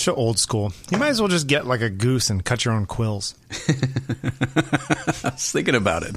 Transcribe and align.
So 0.00 0.14
old 0.14 0.38
school. 0.38 0.72
You 0.90 0.96
might 0.96 1.10
as 1.10 1.20
well 1.20 1.28
just 1.28 1.46
get 1.46 1.66
like 1.66 1.82
a 1.82 1.90
goose 1.90 2.30
and 2.30 2.42
cut 2.42 2.64
your 2.64 2.72
own 2.72 2.86
quills. 2.86 3.34
I 3.68 5.30
was 5.32 5.52
thinking 5.52 5.74
about 5.74 6.04
it. 6.04 6.16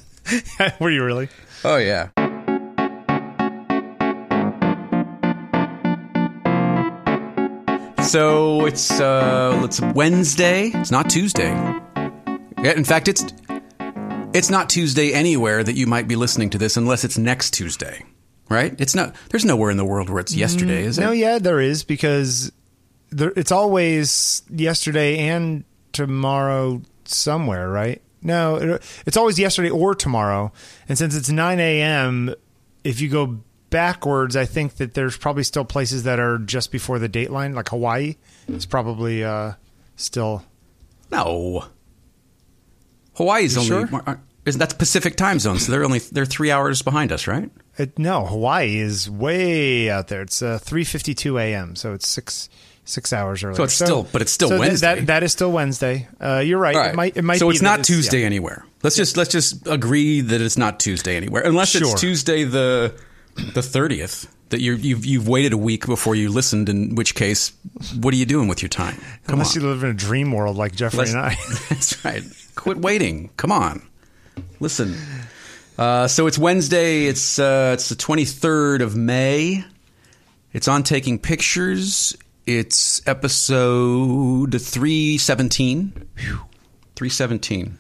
Were 0.80 0.90
you 0.90 1.04
really? 1.04 1.28
Oh 1.66 1.76
yeah. 1.76 2.08
So 8.04 8.68
it's 8.68 9.02
uh 9.02 9.60
it's 9.66 9.82
Wednesday. 9.82 10.72
It's 10.74 10.90
not 10.90 11.10
Tuesday. 11.10 11.52
Yeah, 12.64 12.78
in 12.78 12.86
fact, 12.86 13.10
it's 13.10 13.26
it's 14.34 14.50
not 14.50 14.70
Tuesday 14.70 15.12
anywhere 15.12 15.62
that 15.62 15.76
you 15.76 15.88
might 15.88 16.08
be 16.08 16.16
listening 16.16 16.52
to 16.52 16.58
this 16.58 16.78
unless 16.78 17.04
it's 17.04 17.18
next 17.18 17.52
Tuesday. 17.52 18.06
Right? 18.48 18.80
It's 18.80 18.96
not 18.96 19.14
there's 19.28 19.44
nowhere 19.44 19.72
in 19.72 19.76
the 19.78 19.84
world 19.84 20.10
where 20.10 20.22
it's 20.22 20.34
yesterday, 20.34 20.86
is 20.86 20.98
it? 20.98 21.02
No, 21.02 21.12
yeah, 21.12 21.38
there 21.38 21.60
is 21.60 21.84
because 21.84 22.50
there, 23.14 23.34
it's 23.36 23.52
always 23.52 24.44
yesterday 24.50 25.20
and 25.20 25.64
tomorrow 25.92 26.82
somewhere, 27.06 27.70
right? 27.70 28.02
No, 28.22 28.56
it, 28.56 28.84
it's 29.06 29.18
always 29.18 29.38
yesterday 29.38 29.70
or 29.70 29.96
tomorrow. 29.96 30.52
And 30.88 30.98
since 30.98 31.16
it's 31.16 31.30
9 31.30 31.60
a.m., 31.60 32.34
if 32.84 33.02
you 33.02 33.10
go 33.10 33.40
backwards, 33.70 34.36
I 34.36 34.46
think 34.46 34.76
that 34.76 34.94
there's 34.94 35.18
probably 35.18 35.44
still 35.44 35.66
places 35.66 36.04
that 36.04 36.20
are 36.20 36.38
just 36.38 36.72
before 36.72 37.00
the 37.00 37.10
date 37.10 37.32
line, 37.32 37.54
like 37.54 37.70
Hawaii. 37.70 38.16
It's 38.48 38.66
probably 38.66 39.24
uh, 39.24 39.54
still. 39.96 40.44
No. 41.12 41.66
Hawaii's 43.16 43.56
You 43.56 43.76
only 43.76 43.88
sure? 43.90 44.04
uh, 44.08 44.16
isn't 44.46 44.60
that's 44.60 44.74
Pacific 44.74 45.16
time 45.16 45.40
zone, 45.40 45.60
so 45.60 45.72
they're 45.72 45.86
only 45.86 46.00
they're 46.00 46.26
3 46.26 46.52
hours 46.52 46.82
behind 46.82 47.12
us, 47.12 47.28
right? 47.28 47.50
It, 47.78 47.98
no, 47.98 48.26
Hawaii 48.26 48.78
is 48.78 49.10
way 49.10 49.90
out 49.90 50.08
there. 50.10 50.22
It's 50.22 50.42
uh, 50.42 50.60
3:52 50.62 51.40
a.m., 51.42 51.76
so 51.76 51.94
it's 51.94 52.08
six 52.08 52.50
six 52.86 53.14
hours 53.14 53.44
earlier. 53.44 53.56
So 53.56 53.64
it's 53.64 53.74
still- 53.74 54.08
but 54.12 54.22
it's 54.22 54.32
still 54.32 54.50
so 54.50 54.60
Wednesday. 54.60 54.96
that, 55.00 55.08
that 55.08 55.24
is 55.24 55.32
still 55.32 55.52
Wednesday. 55.52 56.08
Uh, 56.22 56.40
you're 56.40 56.60
right. 56.60 56.76
Right. 56.76 56.90
It 56.92 56.96
might. 56.96 57.18
It 57.18 57.22
might. 57.24 57.38
so 57.40 57.50
it's 57.50 57.62
not 57.62 57.80
yeah. 57.80 57.84
Tuesday 57.84 58.24
anywhere. 58.26 58.66
Let's 58.84 58.96
just 58.96 59.16
let's 59.18 59.32
just 59.32 59.66
agree 59.68 60.22
that 60.22 60.42
it's 60.42 60.58
not 60.58 60.80
Tuesday 60.80 61.16
anywhere, 61.16 61.44
unless 61.44 61.70
Sure. 61.70 61.82
it's 61.84 62.00
Tuesday 62.02 62.44
the 62.44 62.94
the 63.54 63.62
thirtieth. 63.62 64.28
That 64.50 64.60
you 64.60 64.76
you've 64.76 65.04
you've 65.04 65.28
waited 65.28 65.52
a 65.54 65.58
week 65.58 65.88
before 65.88 66.14
you 66.14 66.30
listened. 66.30 66.70
In 66.70 66.94
which 66.94 67.16
case, 67.16 67.54
what 68.00 68.14
are 68.14 68.18
you 68.18 68.26
doing 68.28 68.48
with 68.48 68.62
your 68.62 68.70
time? 68.70 68.96
Come 69.26 69.34
Unless 69.40 69.56
on, 69.58 69.64
you 69.64 69.70
live 69.70 69.84
in 69.84 69.90
a 69.90 69.94
dream 69.96 70.32
world 70.32 70.58
like 70.58 70.76
Jeffrey 70.76 71.00
Let's- 71.00 71.14
and 71.14 71.22
I. 71.22 71.36
that's 71.70 72.06
right. 72.06 72.22
Quit 72.54 72.78
waiting. 72.78 73.32
Come 73.36 73.52
on, 73.52 73.82
listen. 74.60 74.96
Uh, 75.76 76.08
so 76.08 76.28
it's 76.28 76.38
Wednesday. 76.38 77.06
It's 77.06 77.40
uh, 77.40 77.72
it's 77.74 77.90
the 77.90 77.96
twenty 77.96 78.26
third 78.26 78.82
of 78.84 78.96
May. 78.96 79.64
It's 80.52 80.68
on 80.68 80.84
taking 80.84 81.18
pictures. 81.18 82.16
It's 82.46 83.02
episode 83.08 84.62
three 84.62 85.18
seventeen. 85.18 85.94
Three 86.96 87.10
seventeen. 87.10 87.78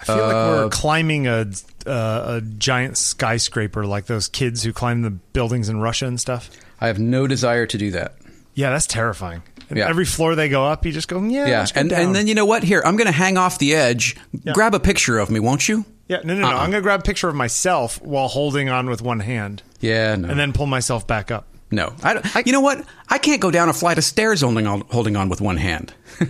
I 0.00 0.04
feel 0.04 0.16
like 0.16 0.32
we're 0.34 0.68
climbing 0.70 1.26
a 1.26 1.46
uh, 1.86 2.38
a 2.38 2.40
giant 2.40 2.96
skyscraper, 2.98 3.86
like 3.86 4.06
those 4.06 4.28
kids 4.28 4.62
who 4.62 4.72
climb 4.72 5.02
the 5.02 5.10
buildings 5.10 5.68
in 5.68 5.80
Russia 5.80 6.06
and 6.06 6.20
stuff. 6.20 6.50
I 6.80 6.86
have 6.88 6.98
no 6.98 7.26
desire 7.26 7.66
to 7.66 7.78
do 7.78 7.90
that. 7.92 8.16
Yeah, 8.54 8.70
that's 8.70 8.86
terrifying. 8.86 9.42
Yeah. 9.72 9.88
Every 9.88 10.04
floor 10.04 10.34
they 10.34 10.48
go 10.48 10.64
up, 10.64 10.86
you 10.86 10.92
just 10.92 11.08
go, 11.08 11.22
yeah, 11.22 11.46
Yeah, 11.46 11.66
and 11.74 11.90
down. 11.90 12.00
and 12.00 12.14
then 12.14 12.26
you 12.26 12.34
know 12.34 12.46
what? 12.46 12.62
Here, 12.62 12.82
I'm 12.84 12.96
going 12.96 13.06
to 13.06 13.12
hang 13.12 13.36
off 13.36 13.58
the 13.58 13.74
edge. 13.74 14.16
Grab 14.54 14.74
a 14.74 14.80
picture 14.80 15.18
of 15.18 15.30
me, 15.30 15.40
won't 15.40 15.68
you? 15.68 15.84
yeah, 16.08 16.20
no, 16.24 16.34
no, 16.34 16.40
no. 16.40 16.46
Uh-uh. 16.48 16.56
I'm 16.60 16.70
gonna 16.70 16.80
grab 16.82 17.00
a 17.00 17.02
picture 17.02 17.28
of 17.28 17.34
myself 17.34 18.00
while 18.02 18.28
holding 18.28 18.68
on 18.70 18.88
with 18.88 19.02
one 19.02 19.20
hand, 19.20 19.62
Yeah, 19.80 20.16
no, 20.16 20.28
and 20.28 20.40
then 20.40 20.52
pull 20.54 20.66
myself 20.66 21.06
back 21.06 21.30
up. 21.30 21.46
No. 21.70 21.94
I, 22.02 22.14
don't- 22.14 22.46
you 22.46 22.52
know 22.52 22.60
what? 22.60 22.84
I 23.08 23.18
can't 23.18 23.40
go 23.40 23.50
down 23.50 23.68
a 23.68 23.72
flight 23.72 23.98
of 23.98 24.04
stairs 24.04 24.40
holding 24.42 24.66
on, 24.66 24.82
holding 24.90 25.16
on 25.16 25.28
with 25.28 25.40
one 25.40 25.56
hand. 25.56 25.92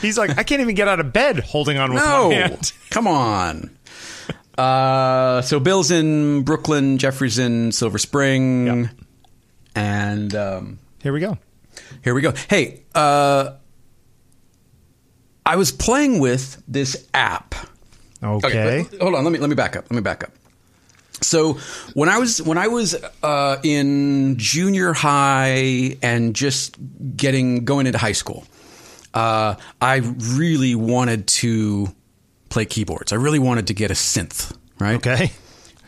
He's 0.00 0.18
like, 0.18 0.36
I 0.38 0.42
can't 0.42 0.60
even 0.60 0.74
get 0.74 0.88
out 0.88 1.00
of 1.00 1.12
bed 1.12 1.40
holding 1.40 1.78
on 1.78 1.92
with 1.92 2.02
No, 2.02 2.24
one 2.28 2.32
hand. 2.32 2.72
come 2.90 3.06
on. 3.06 3.70
Uh, 4.58 5.40
so 5.42 5.60
Bill's 5.60 5.90
in 5.90 6.42
Brooklyn, 6.42 6.98
Jeffrey's 6.98 7.38
in 7.38 7.72
Silver 7.72 7.98
Spring, 7.98 8.66
Yep. 8.84 8.90
and 9.74 10.34
um, 10.34 10.78
Here 11.02 11.12
we 11.12 11.20
go. 11.20 11.38
Here 12.02 12.14
we 12.14 12.20
go. 12.20 12.32
Hey, 12.48 12.82
uh, 12.94 13.52
I 15.46 15.56
was 15.56 15.72
playing 15.72 16.18
with 16.20 16.62
this 16.68 17.06
app. 17.14 17.54
Okay. 18.22 18.86
but- 18.90 19.00
hold 19.00 19.14
on. 19.14 19.24
Let 19.24 19.32
me 19.32 19.38
let 19.38 19.48
me 19.48 19.56
back 19.56 19.76
up. 19.76 19.84
Let 19.84 19.96
me 19.96 20.02
back 20.02 20.24
up. 20.24 20.32
So 21.22 21.54
when 21.94 22.08
I 22.08 22.18
was 22.18 22.40
when 22.42 22.58
I 22.58 22.68
was 22.68 22.96
uh, 23.22 23.56
in 23.62 24.36
junior 24.38 24.92
high 24.92 25.96
and 26.02 26.34
just 26.34 26.76
getting 27.16 27.64
going 27.64 27.86
into 27.86 27.98
high 27.98 28.12
school, 28.12 28.44
uh, 29.12 29.56
I 29.80 29.96
really 29.96 30.74
wanted 30.74 31.26
to 31.26 31.88
play 32.48 32.64
keyboards. 32.64 33.12
I 33.12 33.16
really 33.16 33.38
wanted 33.38 33.66
to 33.68 33.74
get 33.74 33.90
a 33.90 33.94
synth. 33.94 34.56
Right. 34.78 34.96
Okay. 34.96 35.32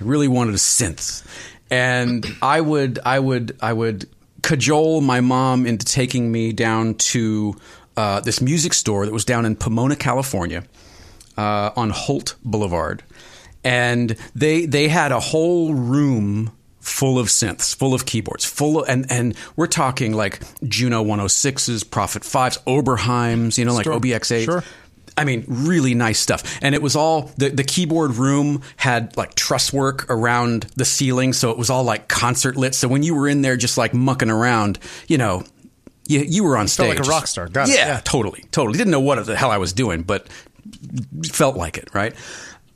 I 0.00 0.04
really 0.04 0.28
wanted 0.28 0.54
a 0.54 0.58
synth, 0.58 1.24
and 1.70 2.26
I 2.42 2.60
would, 2.60 2.98
I 3.04 3.18
would, 3.18 3.56
I 3.60 3.72
would 3.72 4.08
cajole 4.42 5.00
my 5.00 5.20
mom 5.20 5.66
into 5.66 5.86
taking 5.86 6.30
me 6.32 6.52
down 6.52 6.94
to 6.94 7.56
uh, 7.96 8.20
this 8.20 8.40
music 8.40 8.74
store 8.74 9.06
that 9.06 9.12
was 9.12 9.24
down 9.24 9.46
in 9.46 9.56
Pomona, 9.56 9.96
California, 9.96 10.64
uh, 11.36 11.70
on 11.76 11.90
Holt 11.90 12.34
Boulevard, 12.44 13.02
and 13.64 14.16
they 14.34 14.66
they 14.66 14.88
had 14.88 15.12
a 15.12 15.20
whole 15.20 15.74
room 15.74 16.52
full 16.80 17.18
of 17.18 17.28
synths, 17.28 17.74
full 17.74 17.94
of 17.94 18.06
keyboards, 18.06 18.44
full 18.44 18.82
of, 18.82 18.88
and 18.88 19.10
and 19.10 19.36
we're 19.56 19.66
talking 19.68 20.12
like 20.12 20.40
Juno 20.68 21.04
106s, 21.04 21.88
Prophet 21.88 22.22
5s, 22.22 22.58
Oberheims, 22.64 23.56
you 23.58 23.64
know, 23.64 23.72
like 23.74 23.84
Sure. 23.84 23.98
OBX8. 24.00 24.44
Sure. 24.44 24.64
I 25.16 25.24
mean, 25.24 25.44
really 25.46 25.94
nice 25.94 26.18
stuff. 26.18 26.58
And 26.62 26.74
it 26.74 26.80
was 26.80 26.96
all 26.96 27.30
the, 27.36 27.50
the 27.50 27.64
keyboard 27.64 28.14
room 28.14 28.62
had 28.78 29.14
like 29.16 29.34
truss 29.34 29.70
work 29.70 30.10
around 30.10 30.62
the 30.74 30.86
ceiling, 30.86 31.34
so 31.34 31.50
it 31.50 31.58
was 31.58 31.68
all 31.68 31.84
like 31.84 32.08
concert 32.08 32.56
lit. 32.56 32.74
So 32.74 32.88
when 32.88 33.02
you 33.02 33.14
were 33.14 33.28
in 33.28 33.42
there 33.42 33.56
just 33.58 33.76
like 33.76 33.92
mucking 33.92 34.30
around, 34.30 34.78
you 35.08 35.18
know, 35.18 35.44
you, 36.08 36.20
you 36.20 36.42
were 36.44 36.56
on 36.56 36.66
stage. 36.66 36.96
like 36.98 37.06
a 37.06 37.08
rock 37.10 37.26
star. 37.26 37.48
Yeah, 37.54 37.66
Yeah. 37.66 38.00
totally, 38.02 38.44
totally. 38.52 38.78
Didn't 38.78 38.90
know 38.90 39.00
what 39.00 39.24
the 39.26 39.36
hell 39.36 39.50
I 39.50 39.58
was 39.58 39.74
doing, 39.74 40.02
but 40.02 40.28
felt 41.30 41.56
like 41.56 41.76
it, 41.76 41.90
right? 41.94 42.14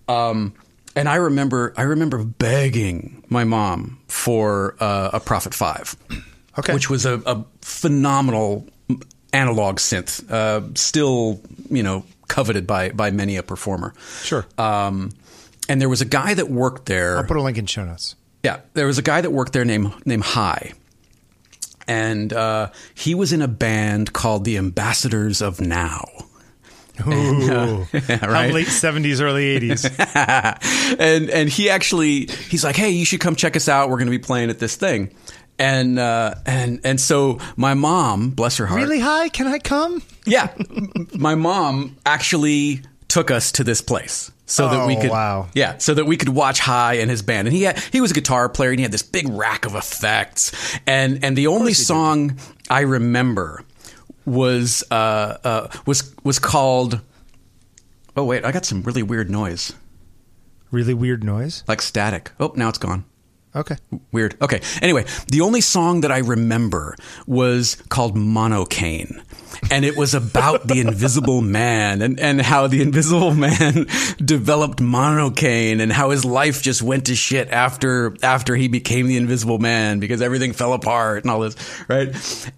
Um, 0.06 0.52
and 0.96 1.08
I 1.08 1.16
remember, 1.16 1.72
I 1.76 1.82
remember 1.82 2.24
begging 2.24 3.22
my 3.28 3.44
mom 3.44 4.00
for 4.08 4.74
uh, 4.80 5.10
a 5.12 5.20
Prophet 5.20 5.54
Five, 5.54 5.94
Okay. 6.58 6.72
which 6.74 6.88
was 6.90 7.04
a, 7.06 7.20
a 7.26 7.44
phenomenal 7.60 8.66
analog 9.32 9.76
synth, 9.76 10.28
uh, 10.30 10.62
still 10.74 11.40
you 11.70 11.82
know 11.82 12.04
coveted 12.28 12.66
by 12.66 12.90
by 12.90 13.10
many 13.10 13.36
a 13.36 13.42
performer. 13.42 13.92
Sure. 14.22 14.46
Um, 14.58 15.10
and 15.68 15.80
there 15.80 15.88
was 15.88 16.00
a 16.00 16.06
guy 16.06 16.32
that 16.34 16.48
worked 16.48 16.86
there. 16.86 17.18
I'll 17.18 17.24
put 17.24 17.36
a 17.36 17.42
link 17.42 17.58
in 17.58 17.66
show 17.66 17.84
notes. 17.84 18.16
Yeah, 18.42 18.60
there 18.74 18.86
was 18.86 18.98
a 18.98 19.02
guy 19.02 19.20
that 19.20 19.30
worked 19.32 19.52
there 19.52 19.64
named 19.64 19.92
named 20.06 20.22
High, 20.24 20.72
and 21.86 22.32
uh, 22.32 22.70
he 22.94 23.14
was 23.14 23.32
in 23.32 23.42
a 23.42 23.48
band 23.48 24.12
called 24.12 24.44
the 24.44 24.56
Ambassadors 24.56 25.42
of 25.42 25.60
Now. 25.60 26.06
Ooh. 27.06 27.86
right? 27.92 28.22
I'm 28.22 28.52
late 28.52 28.66
70s, 28.68 29.20
early 29.20 29.58
80s. 29.60 30.96
and 30.98 31.30
and 31.30 31.48
he 31.48 31.68
actually 31.70 32.26
he's 32.26 32.64
like, 32.64 32.76
hey, 32.76 32.90
you 32.90 33.04
should 33.04 33.20
come 33.20 33.36
check 33.36 33.56
us 33.56 33.68
out. 33.68 33.88
We're 33.90 33.96
going 33.96 34.06
to 34.06 34.10
be 34.12 34.18
playing 34.18 34.50
at 34.50 34.58
this 34.58 34.76
thing. 34.76 35.14
And 35.58 35.98
uh, 35.98 36.34
and 36.44 36.80
and 36.84 37.00
so 37.00 37.38
my 37.56 37.74
mom, 37.74 38.30
bless 38.30 38.58
her 38.58 38.66
heart, 38.66 38.80
really 38.82 39.00
high? 39.00 39.28
Can 39.30 39.46
I 39.46 39.58
come? 39.58 40.02
yeah, 40.26 40.52
my 41.14 41.34
mom 41.34 41.96
actually 42.04 42.82
took 43.08 43.30
us 43.30 43.52
to 43.52 43.64
this 43.64 43.80
place 43.80 44.30
so 44.46 44.68
that 44.68 44.86
we 44.86 44.96
Oh, 44.96 45.00
could 45.00 45.10
wow. 45.10 45.48
yeah 45.54 45.78
so 45.78 45.94
that 45.94 46.04
we 46.04 46.16
could 46.16 46.28
watch 46.28 46.58
high 46.60 46.94
and 46.94 47.08
his 47.10 47.22
band 47.22 47.48
and 47.48 47.56
he 47.56 47.62
had 47.62 47.78
he 47.92 48.00
was 48.00 48.10
a 48.10 48.14
guitar 48.14 48.48
player 48.48 48.70
and 48.70 48.78
he 48.78 48.82
had 48.82 48.92
this 48.92 49.02
big 49.02 49.28
rack 49.28 49.64
of 49.64 49.74
effects 49.74 50.52
and 50.86 51.24
and 51.24 51.36
the 51.38 51.46
only 51.46 51.72
song 51.72 52.38
i 52.68 52.80
remember 52.80 53.62
was 54.26 54.84
uh, 54.90 55.38
uh 55.44 55.68
was 55.86 56.14
was 56.24 56.38
called 56.38 57.00
oh 58.16 58.24
wait 58.24 58.44
i 58.44 58.52
got 58.52 58.64
some 58.64 58.82
really 58.82 59.02
weird 59.02 59.30
noise. 59.30 59.72
Really 60.72 60.94
weird 60.94 61.22
noise. 61.22 61.62
like 61.68 61.80
static. 61.80 62.32
Oh 62.40 62.52
now 62.56 62.68
it's 62.68 62.78
gone 62.78 63.04
Okay. 63.56 63.76
Weird. 64.12 64.36
Okay. 64.42 64.60
Anyway, 64.82 65.06
the 65.28 65.40
only 65.40 65.62
song 65.62 66.02
that 66.02 66.12
I 66.12 66.18
remember 66.18 66.94
was 67.26 67.76
called 67.88 68.14
Monocane. 68.14 69.22
And 69.70 69.86
it 69.86 69.96
was 69.96 70.12
about 70.12 70.66
the 70.66 70.80
invisible 70.80 71.40
man 71.42 72.02
and, 72.02 72.20
and 72.20 72.42
how 72.42 72.66
the 72.66 72.82
invisible 72.82 73.34
man 73.34 73.86
developed 74.18 74.80
monocane 74.80 75.80
and 75.80 75.90
how 75.90 76.10
his 76.10 76.26
life 76.26 76.60
just 76.60 76.82
went 76.82 77.06
to 77.06 77.16
shit 77.16 77.48
after 77.48 78.14
after 78.22 78.54
he 78.54 78.68
became 78.68 79.06
the 79.06 79.16
invisible 79.16 79.58
man 79.58 79.98
because 79.98 80.20
everything 80.20 80.52
fell 80.52 80.74
apart 80.74 81.24
and 81.24 81.30
all 81.30 81.40
this, 81.40 81.56
right? 81.88 82.08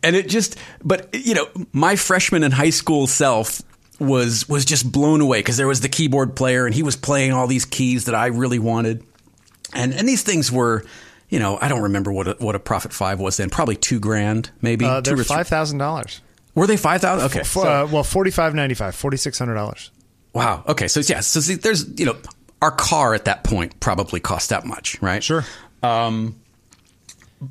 And 0.03 0.17
it 0.17 0.29
just 0.29 0.57
but 0.83 1.09
you 1.15 1.35
know, 1.35 1.47
my 1.73 1.95
freshman 1.95 2.43
and 2.43 2.53
high 2.53 2.71
school 2.71 3.07
self 3.07 3.63
was 4.01 4.49
was 4.49 4.65
just 4.65 4.91
blown 4.91 5.21
away 5.21 5.39
because 5.39 5.57
there 5.57 5.69
was 5.69 5.81
the 5.81 5.89
keyboard 5.89 6.35
player 6.35 6.67
and 6.67 6.75
he 6.75 6.83
was 6.83 6.97
playing 6.97 7.33
all 7.33 7.47
these 7.47 7.65
keys 7.65 8.07
that 8.07 8.15
I 8.17 8.27
really 8.27 8.59
wanted 8.59 9.05
and 9.75 9.93
and 9.95 10.09
these 10.09 10.23
things 10.23 10.51
were 10.53 10.85
you 11.29 11.39
know, 11.39 11.59
I 11.61 11.69
don't 11.69 11.83
remember 11.83 12.11
what 12.11 12.27
a, 12.27 12.33
what 12.39 12.55
a 12.55 12.59
Prophet 12.59 12.93
Five 12.93 13.21
was 13.21 13.37
then. 13.37 13.51
Probably 13.51 13.77
two 13.77 14.01
grand, 14.01 14.51
maybe. 14.63 14.85
Uh, 14.87 15.01
they're 15.03 15.17
five 15.19 15.47
thousand 15.47 15.79
dollars. 15.79 16.23
Were 16.55 16.67
they 16.67 16.77
five 16.79 17.01
thousand? 17.03 17.27
Okay. 17.27 17.41
For, 17.41 17.63
so- 17.65 17.85
uh, 17.85 17.89
well, 17.91 18.03
forty 18.05 18.31
five 18.31 18.55
ninety 18.55 18.75
five, 18.75 18.95
forty 18.95 19.17
six 19.19 19.39
hundred 19.39 19.55
dollars. 19.55 19.91
wow. 20.33 20.65
Okay. 20.67 20.89
So 20.89 21.01
yeah. 21.01 21.21
So 21.21 21.41
see, 21.41 21.55
there's 21.57 21.87
you 22.01 22.07
know, 22.07 22.17
our 22.63 22.71
car 22.71 23.15
at 23.15 23.27
that 23.27 23.45
point 23.45 23.79
probably 23.79 24.21
cost 24.21 24.49
that 24.51 24.65
much, 24.65 25.01
right? 25.03 25.23
Sure. 25.23 25.45
Um, 25.83 26.41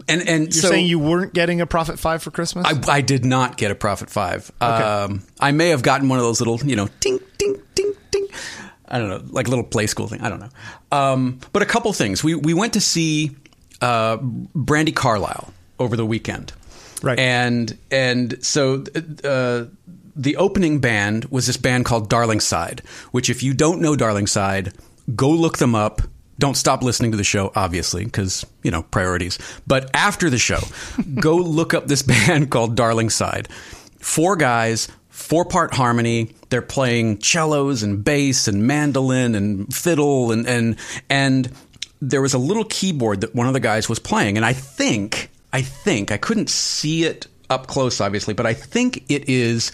and 0.08 0.28
and 0.28 0.44
You're 0.46 0.52
so 0.64 0.70
saying 0.70 0.88
you 0.88 1.00
weren't 1.00 1.34
getting 1.34 1.62
a 1.62 1.68
Prophet 1.68 2.00
Five 2.00 2.24
for 2.24 2.32
Christmas? 2.32 2.66
I, 2.68 2.96
I 2.96 3.02
did 3.02 3.24
not 3.24 3.58
get 3.58 3.72
a 3.72 3.76
Prophet 3.76 4.10
Five. 4.10 4.52
Um, 4.60 5.24
I 5.40 5.52
may 5.52 5.70
have 5.70 5.82
gotten 5.84 6.10
one 6.10 6.20
of 6.20 6.26
those 6.26 6.42
little, 6.42 6.60
you 6.68 6.76
know, 6.76 6.90
ding, 7.00 7.20
ding, 7.38 7.62
ding, 7.76 7.94
ding. 8.12 8.28
I 8.88 9.00
don't 9.00 9.10
know, 9.10 9.22
like 9.30 9.48
a 9.48 9.50
little 9.50 9.66
play 9.66 9.88
school 9.88 10.08
thing. 10.08 10.22
I 10.22 10.30
don't 10.30 10.40
know. 10.40 10.50
Um, 10.92 11.40
but 11.54 11.62
a 11.62 11.66
couple 11.66 11.92
things. 11.94 12.24
We 12.24 12.36
we 12.36 12.54
went 12.54 12.74
to 12.74 12.82
see 12.82 13.36
uh, 13.82 14.18
Brandi 14.18 14.96
Carlile 14.96 15.54
over 15.80 15.96
the 15.96 16.06
weekend, 16.06 16.54
Right. 17.02 17.20
And 17.20 17.78
and 17.92 18.44
so 18.44 18.84
uh, 19.24 19.66
the 20.16 20.38
opening 20.38 20.80
band 20.80 21.26
was 21.26 21.48
this 21.48 21.58
band 21.58 21.86
called 21.86 22.10
Darlingside, 22.10 22.86
which 23.12 23.30
if 23.30 23.44
you 23.44 23.54
don't 23.54 23.82
know 23.82 23.96
Darlingside, 23.96 24.74
go 25.16 25.30
look 25.30 25.58
them 25.58 25.76
up. 25.76 26.02
Don't 26.40 26.56
stop 26.56 26.84
listening 26.84 27.12
to 27.12 27.18
the 27.18 27.24
show, 27.24 27.52
obviously, 27.56 28.06
because 28.06 28.46
you 28.64 28.72
know 28.72 28.84
priorities. 28.84 29.38
But 29.66 29.90
after 29.94 30.30
the 30.30 30.38
show, 30.38 30.60
go 31.16 31.36
look 31.36 31.74
up 31.74 31.88
this 31.88 32.02
band 32.04 32.52
called 32.52 32.76
Darlingside. 32.76 33.50
Four 34.00 34.36
guys, 34.36 34.88
four 35.18 35.44
part 35.46 35.74
harmony. 35.74 36.36
They're 36.50 36.62
playing 36.62 37.22
cellos 37.22 37.82
and 37.82 38.04
bass 38.04 38.48
and 38.48 38.68
mandolin 38.68 39.34
and 39.34 39.74
fiddle 39.74 40.32
and 40.32 40.48
and 40.48 40.78
and 41.10 41.52
there 42.00 42.22
was 42.22 42.36
a 42.36 42.38
little 42.38 42.66
keyboard 42.66 43.22
that 43.22 43.34
one 43.34 43.48
of 43.48 43.54
the 43.54 43.60
guys 43.60 43.90
was 43.90 43.98
playing, 43.98 44.38
and 44.38 44.46
I 44.46 44.54
think 44.54 45.30
I 45.52 45.64
think 45.64 46.12
I 46.12 46.18
couldn't 46.18 46.50
see 46.50 47.04
it 47.04 47.26
up 47.50 47.66
close, 47.66 48.00
obviously, 48.00 48.36
but 48.36 48.46
I 48.46 48.54
think 48.54 49.10
it 49.10 49.28
is 49.28 49.72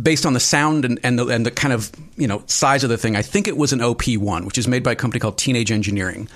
based 0.00 0.24
on 0.24 0.32
the 0.32 0.40
sound 0.40 0.84
and, 0.84 1.00
and 1.02 1.18
the 1.18 1.26
and 1.26 1.44
the 1.44 1.50
kind 1.50 1.74
of 1.74 1.90
you 2.16 2.28
know 2.28 2.44
size 2.46 2.84
of 2.84 2.90
the 2.90 2.98
thing, 2.98 3.16
I 3.16 3.22
think 3.22 3.48
it 3.48 3.56
was 3.56 3.72
an 3.72 3.82
OP 3.82 4.04
one, 4.16 4.46
which 4.46 4.56
is 4.56 4.68
made 4.68 4.84
by 4.84 4.92
a 4.92 4.96
company 4.96 5.18
called 5.18 5.36
Teenage 5.36 5.72
Engineering. 5.72 6.28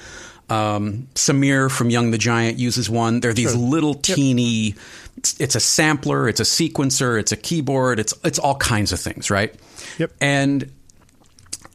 Um, 0.51 1.09
Sameer 1.15 1.71
from 1.71 1.91
Young 1.91 2.11
the 2.11 2.19
Giant 2.19 2.59
uses 2.59 2.91
one. 2.91 3.21
They're 3.21 3.33
these 3.33 3.55
little 3.55 3.95
teeny. 3.95 4.75
It's, 5.17 5.39
it's 5.41 5.55
a 5.55 5.61
sampler, 5.61 6.29
it's 6.29 6.41
a 6.41 6.45
sequencer, 6.45 7.19
it's 7.21 7.31
a 7.31 7.37
keyboard, 7.37 8.01
it's 8.01 8.15
it's 8.25 8.39
all 8.39 8.57
kinds 8.57 8.93
of 8.93 8.99
things, 8.99 9.31
right? 9.31 9.55
Yep. 9.99 10.13
And 10.21 10.73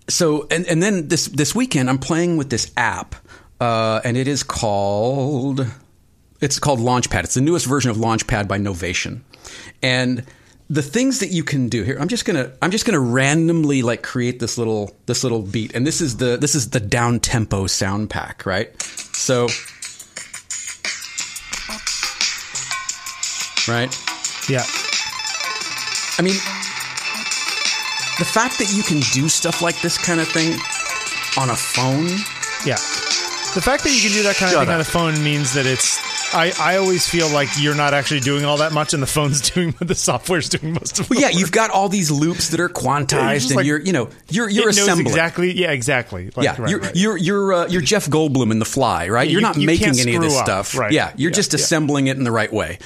so 0.10 0.48
and 0.52 0.66
and 0.68 0.84
then 0.84 1.08
this 1.08 1.28
this 1.28 1.56
weekend 1.56 1.90
I'm 1.90 2.00
playing 2.00 2.38
with 2.38 2.50
this 2.50 2.72
app, 2.76 3.16
uh, 3.62 4.02
and 4.04 4.18
it 4.18 4.28
is 4.28 4.44
called 4.44 5.66
it's 6.42 6.60
called 6.60 6.80
Launchpad. 6.80 7.24
It's 7.24 7.36
the 7.36 7.42
newest 7.42 7.66
version 7.66 7.92
of 7.92 7.98
Launchpad 7.98 8.48
by 8.48 8.58
Novation, 8.58 9.22
and 9.82 10.24
the 10.70 10.82
things 10.82 11.20
that 11.20 11.30
you 11.30 11.44
can 11.44 11.70
do 11.70 11.84
here. 11.84 11.98
I'm 12.00 12.08
just 12.08 12.26
gonna 12.26 12.52
I'm 12.62 12.72
just 12.72 12.86
gonna 12.86 13.00
randomly 13.00 13.82
like 13.82 14.02
create 14.04 14.40
this 14.40 14.58
little 14.58 14.96
this 15.06 15.24
little 15.24 15.42
beat, 15.42 15.76
and 15.76 15.86
this 15.86 16.02
is 16.02 16.18
the 16.18 16.38
this 16.38 16.56
is 16.56 16.72
the 16.72 16.80
down 16.80 17.20
tempo 17.20 17.68
sound 17.68 18.10
pack, 18.10 18.46
right? 18.46 18.82
So. 18.82 19.48
Right. 23.68 23.90
yeah. 24.48 24.64
I 26.18 26.22
mean, 26.22 26.36
the 28.20 28.26
fact 28.26 28.60
that 28.60 28.72
you 28.72 28.84
can 28.84 29.00
do 29.12 29.28
stuff 29.28 29.64
like 29.64 29.82
this 29.82 29.98
kind 29.98 30.20
of 30.20 30.28
thing 30.28 30.54
on 31.38 31.50
a 31.50 31.56
phone. 31.56 32.06
Yeah. 32.66 32.78
The 33.56 33.62
fact 33.62 33.84
that 33.84 33.92
you 33.92 34.02
can 34.02 34.12
do 34.12 34.24
that 34.24 34.36
kind 34.36 34.52
Shut 34.52 34.62
of 34.62 34.68
thing 34.68 34.76
on 34.76 34.82
a 34.82 34.84
phone 34.84 35.24
means 35.24 35.54
that 35.54 35.66
it's. 35.66 36.15
I, 36.36 36.52
I 36.60 36.78
always 36.78 37.08
feel 37.08 37.30
like 37.30 37.48
you're 37.60 37.76
not 37.76 37.94
actually 37.94 38.20
doing 38.20 38.44
all 38.46 38.58
that 38.58 38.74
much, 38.74 38.94
and 38.94 39.02
the 39.02 39.08
phone's 39.08 39.42
doing 39.52 39.74
the 39.80 39.96
software's 39.96 40.50
doing 40.50 40.74
most 40.74 41.00
of. 41.00 41.10
Well, 41.10 41.20
yeah, 41.20 41.28
work. 41.28 41.36
you've 41.36 41.52
got 41.52 41.72
all 41.72 41.88
these 41.90 42.12
loops 42.12 42.50
that 42.50 42.60
are 42.60 42.70
quantized, 42.70 43.34
just 43.36 43.50
and 43.52 43.58
like- 43.58 43.66
you're, 43.66 43.80
you 43.80 43.94
know, 43.94 44.10
you're 44.30 44.50
you're 44.50 44.70
assembling. 44.70 45.08
exactly. 45.08 45.54
Yeah, 45.54 45.72
exactly. 45.72 46.32
Like, 46.36 46.44
yeah, 46.44 46.56
right, 46.62 46.70
you're, 46.70 46.80
right. 46.80 46.96
you're 46.96 47.18
you're 47.18 47.54
uh, 47.54 47.68
you're 47.68 47.82
Jeff 47.82 48.08
Goldblum 48.08 48.52
in 48.52 48.60
The 48.60 48.66
Fly, 48.66 49.08
right? 49.10 49.28
Yeah, 49.28 49.32
you're 49.32 49.40
you- 49.42 49.48
not 49.48 49.58
you 49.58 49.66
making 49.66 50.00
any 50.00 50.16
of 50.16 50.22
this 50.22 50.38
up, 50.38 50.46
stuff, 50.46 50.78
right. 50.78 50.92
Yeah, 50.92 51.14
you're 51.16 51.32
Yeah, 51.32 51.36
just 51.36 51.54
yeah. 51.54 51.60
assembling 51.60 52.08
it 52.08 52.18
in 52.18 52.24
the 52.26 52.32
right 52.32 52.52
way, 52.52 52.80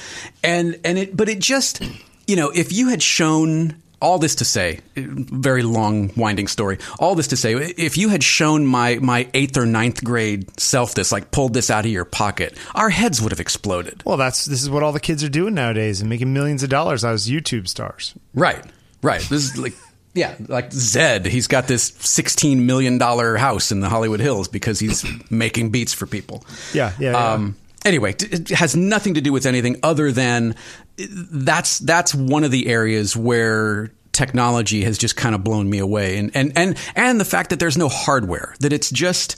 and 0.44 0.78
and 0.84 0.96
it, 0.98 1.16
but 1.16 1.28
it 1.28 1.40
just, 1.40 1.82
you 2.26 2.36
know, 2.36 2.50
if 2.50 2.72
you 2.72 2.88
had 2.88 3.02
shown 3.02 3.74
all 4.00 4.18
this 4.18 4.36
to 4.36 4.44
say, 4.44 4.80
very 4.96 5.62
long, 5.62 6.10
winding 6.16 6.48
story. 6.48 6.78
All 6.98 7.14
this 7.14 7.28
to 7.28 7.36
say, 7.36 7.54
if 7.54 7.96
you 7.96 8.08
had 8.08 8.24
shown 8.24 8.66
my 8.66 8.96
my 8.96 9.28
eighth 9.34 9.56
or 9.56 9.66
ninth 9.66 10.02
grade 10.02 10.58
self 10.58 10.94
this, 10.94 11.12
like 11.12 11.30
pulled 11.30 11.54
this 11.54 11.70
out 11.70 11.84
of 11.84 11.90
your 11.90 12.04
pocket, 12.04 12.56
our 12.74 12.90
heads 12.90 13.20
would 13.20 13.32
have 13.32 13.40
exploded. 13.40 14.02
well, 14.04 14.16
that's 14.16 14.44
this 14.46 14.62
is 14.62 14.70
what 14.70 14.82
all 14.82 14.92
the 14.92 15.00
kids 15.00 15.22
are 15.22 15.28
doing 15.28 15.54
nowadays 15.54 16.00
and 16.00 16.08
making 16.08 16.32
millions 16.32 16.62
of 16.62 16.70
dollars 16.70 17.04
out 17.04 17.12
as 17.12 17.28
YouTube 17.28 17.68
stars. 17.68 18.14
Right, 18.34 18.64
right. 19.02 19.20
This 19.20 19.44
is 19.44 19.58
like. 19.58 19.74
Yeah, 20.12 20.34
like 20.48 20.70
Zedd, 20.70 21.24
he's 21.24 21.46
got 21.46 21.68
this 21.68 21.84
sixteen 21.84 22.66
million 22.66 22.98
dollar 22.98 23.36
house 23.36 23.70
in 23.70 23.78
the 23.78 23.88
Hollywood 23.88 24.18
Hills 24.18 24.48
because 24.48 24.80
he's 24.80 25.06
making 25.30 25.70
beats 25.70 25.94
for 25.94 26.04
people. 26.04 26.44
Yeah, 26.74 26.92
yeah, 26.98 27.12
yeah. 27.12 27.32
Um, 27.34 27.54
anyway, 27.84 28.14
it 28.18 28.48
has 28.50 28.76
nothing 28.76 29.14
to 29.14 29.20
do 29.20 29.32
with 29.32 29.46
anything 29.46 29.78
other 29.82 30.12
than 30.12 30.54
that's 30.98 31.78
that's 31.78 32.14
one 32.14 32.44
of 32.44 32.50
the 32.50 32.66
areas 32.68 33.16
where 33.16 33.92
technology 34.12 34.82
has 34.84 34.98
just 34.98 35.16
kind 35.16 35.34
of 35.34 35.44
blown 35.44 35.68
me 35.70 35.78
away, 35.78 36.18
and 36.18 36.30
and 36.34 36.52
and 36.56 36.76
and 36.94 37.20
the 37.20 37.24
fact 37.24 37.50
that 37.50 37.58
there's 37.58 37.78
no 37.78 37.88
hardware, 37.88 38.54
that 38.60 38.72
it's 38.72 38.90
just 38.90 39.36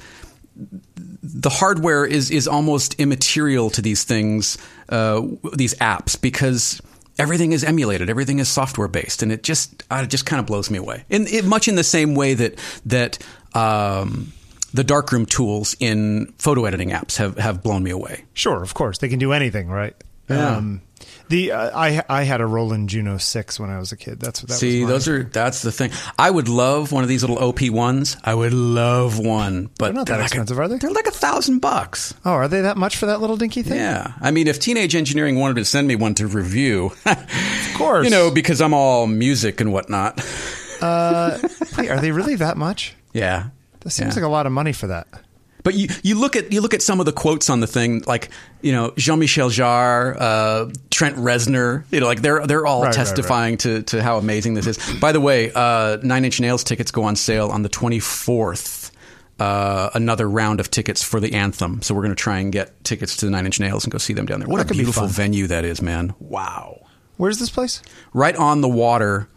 the 1.23 1.50
hardware 1.50 2.05
is 2.05 2.31
is 2.31 2.49
almost 2.49 2.94
immaterial 3.00 3.71
to 3.71 3.83
these 3.83 4.05
things, 4.05 4.59
uh, 4.89 5.23
these 5.55 5.75
apps, 5.75 6.21
because 6.21 6.81
everything 7.19 7.53
is 7.53 7.62
emulated, 7.65 8.11
everything 8.11 8.39
is 8.39 8.49
software 8.49 8.89
based, 8.89 9.23
and 9.23 9.31
it 9.31 9.43
just 9.43 9.83
uh, 9.91 10.00
it 10.05 10.11
just 10.11 10.27
kind 10.27 10.41
of 10.41 10.47
blows 10.47 10.71
me 10.71 10.79
away. 10.79 11.05
In 11.09 11.27
it, 11.27 11.44
much 11.44 11.69
in 11.69 11.77
the 11.77 11.85
same 11.85 12.15
way 12.15 12.35
that 12.35 12.59
that 12.87 13.19
um, 13.55 14.33
the 14.72 14.84
darkroom 14.84 15.26
tools 15.26 15.76
in 15.80 16.32
photo 16.38 16.64
editing 16.64 16.90
apps 16.90 17.16
have 17.16 17.38
have 17.38 17.62
blown 17.62 17.82
me 17.82 17.90
away. 17.90 18.24
Sure, 18.34 18.62
of 18.62 18.74
course, 18.74 18.98
they 18.98 19.08
can 19.08 19.19
do 19.19 19.32
anything, 19.32 19.69
right? 19.69 19.94
Yeah. 20.28 20.56
Um, 20.56 20.82
the 21.28 21.52
uh, 21.52 21.70
I 21.78 22.02
I 22.08 22.22
had 22.24 22.40
a 22.40 22.46
Roland 22.46 22.88
Juno 22.88 23.16
six 23.19 23.58
when 23.58 23.70
I 23.70 23.78
was 23.78 23.90
a 23.92 23.96
kid. 23.96 24.20
That's 24.20 24.42
what 24.42 24.48
that 24.50 24.54
See, 24.54 24.84
those 24.84 25.08
are 25.08 25.22
that's 25.24 25.62
the 25.62 25.72
thing. 25.72 25.90
I 26.19 26.30
would 26.30 26.48
love 26.48 26.92
one 26.92 27.02
of 27.02 27.08
these 27.08 27.22
little 27.22 27.38
OP 27.38 27.60
ones. 27.70 28.16
I 28.22 28.34
would 28.34 28.52
love 28.52 29.19
one, 29.19 29.70
but 29.78 29.86
They're 29.86 29.92
not 29.94 30.06
that 30.06 30.16
like 30.19 30.26
expensive, 30.26 30.58
a, 30.58 30.62
are 30.62 30.69
they? 30.69 30.76
They're 30.78 30.90
like 30.90 31.06
a 31.06 31.10
thousand 31.12 31.58
bucks. 31.60 32.14
Oh, 32.24 32.32
are 32.32 32.48
they 32.48 32.60
that 32.62 32.76
much 32.76 32.96
for 32.96 33.06
that 33.06 33.20
little 33.20 33.36
dinky 33.36 33.62
thing? 33.62 33.78
Yeah, 33.78 34.12
I 34.20 34.30
mean, 34.30 34.46
if 34.46 34.60
Teenage 34.60 34.94
Engineering 34.94 35.38
wanted 35.38 35.54
to 35.56 35.64
send 35.64 35.88
me 35.88 35.96
one 35.96 36.14
to 36.14 36.26
review, 36.26 36.93
of 37.06 37.74
course. 37.74 38.05
you 38.05 38.10
know, 38.10 38.31
because 38.31 38.60
I'm 38.60 38.74
all 38.74 39.06
music 39.06 39.60
and 39.60 39.72
whatnot. 39.72 40.19
Wait, 40.81 41.91
are 41.91 42.00
they 42.00 42.10
really 42.12 42.36
that 42.36 42.56
much? 42.56 42.94
Yeah, 43.14 43.48
That 43.84 43.91
seems 43.91 44.15
Yeah. 44.17 44.22
like 44.22 44.29
a 44.29 44.32
lot 44.32 44.46
of 44.46 44.53
money 44.53 44.72
for 44.72 44.86
that. 44.89 45.06
But 45.65 45.74
you, 45.74 45.89
you 46.03 46.19
look 46.19 46.34
at 46.34 46.53
you 46.53 46.60
look 46.60 46.74
at 46.74 46.82
some 46.82 46.98
of 46.98 47.06
the 47.06 47.12
quotes 47.12 47.48
on 47.48 47.60
the 47.60 47.69
thing, 47.69 48.03
like 48.06 48.31
you 48.62 48.72
know 48.72 48.93
Jean 48.96 49.20
Michel 49.20 49.48
Jarre, 49.48 50.17
uh, 50.19 50.72
Trent 50.91 51.17
Reznor. 51.17 51.84
You 51.93 52.01
know, 52.01 52.06
like 52.06 52.20
they're 52.20 52.44
they're 52.46 52.67
all 52.67 52.81
Right, 52.82 52.89
right, 52.89 52.94
testifying 52.94 53.58
to 53.58 53.82
to 53.84 54.03
how 54.03 54.19
amazing 54.19 54.55
this 54.55 54.67
is. 54.67 54.79
By 55.01 55.12
the 55.12 55.20
way, 55.20 55.53
uh, 55.55 55.98
Nine 56.03 56.24
Inch 56.24 56.41
Nails 56.41 56.65
tickets 56.65 56.91
go 56.91 57.05
on 57.05 57.15
sale 57.15 57.48
on 57.51 57.62
the 57.62 57.69
twenty 57.69 58.01
fourth. 58.01 58.91
Uh, 59.39 59.91
another 59.94 60.29
round 60.29 60.60
of 60.60 60.70
tickets 60.70 61.03
for 61.03 61.19
the 61.19 61.32
anthem, 61.34 61.81
so 61.82 61.94
we're 61.94 62.03
going 62.03 62.15
to 62.15 62.22
try 62.22 62.39
and 62.39 62.53
get 62.53 62.84
tickets 62.84 63.17
to 63.17 63.24
the 63.27 63.31
Nine 63.31 63.46
Inch 63.46 63.58
Nails 63.58 63.82
and 63.84 63.91
go 63.91 63.98
see 63.98 64.12
them 64.12 64.27
down 64.27 64.39
there. 64.41 64.48
What 64.48 64.58
That 64.58 64.67
a 64.67 64.69
could 64.69 64.74
be 64.77 64.84
beautiful 64.84 65.06
venue 65.08 65.46
that 65.48 65.65
is, 65.65 65.81
man! 65.82 66.15
Wow, 66.20 66.86
Where's 67.17 67.39
this 67.39 67.51
place? 67.51 67.82
right 68.12 68.36
on 68.36 68.60
the 68.60 68.69
water, 68.69 69.29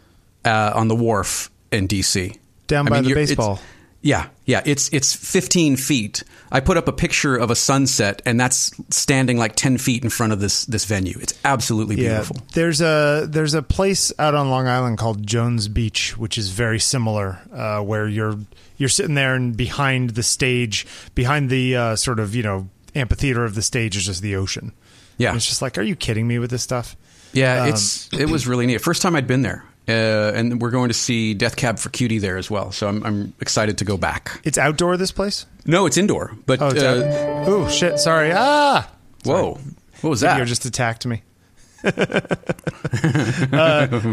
uh, 0.44 0.72
on 0.74 0.86
the 0.88 0.94
wharf 0.94 1.50
in 1.72 1.88
DC, 1.88 2.36
Down 2.68 2.84
by 2.86 3.00
the 3.00 3.08
you're- 3.08 3.22
it's- 3.22 3.30
baseball. 3.30 3.60
Yeah, 4.02 4.28
yeah, 4.44 4.62
it's 4.64 4.88
it's 4.92 5.14
15 5.14 5.76
feet. 5.76 6.22
I 6.52 6.60
put 6.60 6.76
up 6.76 6.86
a 6.86 6.92
picture 6.92 7.36
of 7.36 7.50
a 7.50 7.56
sunset, 7.56 8.22
and 8.24 8.38
that's 8.38 8.70
standing 8.90 9.36
like 9.36 9.56
10 9.56 9.78
feet 9.78 10.04
in 10.04 10.10
front 10.10 10.32
of 10.32 10.38
this 10.40 10.64
this 10.66 10.84
venue. 10.84 11.18
It's 11.20 11.34
absolutely 11.44 11.96
beautiful. 11.96 12.36
There's 12.52 12.80
a 12.80 13.26
there's 13.28 13.54
a 13.54 13.62
place 13.62 14.12
out 14.18 14.34
on 14.34 14.48
Long 14.50 14.68
Island 14.68 14.98
called 14.98 15.26
Jones 15.26 15.66
Beach, 15.66 16.16
which 16.16 16.38
is 16.38 16.50
very 16.50 16.78
similar, 16.78 17.40
uh, 17.52 17.80
where 17.80 18.06
you're 18.06 18.38
you're 18.76 18.88
sitting 18.88 19.14
there 19.14 19.34
and 19.34 19.56
behind 19.56 20.10
the 20.10 20.22
stage, 20.22 20.86
behind 21.14 21.50
the 21.50 21.74
uh, 21.76 21.96
sort 21.96 22.20
of 22.20 22.34
you 22.34 22.42
know 22.44 22.68
amphitheater 22.94 23.44
of 23.44 23.54
the 23.54 23.62
stage 23.62 23.96
is 23.96 24.06
just 24.06 24.22
the 24.22 24.36
ocean. 24.36 24.72
Yeah. 25.18 25.30
And 25.30 25.36
it's 25.38 25.46
just 25.46 25.62
like, 25.62 25.78
are 25.78 25.82
you 25.82 25.96
kidding 25.96 26.28
me 26.28 26.38
with 26.38 26.50
this 26.50 26.62
stuff? 26.62 26.96
Yeah, 27.32 27.62
Um, 27.62 27.68
it's 27.70 28.12
it 28.12 28.28
was 28.30 28.46
really 28.46 28.66
neat. 28.66 28.80
First 28.80 29.02
time 29.02 29.16
I'd 29.16 29.26
been 29.26 29.42
there, 29.42 29.64
uh, 29.88 29.92
and 30.34 30.60
we're 30.60 30.70
going 30.70 30.88
to 30.88 30.94
see 30.94 31.34
Death 31.34 31.56
Cab 31.56 31.78
for 31.78 31.88
Cutie 31.90 32.18
there 32.18 32.36
as 32.36 32.50
well. 32.50 32.72
So 32.72 32.88
I'm 32.88 33.02
I'm 33.04 33.34
excited 33.40 33.78
to 33.78 33.84
go 33.84 33.96
back. 33.96 34.40
It's 34.44 34.58
outdoor. 34.58 34.96
This 34.96 35.12
place. 35.12 35.46
No, 35.64 35.86
it's 35.86 35.96
indoor, 35.96 36.36
but 36.46 36.60
Oh, 36.60 36.66
uh, 36.68 36.70
out- 36.70 37.48
oh 37.48 37.68
shit! 37.68 37.98
Sorry. 37.98 38.30
Ah, 38.34 38.90
whoa, 39.24 39.58
what 40.00 40.10
was 40.10 40.20
video 40.22 40.38
that? 40.38 40.46
just 40.46 40.64
attacked 40.64 41.06
me. 41.06 41.22
uh, 41.86 41.90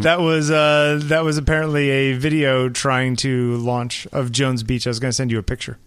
that 0.01 0.18
was 0.20 0.51
uh, 0.51 1.00
that 1.03 1.24
was 1.24 1.38
apparently 1.38 1.89
a 1.89 2.13
video 2.13 2.70
trying 2.70 3.15
to 3.18 3.56
launch 3.58 4.08
of 4.12 4.32
Jones 4.32 4.63
Beach. 4.63 4.86
I 4.88 4.89
was 4.89 5.00
going 5.00 5.10
to 5.12 5.15
send 5.15 5.32
you 5.32 5.39
a 5.39 5.44
picture. 5.44 5.77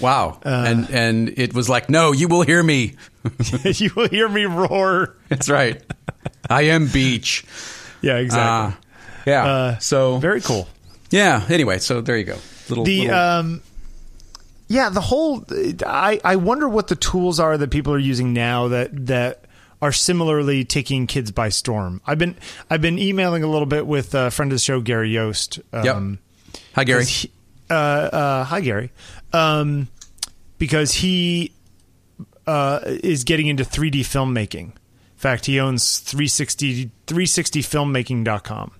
Wow. 0.00 0.40
and 0.44 0.88
and 0.90 1.28
it 1.36 1.54
was 1.54 1.68
like, 1.68 1.88
no, 1.90 2.12
you 2.12 2.28
will 2.28 2.42
hear 2.42 2.62
me. 2.62 2.94
you 3.64 3.90
will 3.94 4.08
hear 4.08 4.28
me 4.28 4.44
roar. 4.46 5.16
That's 5.28 5.48
right. 5.50 5.82
I 6.48 6.62
am 6.62 6.88
beach. 6.88 7.44
Yeah, 8.04 8.16
exactly. 8.16 8.76
Yeah. 9.26 9.44
Uh, 9.44 9.78
so 9.78 10.18
Very 10.18 10.40
cool. 10.40 10.68
yeah. 11.10 11.44
Anyway, 11.48 11.78
so 11.78 12.00
there 12.00 12.16
you 12.16 12.24
go. 12.24 12.36
Little, 12.68 12.84
The 12.84 13.00
little- 13.02 13.14
um, 13.16 13.62
yeah, 14.68 14.88
the 14.88 15.00
whole. 15.00 15.44
I 15.86 16.20
I 16.24 16.36
wonder 16.36 16.68
what 16.68 16.88
the 16.88 16.96
tools 16.96 17.38
are 17.38 17.58
that 17.58 17.70
people 17.70 17.92
are 17.92 17.98
using 17.98 18.32
now 18.32 18.68
that 18.68 19.06
that 19.06 19.44
are 19.82 19.92
similarly 19.92 20.64
taking 20.64 21.06
kids 21.06 21.30
by 21.30 21.48
storm. 21.50 22.00
I've 22.06 22.18
been 22.18 22.36
I've 22.70 22.80
been 22.80 22.98
emailing 22.98 23.42
a 23.42 23.48
little 23.48 23.66
bit 23.66 23.86
with 23.86 24.14
a 24.14 24.30
friend 24.30 24.50
of 24.52 24.56
the 24.56 24.62
show, 24.62 24.80
Gary 24.80 25.10
Yost. 25.10 25.60
Um, 25.72 26.18
Hi, 26.74 26.84
Gary. 26.84 27.04
he- 27.04 27.30
uh, 27.68 27.74
uh, 27.74 28.44
hi, 28.44 28.60
Gary. 28.60 28.92
Um, 29.32 29.88
because 30.58 30.92
he 30.92 31.52
uh, 32.46 32.80
is 32.84 33.24
getting 33.24 33.48
into 33.48 33.64
3D 33.64 34.00
filmmaking. 34.00 34.66
In 34.72 34.72
fact, 35.16 35.46
he 35.46 35.58
owns 35.60 35.98
360 35.98 36.90
360filmmaking.com. 37.06 38.72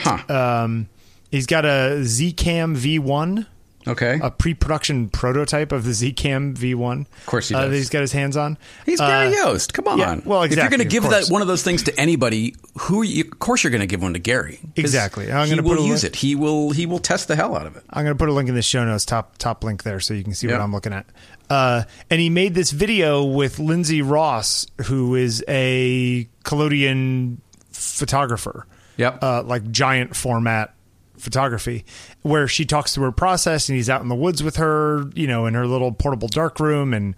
Huh. 0.00 0.62
Um, 0.64 0.88
he's 1.30 1.46
got 1.46 1.64
a 1.64 1.98
Zcam 2.00 2.76
V1, 2.76 3.46
okay. 3.86 4.18
a 4.22 4.30
pre-production 4.30 5.08
prototype 5.10 5.72
of 5.72 5.84
the 5.84 5.90
Zcam 5.90 6.54
V1. 6.56 7.00
Of 7.02 7.26
course 7.26 7.48
he 7.48 7.54
uh, 7.54 7.62
does. 7.62 7.70
that 7.70 7.76
he's 7.76 7.88
got 7.90 8.00
his 8.00 8.12
hands 8.12 8.36
on. 8.36 8.58
He's 8.86 8.98
Gary 8.98 9.28
Uh, 9.28 9.30
Yost. 9.30 9.74
Come 9.74 9.88
on. 9.88 9.98
yeah, 9.98 10.20
well, 10.24 10.42
If 10.42 10.56
you're 10.56 10.68
going 10.68 10.78
to 10.80 10.84
give 10.84 11.04
that 11.04 11.28
one 11.28 11.42
of 11.42 11.48
those 11.48 11.62
things 11.62 11.82
to 11.84 12.00
anybody, 12.00 12.54
who 12.78 13.02
you, 13.02 13.24
of 13.24 13.38
course 13.38 13.62
you're 13.62 13.70
going 13.70 13.80
to 13.80 13.86
give 13.86 14.02
one 14.02 14.12
to 14.14 14.18
Gary. 14.18 14.60
Exactly. 14.76 15.30
I'm 15.30 15.48
will 15.62 15.76
put 15.76 15.84
use 15.84 16.02
link- 16.02 16.14
it. 16.14 16.16
He 16.16 16.34
will. 16.34 16.70
He 16.70 16.86
will 16.86 16.98
test 16.98 17.28
the 17.28 17.36
hell 17.36 17.54
out 17.56 17.66
of 17.66 17.76
it. 17.76 17.84
I'm 17.90 18.04
going 18.04 18.16
to 18.16 18.18
put 18.18 18.28
a 18.28 18.32
link 18.32 18.48
in 18.48 18.54
the 18.54 18.62
show 18.62 18.84
notes, 18.84 19.04
top 19.04 19.38
top 19.38 19.62
link 19.64 19.82
there, 19.82 20.00
so 20.00 20.14
you 20.14 20.24
can 20.24 20.34
see 20.34 20.46
what 20.46 20.60
I'm 20.60 20.72
looking 20.72 20.92
at. 20.92 21.06
Uh, 21.48 21.82
and 22.08 22.20
he 22.20 22.30
made 22.30 22.54
this 22.54 22.70
video 22.70 23.24
with 23.24 23.58
Lindsey 23.58 24.02
Ross, 24.02 24.66
who 24.86 25.16
is 25.16 25.44
a 25.48 26.28
collodion 26.44 27.40
photographer. 27.72 28.66
Yep. 29.00 29.18
Uh, 29.22 29.42
like 29.42 29.70
giant 29.72 30.14
format 30.14 30.74
photography, 31.18 31.84
where 32.22 32.46
she 32.48 32.64
talks 32.64 32.94
through 32.94 33.04
her 33.04 33.12
process, 33.12 33.68
and 33.68 33.76
he's 33.76 33.90
out 33.90 34.00
in 34.02 34.08
the 34.08 34.14
woods 34.14 34.42
with 34.42 34.56
her, 34.56 35.04
you 35.14 35.26
know, 35.26 35.46
in 35.46 35.54
her 35.54 35.66
little 35.66 35.92
portable 35.92 36.28
dark 36.28 36.60
room, 36.60 36.94
and 36.94 37.14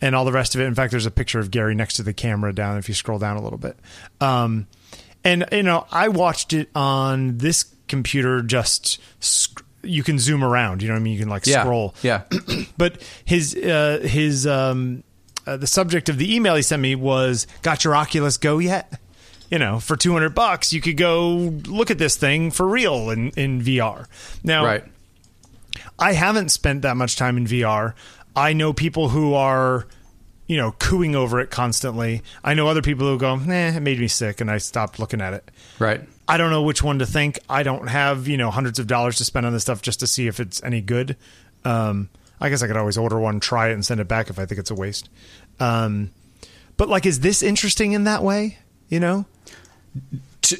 and 0.00 0.14
all 0.14 0.24
the 0.24 0.32
rest 0.32 0.54
of 0.54 0.60
it. 0.60 0.64
In 0.64 0.74
fact, 0.74 0.90
there's 0.90 1.06
a 1.06 1.10
picture 1.10 1.38
of 1.38 1.50
Gary 1.50 1.74
next 1.74 1.94
to 1.94 2.02
the 2.02 2.12
camera 2.12 2.52
down 2.52 2.78
if 2.78 2.88
you 2.88 2.94
scroll 2.94 3.18
down 3.18 3.36
a 3.36 3.42
little 3.42 3.58
bit. 3.58 3.76
Um, 4.20 4.66
and 5.24 5.44
you 5.52 5.62
know, 5.62 5.86
I 5.90 6.08
watched 6.08 6.52
it 6.52 6.68
on 6.74 7.38
this 7.38 7.64
computer. 7.88 8.42
Just 8.42 8.98
sc- 9.20 9.62
you 9.82 10.02
can 10.02 10.18
zoom 10.18 10.42
around. 10.44 10.80
You 10.82 10.88
know 10.88 10.94
what 10.94 11.00
I 11.00 11.02
mean? 11.02 11.14
You 11.14 11.20
can 11.20 11.28
like 11.28 11.46
Yeah. 11.46 11.62
scroll. 11.62 11.94
Yeah. 12.02 12.22
but 12.76 13.02
his 13.24 13.54
uh, 13.54 14.00
his 14.02 14.46
um, 14.46 15.02
uh, 15.46 15.56
the 15.56 15.66
subject 15.66 16.08
of 16.08 16.18
the 16.18 16.34
email 16.34 16.54
he 16.56 16.62
sent 16.62 16.80
me 16.82 16.94
was 16.94 17.46
got 17.62 17.84
your 17.84 17.94
Oculus 17.94 18.36
Go 18.36 18.58
yet? 18.58 18.92
You 19.52 19.58
know, 19.58 19.80
for 19.80 19.96
two 19.96 20.14
hundred 20.14 20.34
bucks, 20.34 20.72
you 20.72 20.80
could 20.80 20.96
go 20.96 21.28
look 21.66 21.90
at 21.90 21.98
this 21.98 22.16
thing 22.16 22.50
for 22.50 22.66
real 22.66 23.10
in 23.10 23.32
in 23.32 23.60
VR. 23.60 24.06
Now, 24.42 24.64
right. 24.64 24.82
I 25.98 26.14
haven't 26.14 26.48
spent 26.48 26.80
that 26.82 26.96
much 26.96 27.16
time 27.16 27.36
in 27.36 27.44
VR. 27.46 27.92
I 28.34 28.54
know 28.54 28.72
people 28.72 29.10
who 29.10 29.34
are, 29.34 29.86
you 30.46 30.56
know, 30.56 30.72
cooing 30.78 31.14
over 31.14 31.38
it 31.38 31.50
constantly. 31.50 32.22
I 32.42 32.54
know 32.54 32.66
other 32.66 32.80
people 32.80 33.06
who 33.06 33.18
go, 33.18 33.36
"Nah, 33.36 33.76
it 33.76 33.80
made 33.80 34.00
me 34.00 34.08
sick," 34.08 34.40
and 34.40 34.50
I 34.50 34.56
stopped 34.56 34.98
looking 34.98 35.20
at 35.20 35.34
it. 35.34 35.50
Right. 35.78 36.00
I 36.26 36.38
don't 36.38 36.50
know 36.50 36.62
which 36.62 36.82
one 36.82 37.00
to 37.00 37.04
think. 37.04 37.38
I 37.50 37.62
don't 37.62 37.88
have 37.88 38.26
you 38.26 38.38
know 38.38 38.50
hundreds 38.50 38.78
of 38.78 38.86
dollars 38.86 39.18
to 39.18 39.24
spend 39.26 39.44
on 39.44 39.52
this 39.52 39.64
stuff 39.64 39.82
just 39.82 40.00
to 40.00 40.06
see 40.06 40.28
if 40.28 40.40
it's 40.40 40.62
any 40.62 40.80
good. 40.80 41.14
Um, 41.62 42.08
I 42.40 42.48
guess 42.48 42.62
I 42.62 42.68
could 42.68 42.78
always 42.78 42.96
order 42.96 43.20
one, 43.20 43.38
try 43.38 43.68
it, 43.68 43.74
and 43.74 43.84
send 43.84 44.00
it 44.00 44.08
back 44.08 44.30
if 44.30 44.38
I 44.38 44.46
think 44.46 44.60
it's 44.60 44.70
a 44.70 44.74
waste. 44.74 45.10
Um, 45.60 46.10
but 46.78 46.88
like, 46.88 47.04
is 47.04 47.20
this 47.20 47.42
interesting 47.42 47.92
in 47.92 48.04
that 48.04 48.22
way? 48.22 48.56
You 48.92 49.00
know? 49.00 49.24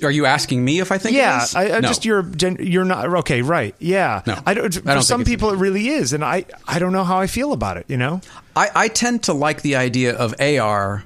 Are 0.03 0.11
you 0.11 0.25
asking 0.25 0.65
me 0.65 0.81
if 0.81 0.91
I 0.91 0.97
think? 0.97 1.15
yeah. 1.17 1.41
It 1.41 1.45
is? 1.45 1.55
I, 1.55 1.65
I 1.77 1.81
No. 1.81 1.89
just 1.89 2.05
you're 2.07 2.23
gen- 2.23 2.57
you're 2.61 2.85
not 2.87 3.07
okay, 3.19 3.43
right? 3.43 3.75
Yeah. 3.79 4.23
No. 4.27 4.39
I 4.47 4.55
don't. 4.55 4.75
I 4.75 4.81
For 4.81 4.81
don't 4.87 5.03
some 5.03 5.25
people, 5.25 5.51
it 5.51 5.57
really 5.59 5.89
is, 5.89 6.15
and 6.15 6.25
I 6.25 6.47
I 6.67 6.79
don't 6.79 6.93
know 6.93 7.05
how 7.05 7.19
I 7.19 7.27
feel 7.27 7.53
about 7.53 7.77
it. 7.77 7.85
You 7.89 7.99
know? 7.99 8.23
I, 8.57 8.71
I 8.75 8.89
tend 8.89 9.25
to 9.25 9.35
like 9.35 9.61
the 9.61 9.77
idea 9.77 10.17
of 10.17 10.35
AR 10.41 11.05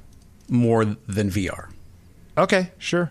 more 0.49 0.85
than 0.85 1.31
VR. 1.31 1.69
Okay, 2.39 2.71
sure. 2.79 3.11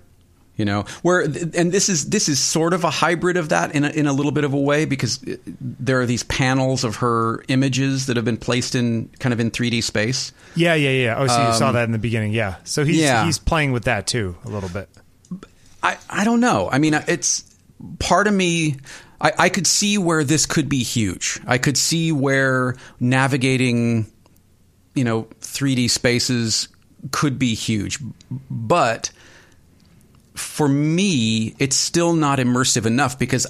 You 0.58 0.64
know 0.66 0.86
where 1.02 1.22
and 1.22 1.72
this 1.72 1.90
is 1.90 2.10
this 2.10 2.30
is 2.30 2.40
sort 2.40 2.74
of 2.74 2.84
a 2.84 2.90
hybrid 2.90 3.36
of 3.38 3.50
that 3.50 3.76
in 3.76 3.84
a, 3.84 3.90
in 3.90 4.08
a 4.08 4.14
little 4.14 4.32
bit 4.32 4.44
of 4.46 4.54
a 4.54 4.60
way 4.60 4.86
because 4.86 5.20
there 5.60 6.00
are 6.00 6.06
these 6.06 6.24
panels 6.24 6.84
of 6.84 6.98
her 6.98 7.44
images 7.50 8.06
that 8.06 8.16
have 8.16 8.26
been 8.26 8.38
placed 8.38 8.74
in 8.76 9.10
kind 9.20 9.34
of 9.34 9.40
in 9.40 9.52
3D 9.52 9.84
space. 9.84 10.32
Yeah, 10.56 10.74
yeah, 10.76 10.92
yeah. 10.92 11.16
Oh, 11.18 11.28
so 11.28 11.48
you 11.48 11.54
saw 11.54 11.74
that 11.74 11.84
in 11.84 11.92
the 11.92 11.98
beginning. 11.98 12.32
Yeah. 12.32 12.56
So 12.64 12.86
he's 12.86 12.98
Um, 12.98 13.04
yeah. 13.04 13.26
he's 13.26 13.38
playing 13.40 13.74
with 13.74 13.84
that 13.84 14.08
too 14.08 14.38
a 14.46 14.50
little 14.50 14.70
bit. 14.70 14.88
I 15.84 15.98
I 16.10 16.24
don't 16.24 16.40
know. 16.40 16.70
I 16.72 16.78
mean, 16.80 16.94
it's 17.08 17.44
part 18.00 18.28
of 18.28 18.34
me. 18.34 18.78
I, 19.20 19.32
I 19.38 19.50
could 19.50 19.68
see 19.68 19.98
where 19.98 20.24
this 20.24 20.46
could 20.46 20.70
be 20.70 20.84
huge. 20.84 21.40
I 21.48 21.58
could 21.58 21.78
see 21.78 22.12
where 22.12 22.76
navigating, 23.00 24.06
you 24.94 25.04
know, 25.04 25.24
3D 25.42 25.90
spaces 25.90 26.68
could 27.12 27.38
be 27.40 27.54
huge, 27.56 28.00
but 28.50 29.12
for 30.36 30.68
me, 30.68 31.56
it's 31.60 31.75
still 31.75 32.13
not 32.13 32.39
immersive 32.39 32.86
enough 32.86 33.18
because 33.18 33.48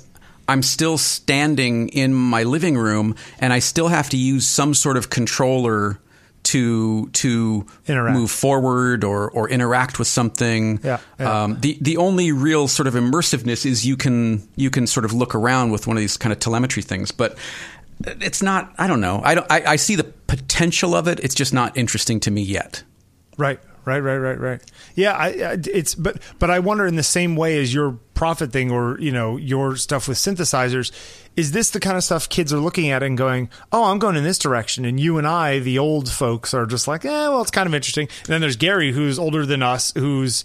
I'm 0.48 0.64
still 0.64 0.98
standing 0.98 1.90
in 1.90 2.14
my 2.14 2.44
living 2.44 2.78
room 2.78 3.16
and 3.40 3.52
I 3.52 3.60
still 3.60 3.88
have 3.88 4.10
to 4.12 4.18
use 4.18 4.46
some 4.48 4.74
sort 4.74 4.98
of 4.98 5.10
controller 5.10 6.00
to 6.44 7.08
to 7.10 7.66
Interact. 7.88 8.18
move 8.18 8.30
forward 8.30 9.04
or 9.04 9.32
or 9.32 9.50
interact 9.50 9.98
with 9.98 10.08
something. 10.08 10.80
Yeah, 10.84 11.00
yeah. 11.20 11.44
Um, 11.44 11.60
the 11.60 11.78
the 11.82 11.98
only 11.98 12.32
real 12.32 12.68
sort 12.68 12.86
of 12.88 12.94
immersiveness 12.94 13.66
is 13.66 13.86
you 13.86 13.98
can 13.98 14.48
you 14.56 14.70
can 14.70 14.86
sort 14.86 15.06
of 15.06 15.14
look 15.14 15.34
around 15.34 15.72
with 15.72 15.88
one 15.88 15.98
of 15.98 16.02
these 16.02 16.18
kind 16.18 16.32
of 16.32 16.40
telemetry 16.40 16.84
things, 16.84 17.12
but 17.12 17.36
it's 18.06 18.44
not. 18.44 18.74
I 18.78 18.88
don't 18.88 19.02
know. 19.02 19.22
I 19.24 19.36
don't. 19.36 19.48
I, 19.52 19.64
I 19.66 19.76
see 19.78 19.96
the 19.96 20.04
potential 20.04 20.96
of 20.96 21.08
it. 21.08 21.20
It's 21.22 21.36
just 21.36 21.54
not 21.54 21.76
interesting 21.78 22.20
to 22.22 22.32
me 22.32 22.44
yet. 22.44 22.84
Right, 23.38 23.60
right, 23.86 24.00
right, 24.00 24.18
right, 24.18 24.40
right. 24.40 24.62
Yeah, 24.96 25.14
I, 25.14 25.28
I 25.28 25.58
it's 25.74 25.96
but 25.96 26.22
but 26.40 26.50
I 26.50 26.60
wonder 26.60 26.86
in 26.86 26.96
the 26.96 27.04
same 27.04 27.36
way 27.36 27.60
as 27.62 27.74
your 27.74 28.00
Prophet 28.14 28.52
thing 28.52 28.72
or 28.72 29.00
you 29.00 29.12
know 29.12 29.38
your 29.38 29.76
stuff 29.76 30.08
with 30.08 30.18
synthesizers, 30.18 30.92
is 31.36 31.52
this 31.52 31.70
the 31.72 31.80
kind 31.80 31.98
of 31.98 32.04
stuff 32.04 32.30
kids 32.30 32.54
are 32.54 32.60
looking 32.60 32.90
at 32.90 33.04
and 33.04 33.18
going, 33.18 33.50
"Oh, 33.72 33.86
I'm 33.86 34.00
going 34.00 34.16
in 34.16 34.24
this 34.24 34.40
direction," 34.40 34.86
and 34.86 35.00
you 35.00 35.18
and 35.18 35.28
I, 35.28 35.60
the 35.60 35.80
old 35.80 36.10
folks, 36.10 36.54
are 36.54 36.66
just 36.66 36.88
like, 36.88 37.04
"Eh, 37.06 37.10
well, 37.10 37.42
it's 37.42 37.52
kind 37.52 37.68
of 37.68 37.76
interesting." 37.76 38.08
And 38.20 38.28
then 38.28 38.42
there's 38.42 38.56
Gary, 38.56 38.92
who's 38.92 39.20
older 39.20 39.46
than 39.46 39.62
us, 39.62 39.92
who's 39.96 40.44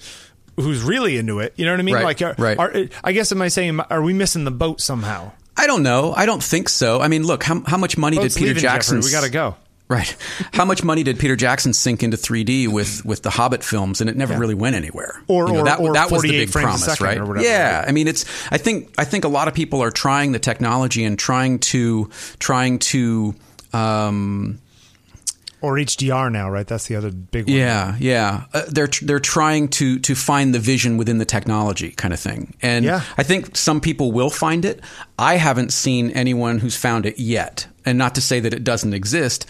who's 0.56 0.82
really 0.82 1.16
into 1.16 1.38
it. 1.38 1.54
You 1.56 1.64
know 1.64 1.72
what 1.72 1.80
I 1.80 1.82
mean? 1.84 1.94
Right, 1.94 2.04
like, 2.04 2.22
are, 2.22 2.34
right. 2.38 2.58
are, 2.58 2.88
I 3.04 3.12
guess 3.12 3.32
am 3.32 3.42
I 3.42 3.48
saying 3.48 3.80
are 3.80 4.02
we 4.02 4.12
missing 4.12 4.44
the 4.44 4.50
boat 4.50 4.80
somehow? 4.80 5.32
I 5.56 5.66
don't 5.66 5.82
know. 5.82 6.12
I 6.12 6.26
don't 6.26 6.42
think 6.42 6.68
so. 6.68 7.00
I 7.00 7.08
mean, 7.08 7.26
look, 7.26 7.42
how, 7.44 7.62
how 7.66 7.76
much 7.76 7.98
money 7.98 8.16
Boat's 8.16 8.34
did 8.34 8.40
Peter 8.40 8.60
Jackson? 8.60 9.00
We 9.00 9.10
got 9.10 9.24
to 9.24 9.30
go. 9.30 9.56
Right. 9.90 10.16
How 10.54 10.64
much 10.64 10.84
money 10.84 11.02
did 11.02 11.18
Peter 11.18 11.34
Jackson 11.34 11.72
sink 11.72 12.02
into 12.04 12.16
3D 12.16 12.68
with 12.68 13.04
with 13.04 13.22
the 13.22 13.30
Hobbit 13.30 13.64
films, 13.64 14.00
and 14.00 14.08
it 14.08 14.16
never 14.16 14.38
really 14.38 14.54
went 14.54 14.76
anywhere. 14.76 15.20
Or- 15.26 15.48
You 15.48 15.54
know, 15.54 15.64
that, 15.64 15.80
or 15.80 15.92
that 15.94 16.10
was 16.12 16.22
the 16.22 16.30
big 16.30 16.52
promise, 16.52 17.00
right? 17.00 17.20
whatever, 17.20 17.42
yeah. 17.42 17.80
right? 17.80 17.88
I 17.88 17.92
mean, 17.92 18.06
it's. 18.06 18.24
I 18.52 18.56
think 18.58 18.94
I 18.96 19.04
think 19.04 19.24
a 19.24 19.28
lot 19.28 19.48
of 19.48 19.54
people 19.54 19.82
are 19.82 19.90
trying 19.90 20.30
the 20.30 20.38
technology 20.38 21.02
and 21.04 21.18
trying 21.18 21.58
to 21.74 22.08
trying 22.38 22.78
to. 22.78 23.34
Um, 23.72 24.60
Or 25.62 25.74
HDR 25.76 26.30
now, 26.32 26.48
right? 26.50 26.66
That's 26.66 26.86
the 26.86 26.96
other 26.96 27.10
big 27.10 27.46
one. 27.46 27.56
yeah, 27.56 27.96
yeah. 27.98 28.44
Uh, 28.54 28.62
they're 28.68 28.88
they're 29.02 29.18
trying 29.20 29.68
to 29.70 29.98
to 29.98 30.14
find 30.14 30.54
the 30.54 30.58
vision 30.60 30.96
within 30.98 31.18
the 31.18 31.26
technology, 31.26 31.90
kind 31.90 32.14
of 32.14 32.20
thing. 32.20 32.54
And 32.62 32.84
Yeah. 32.84 33.02
I 33.18 33.22
think 33.24 33.56
some 33.56 33.80
people 33.80 34.10
will 34.12 34.30
find 34.30 34.64
it. 34.64 34.80
I 35.18 35.36
haven't 35.36 35.72
seen 35.72 36.10
anyone 36.12 36.58
who's 36.60 36.76
found 36.76 37.06
it 37.06 37.18
yet. 37.18 37.66
And 37.84 37.98
not 37.98 38.14
to 38.14 38.20
say 38.20 38.40
that 38.40 38.54
it 38.54 38.62
doesn't 38.64 38.94
exist. 38.94 39.46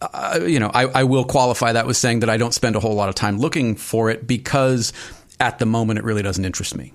Uh, 0.00 0.40
you 0.46 0.58
know, 0.58 0.70
I, 0.74 0.86
I 0.86 1.04
will 1.04 1.24
qualify 1.24 1.72
that 1.72 1.86
with 1.86 1.96
saying 1.96 2.20
that 2.20 2.30
I 2.30 2.36
don't 2.36 2.52
spend 2.52 2.76
a 2.76 2.80
whole 2.80 2.94
lot 2.94 3.08
of 3.08 3.14
time 3.14 3.38
looking 3.38 3.74
for 3.76 4.10
it 4.10 4.26
because 4.26 4.92
at 5.40 5.58
the 5.58 5.66
moment 5.66 5.98
it 5.98 6.04
really 6.04 6.22
doesn't 6.22 6.44
interest 6.44 6.76
me. 6.76 6.92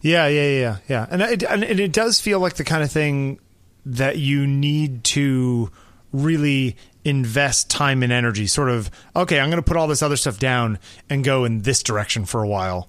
Yeah, 0.00 0.26
yeah, 0.28 0.48
yeah, 0.48 0.76
yeah. 0.88 1.06
And 1.10 1.22
it, 1.22 1.42
and 1.42 1.64
it 1.64 1.92
does 1.92 2.20
feel 2.20 2.38
like 2.38 2.54
the 2.54 2.64
kind 2.64 2.82
of 2.82 2.92
thing 2.92 3.40
that 3.86 4.18
you 4.18 4.46
need 4.46 5.02
to 5.04 5.70
really 6.12 6.76
invest 7.04 7.70
time 7.70 8.02
and 8.02 8.12
energy. 8.12 8.46
Sort 8.46 8.68
of, 8.68 8.90
okay, 9.16 9.40
I'm 9.40 9.48
going 9.48 9.62
to 9.62 9.66
put 9.66 9.76
all 9.76 9.86
this 9.86 10.02
other 10.02 10.16
stuff 10.16 10.38
down 10.38 10.78
and 11.08 11.24
go 11.24 11.44
in 11.44 11.62
this 11.62 11.82
direction 11.82 12.24
for 12.24 12.42
a 12.42 12.48
while 12.48 12.88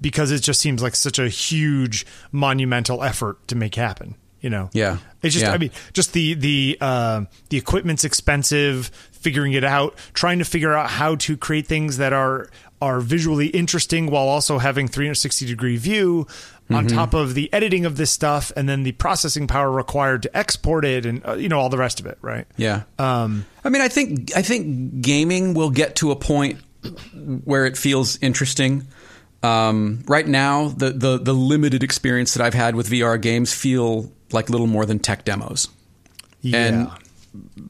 because 0.00 0.30
it 0.30 0.40
just 0.40 0.60
seems 0.60 0.82
like 0.82 0.96
such 0.96 1.18
a 1.18 1.28
huge 1.28 2.04
monumental 2.32 3.02
effort 3.02 3.46
to 3.48 3.56
make 3.56 3.74
happen. 3.74 4.16
You 4.42 4.50
know, 4.50 4.68
Yeah. 4.74 4.98
It's 5.22 5.32
just, 5.34 5.46
Yeah. 5.46 5.52
I 5.52 5.58
mean, 5.58 5.70
just 5.94 6.12
the 6.12 6.34
the 6.34 6.76
uh, 6.80 7.24
the 7.48 7.56
equipment's 7.56 8.04
expensive. 8.04 8.90
Figuring 9.12 9.52
it 9.52 9.62
out, 9.62 9.94
trying 10.14 10.40
to 10.40 10.44
figure 10.44 10.74
out 10.74 10.90
how 10.90 11.14
to 11.14 11.36
create 11.36 11.68
things 11.68 11.98
that 11.98 12.12
are 12.12 12.50
are 12.80 13.00
visually 13.00 13.46
interesting 13.46 14.10
while 14.10 14.26
also 14.26 14.58
having 14.58 14.88
360 14.88 15.46
degree 15.46 15.76
view. 15.76 16.26
On 16.70 16.86
Mm-hmm. 16.86 16.96
top 16.96 17.12
of 17.14 17.34
the 17.34 17.52
editing 17.52 17.84
of 17.84 17.96
this 17.96 18.10
stuff, 18.10 18.50
and 18.56 18.66
then 18.68 18.82
the 18.82 18.92
processing 18.92 19.46
power 19.46 19.70
required 19.70 20.22
to 20.22 20.34
export 20.36 20.84
it, 20.86 21.04
and 21.04 21.20
uh, 21.26 21.34
you 21.34 21.48
know 21.48 21.58
all 21.60 21.68
the 21.68 21.76
rest 21.76 22.00
of 22.00 22.06
it, 22.06 22.16
right? 22.22 22.46
Yeah. 22.56 22.82
Um, 22.98 23.44
I 23.64 23.68
mean, 23.68 23.82
I 23.82 23.88
think 23.88 24.34
I 24.34 24.42
think 24.42 25.02
gaming 25.02 25.52
will 25.54 25.70
get 25.70 25.96
to 25.96 26.10
a 26.12 26.16
point 26.16 26.60
where 27.44 27.66
it 27.66 27.76
feels 27.76 28.18
interesting. 28.22 28.86
Um, 29.42 30.02
right 30.06 30.26
now, 30.26 30.68
the, 30.68 30.90
the 30.90 31.18
the 31.18 31.32
limited 31.34 31.82
experience 31.82 32.34
that 32.34 32.44
I've 32.44 32.54
had 32.54 32.74
with 32.74 32.88
VR 32.88 33.20
games 33.20 33.52
feel 33.52 34.10
like 34.34 34.50
little 34.50 34.66
more 34.66 34.86
than 34.86 34.98
tech 34.98 35.24
demos. 35.24 35.68
yeah. 36.40 36.58
And 36.58 36.90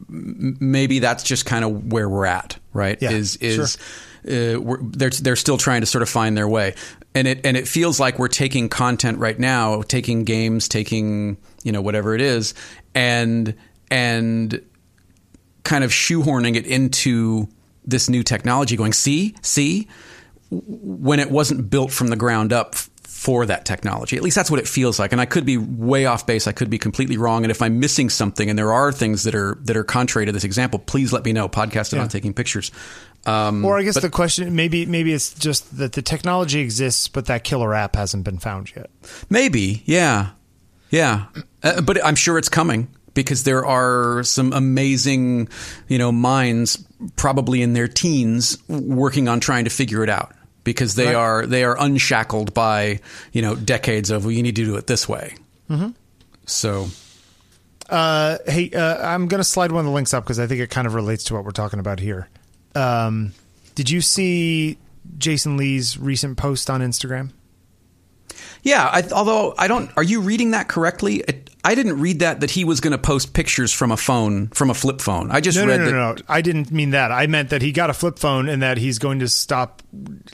maybe 0.08 0.98
that's 0.98 1.22
just 1.22 1.46
kind 1.46 1.64
of 1.64 1.92
where 1.92 2.08
we're 2.08 2.26
at, 2.26 2.58
right? 2.72 2.98
Yeah, 3.00 3.10
is 3.10 3.36
is 3.36 3.76
uh, 4.26 4.60
we're, 4.60 4.78
they're 4.82 5.10
they're 5.10 5.36
still 5.36 5.58
trying 5.58 5.80
to 5.82 5.86
sort 5.86 6.02
of 6.02 6.08
find 6.08 6.36
their 6.36 6.48
way, 6.48 6.74
and 7.14 7.28
it 7.28 7.44
and 7.44 7.56
it 7.56 7.68
feels 7.68 8.00
like 8.00 8.18
we're 8.18 8.28
taking 8.28 8.68
content 8.68 9.18
right 9.18 9.38
now, 9.38 9.82
taking 9.82 10.24
games, 10.24 10.68
taking 10.68 11.36
you 11.62 11.72
know 11.72 11.80
whatever 11.80 12.14
it 12.14 12.20
is, 12.20 12.54
and 12.94 13.54
and 13.90 14.60
kind 15.64 15.84
of 15.84 15.90
shoehorning 15.90 16.56
it 16.56 16.66
into 16.66 17.48
this 17.84 18.08
new 18.08 18.22
technology. 18.22 18.76
Going, 18.76 18.92
see, 18.92 19.34
see, 19.42 19.88
when 20.50 21.20
it 21.20 21.30
wasn't 21.30 21.70
built 21.70 21.92
from 21.92 22.08
the 22.08 22.16
ground 22.16 22.52
up 22.52 22.74
for 23.22 23.46
that 23.46 23.64
technology. 23.64 24.16
At 24.16 24.22
least 24.24 24.34
that's 24.34 24.50
what 24.50 24.58
it 24.58 24.66
feels 24.66 24.98
like. 24.98 25.12
And 25.12 25.20
I 25.20 25.26
could 25.26 25.46
be 25.46 25.56
way 25.56 26.06
off 26.06 26.26
base. 26.26 26.48
I 26.48 26.52
could 26.52 26.68
be 26.70 26.78
completely 26.78 27.16
wrong. 27.16 27.44
And 27.44 27.52
if 27.52 27.62
I'm 27.62 27.78
missing 27.78 28.10
something, 28.10 28.50
and 28.50 28.58
there 28.58 28.72
are 28.72 28.90
things 28.90 29.22
that 29.22 29.36
are 29.36 29.58
that 29.62 29.76
are 29.76 29.84
contrary 29.84 30.26
to 30.26 30.32
this 30.32 30.42
example, 30.42 30.80
please 30.80 31.12
let 31.12 31.24
me 31.24 31.32
know. 31.32 31.48
Podcast 31.48 31.92
it 31.92 31.96
Yeah. 31.96 32.02
on 32.02 32.08
taking 32.08 32.34
pictures. 32.34 32.72
Um, 33.24 33.64
Or 33.64 33.78
I 33.78 33.84
guess 33.84 34.00
the 34.00 34.10
question 34.10 34.56
maybe 34.56 34.86
maybe 34.86 35.12
it's 35.12 35.32
just 35.34 35.76
that 35.76 35.92
the 35.92 36.02
technology 36.02 36.58
exists, 36.58 37.06
but 37.06 37.26
that 37.26 37.44
killer 37.44 37.72
app 37.74 37.94
hasn't 37.94 38.24
been 38.24 38.38
found 38.38 38.72
yet. 38.74 38.90
Maybe, 39.30 39.84
yeah, 39.86 40.30
yeah. 40.90 41.26
Uh, 41.62 41.80
but 41.80 42.04
I'm 42.04 42.16
sure 42.16 42.38
it's 42.38 42.48
coming 42.48 42.88
because 43.14 43.44
there 43.44 43.64
are 43.64 44.24
some 44.24 44.52
amazing, 44.52 45.48
you 45.86 45.98
know, 45.98 46.10
minds 46.10 46.84
probably 47.14 47.62
in 47.62 47.74
their 47.74 47.86
teens 47.86 48.58
working 48.68 49.28
on 49.28 49.38
trying 49.38 49.62
to 49.64 49.70
figure 49.70 50.02
it 50.02 50.10
out 50.10 50.34
because 50.64 50.94
they 50.94 51.06
Right. 51.06 51.14
are 51.14 51.46
they 51.46 51.64
are 51.64 51.76
unshackled 51.80 52.54
by 52.54 53.00
you 53.32 53.42
know 53.42 53.54
decades 53.54 54.10
of 54.10 54.24
well, 54.24 54.32
you 54.32 54.42
need 54.42 54.56
to 54.56 54.64
do 54.64 54.76
it 54.76 54.86
this 54.86 55.08
way. 55.08 55.34
Mm-hmm. 55.70 55.90
So 56.46 56.88
Uh, 57.88 58.38
hey, 58.46 58.70
uh, 58.70 59.06
I'm 59.06 59.28
going 59.28 59.40
to 59.40 59.44
slide 59.44 59.70
one 59.72 59.80
of 59.80 59.86
the 59.86 59.92
links 59.92 60.14
up 60.14 60.24
because 60.24 60.38
I 60.38 60.46
think 60.46 60.60
it 60.60 60.70
kind 60.70 60.86
of 60.86 60.94
relates 60.94 61.24
to 61.24 61.34
what 61.34 61.44
we're 61.44 61.50
talking 61.50 61.78
about 61.78 62.00
here. 62.00 62.28
Um, 62.74 63.32
did 63.74 63.90
you 63.90 64.00
see 64.00 64.78
Jason 65.18 65.56
Lee's 65.58 65.98
recent 65.98 66.38
post 66.38 66.70
on 66.70 66.80
Instagram? 66.80 67.30
Yeah, 68.62 68.88
I, 68.92 69.02
although 69.12 69.54
I 69.58 69.68
don't, 69.68 69.90
are 69.96 70.02
you 70.02 70.20
reading 70.20 70.52
that 70.52 70.68
correctly? 70.68 71.16
It, 71.16 71.50
I 71.64 71.76
didn't 71.76 72.00
read 72.00 72.18
that 72.20 72.40
that 72.40 72.50
he 72.50 72.64
was 72.64 72.80
going 72.80 72.90
to 72.90 72.98
post 72.98 73.34
pictures 73.34 73.72
from 73.72 73.92
a 73.92 73.96
phone 73.96 74.48
from 74.48 74.68
a 74.70 74.74
flip 74.74 75.00
phone. 75.00 75.30
I 75.30 75.40
just 75.40 75.56
No, 75.56 75.64
no, 75.64 75.70
read 75.70 75.78
no, 75.78 75.84
that. 75.86 75.92
no, 75.92 76.12
no. 76.14 76.16
I 76.28 76.40
didn't 76.42 76.72
mean 76.72 76.90
that. 76.90 77.12
I 77.12 77.26
meant 77.28 77.50
that 77.50 77.62
he 77.62 77.70
got 77.70 77.88
a 77.88 77.94
flip 77.94 78.18
phone 78.18 78.48
and 78.48 78.62
that 78.62 78.78
he's 78.78 78.98
going 78.98 79.20
to 79.20 79.28
stop, 79.28 79.80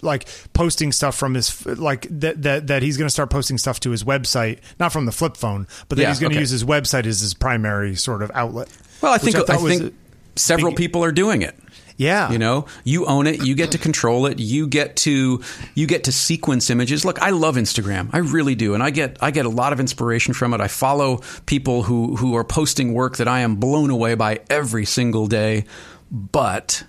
like, 0.01 0.27
posting 0.55 0.91
stuff 0.91 1.15
from 1.17 1.35
his, 1.35 1.67
like, 1.67 2.07
that 2.11 2.43
that, 2.43 2.67
that 2.69 2.83
he's 2.83 2.97
going 2.97 3.07
to 3.09 3.13
start 3.13 3.29
posting 3.29 3.59
stuff 3.59 3.79
to 3.81 3.91
his 3.91 4.05
website, 4.05 4.61
not 4.81 4.91
from 4.93 5.05
the 5.05 5.13
flip 5.13 5.37
phone, 5.37 5.67
but 5.89 5.97
that 5.97 6.03
Yeah, 6.03 6.09
he's 6.09 6.19
going 6.21 6.31
to 6.31 6.37
okay. 6.37 6.41
use 6.43 6.51
his 6.51 6.65
website 6.65 7.05
as 7.07 7.21
his 7.21 7.35
primary 7.35 7.95
sort 7.95 8.23
of 8.23 8.31
outlet. 8.35 8.69
Well, 9.03 9.13
I 9.13 9.19
think 9.19 9.37
I, 9.37 9.57
was 9.57 9.79
think 9.79 9.95
several 10.37 10.71
big- 10.73 10.79
people 10.79 11.05
are 11.05 11.13
doing 11.13 11.43
it. 11.43 11.55
Yeah. 11.99 12.31
You 12.31 12.39
know, 12.39 12.67
you 12.85 13.07
own 13.07 13.27
it, 13.27 13.45
you 13.45 13.57
get 13.57 13.73
to 13.73 13.79
control 13.79 14.27
it, 14.27 14.39
you 14.39 14.69
get 14.69 14.95
to 14.99 15.43
you 15.75 15.87
get 15.87 16.05
to 16.05 16.13
sequence 16.13 16.71
images. 16.71 17.05
Look, 17.05 17.21
I 17.21 17.31
love 17.31 17.57
Instagram. 17.57 18.09
I 18.13 18.19
really 18.19 18.55
do. 18.55 18.73
And 18.73 18.83
I 18.83 18.91
get 18.91 19.19
I 19.21 19.33
get 19.33 19.45
a 19.45 19.51
lot 19.51 19.73
of 19.73 19.81
inspiration 19.81 20.33
from 20.33 20.55
it. 20.55 20.61
I 20.61 20.69
follow 20.69 21.21
people 21.47 21.83
who 21.83 22.15
who 22.17 22.37
are 22.37 22.45
posting 22.45 22.95
work 22.95 23.17
that 23.17 23.27
I 23.27 23.41
am 23.41 23.57
blown 23.57 23.91
away 23.91 24.15
by 24.15 24.41
every 24.49 24.87
single 24.87 25.27
day. 25.27 25.65
But 26.11 26.85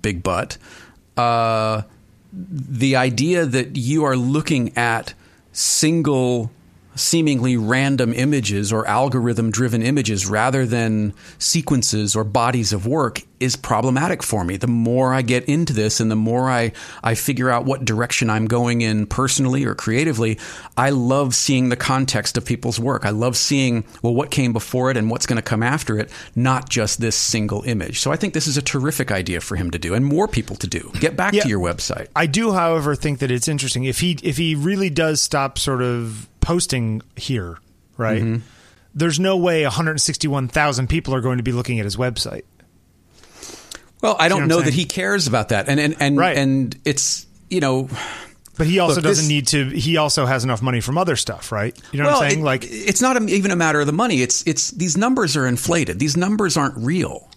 big 0.00 0.22
but 0.22 0.56
uh 1.16 1.82
the 2.32 2.96
idea 2.96 3.44
that 3.44 3.76
you 3.76 4.04
are 4.04 4.16
looking 4.16 4.76
at 4.78 5.12
single 5.50 6.52
seemingly 6.94 7.56
random 7.56 8.12
images 8.12 8.72
or 8.72 8.86
algorithm 8.86 9.50
driven 9.50 9.82
images 9.82 10.26
rather 10.26 10.66
than 10.66 11.14
sequences 11.38 12.14
or 12.14 12.24
bodies 12.24 12.72
of 12.72 12.86
work 12.86 13.22
is 13.40 13.56
problematic 13.56 14.22
for 14.22 14.44
me. 14.44 14.56
The 14.56 14.68
more 14.68 15.12
I 15.12 15.22
get 15.22 15.44
into 15.46 15.72
this 15.72 15.98
and 15.98 16.10
the 16.10 16.16
more 16.16 16.48
I, 16.48 16.72
I 17.02 17.14
figure 17.16 17.50
out 17.50 17.64
what 17.64 17.84
direction 17.84 18.30
I'm 18.30 18.46
going 18.46 18.82
in 18.82 19.06
personally 19.06 19.64
or 19.64 19.74
creatively, 19.74 20.38
I 20.76 20.90
love 20.90 21.34
seeing 21.34 21.68
the 21.68 21.76
context 21.76 22.36
of 22.36 22.44
people's 22.44 22.78
work. 22.78 23.04
I 23.04 23.10
love 23.10 23.36
seeing, 23.36 23.84
well, 24.00 24.14
what 24.14 24.30
came 24.30 24.52
before 24.52 24.90
it 24.92 24.96
and 24.96 25.10
what's 25.10 25.26
going 25.26 25.36
to 25.36 25.42
come 25.42 25.62
after 25.62 25.98
it, 25.98 26.10
not 26.36 26.68
just 26.68 27.00
this 27.00 27.16
single 27.16 27.62
image. 27.64 27.98
So 27.98 28.12
I 28.12 28.16
think 28.16 28.32
this 28.32 28.46
is 28.46 28.56
a 28.56 28.62
terrific 28.62 29.10
idea 29.10 29.40
for 29.40 29.56
him 29.56 29.70
to 29.72 29.78
do 29.78 29.94
and 29.94 30.04
more 30.04 30.28
people 30.28 30.54
to 30.56 30.66
do. 30.68 30.92
Get 31.00 31.16
back 31.16 31.32
Yeah. 31.32 31.42
to 31.42 31.48
your 31.48 31.60
website. 31.60 32.08
I 32.14 32.26
do, 32.26 32.52
however, 32.52 32.94
think 32.94 33.18
that 33.18 33.30
it's 33.32 33.48
interesting 33.48 33.84
if 33.84 33.98
he 34.00 34.18
if 34.22 34.36
he 34.36 34.54
really 34.54 34.90
does 34.90 35.20
stop 35.20 35.58
sort 35.58 35.82
of 35.82 36.28
posting 36.42 37.00
here, 37.16 37.56
right? 37.96 38.22
Mm-hmm. 38.22 38.42
There's 38.94 39.18
no 39.18 39.38
way 39.38 39.62
161,000 39.62 40.86
people 40.88 41.14
are 41.14 41.22
going 41.22 41.38
to 41.38 41.42
be 41.42 41.52
looking 41.52 41.78
at 41.78 41.84
his 41.86 41.96
website. 41.96 42.42
Well, 44.02 44.16
I 44.18 44.28
don't 44.28 44.42
I'm 44.42 44.48
know 44.48 44.60
that 44.60 44.74
he 44.74 44.84
cares 44.84 45.26
about 45.26 45.50
that, 45.50 45.68
and 45.68 45.78
and 45.78 45.96
and 46.00 46.18
Right. 46.18 46.36
and 46.36 46.76
it's 46.84 47.24
you 47.48 47.60
know, 47.60 47.88
But 48.58 48.66
he 48.66 48.80
also 48.80 48.96
Look, 48.96 49.04
doesn't 49.04 49.24
this- 49.24 49.28
need 49.28 49.46
to. 49.48 49.64
He 49.70 49.96
also 49.96 50.26
has 50.26 50.42
enough 50.44 50.60
money 50.60 50.80
from 50.80 50.98
other 50.98 51.16
stuff, 51.16 51.52
right? 51.52 51.74
You 51.92 52.00
know 52.00 52.06
well, 52.06 52.18
what 52.18 52.24
I'm 52.24 52.30
saying? 52.30 52.42
it- 52.42 52.44
like, 52.44 52.64
it's 52.68 53.00
not 53.00 53.20
even 53.30 53.50
a 53.50 53.56
matter 53.56 53.80
of 53.80 53.86
the 53.86 53.92
money. 53.92 54.20
It's 54.20 54.42
it's 54.46 54.72
these 54.72 54.96
numbers 54.96 55.36
are 55.36 55.46
inflated. 55.46 55.98
These 56.00 56.16
numbers 56.16 56.56
aren't 56.56 56.76
real. 56.76 57.28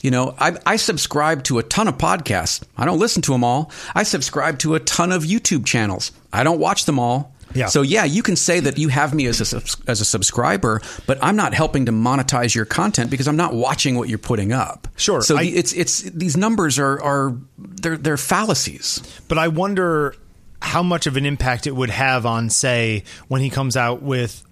You 0.00 0.10
know, 0.10 0.34
I, 0.38 0.56
I 0.66 0.76
subscribe 0.76 1.44
to 1.44 1.58
a 1.58 1.62
ton 1.62 1.88
of 1.88 1.96
podcasts. 1.98 2.62
I 2.76 2.84
don't 2.86 2.98
listen 2.98 3.22
to 3.22 3.32
them 3.32 3.42
all. 3.44 3.70
I 3.94 4.02
subscribe 4.02 4.58
to 4.60 4.74
a 4.74 4.80
ton 4.80 5.12
of 5.12 5.22
YouTube 5.24 5.64
channels. 5.64 6.10
I 6.32 6.42
don't 6.44 6.58
watch 6.58 6.84
them 6.86 6.98
all. 6.98 7.33
Yeah. 7.54 7.66
So 7.66 7.82
yeah, 7.82 8.04
you 8.04 8.22
can 8.22 8.36
say 8.36 8.60
that 8.60 8.78
you 8.78 8.88
have 8.88 9.14
me 9.14 9.26
as 9.26 9.40
a 9.52 9.62
as 9.90 10.00
a 10.00 10.04
subscriber, 10.04 10.80
but 11.06 11.18
I'm 11.22 11.36
not 11.36 11.54
helping 11.54 11.86
to 11.86 11.92
monetize 11.92 12.54
your 12.54 12.64
content 12.64 13.10
because 13.10 13.28
I'm 13.28 13.36
not 13.36 13.54
watching 13.54 13.96
what 13.96 14.08
you're 14.08 14.18
putting 14.18 14.52
up. 14.52 14.88
Sure, 14.96 15.22
So 15.22 15.38
I- 15.38 15.42
it's 15.42 15.72
it's 15.72 16.02
these 16.02 16.36
numbers 16.36 16.78
are 16.78 17.00
are 17.02 17.36
they're 17.58 17.96
they're 17.96 18.16
fallacies. 18.16 19.00
but 19.28 19.38
I 19.38 19.48
wonder 19.48 20.14
how 20.60 20.82
much 20.82 21.06
of 21.06 21.16
an 21.16 21.26
impact 21.26 21.66
it 21.66 21.76
would 21.76 21.90
have 21.90 22.24
on, 22.26 22.48
say, 22.50 23.04
when 23.28 23.40
he 23.42 23.50
comes 23.50 23.76
out 23.76 24.00
with 24.02 24.42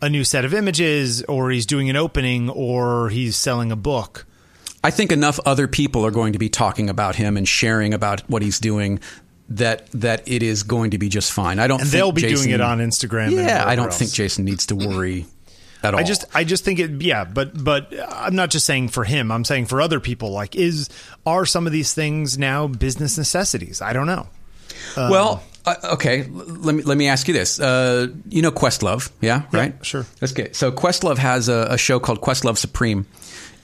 a 0.00 0.08
new 0.08 0.22
set 0.24 0.44
of 0.44 0.54
images, 0.54 1.22
or 1.24 1.50
he's 1.50 1.66
doing 1.66 1.90
an 1.90 1.96
opening, 1.96 2.48
or 2.50 3.08
he's 3.08 3.34
selling 3.36 3.72
a 3.72 3.76
book. 3.76 4.24
I 4.84 4.90
think 4.92 5.10
enough 5.10 5.40
other 5.44 5.66
people 5.66 6.06
are 6.06 6.12
going 6.12 6.34
to 6.34 6.38
be 6.38 6.48
talking 6.48 6.88
about 6.88 7.16
him 7.16 7.36
and 7.36 7.48
sharing 7.48 7.92
about 7.94 8.20
what 8.30 8.42
he's 8.42 8.60
doing 8.60 9.00
that 9.50 9.86
that 9.92 10.26
it 10.26 10.42
is 10.42 10.62
going 10.64 10.90
to 10.92 10.98
be 10.98 11.08
just 11.08 11.32
fine. 11.32 11.58
I 11.58 11.66
don't 11.68 11.80
And 11.80 11.88
think 11.88 11.98
they'll 12.00 12.12
be 12.12 12.22
Jason, 12.22 12.46
doing 12.46 12.54
it 12.54 12.60
on 12.60 12.78
Instagram. 12.78 13.26
and 13.28 13.32
Yeah, 13.36 13.64
I 13.66 13.76
don't 13.76 13.86
else. 13.86 13.98
think 13.98 14.12
Jason 14.12 14.44
needs 14.44 14.66
to 14.66 14.76
worry 14.76 15.26
at 15.82 15.94
all. 15.94 16.00
I 16.00 16.02
just 16.02 16.24
I 16.34 16.42
just 16.44 16.64
think 16.64 16.78
it 16.80 17.02
yeah, 17.02 17.24
but 17.24 17.62
but 17.62 17.92
I'm 18.08 18.34
not 18.34 18.50
just 18.50 18.66
saying 18.66 18.88
for 18.88 19.04
him. 19.04 19.30
I'm 19.30 19.44
saying 19.44 19.66
for 19.66 19.80
other 19.80 20.00
people. 20.00 20.30
Like, 20.30 20.56
is 20.56 20.88
are 21.24 21.46
some 21.46 21.66
of 21.66 21.72
these 21.72 21.94
things 21.94 22.36
now 22.38 22.66
business 22.66 23.16
necessities? 23.16 23.80
I 23.80 23.92
don't 23.92 24.06
know. 24.06 24.26
well, 24.96 25.42
uh, 25.64 25.74
okay. 25.94 26.24
Let 26.30 26.74
me 26.74 26.82
let 26.82 26.96
me 26.98 27.08
ask 27.08 27.28
you 27.28 27.34
this. 27.34 27.60
Uh, 27.60 28.08
you 28.28 28.42
know 28.42 28.50
Questlove, 28.50 29.10
yeah, 29.20 29.42
right? 29.52 29.74
sure. 29.84 30.06
Okay, 30.22 30.52
so 30.52 30.72
Questlove 30.72 31.18
has 31.18 31.48
a, 31.48 31.68
a 31.70 31.78
show 31.78 31.98
called 32.00 32.20
Questlove 32.20 32.56
Supreme, 32.56 33.06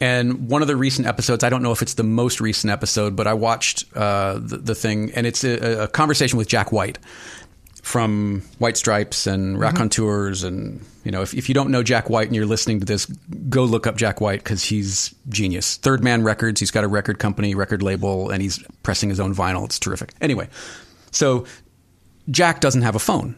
and 0.03 0.49
one 0.49 0.63
of 0.63 0.69
the 0.69 0.75
recent 0.75 1.07
episodes. 1.07 1.45
I 1.45 1.49
don't 1.49 1.63
know 1.63 1.71
if 1.71 1.81
it's 1.81 1.95
the 1.95 2.03
most 2.03 2.41
recent 2.41 2.73
episode, 2.73 3.15
but 3.15 3.29
I 3.29 3.35
watched 3.35 3.85
uh, 3.97 4.35
the, 4.35 4.57
the 4.57 4.75
thing, 4.75 5.13
and 5.13 5.29
it's 5.29 5.45
a, 5.45 5.85
a 5.85 5.89
conversation 5.89 6.37
with 6.39 6.49
Jack 6.49 6.73
White 6.73 6.99
from 7.83 8.43
White 8.59 8.77
Stripes 8.77 9.29
and 9.29 9.61
Raconteurs, 9.61 10.43
and 10.43 10.85
you 11.05 11.13
know, 11.13 11.23
if, 11.23 11.35
if 11.35 11.49
you 11.49 11.55
don't 11.55 11.71
know 11.71 11.85
Jack 11.85 12.11
White 12.11 12.27
and 12.27 12.35
you're 12.35 12.47
listening 12.47 12.81
to 12.81 12.85
this, 12.85 13.07
go 13.49 13.63
look 13.63 13.87
up 13.87 13.95
Jack 13.97 14.21
White 14.21 14.43
because 14.43 14.65
he's 14.65 15.15
genius. 15.29 15.77
Third 15.77 16.03
Man 16.03 16.25
Records. 16.25 16.59
He's 16.59 16.73
got 16.73 16.83
a 16.83 16.89
record 16.89 17.21
company, 17.21 17.55
record 17.55 17.81
label, 17.81 18.29
and 18.31 18.43
he's 18.43 18.59
pressing 18.83 19.09
his 19.09 19.21
own 19.21 19.33
vinyl. 19.33 19.65
It's 19.65 19.79
terrific. 19.79 20.15
Anyway, 20.21 20.49
so 21.13 21.47
Jack 22.29 22.61
doesn't 22.61 22.83
have 22.83 22.97
a 22.97 23.01
phone. 23.01 23.37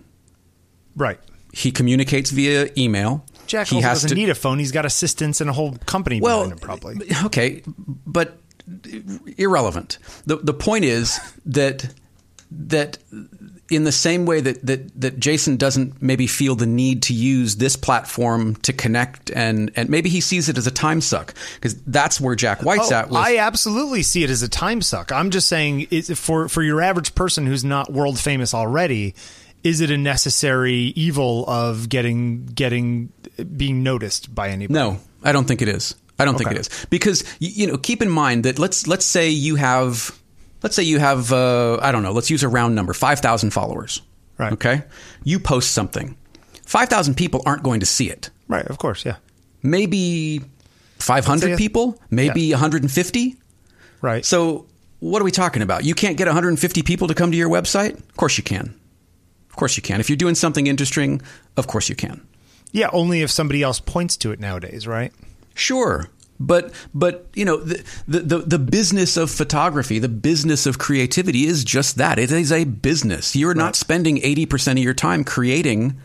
Right. 0.96 1.20
He 1.52 1.70
communicates 1.70 2.30
via 2.30 2.70
email. 2.78 3.26
Jack 3.46 3.68
he 3.68 3.80
doesn't 3.80 4.08
to, 4.08 4.14
need 4.14 4.30
a 4.30 4.34
phone. 4.34 4.58
He's 4.58 4.72
got 4.72 4.84
assistants 4.84 5.40
and 5.40 5.50
a 5.50 5.52
whole 5.52 5.76
company 5.86 6.20
well, 6.20 6.42
behind 6.42 6.52
him, 6.52 6.58
probably. 6.58 6.96
okay, 7.24 7.62
but 8.06 8.38
irrelevant. 9.36 9.98
The 10.26 10.36
the 10.36 10.54
point 10.54 10.84
is 10.84 11.18
that 11.46 11.92
that 12.50 12.98
in 13.70 13.84
the 13.84 13.92
same 13.92 14.26
way 14.26 14.40
that, 14.40 14.64
that 14.66 15.00
that 15.00 15.18
Jason 15.18 15.56
doesn't 15.56 16.00
maybe 16.02 16.26
feel 16.26 16.54
the 16.54 16.66
need 16.66 17.02
to 17.04 17.14
use 17.14 17.56
this 17.56 17.76
platform 17.76 18.56
to 18.56 18.72
connect 18.72 19.30
and 19.30 19.70
and 19.74 19.88
maybe 19.88 20.08
he 20.08 20.20
sees 20.20 20.48
it 20.48 20.58
as 20.58 20.66
a 20.66 20.70
time 20.70 21.00
suck 21.00 21.34
because 21.54 21.74
that's 21.82 22.20
where 22.20 22.34
Jack 22.34 22.62
White's 22.62 22.92
Oh, 22.92 22.96
at. 22.96 23.08
With, 23.08 23.16
I 23.16 23.38
absolutely 23.38 24.02
see 24.02 24.22
it 24.22 24.30
as 24.30 24.42
a 24.42 24.48
time 24.48 24.82
suck. 24.82 25.12
I'm 25.12 25.30
just 25.30 25.48
saying, 25.48 25.88
is, 25.90 26.10
for 26.18 26.48
for 26.48 26.62
your 26.62 26.82
average 26.82 27.14
person 27.14 27.46
who's 27.46 27.64
not 27.64 27.92
world 27.92 28.18
famous 28.18 28.52
already, 28.54 29.14
is 29.62 29.80
it 29.80 29.90
a 29.90 29.96
necessary 29.96 30.92
evil 30.94 31.44
of 31.48 31.88
getting 31.88 32.46
getting 32.46 33.12
being 33.56 33.82
noticed 33.82 34.34
by 34.34 34.48
anybody? 34.48 34.74
No, 34.74 35.00
I 35.22 35.32
don't 35.32 35.46
think 35.46 35.62
it 35.62 35.68
is. 35.68 35.94
I 36.18 36.24
don't 36.24 36.38
think 36.38 36.52
it 36.52 36.58
is 36.58 36.86
because 36.90 37.24
you 37.40 37.66
know. 37.66 37.76
Keep 37.76 38.00
in 38.00 38.08
mind 38.08 38.44
that 38.44 38.58
let's 38.58 38.86
let's 38.86 39.04
say 39.04 39.30
you 39.30 39.56
have 39.56 40.16
let's 40.62 40.76
say 40.76 40.84
you 40.84 41.00
have 41.00 41.32
uh, 41.32 41.78
I 41.82 41.90
don't 41.90 42.04
know. 42.04 42.12
Let's 42.12 42.30
use 42.30 42.44
a 42.44 42.48
round 42.48 42.74
number 42.76 42.92
five 42.92 43.20
thousand 43.20 43.50
followers. 43.50 44.00
Right. 44.38 44.52
Okay. 44.52 44.84
You 45.24 45.40
post 45.40 45.72
something. 45.72 46.16
Five 46.64 46.88
thousand 46.88 47.16
people 47.16 47.42
aren't 47.46 47.64
going 47.64 47.80
to 47.80 47.86
see 47.86 48.10
it. 48.10 48.30
Right, 48.46 48.66
of 48.66 48.78
course, 48.78 49.04
yeah. 49.04 49.16
Maybe 49.62 50.40
five 50.98 51.24
hundred 51.24 51.58
people. 51.58 52.00
Maybe 52.10 52.50
one 52.52 52.60
hundred 52.60 52.82
and 52.82 52.92
fifty. 52.92 53.36
Right. 54.00 54.24
So 54.24 54.66
what 55.04 55.20
are 55.20 55.24
we 55.24 55.30
talking 55.30 55.60
about? 55.60 55.84
You 55.84 55.94
can't 55.94 56.16
get 56.16 56.26
150 56.26 56.82
people 56.82 57.08
to 57.08 57.14
come 57.14 57.30
to 57.30 57.36
your 57.36 57.50
website? 57.50 57.98
Of 57.98 58.16
course 58.16 58.38
you 58.38 58.42
can. 58.42 58.74
Of 59.50 59.56
course 59.56 59.76
you 59.76 59.82
can. 59.82 60.00
If 60.00 60.08
you're 60.08 60.16
doing 60.16 60.34
something 60.34 60.66
interesting, 60.66 61.20
of 61.58 61.66
course 61.66 61.90
you 61.90 61.94
can. 61.94 62.26
Yeah, 62.74 62.90
only 62.92 63.22
if 63.22 63.30
somebody 63.30 63.62
else 63.62 63.80
points 63.80 64.16
to 64.18 64.32
it 64.32 64.40
nowadays, 64.40 64.86
right? 64.86 65.12
Sure. 65.54 66.08
But 66.40 66.74
but 66.92 67.28
you 67.34 67.44
know 67.44 67.58
the, 67.58 67.84
the 68.08 68.38
the 68.38 68.58
business 68.58 69.16
of 69.16 69.30
photography, 69.30 70.00
the 70.00 70.08
business 70.08 70.66
of 70.66 70.78
creativity 70.78 71.44
is 71.46 71.62
just 71.62 71.96
that. 71.96 72.18
It 72.18 72.32
is 72.32 72.50
a 72.50 72.64
business. 72.64 73.36
You're 73.36 73.54
not 73.54 73.76
spending 73.76 74.16
80% 74.18 74.72
of 74.72 74.78
your 74.78 74.94
time 74.94 75.22
creating 75.22 75.96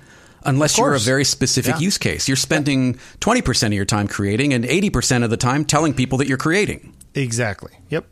unless 0.45 0.77
you're 0.77 0.93
a 0.93 0.99
very 0.99 1.25
specific 1.25 1.75
Yeah. 1.75 1.79
use 1.79 1.97
case. 1.97 2.27
You're 2.29 2.37
spending 2.37 2.93
20% 3.19 3.67
of 3.67 3.73
your 3.73 3.85
time 3.85 4.07
creating 4.07 4.53
and 4.53 4.63
80% 4.63 5.23
of 5.23 5.31
the 5.31 5.35
time 5.37 5.65
telling 5.65 5.93
people 5.95 6.19
that 6.19 6.27
you're 6.27 6.37
creating. 6.37 6.95
Exactly. 7.15 7.71
Yep. 7.89 8.05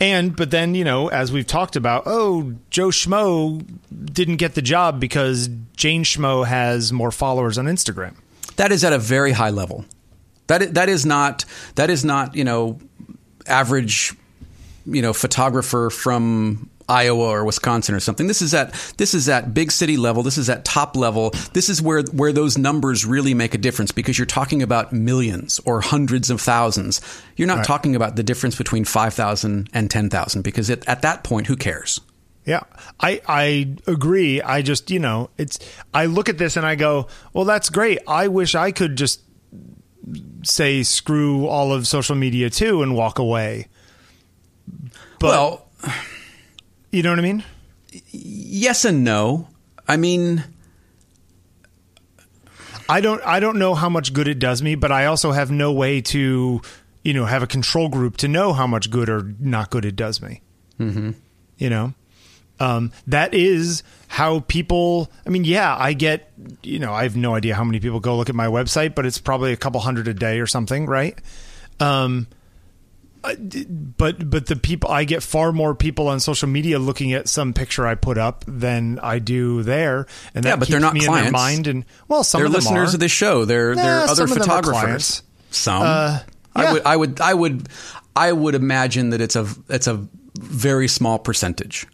And 0.00 0.34
but 0.34 0.50
then 0.50 0.74
you 0.74 0.84
know, 0.84 1.08
as 1.08 1.32
we've 1.32 1.46
talked 1.46 1.76
about, 1.76 2.04
oh, 2.06 2.54
Joe 2.70 2.88
Schmo 2.88 3.64
didn't 3.92 4.36
get 4.36 4.54
the 4.54 4.62
job 4.62 5.00
because 5.00 5.48
Jane 5.76 6.04
Schmo 6.04 6.46
has 6.46 6.92
more 6.92 7.10
followers 7.10 7.58
on 7.58 7.66
Instagram. 7.66 8.16
That 8.56 8.72
is 8.72 8.84
at 8.84 8.92
a 8.92 8.98
very 8.98 9.32
high 9.32 9.50
level. 9.50 9.84
That 10.46 10.74
that 10.74 10.88
is 10.88 11.06
not 11.06 11.44
that 11.76 11.90
is 11.90 12.04
not 12.04 12.34
you 12.34 12.44
know 12.44 12.78
average 13.46 14.14
you 14.86 15.02
know 15.02 15.12
photographer 15.12 15.90
from 15.90 16.68
Iowa 16.92 17.24
or 17.24 17.44
Wisconsin 17.44 17.94
or 17.94 18.00
something. 18.00 18.26
This 18.26 18.42
is 18.42 18.52
at 18.52 18.72
this 18.98 19.14
is 19.14 19.28
at 19.28 19.54
big 19.54 19.72
city 19.72 19.96
level. 19.96 20.22
This 20.22 20.36
is 20.36 20.50
at 20.50 20.64
top 20.64 20.94
level. 20.94 21.30
This 21.54 21.68
is 21.68 21.80
where 21.80 22.02
where 22.12 22.32
those 22.32 22.58
numbers 22.58 23.06
really 23.06 23.32
make 23.32 23.54
a 23.54 23.58
difference 23.58 23.92
because 23.92 24.18
you're 24.18 24.26
talking 24.26 24.62
about 24.62 24.92
millions 24.92 25.58
or 25.64 25.80
hundreds 25.80 26.28
of 26.30 26.40
thousands. 26.40 27.00
You're 27.36 27.48
not 27.48 27.64
talking 27.64 27.96
about 27.96 28.16
the 28.16 28.22
difference 28.22 28.56
between 28.56 28.84
five 28.84 29.14
thousand 29.14 29.70
and 29.72 29.90
ten 29.90 30.10
thousand 30.10 30.42
because 30.42 30.68
at, 30.68 30.86
at 30.86 31.02
that 31.02 31.24
point, 31.24 31.46
who 31.46 31.56
cares? 31.56 32.00
Yeah, 32.44 32.62
I 33.00 33.20
I 33.26 33.76
agree. 33.86 34.42
I 34.42 34.62
just 34.62 34.90
you 34.90 34.98
know 34.98 35.30
it's 35.38 35.58
I 35.94 36.06
look 36.06 36.28
at 36.28 36.38
this 36.38 36.56
and 36.56 36.66
I 36.66 36.74
go, 36.74 37.08
well, 37.32 37.44
that's 37.44 37.70
great. 37.70 37.98
I 38.06 38.28
wish 38.28 38.54
I 38.54 38.72
could 38.72 38.96
just 38.96 39.22
say 40.42 40.82
screw 40.82 41.46
all 41.46 41.72
of 41.72 41.86
social 41.86 42.16
media 42.16 42.50
too 42.50 42.82
and 42.82 42.94
walk 42.96 43.18
away. 43.18 43.68
But 45.18 45.28
well, 45.28 45.68
you 46.92 47.02
know 47.02 47.10
what 47.10 47.18
I 47.18 47.22
mean? 47.22 47.44
yes 48.10 48.84
and 48.84 49.04
no. 49.04 49.48
I 49.86 49.96
mean. 49.96 50.44
I 52.88 53.00
don't 53.00 53.22
I 53.24 53.40
don't 53.40 53.58
know 53.58 53.74
how 53.74 53.88
much 53.88 54.12
good 54.12 54.28
it 54.28 54.38
does 54.38 54.62
me, 54.62 54.74
but 54.74 54.92
I 54.92 55.06
also 55.06 55.32
have 55.32 55.50
no 55.50 55.72
way 55.72 56.00
to 56.02 56.60
you 57.02 57.14
know 57.14 57.24
have 57.24 57.42
a 57.42 57.46
control 57.46 57.88
group 57.88 58.18
to 58.18 58.28
know 58.28 58.52
how 58.52 58.66
much 58.66 58.90
good 58.90 59.08
or 59.08 59.34
not 59.38 59.70
good 59.70 59.84
it 59.84 59.96
does 59.96 60.20
me. 60.20 60.42
Mm-hmm. 60.78 61.10
You 61.56 61.70
know, 61.70 61.94
um, 62.60 62.92
that 63.06 63.34
is 63.34 63.82
how 64.08 64.40
people. 64.40 65.10
I 65.26 65.30
mean, 65.30 65.44
yeah, 65.44 65.76
I 65.78 65.92
get 65.92 66.32
you 66.62 66.78
know 66.78 66.92
I 66.92 67.04
have 67.04 67.16
no 67.16 67.34
idea 67.34 67.54
how 67.54 67.64
many 67.64 67.80
people 67.80 68.00
go 68.00 68.16
look 68.16 68.28
at 68.28 68.34
my 68.34 68.46
website, 68.46 68.94
but 68.94 69.06
it's 69.06 69.18
probably 69.18 69.52
a 69.52 69.56
couple 69.56 69.80
hundred 69.80 70.08
a 70.08 70.14
day 70.14 70.40
or 70.40 70.46
something, 70.46 70.86
right? 70.86 71.18
Um, 71.80 72.26
but 73.22 74.28
but 74.28 74.46
the 74.46 74.56
people 74.56 74.90
I 74.90 75.04
get 75.04 75.22
far 75.22 75.52
more 75.52 75.74
people 75.74 76.08
on 76.08 76.18
social 76.20 76.48
media 76.48 76.78
looking 76.78 77.12
at 77.12 77.28
some 77.28 77.52
picture 77.52 77.86
I 77.86 77.94
put 77.94 78.18
up 78.18 78.44
than 78.46 78.98
I 79.00 79.18
do 79.20 79.62
there, 79.62 80.06
and 80.34 80.44
that 80.44 80.48
Yeah, 80.50 80.56
but 80.56 80.68
they're 80.68 80.78
keeps 80.78 80.82
not 80.82 80.94
me 80.94 81.00
in 81.00 81.06
clients. 81.06 81.26
their 81.26 81.32
mind. 81.32 81.66
And 81.66 81.84
well, 82.08 82.24
some 82.24 82.40
they're 82.40 82.46
of 82.46 82.52
them 82.52 82.58
listeners 82.62 82.92
are. 82.92 82.96
of 82.96 83.00
this 83.00 83.12
show. 83.12 83.44
They're 83.44 83.74
they're 83.74 84.00
other 84.00 84.14
some 84.14 84.24
of 84.24 84.28
them 84.30 84.50
are 84.50 84.62
photographers. 84.62 85.22
Some. 85.50 85.82
Uh, 85.82 86.18
I 86.54 86.72
would 86.72 86.82
I 86.84 86.96
would 86.96 87.20
I 87.20 87.34
would 87.34 87.68
I 88.16 88.32
would 88.32 88.54
imagine 88.54 89.10
that 89.10 89.20
it's 89.20 89.36
a 89.36 89.46
it's 89.68 89.86
a 89.86 90.06
very 90.38 90.88
small 90.88 91.18
percentage. 91.18 91.86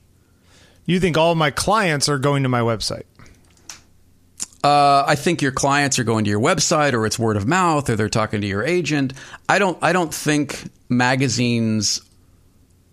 You 0.86 0.98
think 1.00 1.18
all 1.18 1.34
my 1.34 1.50
clients 1.50 2.08
are 2.08 2.18
going 2.18 2.42
to 2.44 2.48
my 2.48 2.60
website? 2.60 3.02
Uh, 4.64 5.04
I 5.06 5.14
think 5.14 5.40
your 5.40 5.52
clients 5.52 5.98
are 5.98 6.04
going 6.04 6.24
to 6.24 6.30
your 6.30 6.40
website, 6.40 6.92
or 6.92 7.06
it's 7.06 7.18
word 7.18 7.36
of 7.36 7.46
mouth, 7.46 7.88
or 7.88 7.96
they're 7.96 8.08
talking 8.08 8.40
to 8.40 8.46
your 8.46 8.64
agent. 8.64 9.12
I 9.48 9.58
don't. 9.58 9.78
I 9.82 9.92
don't 9.92 10.12
think 10.12 10.64
magazines 10.88 12.00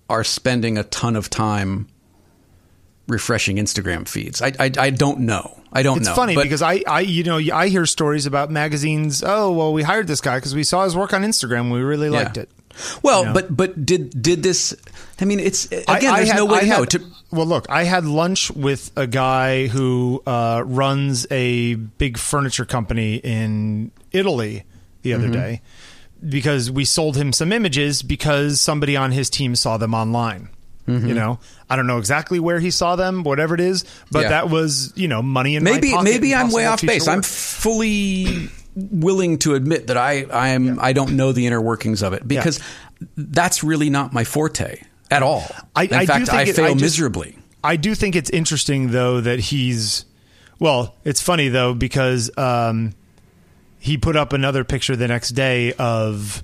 are 0.09 0.23
spending 0.23 0.77
a 0.77 0.83
ton 0.83 1.15
of 1.15 1.29
time 1.29 1.87
refreshing 3.07 3.57
Instagram 3.57 4.07
feeds. 4.07 4.41
I. 4.41 4.53
I, 4.59 4.71
I 4.77 4.89
don't 4.91 5.21
know. 5.21 5.59
I 5.73 5.83
don't 5.83 5.97
It's 5.97 6.05
know. 6.05 6.11
It's 6.11 6.17
funny 6.17 6.35
because 6.35 6.61
I, 6.61 6.83
I, 6.87 7.01
you 7.01 7.23
know, 7.23 7.37
I 7.53 7.67
hear 7.67 7.85
stories 7.85 8.25
about 8.25 8.49
magazines. 8.49 9.23
Oh, 9.25 9.51
well, 9.51 9.73
we 9.73 9.83
hired 9.83 10.07
this 10.07 10.21
guy 10.21 10.37
because 10.37 10.55
we 10.55 10.63
saw 10.63 10.85
his 10.85 10.95
work 10.95 11.13
on 11.13 11.23
Instagram. 11.23 11.71
We 11.73 11.81
really 11.81 12.09
Yeah. 12.09 12.23
liked 12.23 12.37
it. 12.37 12.49
Well, 13.01 13.25
know? 13.25 13.33
but 13.33 13.55
but 13.55 13.85
did 13.85 14.21
did 14.21 14.43
this? 14.43 14.75
I 15.19 15.25
mean, 15.25 15.39
it's 15.39 15.65
again. 15.65 15.83
I- 15.87 15.93
I 15.97 15.99
there's 16.17 16.29
had- 16.31 16.37
no 16.37 16.45
way 16.45 16.57
I 16.59 16.61
to 16.61 16.67
know. 16.67 16.85
To, 16.85 17.01
well, 17.31 17.45
look, 17.45 17.65
I 17.69 17.83
had 17.83 18.05
lunch 18.05 18.51
with 18.51 18.91
a 18.95 19.07
guy 19.07 19.67
who 19.67 20.21
uh, 20.25 20.63
runs 20.65 21.25
a 21.31 21.75
big 21.75 22.17
furniture 22.17 22.65
company 22.65 23.15
in 23.15 23.91
Italy 24.11 24.63
the 25.01 25.11
Mm-hmm. 25.11 25.23
other 25.23 25.31
day 25.33 25.61
because 26.27 26.71
we 26.71 26.85
sold 26.85 27.15
him 27.17 27.31
some 27.33 27.51
images 27.51 28.01
because 28.01 28.59
somebody 28.61 28.95
on 28.97 29.11
his 29.11 29.29
team 29.29 29.55
saw 29.55 29.77
them 29.77 29.93
online. 29.93 30.49
Mm-hmm. 30.87 31.07
You 31.07 31.13
know, 31.15 31.39
I 31.69 31.75
don't 31.75 31.87
know 31.87 31.97
exactly 31.97 32.39
where 32.39 32.59
he 32.59 32.69
saw 32.71 32.95
them, 32.95 33.23
whatever 33.23 33.55
it 33.55 33.59
is, 33.61 33.85
but 34.11 34.23
Yeah. 34.23 34.29
that 34.29 34.49
was 34.49 34.93
you 34.95 35.07
know 35.07 35.21
money 35.21 35.55
in 35.55 35.63
my 35.63 35.71
maybe 35.71 35.91
pocket 35.91 36.03
maybe 36.03 36.35
I'm 36.35 36.51
way 36.51 36.65
off 36.67 36.81
base. 36.81 37.07
I'm 37.07 37.21
fully 37.23 38.49
willing 38.75 39.37
to 39.39 39.55
admit 39.55 39.87
that 39.87 39.97
I 39.97 40.23
I 40.31 40.49
am 40.49 40.79
I 40.79 40.93
don't 40.93 41.15
know 41.15 41.31
the 41.31 41.47
inner 41.47 41.61
workings 41.61 42.01
of 42.03 42.13
it 42.13 42.27
because 42.27 42.59
that's 43.17 43.63
really 43.63 43.89
not 43.89 44.13
my 44.13 44.23
forte 44.23 44.81
at 45.11 45.23
all. 45.23 45.43
I- 45.75 45.83
In 45.85 45.93
I 45.93 45.99
do 46.01 46.07
fact, 46.07 46.25
think 46.27 46.33
I 46.33 46.41
it- 46.43 46.55
fail 46.55 46.65
I 46.65 46.69
just- 46.73 46.81
miserably. 46.81 47.37
I 47.63 47.77
do 47.77 47.95
think 47.95 48.15
it's 48.15 48.29
interesting 48.29 48.91
though 48.91 49.21
that 49.21 49.39
he's 49.39 50.05
well, 50.59 50.95
it's 51.03 51.21
funny 51.21 51.47
though 51.49 51.73
because 51.73 52.29
um, 52.37 52.93
he 53.79 53.97
put 53.97 54.15
up 54.15 54.33
another 54.33 54.63
picture 54.63 54.95
the 54.95 55.07
next 55.07 55.29
day 55.31 55.73
of 55.73 56.43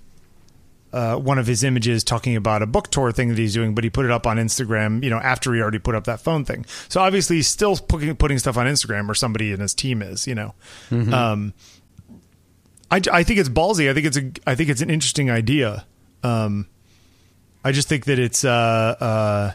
uh, 0.92 1.16
one 1.16 1.38
of 1.38 1.48
his 1.48 1.64
images 1.64 2.04
talking 2.04 2.36
about 2.36 2.62
a 2.62 2.66
book 2.66 2.90
tour 2.92 3.12
thing 3.14 3.30
that 3.30 3.38
he's 3.38 3.54
doing, 3.54 3.74
but 3.74 3.84
he 3.86 3.90
put 3.90 4.04
it 4.04 4.12
up 4.12 4.28
on 4.28 4.36
Instagram, 4.38 5.02
you 5.04 5.10
know, 5.10 5.18
after 5.20 5.54
he 5.54 5.62
already 5.62 5.80
put 5.80 5.96
up 5.96 6.04
that 6.04 6.20
phone 6.20 6.44
thing. 6.44 6.66
So 6.90 7.00
obviously 7.00 7.38
he's 7.38 7.48
still 7.48 7.78
putting, 7.78 8.14
putting 8.18 8.38
stuff 8.40 8.58
on 8.58 8.66
Instagram 8.66 9.08
or 9.08 9.14
somebody 9.14 9.52
in 9.54 9.62
his 9.62 9.74
team 9.74 10.02
is, 10.02 10.28
you 10.28 10.36
know. 10.36 10.54
Um, 10.92 11.54
I, 12.90 13.00
I 13.12 13.24
think 13.24 13.40
it's 13.40 13.48
ballsy. 13.48 13.90
I 13.90 13.94
think 13.94 14.06
it's 14.08 14.18
a 14.18 14.32
I 14.46 14.56
think 14.56 14.70
it's 14.70 14.82
an 14.82 14.90
interesting 14.90 15.32
idea. 15.32 15.86
Um, 16.24 16.68
I 17.64 17.72
just 17.72 17.88
think 17.88 18.06
that 18.06 18.20
it's 18.20 18.44
uh, 18.44 18.50
uh, 19.00 19.52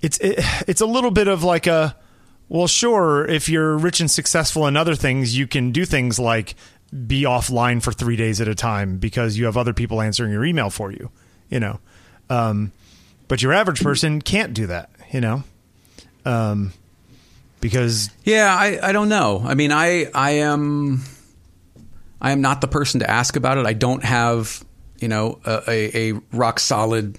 it's 0.00 0.18
it, 0.18 0.40
it's 0.66 0.80
a 0.80 0.86
little 0.86 1.10
bit 1.10 1.28
of 1.28 1.44
like 1.44 1.66
a 1.66 1.96
well 2.48 2.66
sure 2.66 3.26
if 3.26 3.48
you're 3.48 3.76
rich 3.76 4.00
and 4.00 4.10
successful 4.10 4.66
in 4.66 4.76
other 4.76 4.94
things 4.94 5.36
you 5.36 5.46
can 5.46 5.70
do 5.72 5.84
things 5.84 6.18
like 6.18 6.54
be 7.06 7.22
offline 7.22 7.82
for 7.82 7.92
three 7.92 8.16
days 8.16 8.40
at 8.40 8.48
a 8.48 8.54
time 8.54 8.98
because 8.98 9.36
you 9.36 9.46
have 9.46 9.56
other 9.56 9.72
people 9.72 10.00
answering 10.00 10.30
your 10.30 10.44
email 10.44 10.70
for 10.70 10.92
you 10.92 11.10
you 11.48 11.58
know 11.58 11.80
um, 12.30 12.70
but 13.28 13.42
your 13.42 13.52
average 13.52 13.82
person 13.82 14.20
can't 14.20 14.54
do 14.54 14.66
that 14.66 14.90
you 15.12 15.20
know 15.20 15.42
um, 16.24 16.72
because 17.60 18.10
Yeah, 18.24 18.54
I, 18.54 18.90
I 18.90 18.92
don't 18.92 19.08
know. 19.08 19.42
I 19.42 19.54
mean, 19.54 19.72
I 19.72 20.10
I 20.14 20.32
am 20.32 21.02
I 22.20 22.32
am 22.32 22.42
not 22.42 22.60
the 22.60 22.68
person 22.68 23.00
to 23.00 23.10
ask 23.10 23.36
about 23.36 23.56
it. 23.56 23.64
I 23.64 23.72
don't 23.72 24.04
have 24.04 24.62
you 25.04 25.08
know 25.08 25.38
a, 25.44 25.90
a, 25.94 26.12
rock 26.32 26.58
solid, 26.58 27.18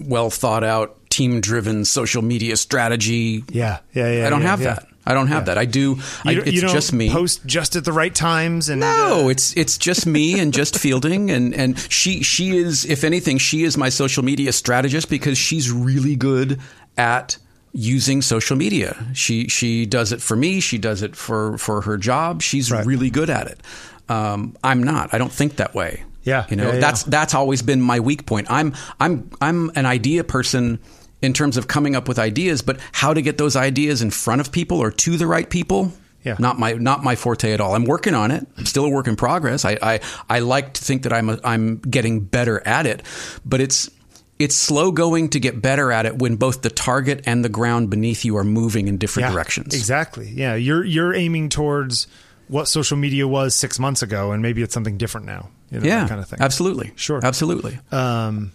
well 0.00 0.28
thought 0.28 0.64
out, 0.64 0.88
team 1.08 1.40
driven 1.40 1.84
social 1.84 2.20
media 2.22 2.56
strategy. 2.56 3.44
yeah 3.52 3.78
yeah 3.94 4.10
yeah 4.12 4.26
I 4.26 4.30
don't 4.30 4.42
yeah, 4.42 4.48
have 4.48 4.60
yeah. 4.60 4.74
that. 4.74 4.86
I 5.06 5.14
don't 5.14 5.28
have 5.28 5.42
Yeah. 5.42 5.54
that. 5.54 5.58
I 5.58 5.66
do. 5.66 5.96
I, 6.24 6.32
it's 6.34 6.72
just 6.72 6.92
me. 6.92 7.10
post 7.10 7.46
just 7.46 7.76
at 7.76 7.84
the 7.84 7.92
right 7.92 8.14
times 8.14 8.68
and 8.68 8.80
No, 8.80 9.26
uh, 9.26 9.28
it's 9.28 9.56
it's 9.56 9.78
just 9.78 10.06
me 10.06 10.38
and 10.40 10.52
just 10.52 10.78
fielding 10.78 11.30
and 11.30 11.54
and 11.54 11.78
she 11.90 12.22
she 12.24 12.56
is 12.56 12.84
if 12.84 13.04
anything 13.04 13.38
she 13.38 13.62
is 13.62 13.76
my 13.76 13.88
social 13.90 14.24
media 14.24 14.52
strategist 14.52 15.08
because 15.08 15.38
she's 15.38 15.70
really 15.72 16.16
good 16.16 16.58
at 16.96 17.36
using 17.72 18.20
social 18.22 18.56
media. 18.56 18.94
She 19.14 19.48
she 19.48 19.86
does 19.86 20.10
it 20.12 20.20
for 20.22 20.36
me. 20.36 20.60
She 20.60 20.78
does 20.78 21.02
it 21.02 21.14
for 21.16 21.56
for 21.58 21.80
her 21.82 21.96
job. 21.98 22.42
She's 22.42 22.70
Right. 22.70 22.86
really 22.86 23.10
good 23.10 23.30
at 23.30 23.46
it. 23.46 23.60
Um, 24.08 24.56
I'm 24.62 24.82
not. 24.82 25.14
I 25.14 25.18
don't 25.18 25.32
think 25.32 25.56
that 25.56 25.74
way. 25.74 26.04
Yeah, 26.22 26.46
you 26.48 26.56
know 26.56 26.68
yeah, 26.68 26.74
yeah. 26.74 26.80
that's 26.80 27.02
that's 27.04 27.34
always 27.34 27.62
been 27.62 27.80
my 27.80 28.00
weak 28.00 28.26
point. 28.26 28.50
I'm 28.50 28.74
I'm 29.00 29.30
I'm 29.40 29.70
an 29.74 29.86
idea 29.86 30.24
person 30.24 30.78
in 31.20 31.32
terms 31.32 31.56
of 31.56 31.68
coming 31.68 31.96
up 31.96 32.08
with 32.08 32.18
ideas, 32.18 32.62
but 32.62 32.78
how 32.92 33.14
to 33.14 33.22
get 33.22 33.38
those 33.38 33.56
ideas 33.56 34.02
in 34.02 34.10
front 34.10 34.40
of 34.40 34.52
people 34.52 34.78
or 34.78 34.90
to 34.90 35.16
the 35.16 35.26
right 35.26 35.48
people. 35.48 35.92
Yeah. 36.24 36.36
Not 36.38 36.58
my 36.58 36.74
not 36.74 37.02
my 37.02 37.16
forte 37.16 37.52
at 37.52 37.60
all. 37.60 37.74
I'm 37.74 37.84
working 37.84 38.14
on 38.14 38.30
it. 38.30 38.46
I'm 38.56 38.66
still 38.66 38.84
a 38.84 38.88
work 38.88 39.08
in 39.08 39.16
progress. 39.16 39.64
I 39.64 39.76
I, 39.82 40.00
I 40.28 40.38
like 40.38 40.74
to 40.74 40.80
think 40.84 41.02
that 41.02 41.12
I'm 41.12 41.28
a, 41.28 41.38
I'm 41.42 41.78
getting 41.78 42.20
better 42.20 42.62
at 42.66 42.86
it, 42.86 43.02
but 43.44 43.60
it's 43.60 43.90
it's 44.38 44.56
slow 44.56 44.92
going 44.92 45.30
to 45.30 45.40
get 45.40 45.60
better 45.60 45.92
at 45.92 46.06
it 46.06 46.18
when 46.18 46.36
both 46.36 46.62
the 46.62 46.70
target 46.70 47.22
and 47.26 47.44
the 47.44 47.48
ground 47.48 47.90
beneath 47.90 48.24
you 48.24 48.36
are 48.36 48.44
moving 48.44 48.88
in 48.88 48.98
different 48.98 49.28
Yeah, 49.28 49.32
directions. 49.32 49.74
Exactly. 49.74 50.28
Yeah, 50.28 50.54
you're 50.54 50.84
you're 50.84 51.14
aiming 51.14 51.48
towards 51.48 52.06
what 52.48 52.68
social 52.68 52.96
media 52.96 53.26
was 53.26 53.54
six 53.54 53.78
months 53.78 54.02
ago, 54.02 54.30
and 54.32 54.42
maybe 54.42 54.62
it's 54.62 54.74
something 54.74 54.98
different 54.98 55.26
now. 55.26 55.48
You 55.72 55.80
know, 55.80 55.86
Yeah, 55.86 56.06
kind 56.06 56.20
of 56.20 56.28
thing. 56.28 56.38
absolutely. 56.40 56.92
Sure. 56.96 57.18
absolutely. 57.24 57.78
Um, 57.90 58.52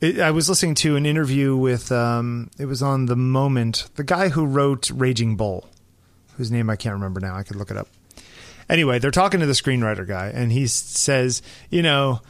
it, 0.00 0.20
I 0.20 0.30
was 0.30 0.48
listening 0.48 0.74
to 0.76 0.94
an 0.96 1.06
interview 1.06 1.56
with 1.56 1.90
um, 1.90 2.50
it 2.58 2.66
was 2.66 2.82
on 2.82 3.06
the 3.06 3.16
moment 3.16 3.88
the 3.96 4.04
guy 4.04 4.28
who 4.28 4.44
wrote 4.44 4.90
Raging 4.90 5.36
Bull, 5.36 5.66
whose 6.36 6.50
name 6.52 6.68
I 6.68 6.76
can't 6.76 6.92
remember 6.92 7.18
now. 7.20 7.34
I 7.34 7.42
could 7.42 7.56
look 7.56 7.70
it 7.70 7.76
up. 7.78 7.88
Anyway, 8.68 8.98
they're 8.98 9.10
talking 9.10 9.40
to 9.40 9.46
the 9.46 9.52
screenwriter 9.54 10.06
guy, 10.06 10.28
and 10.34 10.52
he 10.52 10.66
says, 10.66 11.40
you 11.70 11.82
know, 11.82 12.20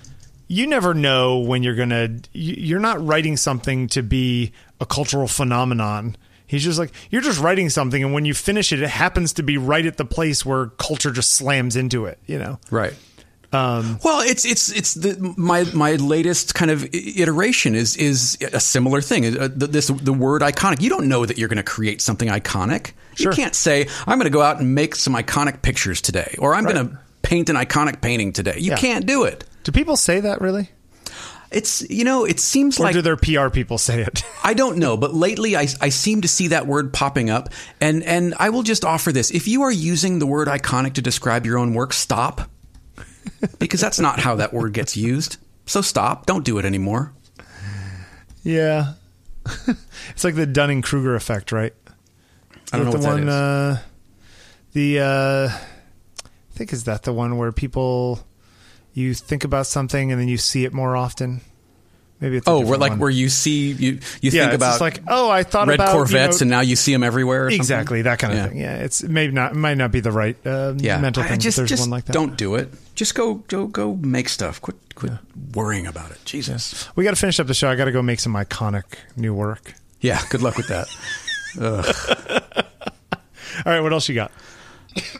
you 0.48 0.66
never 0.68 0.94
know 0.94 1.38
when 1.40 1.62
you're 1.64 1.74
gonna. 1.74 2.20
You're 2.32 2.78
not 2.78 3.04
writing 3.04 3.36
something 3.36 3.88
to 3.88 4.02
be 4.02 4.52
a 4.80 4.86
cultural 4.86 5.26
phenomenon. 5.26 6.16
He's 6.46 6.62
just 6.62 6.78
like 6.78 6.92
you're 7.10 7.22
just 7.22 7.40
writing 7.40 7.68
something, 7.70 8.04
and 8.04 8.12
when 8.12 8.24
you 8.26 8.34
finish 8.34 8.70
it, 8.72 8.80
it 8.80 8.88
happens 8.90 9.32
to 9.32 9.42
be 9.42 9.58
right 9.58 9.84
at 9.84 9.96
the 9.96 10.04
place 10.04 10.46
where 10.46 10.66
culture 10.66 11.10
just 11.10 11.32
slams 11.32 11.74
into 11.74 12.04
it. 12.04 12.20
You 12.26 12.38
know, 12.38 12.60
Right. 12.70 12.94
Um, 13.56 13.98
well, 14.04 14.20
it's 14.20 14.44
it's 14.44 14.70
it's 14.70 14.94
the 14.94 15.16
my 15.36 15.64
my 15.72 15.92
latest 15.96 16.54
kind 16.54 16.70
of 16.70 16.84
iteration 16.94 17.74
is 17.74 17.96
is 17.96 18.36
a 18.52 18.60
similar 18.60 19.00
thing. 19.00 19.24
Uh, 19.38 19.48
the- 19.54 19.66
This 19.66 19.86
the 19.88 20.12
word 20.12 20.42
iconic. 20.42 20.80
You 20.82 20.90
don't 20.90 21.08
know 21.08 21.24
that 21.26 21.38
you're 21.38 21.48
going 21.48 21.56
to 21.56 21.62
create 21.76 22.00
something 22.02 22.28
iconic. 22.28 22.92
Sure. 23.14 23.32
You 23.32 23.36
can't 23.36 23.54
say 23.54 23.88
I'm 24.06 24.18
going 24.18 24.30
to 24.30 24.38
go 24.38 24.42
out 24.42 24.60
and 24.60 24.74
make 24.74 24.94
some 24.94 25.14
iconic 25.14 25.62
pictures 25.62 26.00
today, 26.00 26.34
or 26.38 26.54
I'm 26.54 26.64
Right. 26.64 26.74
going 26.74 26.88
to 26.88 26.98
paint 27.22 27.48
an 27.48 27.56
iconic 27.56 28.00
painting 28.00 28.32
today. 28.32 28.56
You 28.58 28.70
Yeah. 28.72 28.76
can't 28.76 29.06
do 29.06 29.24
it. 29.24 29.44
do 29.64 29.72
people 29.72 29.96
say 29.96 30.20
that 30.20 30.40
really, 30.40 30.68
It's 31.50 31.82
you 31.88 32.04
know 32.04 32.24
it 32.24 32.40
seems 32.40 32.78
or 32.78 32.84
like 32.84 32.92
do 32.94 33.02
their 33.02 33.16
PR 33.16 33.48
people 33.50 33.78
say 33.78 34.02
it? 34.02 34.22
I 34.44 34.52
don't 34.54 34.76
know, 34.78 34.96
but 34.96 35.14
lately 35.14 35.56
I, 35.56 35.66
I 35.80 35.88
seem 35.90 36.20
to 36.22 36.28
see 36.28 36.48
that 36.48 36.66
word 36.66 36.92
popping 36.92 37.30
up, 37.30 37.48
and 37.80 38.02
and 38.04 38.34
I 38.38 38.50
will 38.50 38.62
just 38.64 38.84
offer 38.84 39.12
this: 39.12 39.30
if 39.30 39.46
you 39.48 39.62
are 39.62 39.72
using 39.72 40.18
the 40.18 40.26
word 40.26 40.48
iconic 40.48 40.94
to 40.94 41.02
describe 41.02 41.46
your 41.46 41.58
own 41.58 41.72
work, 41.74 41.92
stop, 41.92 42.50
because 43.58 43.80
that's 43.80 43.98
not 43.98 44.18
how 44.20 44.36
that 44.36 44.52
word 44.52 44.72
gets 44.72 44.96
used. 44.96 45.36
So 45.66 45.80
stop. 45.80 46.26
Don't 46.26 46.44
do 46.44 46.58
it 46.58 46.64
anymore. 46.64 47.12
Yeah. 48.42 48.94
it's 50.10 50.24
like 50.24 50.34
the 50.34 50.46
Dunning 50.46 50.82
Kruger 50.82 51.14
effect, 51.14 51.52
right? 51.52 51.74
I 52.72 52.76
don't 52.76 52.86
know 52.86 52.92
the 52.92 52.98
what 52.98 53.04
that 53.04 53.12
one 53.12 53.28
is. 53.28 53.34
uh 53.34 53.78
the 54.72 55.00
uh 55.00 55.48
I 55.48 56.58
think 56.58 56.72
is 56.72 56.84
that 56.84 57.02
the 57.02 57.12
one 57.12 57.36
where 57.36 57.52
people 57.52 58.20
you 58.92 59.14
think 59.14 59.44
about 59.44 59.66
something 59.66 60.10
and 60.10 60.20
then 60.20 60.28
you 60.28 60.38
see 60.38 60.64
it 60.64 60.72
more 60.72 60.96
often. 60.96 61.42
Maybe 62.18 62.38
it's 62.38 62.48
Oh, 62.48 62.60
where 62.64 62.78
like 62.78 62.92
one. 62.92 62.98
where 63.00 63.10
you 63.10 63.28
see 63.28 63.72
you 63.72 63.92
you 63.92 63.98
yeah, 64.22 64.30
think 64.30 64.54
it's 64.54 64.56
about 64.56 64.80
like 64.80 65.02
oh 65.06 65.28
I 65.30 65.42
thought 65.42 65.68
red 65.68 65.74
about 65.74 65.88
you 65.88 65.92
Corvettes 66.04 66.40
know- 66.40 66.44
and 66.44 66.50
now 66.50 66.60
you 66.60 66.74
see 66.74 66.92
them 66.92 67.02
everywhere. 67.04 67.46
Or 67.46 67.50
something? 67.50 67.60
exactly 67.60 68.02
that 68.02 68.18
kind 68.18 68.32
of 68.32 68.38
Yeah. 68.38 68.48
thing. 68.48 68.58
Yeah, 68.58 68.76
it's 68.76 69.02
maybe 69.02 69.32
not 69.34 69.52
it 69.52 69.56
might 69.56 69.76
not 69.76 69.92
be 69.92 70.00
the 70.00 70.12
right 70.12 70.36
uh, 70.46 70.72
Yeah, 70.78 70.98
mental 70.98 71.22
I- 71.22 71.26
thing. 71.28 71.36
but 71.36 71.42
just 71.42 71.56
there's 71.58 71.68
just 71.68 71.80
one 71.82 71.90
like 71.90 72.06
that. 72.06 72.12
don't 72.14 72.36
do 72.38 72.54
it. 72.54 72.72
Just 72.94 73.14
go 73.14 73.34
go 73.48 73.66
go 73.66 73.94
make 73.96 74.28
stuff. 74.30 74.62
Quit 74.62 74.76
quit 74.94 75.12
worrying 75.54 75.86
about 75.86 76.10
it. 76.10 76.18
Jesus. 76.24 76.88
We 76.96 77.04
got 77.04 77.10
to 77.10 77.16
finish 77.16 77.38
up 77.38 77.48
the 77.48 77.54
show. 77.54 77.68
I 77.68 77.74
got 77.76 77.84
to 77.84 77.92
go 77.92 78.00
make 78.00 78.20
some 78.20 78.32
iconic 78.32 78.84
new 79.16 79.34
work. 79.34 79.74
Yeah. 80.00 80.20
Good 80.30 80.40
luck 80.42 80.56
with 80.56 80.68
that. 80.68 80.86
All 83.64 83.72
right, 83.72 83.80
what 83.80 83.92
else 83.92 84.08
you 84.08 84.14
got? 84.14 84.30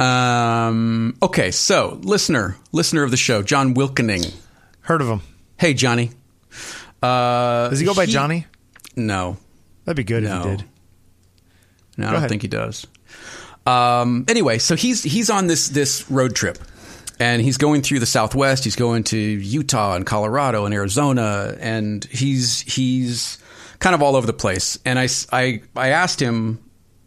Um, 0.00 1.16
okay, 1.22 1.50
so 1.50 1.98
listener, 2.02 2.56
listener 2.72 3.02
of 3.02 3.10
the 3.10 3.16
show, 3.16 3.42
John 3.42 3.74
Wilkening. 3.74 4.34
Heard 4.82 5.00
of 5.00 5.08
him? 5.08 5.20
Hey, 5.58 5.74
Johnny. 5.74 6.10
Uh, 7.02 7.68
Does 7.68 7.78
he 7.80 7.86
go 7.86 7.94
by 7.94 8.06
Johnny? 8.06 8.46
No, 8.96 9.36
That'd 9.84 9.96
be 9.96 10.04
good 10.04 10.22
no, 10.24 10.38
if 10.38 10.44
he 10.44 10.50
did. 10.56 10.64
no. 11.98 12.06
I 12.06 12.10
don't 12.10 12.16
ahead. 12.18 12.28
think 12.30 12.42
he 12.42 12.48
does. 12.48 12.86
Um, 13.66 14.24
anyway, 14.28 14.58
so 14.58 14.76
he's 14.76 15.02
he's 15.02 15.28
on 15.30 15.46
this 15.48 15.68
this 15.68 16.10
road 16.10 16.34
trip, 16.34 16.58
and 17.20 17.42
he's 17.42 17.56
going 17.58 17.82
through 17.82 17.98
the 18.00 18.06
Southwest. 18.06 18.64
He's 18.64 18.76
going 18.76 19.04
to 19.04 19.18
Utah 19.18 19.94
and 19.96 20.06
Colorado 20.06 20.64
and 20.64 20.74
Arizona, 20.74 21.56
and 21.60 22.04
he's 22.04 22.60
he's 22.60 23.38
kind 23.80 23.94
of 23.94 24.02
all 24.02 24.16
over 24.16 24.26
the 24.26 24.32
place. 24.32 24.78
And 24.86 24.98
I, 24.98 25.08
I, 25.32 25.62
I 25.76 25.88
asked 25.88 26.20
him 26.20 26.58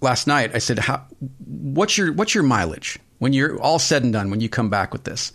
last 0.02 0.28
night. 0.28 0.52
I 0.54 0.60
said, 0.60 0.80
How, 0.80 1.06
"What's 1.46 1.98
your 1.98 2.14
what's 2.14 2.36
your 2.36 2.44
mileage 2.44 3.00
when 3.20 3.34
you're 3.34 3.60
all 3.62 3.80
said 3.80 4.04
and 4.04 4.14
done? 4.14 4.30
When 4.30 4.42
you 4.42 4.50
come 4.50 4.70
back 4.70 4.92
with 4.94 5.06
this?" 5.06 5.32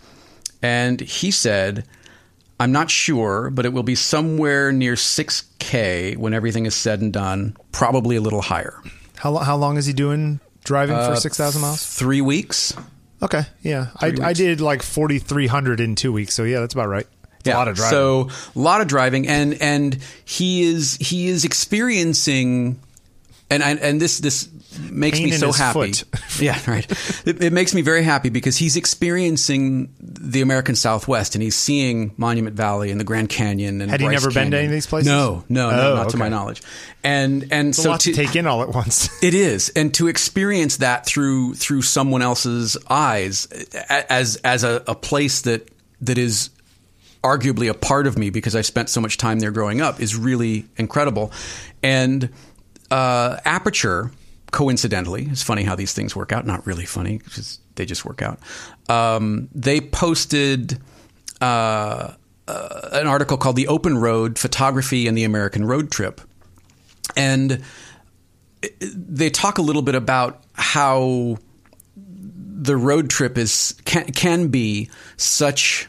And 0.61 1.01
he 1.01 1.31
said, 1.31 1.85
I'm 2.59 2.71
not 2.71 2.89
sure, 2.89 3.49
but 3.49 3.65
it 3.65 3.73
will 3.73 3.83
be 3.83 3.95
somewhere 3.95 4.71
near 4.71 4.93
6K 4.95 6.15
when 6.17 6.33
everything 6.33 6.65
is 6.65 6.73
said 6.75 7.01
and 7.01 7.11
done, 7.11 7.57
probably 7.71 8.15
a 8.15 8.21
little 8.21 8.41
higher. 8.41 8.81
How 9.17 9.31
lo- 9.31 9.39
how 9.41 9.55
long 9.57 9.77
is 9.77 9.85
he 9.85 9.93
doing 9.93 10.39
driving 10.63 10.95
Uh, 10.95 11.13
for 11.13 11.19
six 11.19 11.37
thousand 11.37 11.61
miles? 11.61 11.85
Three 11.85 12.21
weeks. 12.21 12.73
Okay, 13.21 13.43
yeah, 13.61 13.87
I, 14.01 14.13
I 14.21 14.33
did 14.33 14.61
like 14.61 14.83
forty 14.83 15.19
three 15.19 15.47
hundred 15.47 15.79
in 15.79 15.95
two 15.95 16.11
weeks, 16.13 16.33
so 16.33 16.43
yeah, 16.43 16.59
that's 16.59 16.73
about 16.73 16.89
right. 16.89 17.07
It's 17.39 17.47
a 17.47 17.57
lot 17.57 17.67
of 17.67 17.75
driving. 17.75 17.91
So 17.91 18.29
a 18.55 18.59
lot 18.59 18.81
of 18.81 18.87
driving, 18.87 19.27
and 19.27 19.53
and 19.61 19.97
he 20.25 20.63
is 20.63 20.95
he 20.97 21.27
is 21.27 21.45
experiencing, 21.45 22.79
and 23.49 23.61
and 23.63 24.01
this 24.01 24.19
this 24.19 24.49
makes 24.79 25.19
me 25.19 25.31
so 25.31 25.51
happy. 25.51 25.93
yeah, 26.39 26.59
right. 26.67 26.89
It, 27.25 27.43
it 27.43 27.53
makes 27.53 27.73
me 27.73 27.81
very 27.81 28.03
happy 28.03 28.29
because 28.29 28.57
he's 28.57 28.75
experiencing 28.75 29.93
the 29.99 30.41
American 30.41 30.75
Southwest, 30.75 31.35
and 31.35 31.41
he's 31.41 31.55
seeing 31.55 32.13
Monument 32.17 32.55
Valley 32.55 32.91
and 32.91 32.99
the 32.99 33.03
Grand 33.03 33.29
Canyon. 33.29 33.81
And 33.81 33.91
Had 33.91 33.99
he 34.01 34.07
Bryce 34.07 34.21
never 34.21 34.33
been 34.33 34.51
to 34.51 34.57
any 34.57 34.65
of 34.65 34.71
these 34.71 34.87
places? 34.87 35.07
No, 35.07 35.43
no, 35.49 35.71
no, 35.71 35.91
Oh, 35.91 35.95
not 35.95 36.09
to 36.09 36.17
my 36.17 36.29
knowledge. 36.29 36.61
And 37.03 37.47
and 37.51 37.69
it's 37.69 37.77
a 37.79 37.83
so 37.83 37.89
lot 37.91 37.99
to, 38.01 38.11
to 38.11 38.15
take 38.15 38.35
in 38.35 38.47
all 38.47 38.61
at 38.61 38.69
once. 38.69 39.09
it 39.23 39.33
is, 39.33 39.69
and 39.75 39.93
to 39.95 40.07
experience 40.07 40.77
that 40.77 41.05
through 41.05 41.55
through 41.55 41.83
someone 41.83 42.21
else's 42.21 42.77
eyes, 42.89 43.45
as 43.89 44.37
as 44.37 44.63
a, 44.63 44.83
a 44.87 44.95
place 44.95 45.41
that 45.41 45.69
that 46.01 46.17
is 46.17 46.49
arguably 47.23 47.69
a 47.69 47.73
part 47.73 48.05
of 48.05 48.17
me 48.17 48.29
because 48.29 48.55
I 48.55 48.61
spent 48.61 48.87
so 48.89 49.01
much 49.01 49.17
time 49.17 49.39
there 49.39 49.51
growing 49.51 49.81
up 49.81 49.99
is 49.99 50.15
really 50.15 50.65
incredible. 50.77 51.31
And 51.81 52.29
uh, 52.91 53.37
Aperture, 53.43 54.11
coincidentally, 54.51 55.27
it's 55.31 55.43
funny 55.43 55.63
how 55.63 55.75
these 55.75 55.93
things 55.93 56.15
work 56.15 56.31
out. 56.31 56.45
Not 56.45 56.65
really 56.65 56.85
funny, 56.85 57.17
because 57.17 57.59
they 57.75 57.85
just 57.85 58.05
work 58.05 58.21
out. 58.21 58.39
Um, 58.89 59.49
they 59.53 59.81
posted. 59.81 60.79
Uh, 61.41 62.13
uh, 62.47 62.89
an 62.91 63.07
article 63.07 63.37
called 63.37 63.55
"The 63.55 63.67
Open 63.67 63.97
Road: 63.97 64.37
Photography 64.37 65.07
and 65.07 65.17
the 65.17 65.23
American 65.23 65.65
Road 65.65 65.91
Trip," 65.91 66.21
and 67.15 67.63
they 68.81 69.29
talk 69.29 69.57
a 69.57 69.61
little 69.61 69.81
bit 69.81 69.95
about 69.95 70.43
how 70.53 71.37
the 71.97 72.75
road 72.75 73.09
trip 73.09 73.37
is 73.37 73.75
can, 73.85 74.05
can 74.11 74.47
be 74.47 74.89
such 75.17 75.87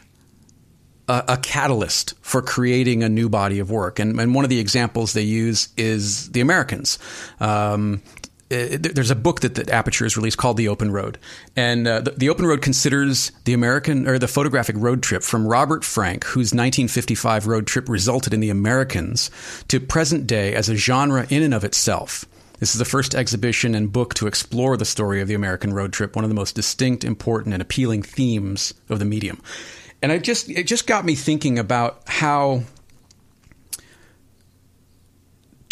a, 1.07 1.23
a 1.29 1.37
catalyst 1.37 2.13
for 2.21 2.41
creating 2.41 3.03
a 3.03 3.09
new 3.09 3.29
body 3.29 3.59
of 3.59 3.71
work. 3.71 3.99
And, 3.99 4.19
and 4.19 4.35
one 4.35 4.43
of 4.43 4.49
the 4.49 4.59
examples 4.59 5.13
they 5.13 5.21
use 5.21 5.69
is 5.77 6.31
the 6.31 6.41
Americans. 6.41 6.99
Um, 7.39 8.01
it- 8.49 8.95
there's 8.95 9.11
a 9.11 9.15
book 9.15 9.41
that, 9.41 9.55
that 9.55 9.69
Aperture 9.69 10.05
has 10.05 10.15
released 10.17 10.37
called 10.37 10.57
The 10.57 10.67
Open 10.67 10.91
Road, 10.91 11.17
and 11.55 11.87
uh, 11.87 12.01
the, 12.01 12.11
the 12.11 12.29
Open 12.29 12.45
Road 12.45 12.61
considers 12.61 13.31
the 13.45 13.53
American 13.53 14.07
or 14.07 14.17
the 14.19 14.27
photographic 14.27 14.75
road 14.77 15.03
trip 15.03 15.23
from 15.23 15.47
Robert 15.47 15.83
Frank, 15.83 16.23
whose 16.23 16.53
1955 16.53 17.47
road 17.47 17.67
trip 17.67 17.89
resulted 17.89 18.33
in 18.33 18.39
the 18.39 18.49
Americans, 18.49 19.29
to 19.67 19.79
present 19.79 20.27
day 20.27 20.53
as 20.53 20.69
a 20.69 20.75
genre 20.75 21.25
in 21.29 21.43
and 21.43 21.53
of 21.53 21.63
itself. 21.63 22.25
This 22.59 22.73
is 22.73 22.79
the 22.79 22.85
first 22.85 23.13
exhibition 23.13 23.75
and 23.75 23.91
book 23.93 24.15
to 24.15 24.25
explore 24.25 24.77
the 24.77 24.85
story 24.85 25.21
of 25.21 25.27
the 25.27 25.35
American 25.35 25.73
road 25.73 25.93
trip, 25.93 26.15
one 26.15 26.25
of 26.25 26.29
the 26.29 26.35
most 26.35 26.55
distinct, 26.55 27.03
important, 27.03 27.53
and 27.53 27.61
appealing 27.61 28.01
themes 28.01 28.73
of 28.89 28.97
the 28.97 29.05
medium. 29.05 29.41
And 30.01 30.11
I 30.11 30.17
just 30.17 30.49
it 30.49 30.63
just 30.65 30.87
got 30.87 31.05
me 31.05 31.13
thinking 31.15 31.59
about 31.59 32.01
how 32.07 32.63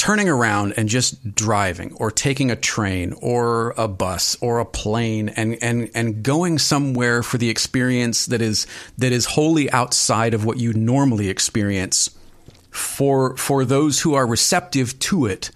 turning 0.06 0.30
around 0.30 0.72
and 0.78 0.88
just 0.88 1.34
driving 1.34 1.92
or 1.96 2.12
taking 2.12 2.52
a 2.52 2.56
train 2.56 3.12
or 3.24 3.74
a 3.76 3.88
bus 3.88 4.38
or 4.40 4.60
a 4.60 4.66
plane 4.66 5.30
and, 5.30 5.58
and, 5.64 5.90
and 5.96 6.22
going 6.22 6.60
somewhere 6.60 7.24
for 7.24 7.40
the 7.40 7.50
experience 7.50 8.28
that 8.28 8.40
is 8.40 8.68
that 9.00 9.12
is 9.12 9.26
wholly 9.26 9.68
outside 9.72 10.36
of 10.36 10.46
what 10.46 10.60
you 10.60 10.72
normally 10.74 11.28
experience 11.28 12.16
for 12.70 13.36
for 13.36 13.66
those 13.66 14.02
who 14.02 14.14
are 14.14 14.28
receptive 14.28 15.00
to 15.00 15.26
it 15.26 15.50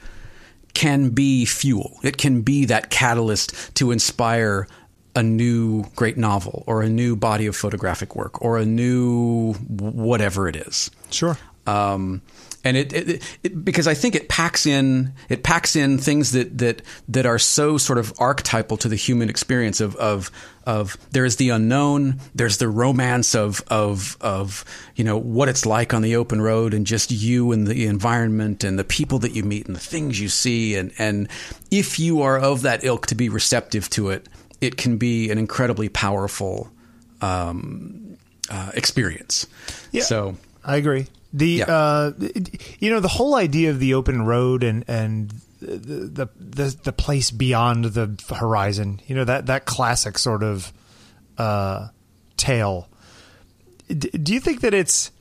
can 0.74 1.10
be 1.10 1.46
fuel. 1.46 2.00
It 2.02 2.18
can 2.18 2.42
be 2.42 2.66
that 2.66 2.90
catalyst 2.90 3.76
to 3.76 3.92
inspire 3.92 4.68
a 5.16 5.22
new 5.22 5.84
great 5.96 6.18
novel 6.18 6.64
or 6.66 6.82
a 6.82 6.90
new 6.90 7.16
body 7.16 7.46
of 7.46 7.56
photographic 7.56 8.16
work 8.16 8.42
or 8.42 8.58
a 8.58 8.66
new 8.66 9.54
whatever 9.54 10.48
it 10.48 10.56
is. 10.56 10.90
Sure. 11.12 11.38
Um, 11.68 12.24
and 12.64 12.76
it, 12.76 12.92
it, 12.92 13.38
it, 13.44 13.66
because 13.66 13.88
I 13.88 13.94
think 13.94 14.16
it 14.16 14.28
packs 14.28 14.66
in 14.66 15.14
it 15.30 15.44
packs 15.44 15.76
in 15.76 15.98
things 15.98 16.34
that 16.34 16.58
that 16.58 16.82
that 17.08 17.26
are 17.26 17.40
so 17.40 17.78
sort 17.78 17.98
of 17.98 18.14
archetypal 18.20 18.78
to 18.78 18.90
the 18.90 18.96
human 18.96 19.30
experience 19.30 19.80
of 19.80 19.96
of 19.96 20.30
of 20.66 20.98
there 21.12 21.26
is 21.26 21.38
the 21.38 21.50
unknown, 21.50 22.20
there's 22.36 22.58
the 22.58 22.68
romance 22.68 23.34
of 23.34 23.64
of 23.68 24.18
of 24.20 24.66
you 24.96 25.04
know 25.04 25.18
what 25.18 25.48
it's 25.48 25.66
like 25.66 25.94
on 25.94 26.02
the 26.02 26.16
open 26.16 26.42
road 26.42 26.74
and 26.74 26.86
just 26.86 27.12
you 27.12 27.52
and 27.52 27.66
the 27.66 27.86
environment 27.86 28.64
and 28.64 28.78
the 28.78 28.84
people 28.84 29.20
that 29.20 29.32
you 29.32 29.44
meet 29.44 29.66
and 29.68 29.76
the 29.76 29.80
things 29.80 30.20
you 30.20 30.28
see 30.28 30.76
and 30.76 30.92
and 30.98 31.30
if 31.72 31.98
you 31.98 32.22
are 32.22 32.38
of 32.38 32.62
that 32.64 32.84
ilk 32.84 33.08
to 33.08 33.16
be 33.16 33.30
receptive 33.30 33.90
to 33.92 34.10
it, 34.10 34.28
it 34.60 34.76
can 34.76 34.98
be 34.98 35.30
an 35.30 35.38
incredibly 35.38 35.88
powerful 35.88 36.70
um, 37.22 38.18
uh, 38.50 38.72
experience. 38.74 39.48
Yeah. 39.92 40.04
So 40.04 40.36
I 40.64 40.76
agree. 40.76 41.08
The 41.32 41.48
Yeah. 41.48 41.66
uh, 41.66 42.12
you 42.80 42.90
know 42.90 43.00
the 43.00 43.08
whole 43.08 43.36
idea 43.36 43.70
of 43.70 43.80
the 43.80 43.94
open 43.94 44.24
road 44.26 44.64
and 44.64 44.84
and 44.88 45.32
the, 45.62 46.28
the 46.40 46.76
the 46.84 46.92
place 46.94 47.30
beyond 47.32 47.86
the 47.86 48.18
horizon. 48.36 49.00
You 49.08 49.16
know 49.16 49.26
that 49.26 49.46
that 49.48 49.66
classic 49.66 50.18
sort 50.18 50.42
of 50.44 50.74
uh, 51.38 51.90
tale. 52.38 52.90
D- 53.88 54.10
do 54.10 54.34
you 54.34 54.40
think 54.40 54.62
that 54.62 54.74
it's 54.74 55.12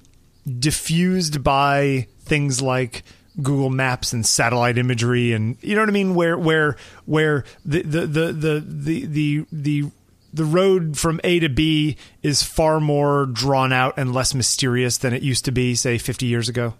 diffused 0.58 1.42
by 1.44 2.06
things 2.20 2.62
like 2.62 3.02
Google 3.42 3.70
Maps 3.70 4.12
and 4.12 4.24
satellite 4.26 4.78
imagery 4.78 5.32
and 5.32 5.56
you 5.60 5.74
know 5.74 5.82
what 5.82 5.88
I 5.88 5.92
mean 5.92 6.14
where 6.14 6.36
where 6.38 6.76
where 7.04 7.44
the 7.64 7.82
the 7.82 8.06
the 8.06 8.32
the 8.32 8.60
the 8.66 9.06
the, 9.06 9.44
the 9.52 9.90
the 10.38 10.44
road 10.44 10.96
from 10.96 11.20
A 11.24 11.40
to 11.40 11.48
B 11.48 11.96
is 12.22 12.42
far 12.42 12.80
more 12.80 13.26
drawn 13.26 13.72
out 13.72 13.98
and 13.98 14.14
less 14.14 14.34
mysterious 14.34 14.96
than 14.96 15.12
it 15.12 15.22
used 15.22 15.44
to 15.44 15.52
be, 15.52 15.74
say, 15.74 15.98
50 15.98 16.26
years 16.26 16.48
ago. 16.48 16.74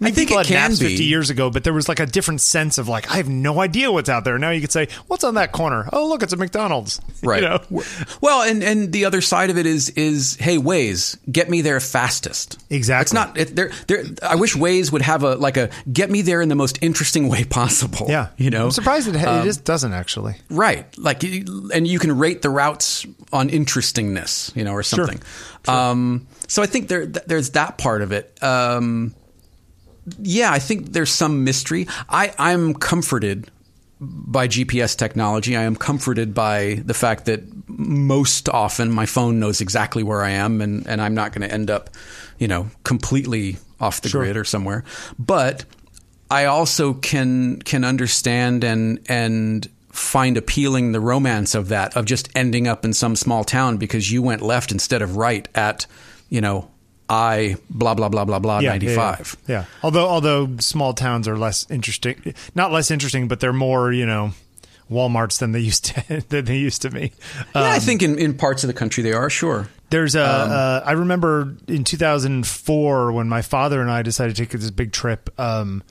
I, 0.00 0.04
mean, 0.04 0.12
I 0.12 0.14
think 0.14 0.30
it 0.30 0.46
can 0.46 0.54
maps 0.70 0.80
be. 0.80 0.88
50 0.88 1.04
years 1.04 1.30
ago, 1.30 1.50
but 1.50 1.62
there 1.64 1.72
was 1.72 1.88
like 1.88 2.00
a 2.00 2.06
different 2.06 2.40
sense 2.40 2.78
of 2.78 2.88
like, 2.88 3.10
I 3.10 3.16
have 3.18 3.28
no 3.28 3.60
idea 3.60 3.92
what's 3.92 4.08
out 4.08 4.24
there. 4.24 4.38
Now 4.38 4.50
you 4.50 4.60
could 4.60 4.72
say, 4.72 4.88
what's 5.06 5.22
on 5.24 5.34
that 5.34 5.52
corner? 5.52 5.88
Oh, 5.92 6.08
look, 6.08 6.22
it's 6.22 6.32
a 6.32 6.36
McDonald's. 6.36 7.00
You 7.22 7.30
Right. 7.30 7.42
know? 7.42 7.60
Well, 8.20 8.42
and 8.42 8.62
and 8.62 8.92
the 8.92 9.06
other 9.06 9.22
side 9.22 9.48
of 9.48 9.56
it 9.56 9.64
is 9.64 9.88
is 9.90 10.36
hey 10.36 10.58
Waze, 10.58 11.16
get 11.32 11.48
me 11.48 11.62
there 11.62 11.80
fastest. 11.80 12.58
Exactly. 12.68 13.02
It's 13.02 13.12
not. 13.14 13.38
It, 13.38 13.56
there. 13.56 13.70
There. 13.86 14.04
I 14.22 14.34
wish 14.34 14.54
Waze 14.54 14.92
would 14.92 15.00
have 15.00 15.22
a 15.22 15.36
like 15.36 15.56
a 15.56 15.70
get 15.90 16.10
me 16.10 16.20
there 16.20 16.42
in 16.42 16.50
the 16.50 16.54
most 16.54 16.78
interesting 16.82 17.28
way 17.28 17.44
possible. 17.44 18.06
Yeah. 18.10 18.28
You 18.36 18.50
know. 18.50 18.64
I'm 18.66 18.70
surprised 18.72 19.08
it, 19.08 19.16
Um, 19.24 19.40
it 19.40 19.44
just 19.44 19.64
doesn't 19.64 19.94
actually. 19.94 20.34
Right. 20.50 20.86
Like, 20.98 21.22
and 21.24 21.86
you 21.86 21.98
can 21.98 22.18
rate 22.18 22.42
the 22.42 22.50
routes 22.50 23.06
on 23.32 23.48
interestingness, 23.48 24.52
you 24.54 24.64
know, 24.64 24.72
or 24.72 24.82
something. 24.82 25.20
Um, 25.66 26.26
so 26.46 26.62
I 26.62 26.66
think 26.66 26.88
there, 26.88 27.06
there's 27.06 27.50
that 27.50 27.78
part 27.78 28.02
of 28.02 28.12
it. 28.12 28.36
Um, 28.42 29.14
yeah, 30.20 30.52
I 30.52 30.58
think 30.58 30.92
there's 30.92 31.12
some 31.12 31.44
mystery. 31.44 31.86
I, 32.08 32.32
I'm 32.38 32.74
comforted 32.74 33.50
by 34.00 34.48
GPS 34.48 34.96
technology. 34.96 35.56
I 35.56 35.62
am 35.62 35.76
comforted 35.76 36.34
by 36.34 36.82
the 36.84 36.94
fact 36.94 37.26
that 37.26 37.42
most 37.68 38.48
often 38.48 38.90
my 38.90 39.06
phone 39.06 39.40
knows 39.40 39.60
exactly 39.60 40.02
where 40.02 40.22
I 40.22 40.30
am 40.30 40.60
and, 40.60 40.86
and 40.86 41.00
I'm 41.00 41.14
not 41.14 41.32
going 41.32 41.48
to 41.48 41.52
end 41.52 41.70
up, 41.70 41.90
you 42.38 42.48
know, 42.48 42.70
completely 42.82 43.56
off 43.80 44.00
the 44.00 44.08
grid 44.08 44.36
or 44.36 44.44
somewhere. 44.44 44.84
But 45.18 45.64
I 46.30 46.46
also 46.46 46.94
can 46.94 47.60
can 47.62 47.84
understand 47.84 48.64
and 48.64 49.00
and 49.08 49.68
find 49.90 50.36
appealing 50.36 50.92
the 50.92 51.00
romance 51.00 51.54
of 51.54 51.68
that 51.68 51.96
of 51.96 52.04
just 52.04 52.28
ending 52.34 52.66
up 52.66 52.84
in 52.84 52.92
some 52.92 53.14
small 53.14 53.44
town 53.44 53.76
because 53.76 54.10
you 54.10 54.22
went 54.22 54.42
left 54.42 54.72
instead 54.72 55.02
of 55.02 55.16
right 55.16 55.46
at, 55.54 55.86
you 56.28 56.40
know, 56.40 56.68
I 57.08 57.56
blah 57.68 57.94
blah 57.94 58.08
blah 58.08 58.24
blah 58.24 58.38
blah 58.38 58.60
Yeah, 58.60 58.70
ninety 58.70 58.86
yeah. 58.86 58.94
Yeah, 58.94 59.34
yeah. 59.46 59.64
Although 59.82 60.08
although 60.08 60.56
small 60.58 60.94
towns 60.94 61.28
are 61.28 61.36
less 61.36 61.70
interesting, 61.70 62.34
not 62.54 62.72
less 62.72 62.90
interesting, 62.90 63.28
but 63.28 63.40
they're 63.40 63.52
more 63.52 63.92
you 63.92 64.06
know 64.06 64.32
WalMarts 64.90 65.38
than 65.38 65.52
they 65.52 65.60
used 65.60 65.86
to 65.86 66.24
than 66.28 66.44
they 66.46 66.58
used 66.58 66.82
to 66.82 66.90
be. 66.90 67.12
Yeah, 67.54 67.60
Um, 67.60 67.64
I 67.64 67.78
think 67.78 68.02
in, 68.02 68.18
in 68.18 68.34
parts 68.36 68.64
of 68.64 68.68
the 68.68 68.74
country 68.74 69.02
they 69.02 69.12
are 69.12 69.30
sure. 69.30 69.68
There's 69.90 70.14
a. 70.14 70.24
Um, 70.24 70.50
uh, 70.50 70.80
I 70.84 70.92
remember 70.92 71.56
in 71.68 71.84
2004 71.84 73.12
when 73.12 73.28
my 73.28 73.42
father 73.42 73.80
and 73.80 73.90
I 73.90 74.02
decided 74.02 74.36
to 74.36 74.42
take 74.42 74.50
this 74.50 74.70
big 74.70 74.92
trip. 74.92 75.28
Um, 75.38 75.82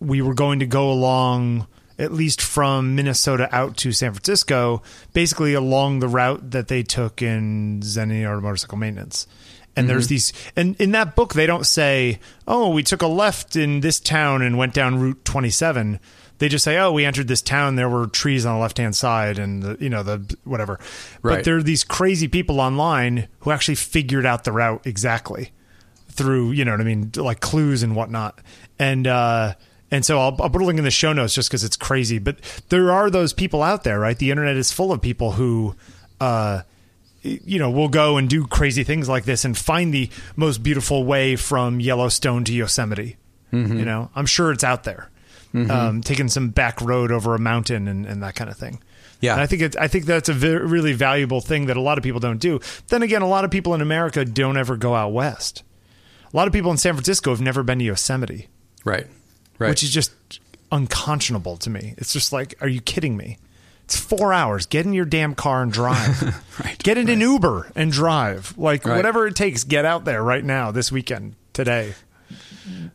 we 0.00 0.20
were 0.22 0.34
going 0.34 0.58
to 0.60 0.66
go 0.66 0.90
along 0.90 1.66
at 1.98 2.12
least 2.12 2.42
from 2.42 2.96
Minnesota 2.96 3.48
out 3.52 3.76
to 3.78 3.92
San 3.92 4.12
Francisco, 4.12 4.82
basically 5.12 5.54
along 5.54 6.00
the 6.00 6.08
route 6.08 6.50
that 6.50 6.68
they 6.68 6.82
took 6.82 7.22
in 7.22 7.80
Zenny 7.80 8.28
or 8.28 8.40
motorcycle 8.40 8.78
maintenance. 8.78 9.26
And 9.76 9.88
there's 9.88 10.06
these, 10.08 10.32
and 10.54 10.80
in 10.80 10.92
that 10.92 11.16
book 11.16 11.34
they 11.34 11.46
don't 11.46 11.66
say, 11.66 12.20
"Oh, 12.46 12.70
we 12.70 12.82
took 12.82 13.02
a 13.02 13.06
left 13.06 13.56
in 13.56 13.80
this 13.80 13.98
town 13.98 14.40
and 14.42 14.56
went 14.56 14.72
down 14.72 15.00
Route 15.00 15.24
27." 15.24 15.98
They 16.38 16.48
just 16.48 16.64
say, 16.64 16.78
"Oh, 16.78 16.92
we 16.92 17.04
entered 17.04 17.28
this 17.28 17.42
town. 17.42 17.76
There 17.76 17.88
were 17.88 18.06
trees 18.06 18.46
on 18.46 18.54
the 18.54 18.60
left 18.60 18.78
hand 18.78 18.94
side, 18.94 19.38
and 19.38 19.62
the, 19.62 19.76
you 19.80 19.88
know 19.88 20.02
the 20.02 20.36
whatever." 20.44 20.78
Right. 21.22 21.36
But 21.36 21.44
there 21.44 21.56
are 21.56 21.62
these 21.62 21.82
crazy 21.84 22.28
people 22.28 22.60
online 22.60 23.28
who 23.40 23.50
actually 23.50 23.76
figured 23.76 24.26
out 24.26 24.44
the 24.44 24.52
route 24.52 24.86
exactly 24.86 25.50
through 26.08 26.52
you 26.52 26.64
know 26.64 26.70
what 26.70 26.80
I 26.80 26.84
mean, 26.84 27.10
like 27.16 27.40
clues 27.40 27.82
and 27.82 27.96
whatnot. 27.96 28.40
And 28.78 29.06
uh, 29.06 29.54
and 29.90 30.04
so 30.04 30.18
I'll, 30.18 30.36
I'll 30.40 30.50
put 30.50 30.62
a 30.62 30.64
link 30.64 30.78
in 30.78 30.84
the 30.84 30.90
show 30.90 31.12
notes 31.12 31.34
just 31.34 31.48
because 31.48 31.64
it's 31.64 31.76
crazy. 31.76 32.18
But 32.18 32.38
there 32.68 32.92
are 32.92 33.10
those 33.10 33.32
people 33.32 33.62
out 33.62 33.84
there, 33.84 33.98
right? 33.98 34.18
The 34.18 34.30
internet 34.30 34.56
is 34.56 34.72
full 34.72 34.92
of 34.92 35.00
people 35.00 35.32
who. 35.32 35.74
Uh, 36.20 36.62
you 37.24 37.58
know, 37.58 37.70
we'll 37.70 37.88
go 37.88 38.16
and 38.18 38.28
do 38.28 38.46
crazy 38.46 38.84
things 38.84 39.08
like 39.08 39.24
this 39.24 39.44
and 39.44 39.56
find 39.56 39.92
the 39.92 40.10
most 40.36 40.62
beautiful 40.62 41.04
way 41.04 41.36
from 41.36 41.80
Yellowstone 41.80 42.44
to 42.44 42.52
Yosemite. 42.52 43.16
Mm-hmm. 43.52 43.78
You 43.78 43.84
know, 43.84 44.10
I'm 44.14 44.26
sure 44.26 44.52
it's 44.52 44.64
out 44.64 44.84
there. 44.84 45.10
Um, 45.56 46.00
taking 46.00 46.26
some 46.26 46.48
back 46.48 46.80
road 46.80 47.12
over 47.12 47.32
a 47.36 47.38
mountain 47.38 47.86
and, 47.86 48.04
and 48.06 48.24
that 48.24 48.34
kind 48.34 48.50
of 48.50 48.56
thing. 48.56 48.82
Yeah. 49.20 49.34
And 49.34 49.40
I 49.40 49.46
think 49.46 49.62
it, 49.62 49.76
I 49.76 49.86
think 49.86 50.04
that's 50.04 50.28
a 50.28 50.34
really 50.34 50.94
valuable 50.94 51.40
thing 51.40 51.66
that 51.66 51.76
a 51.76 51.80
lot 51.80 51.96
of 51.96 52.02
people 52.02 52.18
don't 52.18 52.40
do. 52.40 52.58
Then 52.88 53.02
again, 53.04 53.22
a 53.22 53.28
lot 53.28 53.44
of 53.44 53.52
people 53.52 53.72
in 53.72 53.80
America 53.80 54.24
don't 54.24 54.56
ever 54.56 54.76
go 54.76 54.96
out 54.96 55.12
west. 55.12 55.62
A 56.32 56.36
lot 56.36 56.48
of 56.48 56.52
people 56.52 56.72
in 56.72 56.76
San 56.76 56.94
Francisco 56.94 57.30
have 57.30 57.40
never 57.40 57.62
been 57.62 57.78
to 57.78 57.84
Yosemite, 57.84 58.48
Right. 58.84 59.06
Right. 59.60 59.68
which 59.68 59.84
is 59.84 59.90
just 59.90 60.10
unconscionable 60.72 61.56
to 61.58 61.70
me. 61.70 61.94
It's 61.98 62.12
just 62.12 62.32
like, 62.32 62.54
are 62.60 62.68
you 62.68 62.80
kidding 62.80 63.16
me? 63.16 63.38
It's 63.84 63.96
four 63.98 64.32
hours. 64.32 64.66
Get 64.66 64.86
in 64.86 64.92
your 64.94 65.04
damn 65.04 65.34
car 65.34 65.62
and 65.62 65.72
drive. 65.72 66.42
Right, 66.64 66.78
Get 66.82 66.96
in 66.98 67.08
an 67.08 67.20
Uber 67.20 67.72
and 67.74 67.90
drive. 67.90 68.54
Like 68.56 68.84
Right. 68.84 68.96
whatever 68.96 69.26
it 69.26 69.34
takes, 69.34 69.64
get 69.64 69.84
out 69.84 70.04
there 70.04 70.22
right 70.22 70.44
now, 70.44 70.70
this 70.70 70.92
weekend, 70.92 71.34
today. 71.52 71.94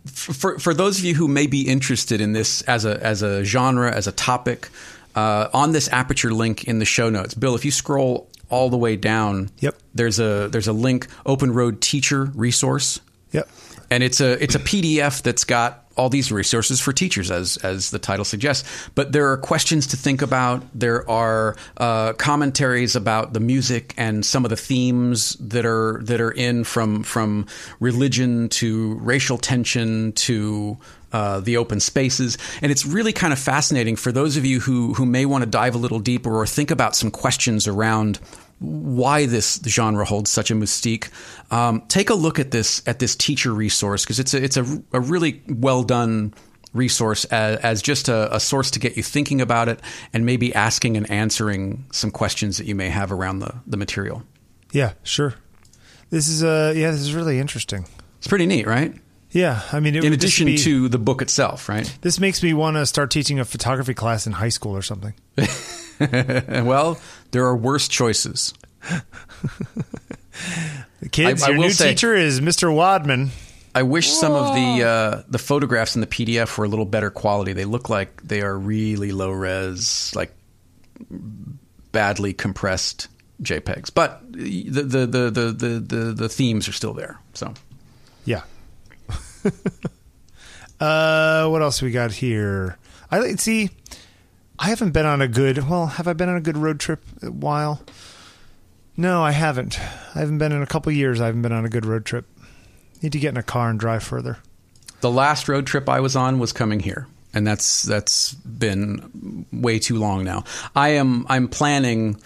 for 0.05 0.57
for 0.59 0.73
those 0.73 0.97
of 0.99 1.05
you 1.05 1.13
who 1.15 1.27
may 1.27 1.45
be 1.47 1.67
interested 1.67 2.21
in 2.21 2.31
this 2.33 2.61
as 2.63 2.85
a 2.85 3.03
as 3.05 3.21
a 3.21 3.43
genre 3.43 3.93
as 3.93 4.07
a 4.07 4.11
topic, 4.13 4.69
uh, 5.15 5.49
on 5.53 5.71
this 5.73 5.89
aperture 5.91 6.33
link 6.33 6.63
in 6.65 6.79
the 6.79 6.85
show 6.85 7.09
notes, 7.09 7.33
Bill, 7.33 7.53
if 7.55 7.65
you 7.65 7.71
scroll 7.71 8.29
all 8.49 8.69
the 8.69 8.77
way 8.77 8.95
down, 8.95 9.49
Yep. 9.59 9.75
there's 9.93 10.19
a 10.19 10.47
there's 10.49 10.67
a 10.67 10.73
link 10.73 11.07
Open 11.25 11.51
Road 11.53 11.81
Teacher 11.81 12.31
Resource, 12.33 13.01
Yep. 13.33 13.47
and 13.91 14.03
it's 14.03 14.21
a 14.21 14.41
it's 14.41 14.55
a 14.55 14.59
PDF 14.59 15.21
that's 15.21 15.43
got 15.43 15.83
all 15.99 16.09
these 16.09 16.31
resources 16.31 16.79
for 16.79 16.93
teachers, 16.93 17.29
as 17.29 17.57
as 17.57 17.91
the 17.91 17.99
title 17.99 18.23
suggests. 18.23 18.89
But 18.95 19.11
there 19.11 19.29
are 19.31 19.37
questions 19.37 19.87
to 19.87 19.97
think 19.97 20.21
about. 20.21 20.63
There 20.73 21.07
are 21.09 21.57
uh, 21.75 22.13
commentaries 22.13 22.95
about 22.95 23.33
the 23.33 23.41
music 23.41 23.93
and 23.97 24.25
some 24.25 24.45
of 24.45 24.49
the 24.49 24.55
themes 24.55 25.35
that 25.35 25.65
are 25.65 25.99
that 26.03 26.21
are 26.21 26.31
in 26.31 26.63
from 26.63 27.03
from 27.03 27.47
religion 27.81 28.47
to 28.49 28.95
racial 29.01 29.37
tension 29.37 30.13
to 30.13 30.77
uh, 31.11 31.41
the 31.41 31.57
open 31.57 31.81
spaces, 31.81 32.37
and 32.61 32.71
it's 32.71 32.85
really 32.85 33.11
kind 33.11 33.33
of 33.33 33.39
fascinating 33.39 33.97
for 33.97 34.13
those 34.13 34.37
of 34.37 34.45
you 34.45 34.61
who 34.61 34.93
who 34.93 35.05
may 35.05 35.25
want 35.25 35.43
to 35.43 35.49
dive 35.49 35.75
a 35.75 35.77
little 35.77 35.99
deeper 35.99 36.33
or 36.33 36.47
think 36.47 36.71
about 36.71 36.95
some 36.95 37.11
questions 37.11 37.67
around 37.67 38.19
why 38.59 39.25
this 39.25 39.59
genre 39.65 40.05
holds 40.05 40.29
such 40.29 40.51
a 40.51 40.53
mystique. 40.53 41.09
Um, 41.51 41.81
take 41.87 42.09
a 42.09 42.13
look 42.13 42.39
at 42.39 42.51
this 42.51 42.81
at 42.85 42.99
this 42.99 43.15
teacher 43.15 43.53
resource 43.53 44.03
because 44.03 44.19
it's 44.19 44.33
a, 44.33 44.43
it's 44.43 44.57
a, 44.57 44.83
a 44.93 44.99
really 44.99 45.41
well 45.47 45.83
done 45.83 46.33
resource 46.73 47.25
as, 47.25 47.57
as 47.59 47.81
just 47.81 48.09
a, 48.09 48.35
a 48.35 48.39
source 48.39 48.69
to 48.71 48.79
get 48.79 48.95
you 48.97 49.01
thinking 49.03 49.41
about 49.41 49.69
it 49.69 49.79
and 50.13 50.25
maybe 50.25 50.53
asking 50.53 50.97
and 50.97 51.09
answering 51.09 51.85
some 51.91 52.11
questions 52.11 52.57
that 52.57 52.67
you 52.67 52.75
may 52.75 52.89
have 52.89 53.11
around 53.11 53.39
the, 53.39 53.55
the 53.65 53.77
material. 53.77 54.21
Yeah, 54.71 54.93
sure. 55.03 55.33
This 56.11 56.27
is 56.27 56.43
uh 56.43 56.73
yeah, 56.75 56.91
this 56.91 57.01
is 57.01 57.13
really 57.15 57.39
interesting. 57.39 57.85
It's 58.17 58.27
pretty 58.27 58.45
neat, 58.45 58.67
right? 58.67 58.93
Yeah, 59.31 59.61
I 59.71 59.79
mean, 59.79 59.95
it 59.95 60.03
In 60.03 60.11
addition 60.11 60.47
be- 60.47 60.57
to 60.59 60.89
the 60.89 60.97
book 60.97 61.21
itself, 61.21 61.69
right? 61.69 61.91
this 62.01 62.19
makes 62.19 62.41
me 62.41 62.53
want 62.53 62.77
to 62.77 62.85
start 62.85 63.11
teaching 63.11 63.39
a 63.39 63.45
photography 63.45 63.93
class 63.93 64.25
in 64.27 64.33
high 64.33 64.49
school 64.49 64.75
or 64.75 64.81
something. 64.81 65.13
well, 66.63 66.99
there 67.31 67.45
are 67.45 67.55
worse 67.55 67.87
choices. 67.87 68.53
The 71.01 71.09
kids, 71.11 71.43
I- 71.43 71.47
I 71.47 71.49
your 71.49 71.57
will 71.59 71.65
new 71.67 71.73
say- 71.73 71.89
teacher 71.91 72.13
is 72.15 72.39
Mr. 72.41 72.73
Wadman. 72.73 73.31
I 73.75 73.83
wish 73.83 74.09
some 74.09 74.31
of 74.33 74.55
the 74.55 74.83
uh, 74.83 75.23
the 75.29 75.37
photographs 75.37 75.93
in 75.95 76.01
the 76.01 76.07
PDF 76.07 76.57
were 76.57 76.65
a 76.65 76.67
little 76.67 76.85
better 76.85 77.11
quality. 77.11 77.53
They 77.53 77.65
look 77.65 77.87
like 77.87 78.23
they 78.23 78.41
are 78.41 78.57
really 78.57 79.11
low 79.11 79.29
res, 79.31 80.11
like 80.15 80.33
badly 81.91 82.33
compressed 82.33 83.07
JPEGs. 83.43 83.91
But 83.93 84.21
the 84.33 84.69
the 84.71 84.81
the 85.05 85.29
the 85.29 85.51
the, 85.51 85.79
the, 85.79 86.13
the 86.13 86.29
themes 86.29 86.67
are 86.67 86.71
still 86.73 86.93
there. 86.93 87.19
So 87.35 87.53
Yeah. 88.25 88.41
uh, 90.79 91.47
what 91.47 91.61
else 91.61 91.81
we 91.81 91.91
got 91.91 92.11
here? 92.11 92.77
I 93.11 93.19
like- 93.19 93.39
see. 93.39 93.69
I 94.61 94.69
haven't 94.69 94.91
been 94.91 95.05
on 95.05 95.21
a 95.21 95.27
good. 95.27 95.69
Well, 95.69 95.87
have 95.87 96.07
I 96.07 96.13
been 96.13 96.29
on 96.29 96.35
a 96.35 96.41
good 96.41 96.57
road 96.57 96.79
trip 96.79 97.01
a 97.21 97.31
while? 97.31 97.81
No, 98.97 99.23
I 99.23 99.31
haven't. 99.31 99.79
I 99.79 100.19
haven't 100.19 100.37
been 100.37 100.51
in 100.51 100.61
a 100.61 100.67
couple 100.67 100.91
years. 100.91 101.21
I 101.21 101.27
haven't 101.27 101.41
been 101.41 101.53
on 101.53 101.65
a 101.65 101.69
good 101.69 101.85
road 101.85 102.05
trip. 102.05 102.25
Need 103.01 103.13
to 103.13 103.19
get 103.19 103.29
in 103.29 103.37
a 103.37 103.43
car 103.43 103.69
and 103.69 103.79
drive 103.79 104.03
further. 104.03 104.39
the 104.99 105.09
last 105.09 105.47
road 105.47 105.65
trip 105.65 105.87
I 105.87 106.01
was 106.01 106.17
on 106.17 106.39
was 106.39 106.51
coming 106.51 106.81
here, 106.81 107.07
and 107.33 107.47
that's 107.47 107.83
that's 107.83 108.33
been 108.33 109.45
way 109.53 109.79
too 109.79 109.97
long 109.97 110.25
now. 110.25 110.43
I 110.75 110.89
am 110.89 111.25
I'm 111.29 111.47
planning. 111.47 112.19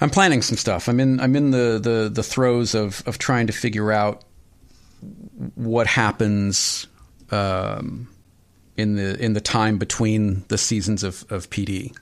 I'm 0.00 0.10
planning 0.10 0.42
some 0.42 0.56
stuff. 0.56 0.88
I'm 0.88 0.98
in 0.98 1.20
I'm 1.20 1.36
in 1.36 1.52
the, 1.52 1.78
the, 1.80 2.10
the 2.12 2.22
throes 2.24 2.74
of, 2.74 3.02
of 3.06 3.18
trying 3.18 3.46
to 3.46 3.52
figure 3.52 3.92
out 3.92 4.22
what 5.54 5.86
happens 5.86 6.88
um, 7.30 8.08
in 8.78 8.96
the 8.96 9.22
in 9.22 9.34
the 9.34 9.40
time 9.42 9.76
between 9.76 10.44
the 10.48 10.56
seasons 10.56 11.02
of, 11.02 11.24
of 11.30 11.50
PD. 11.50 11.94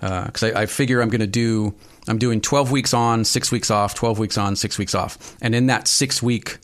Because 0.00 0.42
uh, 0.42 0.52
I, 0.54 0.62
I 0.62 0.66
figure 0.66 1.00
I'm 1.00 1.08
going 1.08 1.20
to 1.22 1.26
do 1.26 1.74
I'm 2.06 2.18
doing 2.18 2.40
12 2.42 2.70
weeks 2.70 2.92
on, 2.92 3.24
six 3.24 3.50
weeks 3.50 3.70
off, 3.70 3.94
12 3.94 4.18
weeks 4.18 4.36
on, 4.36 4.54
six 4.54 4.76
weeks 4.78 4.94
off, 4.94 5.34
and 5.40 5.54
in 5.54 5.66
that 5.66 5.88
six 5.88 6.22
week 6.22 6.58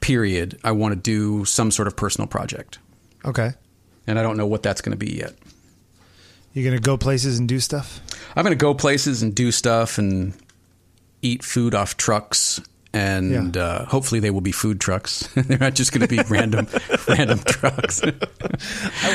period, 0.00 0.58
I 0.62 0.72
want 0.72 0.92
to 0.94 1.00
do 1.00 1.46
some 1.46 1.70
sort 1.70 1.88
of 1.88 1.96
personal 1.96 2.28
project, 2.28 2.78
Okay. 3.24 3.52
and 4.06 4.18
I 4.18 4.22
don't 4.22 4.36
know 4.36 4.46
what 4.46 4.62
that's 4.62 4.82
going 4.82 4.92
to 4.96 4.98
be 4.98 5.14
yet. 5.16 5.34
You're 6.52 6.64
gonna 6.70 6.78
go 6.80 6.96
places 6.98 7.38
and 7.38 7.48
do 7.48 7.58
stuff? 7.58 8.00
I'm 8.36 8.44
going 8.44 8.56
to 8.56 8.62
go 8.62 8.74
places 8.74 9.22
and 9.22 9.34
do 9.34 9.50
stuff 9.50 9.96
and 9.96 10.34
eat 11.22 11.42
food 11.42 11.74
off 11.74 11.96
trucks. 11.96 12.60
And 12.94 13.54
Yeah. 13.56 13.62
uh, 13.62 13.84
hopefully 13.86 14.20
they 14.20 14.30
will 14.30 14.40
be 14.40 14.52
food 14.52 14.80
trucks. 14.80 15.26
They're 15.34 15.58
not 15.58 15.74
just 15.74 15.92
going 15.92 16.02
to 16.02 16.08
be 16.08 16.22
random, 16.28 16.68
random 17.08 17.40
trucks. 17.40 18.02
Uh, 18.02 18.12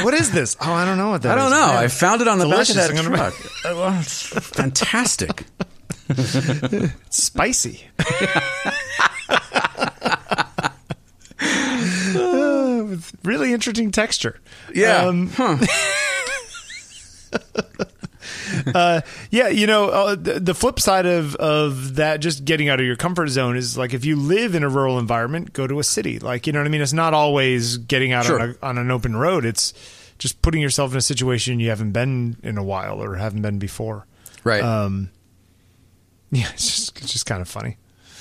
what 0.03 0.13
is 0.13 0.31
this? 0.31 0.57
Oh, 0.59 0.71
I 0.73 0.83
don't 0.85 0.97
know 0.97 1.09
what 1.11 1.21
that 1.21 1.37
I 1.37 1.41
don't 1.41 1.45
is. 1.45 1.51
know. 1.59 1.67
Man, 1.67 1.77
I 1.77 1.87
found 1.87 2.21
it 2.21 2.27
on 2.27 2.39
the 2.39 2.47
back 2.49 2.67
of 2.69 2.75
that 2.75 2.91
truck. 2.95 3.33
Uh, 3.65 3.75
well, 3.75 3.99
it's 3.99 4.27
fantastic. 4.27 5.45
It's 6.09 7.17
spicy. 7.17 7.83
Uh, 12.15 12.97
really 13.23 13.53
interesting 13.53 13.91
texture. 13.91 14.39
Yeah. 14.73 15.05
Um, 15.05 15.29
huh. 15.29 15.57
uh, 18.75 19.01
yeah, 19.31 19.47
you 19.49 19.67
know, 19.67 19.89
uh, 19.89 20.15
the, 20.15 20.39
the 20.39 20.53
flip 20.53 20.79
side 20.79 21.05
of 21.05 21.35
of 21.35 21.95
that, 21.95 22.19
just 22.19 22.45
getting 22.45 22.69
out 22.69 22.79
of 22.79 22.85
your 22.85 22.95
comfort 22.95 23.27
zone, 23.27 23.55
is 23.57 23.77
like 23.77 23.93
if 23.93 24.05
you 24.05 24.15
live 24.15 24.55
in 24.55 24.63
a 24.63 24.69
rural 24.69 24.99
environment, 24.99 25.53
go 25.53 25.67
to 25.67 25.79
a 25.79 25.83
city. 25.83 26.19
Like 26.19 26.47
you 26.47 26.53
know 26.53 26.59
what 26.59 26.65
I 26.67 26.69
mean? 26.69 26.81
It's 26.81 26.93
not 26.93 27.13
always 27.13 27.77
getting 27.77 28.11
out 28.11 28.25
Sure. 28.25 28.39
on, 28.41 28.49
a, 28.61 28.65
on 28.65 28.77
an 28.77 28.91
open 28.91 29.15
road. 29.15 29.45
It's 29.45 29.73
just 30.17 30.41
putting 30.41 30.61
yourself 30.61 30.91
in 30.91 30.97
a 30.97 31.01
situation 31.01 31.59
you 31.59 31.69
haven't 31.69 31.91
been 31.91 32.37
in 32.43 32.57
a 32.57 32.63
while 32.63 33.01
or 33.01 33.15
haven't 33.15 33.41
been 33.41 33.59
before. 33.59 34.05
Right. 34.43 34.63
Um, 34.63 35.09
yeah, 36.31 36.49
it's 36.53 36.65
just 36.77 37.01
it's 37.01 37.11
just 37.13 37.25
kind 37.25 37.41
of 37.41 37.47
funny. 37.47 37.77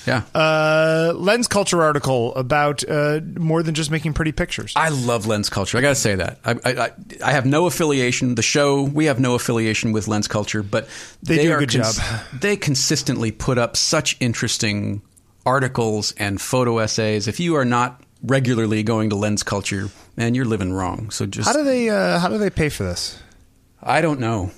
Yeah. 0.09 0.23
Uh, 0.33 1.13
lens 1.15 1.47
culture 1.47 1.81
article 1.81 2.33
about 2.35 2.83
uh, 2.89 3.19
more 3.37 3.61
than 3.63 3.75
just 3.75 3.91
making 3.91 4.13
pretty 4.13 4.31
pictures. 4.31 4.73
I 4.75 4.89
love 4.89 5.27
lens 5.27 5.49
culture. 5.49 5.77
I 5.77 5.81
got 5.81 5.89
to 5.89 5.95
say 5.95 6.15
that. 6.15 6.39
I, 6.43 6.51
I, 6.51 6.71
I- 6.85 6.91
I 7.23 7.31
have 7.31 7.45
no 7.45 7.65
affiliation. 7.65 8.35
The 8.35 8.41
show 8.41 8.81
we 8.83 9.05
have 9.05 9.19
no 9.19 9.35
affiliation 9.35 9.91
with 9.91 10.07
lens 10.07 10.27
culture, 10.27 10.63
but 10.63 10.87
They 11.23 11.43
do 11.43 11.53
a 11.55 11.59
good 11.59 11.69
job. 11.69 11.93
They 12.33 12.55
consistently 12.57 13.31
put 13.31 13.57
up 13.57 13.75
such 13.77 14.15
interesting 14.19 15.01
articles 15.45 16.13
and 16.17 16.39
photo 16.41 16.77
essays. 16.79 17.27
If 17.27 17.39
you 17.39 17.55
are 17.55 17.65
not 17.65 18.01
regularly 18.23 18.83
going 18.83 19.09
to 19.11 19.15
lens 19.15 19.43
culture, 19.43 19.89
man, 20.17 20.35
you're 20.35 20.45
living 20.45 20.71
wrong. 20.73 21.09
So 21.11 21.25
just 21.25 21.47
How 21.47 21.53
do 21.53 21.63
they 21.63 21.89
uh, 21.89 22.19
how 22.19 22.29
do 22.29 22.37
they 22.37 22.49
pay 22.49 22.69
for 22.69 22.83
this? 22.83 23.19
I 23.81 24.01
don't 24.01 24.19
know. 24.19 24.51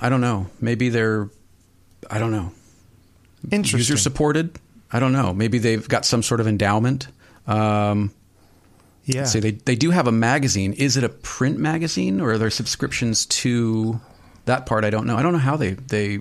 I 0.00 0.08
don't 0.08 0.20
know. 0.20 0.46
Maybe 0.60 0.88
they're 0.88 1.28
I 2.10 2.18
don't 2.18 2.32
know. 2.32 2.52
Interesting. 3.50 3.78
User 3.78 3.96
supported. 3.96 4.58
I 4.92 5.00
don't 5.00 5.12
know. 5.12 5.32
Maybe 5.34 5.58
they've 5.58 5.86
got 5.88 6.04
some 6.04 6.22
sort 6.22 6.40
of 6.40 6.46
endowment. 6.46 7.08
Um, 7.46 8.12
yeah. 9.04 9.24
See, 9.24 9.40
they 9.40 9.50
they 9.52 9.76
do 9.76 9.90
have 9.90 10.06
a 10.06 10.12
magazine. 10.12 10.72
Is 10.72 10.96
it 10.96 11.04
a 11.04 11.08
print 11.08 11.58
magazine 11.58 12.20
or 12.20 12.32
are 12.32 12.38
there 12.38 12.50
subscriptions 12.50 13.26
to 13.26 14.00
that 14.46 14.66
part? 14.66 14.84
I 14.84 14.90
don't 14.90 15.06
know. 15.06 15.16
I 15.16 15.22
don't 15.22 15.32
know 15.32 15.38
how 15.38 15.56
they 15.56 15.72
they 15.72 16.20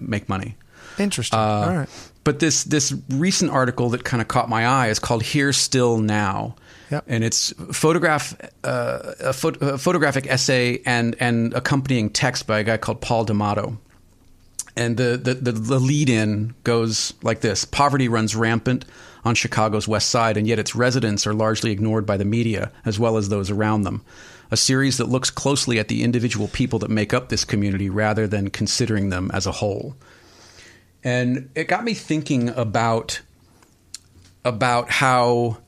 make 0.00 0.28
money. 0.28 0.56
Interesting. 0.98 1.38
Uh, 1.38 1.42
All 1.42 1.76
right. 1.76 1.88
But 2.24 2.40
this 2.40 2.64
this 2.64 2.92
recent 3.10 3.52
article 3.52 3.90
that 3.90 4.02
kind 4.02 4.20
of 4.20 4.26
caught 4.28 4.48
my 4.48 4.66
eye 4.66 4.88
is 4.88 4.98
called 4.98 5.22
"Here 5.22 5.52
Still 5.52 5.98
Now," 5.98 6.56
Yep. 6.90 7.04
and 7.06 7.22
it's 7.22 7.52
photograph 7.72 8.34
uh, 8.64 9.12
a, 9.20 9.32
pho- 9.32 9.50
a 9.60 9.78
photographic 9.78 10.26
essay 10.26 10.82
and 10.84 11.14
and 11.20 11.54
accompanying 11.54 12.10
text 12.10 12.46
by 12.48 12.58
a 12.58 12.64
guy 12.64 12.76
called 12.78 13.00
Paul 13.00 13.24
D'Amato. 13.24 13.78
And 14.76 14.98
the, 14.98 15.16
the, 15.16 15.34
the, 15.34 15.52
the 15.52 15.78
lead 15.78 16.10
in 16.10 16.54
goes 16.62 17.14
like 17.22 17.40
this 17.40 17.64
Poverty 17.64 18.08
runs 18.08 18.36
rampant 18.36 18.84
on 19.24 19.34
Chicago's 19.34 19.88
west 19.88 20.10
side, 20.10 20.36
and 20.36 20.46
yet 20.46 20.58
its 20.58 20.74
residents 20.74 21.26
are 21.26 21.34
largely 21.34 21.72
ignored 21.72 22.06
by 22.06 22.16
the 22.16 22.24
media 22.24 22.70
as 22.84 22.98
well 22.98 23.16
as 23.16 23.28
those 23.28 23.50
around 23.50 23.82
them. 23.82 24.04
A 24.50 24.56
series 24.56 24.98
that 24.98 25.08
looks 25.08 25.30
closely 25.30 25.80
at 25.80 25.88
the 25.88 26.04
individual 26.04 26.46
people 26.46 26.78
that 26.80 26.90
make 26.90 27.12
up 27.12 27.28
this 27.28 27.44
community 27.44 27.90
rather 27.90 28.28
than 28.28 28.50
considering 28.50 29.08
them 29.08 29.30
as 29.34 29.46
a 29.46 29.52
whole. 29.52 29.96
And 31.02 31.50
it 31.54 31.64
got 31.64 31.82
me 31.82 31.94
thinking 31.94 32.50
about 32.50 33.20
about 34.44 34.90
how 34.90 35.58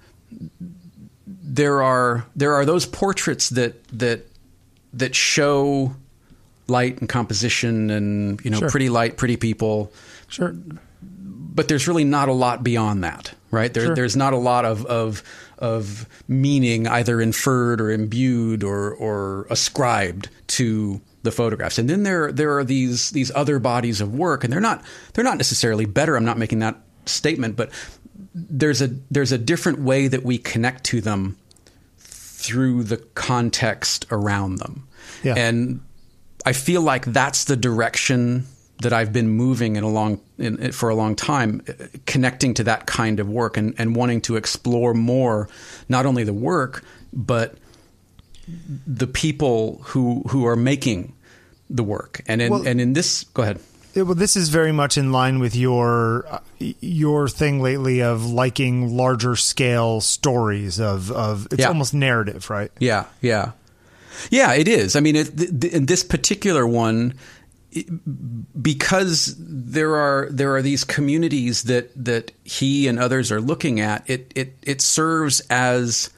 there 1.26 1.82
are 1.82 2.26
there 2.36 2.54
are 2.54 2.64
those 2.64 2.86
portraits 2.86 3.48
that 3.50 3.82
that 3.88 4.26
that 4.92 5.14
show 5.14 5.96
light 6.68 6.98
and 7.00 7.08
composition 7.08 7.90
and 7.90 8.40
you 8.44 8.50
know 8.50 8.58
Sure. 8.60 8.70
pretty 8.70 8.88
light 8.88 9.16
pretty 9.16 9.36
people 9.36 9.92
Sure. 10.28 10.54
but 11.00 11.68
there's 11.68 11.88
really 11.88 12.04
not 12.04 12.28
a 12.28 12.32
lot 12.32 12.62
beyond 12.62 13.02
that, 13.04 13.34
right? 13.50 13.72
There, 13.72 13.86
Sure. 13.86 13.94
There's 13.94 14.16
not 14.16 14.32
a 14.32 14.36
lot 14.36 14.64
of, 14.64 14.84
of 14.86 15.22
of 15.58 16.06
meaning 16.28 16.86
either 16.86 17.20
inferred 17.20 17.80
or 17.80 17.90
imbued 17.90 18.62
or 18.62 18.92
or 18.94 19.46
ascribed 19.50 20.28
to 20.48 21.00
the 21.24 21.32
photographs. 21.32 21.78
And 21.78 21.90
then 21.90 22.04
there 22.04 22.30
there 22.30 22.56
are 22.58 22.64
these 22.64 23.10
these 23.10 23.32
other 23.34 23.58
bodies 23.58 24.00
of 24.00 24.14
work, 24.14 24.44
and 24.44 24.52
they're 24.52 24.60
not 24.60 24.84
they're 25.14 25.24
not 25.24 25.36
necessarily 25.36 25.84
better. 25.84 26.16
I'm 26.16 26.24
not 26.24 26.38
making 26.38 26.60
that 26.60 26.76
statement, 27.06 27.56
but 27.56 27.70
there's 28.34 28.80
a 28.82 28.88
there's 29.10 29.32
a 29.32 29.38
different 29.38 29.80
way 29.80 30.06
that 30.06 30.22
we 30.22 30.38
connect 30.38 30.84
to 30.84 31.00
them 31.00 31.36
through 31.98 32.84
the 32.84 32.98
context 33.14 34.06
around 34.12 34.58
them. 34.58 34.86
Yeah. 35.24 35.34
And 35.36 35.80
I 36.46 36.52
feel 36.52 36.82
like 36.82 37.04
that's 37.06 37.44
the 37.44 37.56
direction 37.56 38.46
that 38.80 38.92
I've 38.92 39.12
been 39.12 39.28
moving 39.28 39.76
in 39.76 39.82
a 39.84 39.88
long 39.88 40.20
in, 40.38 40.70
for 40.72 40.88
a 40.88 40.94
long 40.94 41.16
time, 41.16 41.62
uh, 41.68 41.72
connecting 42.06 42.54
to 42.54 42.64
that 42.64 42.86
kind 42.86 43.18
of 43.20 43.28
work 43.28 43.56
and, 43.56 43.74
and 43.76 43.96
wanting 43.96 44.20
to 44.22 44.36
explore 44.36 44.94
more, 44.94 45.48
not 45.88 46.06
only 46.06 46.24
the 46.24 46.32
work 46.32 46.84
but 47.12 47.54
the 48.86 49.06
people 49.06 49.80
who 49.84 50.22
who 50.28 50.46
are 50.46 50.56
making 50.56 51.12
the 51.68 51.82
work. 51.82 52.20
And 52.26 52.40
in 52.40 52.50
Well- 52.52 52.66
and 52.66 52.80
in 52.80 52.92
this, 52.94 53.24
go 53.34 53.42
ahead. 53.42 53.58
Yeah, 53.94 54.02
well, 54.04 54.14
this 54.14 54.36
is 54.36 54.48
very 54.50 54.70
much 54.70 54.96
in 54.96 55.10
line 55.12 55.40
with 55.40 55.56
your 55.56 56.24
uh, 56.30 56.38
your 56.80 57.28
thing 57.28 57.60
lately 57.60 58.00
of 58.02 58.24
liking 58.24 58.96
larger 58.96 59.34
scale 59.34 60.00
stories 60.00 60.78
of 60.78 61.10
of 61.10 61.46
it's 61.50 61.60
Yeah. 61.62 61.68
almost 61.68 61.94
narrative, 61.94 62.48
right? 62.48 62.70
Yeah, 62.78 63.04
yeah, 63.20 63.52
yeah. 64.30 64.52
It 64.54 64.68
is. 64.68 64.96
I 64.96 65.00
mean, 65.00 65.16
it, 65.16 65.36
th- 65.36 65.60
th- 65.60 65.72
in 65.72 65.86
this 65.86 66.04
particular 66.04 66.66
one, 66.66 67.14
it- 67.72 67.86
because 68.62 69.34
there 69.38 69.96
are 69.96 70.28
there 70.30 70.54
are 70.56 70.62
these 70.62 70.84
communities 70.84 71.64
that 71.64 71.90
that 72.04 72.32
he 72.44 72.88
and 72.88 72.98
others 72.98 73.30
are 73.32 73.40
looking 73.40 73.80
at. 73.80 74.08
It 74.08 74.32
it 74.34 74.56
it 74.62 74.80
serves 74.80 75.40
as 75.50 76.10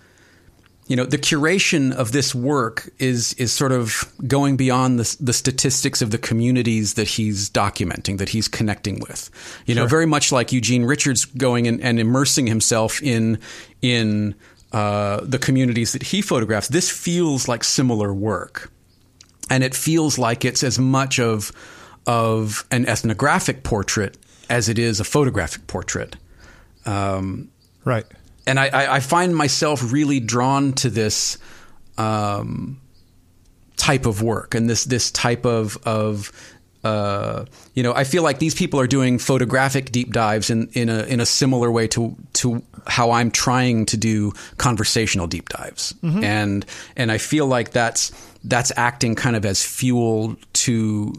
you 0.87 0.97
know 0.97 1.05
the 1.05 1.19
curation 1.19 1.93
of 1.93 2.11
this 2.11 2.35
work 2.35 2.89
is 2.99 3.33
is 3.35 3.53
sort 3.53 3.71
of 3.71 4.13
going 4.27 4.57
beyond 4.57 4.99
the, 4.99 5.17
the 5.21 5.33
statistics 5.33 6.03
of 6.03 6.11
the 6.11 6.19
communities 6.19 6.95
that 6.95 7.07
he's 7.07 7.49
documenting 7.49 8.19
that 8.19 8.31
he's 8.31 8.49
connecting 8.49 8.99
with 8.99 9.31
you 9.67 9.75
know 9.77 9.87
very 9.87 10.07
much 10.07 10.33
like 10.33 10.51
Eugene 10.51 10.85
Richards 10.85 11.27
going 11.27 11.69
and, 11.69 11.81
and 11.81 12.01
immersing 12.01 12.49
himself 12.49 13.01
in 13.05 13.39
in 13.83 14.35
uh, 14.73 15.21
the 15.23 15.39
communities 15.39 15.93
that 15.93 16.03
he 16.05 16.23
photographs 16.23 16.69
this 16.69 16.91
feels 16.91 17.49
like 17.49 17.65
similar 17.65 18.13
work 18.15 18.71
and 19.51 19.65
it 19.65 19.75
feels 19.75 20.19
like 20.19 20.45
it's 20.45 20.63
as 20.63 20.79
much 20.79 21.19
of 21.19 21.53
of 22.07 22.65
an 22.71 22.87
ethnographic 22.87 23.63
portrait 23.63 24.17
as 24.49 24.69
it 24.69 24.79
is 24.79 25.01
a 25.01 25.05
photographic 25.05 25.67
portrait 25.67 26.17
um, 26.87 27.51
Right. 27.85 28.07
and 28.47 28.59
I, 28.59 28.97
I, 28.97 29.01
find 29.01 29.37
myself 29.37 29.93
really 29.93 30.19
drawn 30.21 30.73
to 30.75 30.89
this 30.89 31.37
um, 31.99 32.81
type 33.77 34.07
of 34.07 34.23
work 34.23 34.55
and 34.55 34.69
this 34.69 34.85
this 34.85 35.11
type 35.11 35.45
of 35.45 35.77
of 35.85 36.33
uh, 36.83 37.45
you 37.75 37.83
know, 37.83 37.93
I 37.93 38.05
feel 38.05 38.23
like 38.23 38.39
these 38.39 38.55
people 38.55 38.81
are 38.81 38.87
doing 38.87 39.19
photographic 39.19 39.93
deep 39.93 40.13
dives 40.13 40.49
in, 40.49 40.69
in 40.73 40.89
a 40.89 41.03
in 41.05 41.21
a 41.21 41.27
similar 41.27 41.71
way 41.71 41.87
to 41.89 42.17
to 42.35 42.63
how 42.87 43.11
I'm 43.11 43.31
trying 43.31 43.87
to 43.87 43.97
do 43.97 44.33
conversational 44.57 45.27
deep 45.27 45.51
dives, 45.51 45.93
mm-hmm. 46.03 46.25
and 46.25 46.65
and 46.97 47.13
I 47.13 47.19
feel 47.19 47.47
like 47.47 47.73
that's 47.73 48.13
that's 48.45 48.73
acting 48.77 49.15
kind 49.15 49.37
of 49.37 49.45
as 49.45 49.63
fuel 49.63 50.37
to 50.55 51.13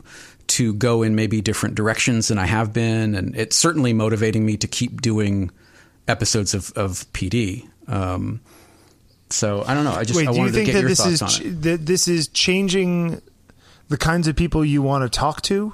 to 0.48 0.74
go 0.74 1.04
in 1.04 1.16
maybe 1.16 1.42
different 1.42 1.76
directions 1.76 2.30
than 2.30 2.40
I 2.40 2.48
have 2.48 2.74
been, 2.74 3.14
and 3.14 3.36
it's 3.36 3.56
certainly 3.56 3.94
motivating 3.94 4.46
me 4.46 4.58
to 4.58 4.68
keep 4.68 5.02
doing 5.02 5.52
episodes 6.08 6.56
of 6.56 6.72
of 6.76 7.06
PD. 7.14 7.68
Um, 7.88 8.42
so 9.30 9.64
I 9.66 9.76
don't 9.76 9.84
know. 9.84 9.94
I 9.94 10.06
just 10.06 10.18
Wait, 10.18 10.28
I 10.28 10.32
do 10.32 10.38
you 10.38 10.40
wanted 10.40 10.52
to 10.52 10.56
think 10.56 10.72
get 10.72 10.82
your 10.82 10.96
thoughts 10.96 11.22
is 11.22 11.22
on 11.22 11.46
it. 11.46 11.62
that 11.62 11.86
this 11.86 12.08
is 12.08 12.28
changing 12.30 13.22
the 13.92 13.98
kinds 13.98 14.28
of 14.28 14.36
people 14.36 14.66
you 14.66 14.82
want 14.82 15.04
to 15.04 15.10
talk 15.10 15.42
to? 15.44 15.74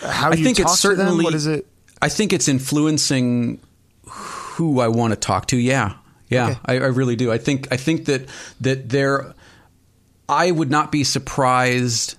How 0.00 0.30
I 0.30 0.34
you 0.34 0.44
think 0.44 0.56
talk 0.56 0.72
it's 0.72 0.82
to 0.82 0.96
them? 0.96 1.22
What 1.22 1.34
is 1.34 1.46
it? 1.46 1.66
I 2.02 2.08
think 2.08 2.32
it's 2.32 2.48
influencing 2.48 3.60
who 4.08 4.80
I 4.80 4.88
want 4.88 5.12
to 5.12 5.16
talk 5.16 5.46
to. 5.48 5.56
Yeah, 5.56 5.94
yeah, 6.28 6.48
Okay. 6.48 6.60
I, 6.66 6.72
I 6.74 6.86
really 6.86 7.16
do. 7.16 7.30
I 7.30 7.38
think 7.38 7.68
I 7.70 7.76
think 7.76 8.06
that 8.06 8.28
that 8.60 8.88
there, 8.88 9.34
I 10.28 10.50
would 10.50 10.70
not 10.70 10.90
be 10.90 11.04
surprised 11.04 12.16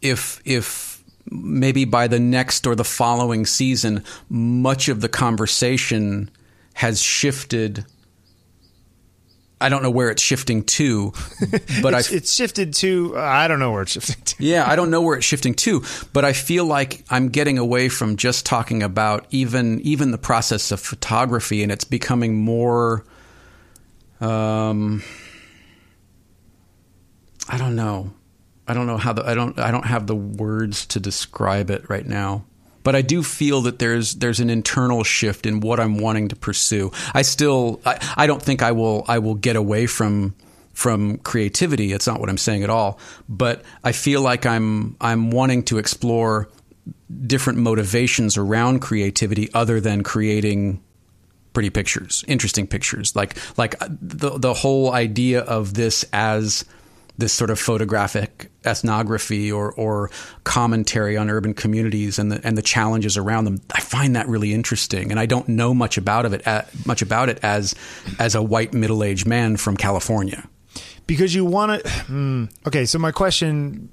if 0.00 0.40
if 0.44 1.02
maybe 1.30 1.84
by 1.84 2.06
the 2.08 2.20
next 2.20 2.66
or 2.66 2.74
the 2.74 2.84
following 2.84 3.44
season, 3.44 4.04
much 4.28 4.88
of 4.88 5.00
the 5.00 5.08
conversation 5.08 6.30
has 6.74 7.02
shifted. 7.02 7.84
I 9.62 9.68
don't 9.68 9.82
know 9.82 9.90
where 9.90 10.10
it's 10.10 10.22
shifting 10.22 10.64
to, 10.64 11.12
but 11.82 11.94
I 11.94 12.00
it's, 12.00 12.12
it's 12.12 12.34
shifted 12.34 12.74
to. 12.74 13.16
I 13.16 13.46
don't 13.48 13.60
know 13.60 13.70
where 13.70 13.82
it's 13.82 13.92
shifting 13.92 14.22
to. 14.24 14.44
yeah, 14.44 14.68
I 14.68 14.76
don't 14.76 14.90
know 14.90 15.00
where 15.00 15.16
it's 15.16 15.24
shifting 15.24 15.54
to, 15.54 15.84
but 16.12 16.24
I 16.24 16.32
feel 16.32 16.64
like 16.64 17.04
I'm 17.10 17.28
getting 17.28 17.58
away 17.58 17.88
from 17.88 18.16
just 18.16 18.44
talking 18.44 18.82
about 18.82 19.26
even 19.30 19.80
even 19.80 20.10
the 20.10 20.18
process 20.18 20.72
of 20.72 20.80
photography, 20.80 21.62
and 21.62 21.70
it's 21.70 21.84
becoming 21.84 22.34
more. 22.34 23.04
Um, 24.20 25.02
I 27.48 27.58
don't 27.58 27.76
know. 27.76 28.12
I 28.66 28.74
don't 28.74 28.86
know 28.86 28.96
how 28.96 29.12
the 29.12 29.24
I 29.26 29.34
don't 29.34 29.58
I 29.58 29.70
don't 29.70 29.86
have 29.86 30.06
the 30.06 30.16
words 30.16 30.86
to 30.86 31.00
describe 31.00 31.70
it 31.70 31.88
right 31.88 32.06
now. 32.06 32.44
But 32.82 32.96
I 32.96 33.02
do 33.02 33.22
feel 33.22 33.62
that 33.62 33.78
there's 33.78 34.14
there's 34.16 34.40
an 34.40 34.50
internal 34.50 35.04
shift 35.04 35.46
in 35.46 35.60
what 35.60 35.80
I'm 35.80 35.98
wanting 35.98 36.28
to 36.28 36.36
pursue. 36.36 36.92
I 37.14 37.22
still 37.22 37.80
I, 37.84 37.98
I 38.16 38.26
don't 38.26 38.42
think 38.42 38.62
I 38.62 38.72
will 38.72 39.04
I 39.08 39.18
will 39.18 39.34
get 39.34 39.56
away 39.56 39.86
from 39.86 40.34
from 40.72 41.18
creativity. 41.18 41.92
It's 41.92 42.06
not 42.06 42.20
what 42.20 42.28
I'm 42.28 42.38
saying 42.38 42.62
at 42.62 42.70
all. 42.70 42.98
But 43.28 43.62
I 43.84 43.92
feel 43.92 44.22
like 44.22 44.46
I'm 44.46 44.96
I'm 45.00 45.30
wanting 45.30 45.64
to 45.64 45.78
explore 45.78 46.48
different 47.26 47.58
motivations 47.58 48.36
around 48.36 48.80
creativity 48.80 49.52
other 49.52 49.80
than 49.80 50.02
creating 50.02 50.82
pretty 51.52 51.70
pictures, 51.70 52.24
interesting 52.26 52.66
pictures. 52.66 53.14
Like 53.14 53.36
like 53.56 53.80
uh, 53.82 53.88
the 54.00 54.38
the 54.38 54.54
whole 54.54 54.92
idea 54.92 55.40
of 55.40 55.74
this 55.74 56.04
as 56.12 56.64
this 57.18 57.32
sort 57.32 57.50
of 57.50 57.58
photographic 57.58 58.50
ethnography 58.64 59.50
or 59.52 59.72
or 59.72 60.10
commentary 60.44 61.16
on 61.16 61.28
urban 61.30 61.54
communities 61.54 62.18
and 62.18 62.32
the 62.32 62.40
and 62.46 62.56
the 62.56 62.62
challenges 62.62 63.16
around 63.16 63.44
them. 63.44 63.60
I 63.74 63.80
find 63.80 64.16
that 64.16 64.28
really 64.28 64.52
interesting, 64.54 65.10
and 65.10 65.20
I 65.20 65.26
don't 65.26 65.48
know 65.48 65.74
much 65.74 65.98
about 65.98 66.24
of 66.24 66.32
it 66.32 66.46
uh, 66.46 66.62
much 66.86 67.02
about 67.02 67.28
it 67.28 67.38
as 67.42 67.74
as 68.18 68.34
a 68.34 68.42
white 68.42 68.72
middle 68.72 69.04
aged 69.04 69.26
man 69.26 69.56
from 69.56 69.76
California. 69.76 70.48
because 71.06 71.34
you 71.34 71.44
want 71.44 71.82
to 71.82 72.48
okay 72.66 72.84
so 72.86 72.98
my 72.98 73.10
question 73.12 73.90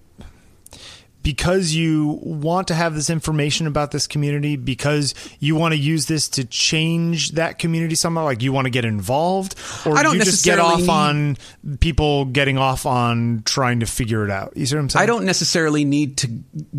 because 1.29 1.75
you 1.75 2.19
want 2.23 2.69
to 2.69 2.73
have 2.73 2.95
this 2.95 3.07
information 3.07 3.67
about 3.67 3.91
this 3.91 4.07
community 4.07 4.55
because 4.55 5.13
you 5.39 5.55
want 5.55 5.75
to 5.75 5.79
use 5.79 6.07
this 6.07 6.27
to 6.27 6.43
change 6.43 7.33
that 7.33 7.59
community 7.59 7.93
somehow 7.93 8.23
like 8.23 8.41
you 8.41 8.51
want 8.51 8.65
to 8.65 8.71
get 8.71 8.83
involved 8.83 9.53
or 9.85 9.95
I 9.95 10.01
don't 10.01 10.15
you 10.15 10.23
just 10.23 10.43
get 10.43 10.57
off 10.57 10.79
need- 10.79 10.89
on 10.89 11.37
people 11.81 12.25
getting 12.25 12.57
off 12.57 12.87
on 12.87 13.43
trying 13.45 13.81
to 13.81 13.85
figure 13.85 14.25
it 14.25 14.31
out 14.31 14.57
you 14.57 14.65
see 14.65 14.75
what 14.75 14.81
i'm 14.81 14.89
saying 14.89 15.03
I 15.03 15.05
don't 15.05 15.23
necessarily 15.25 15.85
need 15.85 16.17
to 16.17 16.27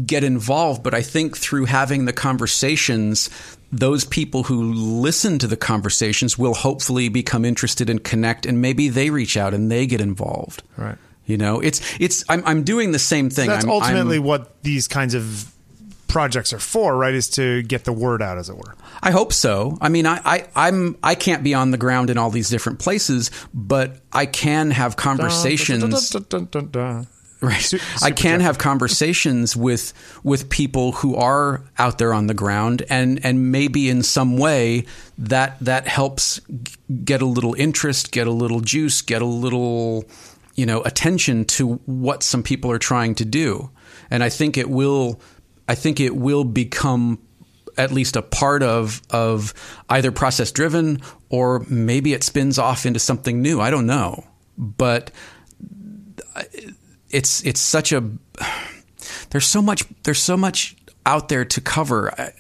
get 0.05 0.25
involved, 0.25 0.83
but 0.83 0.95
I 0.95 1.03
think 1.03 1.37
through 1.37 1.67
having 1.67 2.07
the 2.07 2.13
conversations, 2.13 3.31
those 3.71 4.05
people 4.05 4.43
who 4.43 4.73
listen 4.73 5.39
to 5.39 5.47
the 5.47 5.57
conversations 5.57 6.37
will 6.37 6.55
hopefully 6.55 7.09
become 7.09 7.45
interested 7.45 7.89
and 7.89 8.03
connect, 8.03 8.47
and 8.47 8.61
maybe 8.61 8.89
they 8.89 9.11
reach 9.11 9.37
out 9.37 9.55
and 9.55 9.71
they 9.71 9.87
get 9.87 10.01
involved. 10.01 10.65
Right. 10.77 10.99
You 11.31 11.39
know, 11.39 11.61
it's 11.61 11.81
it's 12.01 12.25
I'm 12.29 12.43
I'm 12.45 12.65
doing 12.65 12.93
the 12.93 12.99
same 12.99 13.31
thing. 13.31 13.49
that's 13.49 13.65
I'm, 13.65 13.71
ultimately 13.71 14.17
I'm- 14.17 14.25
what 14.25 14.63
these 14.63 14.89
kinds 14.89 15.15
of 15.15 15.53
projects 16.09 16.53
are 16.53 16.59
for 16.59 16.97
right 16.97 17.15
is 17.15 17.31
to 17.31 17.63
get 17.63 17.85
the 17.85 17.93
word 17.93 18.21
out 18.21 18.37
as 18.37 18.49
it 18.51 18.57
were 18.57 18.75
I 19.01 19.13
hope 19.13 19.33
so. 19.33 19.79
I 19.81 19.89
mean, 19.89 20.07
I, 20.07 20.21
I 20.25 20.47
I'm 20.57 20.97
I 21.03 21.15
can't 21.15 21.43
be 21.45 21.55
on 21.55 21.71
the 21.71 21.79
ground 21.79 22.11
in 22.11 22.19
all 22.19 22.31
these 22.31 22.51
different 22.51 22.81
places, 22.81 23.31
but 23.55 23.97
I 24.13 24.27
can 24.27 24.73
have 24.73 24.97
conversations. 24.97 26.11
Dun, 26.11 26.47
dun, 26.51 26.67
dun. 26.71 27.07
Right. 27.41 27.63
Su- 27.63 27.79
I 28.03 28.11
can 28.11 28.41
have 28.41 28.59
conversations 28.59 29.57
with 29.57 29.95
with 30.23 30.51
people 30.51 30.93
who 30.93 31.17
are 31.17 31.63
out 31.79 31.97
there 31.97 32.13
on 32.13 32.27
the 32.27 32.35
ground 32.35 32.83
and 32.91 33.25
and 33.25 33.51
maybe 33.51 33.89
in 33.89 34.03
some 34.03 34.37
way 34.37 34.85
that 35.17 35.57
that 35.61 35.87
helps 35.89 36.41
get 37.05 37.23
a 37.23 37.27
little 37.27 37.55
interest, 37.55 38.13
get 38.13 38.27
a 38.27 38.31
little 38.31 38.61
juice, 38.61 39.01
get 39.01 39.23
a 39.23 39.27
little 39.27 40.05
you 40.61 40.67
know 40.67 40.83
attention 40.83 41.47
to 41.47 41.77
what 41.87 42.23
some 42.23 42.43
people 42.43 42.71
are 42.71 42.79
trying 42.79 43.15
to 43.15 43.25
do. 43.25 43.71
And 44.11 44.23
I 44.23 44.29
think 44.29 44.59
it 44.59 44.69
will 44.69 45.23
I 45.67 45.75
think 45.75 46.01
it 46.01 46.15
will 46.15 46.45
become 46.45 47.19
at 47.79 47.93
least 47.93 48.15
a 48.15 48.21
part 48.21 48.63
of 48.63 49.01
of 49.09 49.55
either 49.89 50.13
process 50.13 50.53
driven 50.53 51.01
or 51.31 51.65
maybe 51.71 52.13
it 52.13 52.23
spins 52.23 52.59
off 52.59 52.85
into 52.85 53.01
something 53.01 53.41
new. 53.41 53.59
I 53.59 53.71
don't 53.71 53.87
know. 53.87 54.27
But 54.59 55.13
it's 57.09 57.43
it's 57.43 57.61
such 57.61 57.93
a 57.93 58.05
there's 59.31 59.47
so 59.47 59.63
much 59.63 59.85
there's 60.03 60.21
so 60.21 60.37
much 60.37 60.77
out 61.07 61.31
there 61.31 61.47
to 61.47 61.61
cover 61.63 62.13
I, 62.21 62.33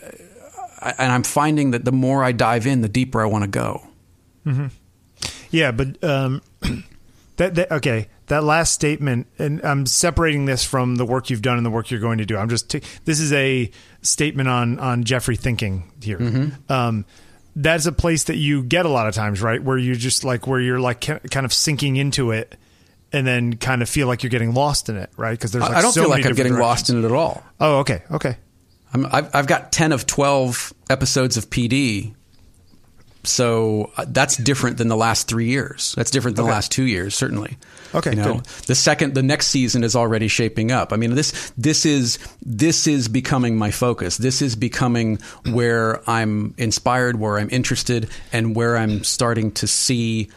I, 0.78 0.94
and 0.98 1.10
i'm 1.10 1.22
finding 1.22 1.70
that 1.70 1.86
the 1.86 1.92
more 1.92 2.22
i 2.22 2.32
dive 2.32 2.66
in 2.66 2.82
the 2.82 2.88
deeper 2.88 3.22
i 3.22 3.26
want 3.26 3.44
to 3.44 3.48
go 3.48 3.82
Yeah, 5.50 5.72
but 5.72 6.02
um, 6.04 6.42
that, 7.40 7.54
that 7.54 7.72
okay. 7.72 8.08
That 8.26 8.44
last 8.44 8.72
statement, 8.72 9.26
and 9.38 9.60
I'm 9.64 9.86
separating 9.86 10.44
this 10.44 10.62
from 10.62 10.96
the 10.96 11.04
work 11.06 11.30
you've 11.30 11.42
done 11.42 11.56
and 11.56 11.64
the 11.66 11.70
work 11.70 11.90
you're 11.90 11.98
going 12.00 12.18
to 12.18 12.26
do. 12.26 12.36
I'm 12.36 12.48
just 12.50 12.70
t- 12.70 12.82
this 13.06 13.18
is 13.18 13.32
a 13.32 13.70
statement 14.02 14.48
on 14.48 14.78
on 14.78 15.04
Jeffrey 15.04 15.36
thinking 15.36 15.90
here. 16.02 16.52
Um, 16.68 17.06
that's 17.56 17.86
a 17.86 17.92
place 17.92 18.24
that 18.24 18.36
you 18.36 18.62
get 18.62 18.84
a 18.86 18.88
lot 18.90 19.08
of 19.08 19.14
times, 19.14 19.40
right? 19.42 19.60
Where 19.60 19.78
you 19.78 19.96
just 19.96 20.22
like 20.22 20.46
where 20.46 20.60
you're 20.60 20.78
like 20.78 21.00
ki- 21.00 21.18
kind 21.30 21.44
of 21.46 21.52
sinking 21.52 21.96
into 21.96 22.30
it, 22.30 22.56
and 23.12 23.26
then 23.26 23.56
kind 23.56 23.80
of 23.82 23.88
feel 23.88 24.06
like 24.06 24.22
you're 24.22 24.30
getting 24.30 24.54
lost 24.54 24.88
in 24.88 24.96
it, 24.96 25.10
right? 25.16 25.32
Because 25.32 25.50
there's 25.52 25.62
like 25.62 25.76
i 25.76 25.82
don't 25.82 25.92
so 25.92 26.02
feel 26.02 26.10
like 26.10 26.24
i'm 26.26 26.34
getting 26.34 26.54
lost 26.56 26.90
in 26.90 27.02
it 27.02 27.06
at 27.06 27.12
all 27.12 27.42
Oh, 27.58 27.78
okay, 27.78 28.02
okay. 28.12 28.36
I'm, 28.92 29.06
I've, 29.06 29.34
I've 29.34 29.46
got 29.46 29.72
10 29.72 29.92
of 29.92 30.06
12 30.06 30.72
episodes 30.90 31.36
of 31.36 31.48
pd 31.50 32.14
so 33.22 33.90
uh, 33.96 34.04
that's 34.08 34.36
different 34.36 34.78
than 34.78 34.88
the 34.88 34.96
last 34.96 35.28
three 35.28 35.46
years 35.48 35.92
that's 35.96 36.10
different 36.10 36.36
than 36.36 36.44
Okay. 36.44 36.50
the 36.50 36.54
last 36.54 36.70
two 36.72 36.84
years 36.84 37.14
certainly 37.14 37.56
Okay, 37.94 38.10
you 38.10 38.16
know 38.16 38.34
good. 38.36 38.44
the 38.66 38.74
second 38.74 39.14
the 39.14 39.22
next 39.22 39.48
season 39.48 39.84
is 39.84 39.94
already 39.94 40.26
shaping 40.28 40.72
up 40.72 40.92
i 40.92 40.96
mean 40.96 41.14
this 41.14 41.52
this 41.58 41.84
is 41.84 42.18
this 42.40 42.86
is 42.86 43.08
becoming 43.08 43.58
my 43.58 43.70
focus 43.70 44.16
this 44.16 44.40
is 44.40 44.56
becoming 44.56 45.18
where 45.52 46.00
i'm 46.08 46.54
inspired 46.56 47.18
where 47.20 47.38
i'm 47.38 47.50
interested 47.50 48.08
and 48.32 48.56
where 48.56 48.76
i'm 48.76 49.04
starting 49.04 49.50
to 49.52 49.66
see 49.66 50.30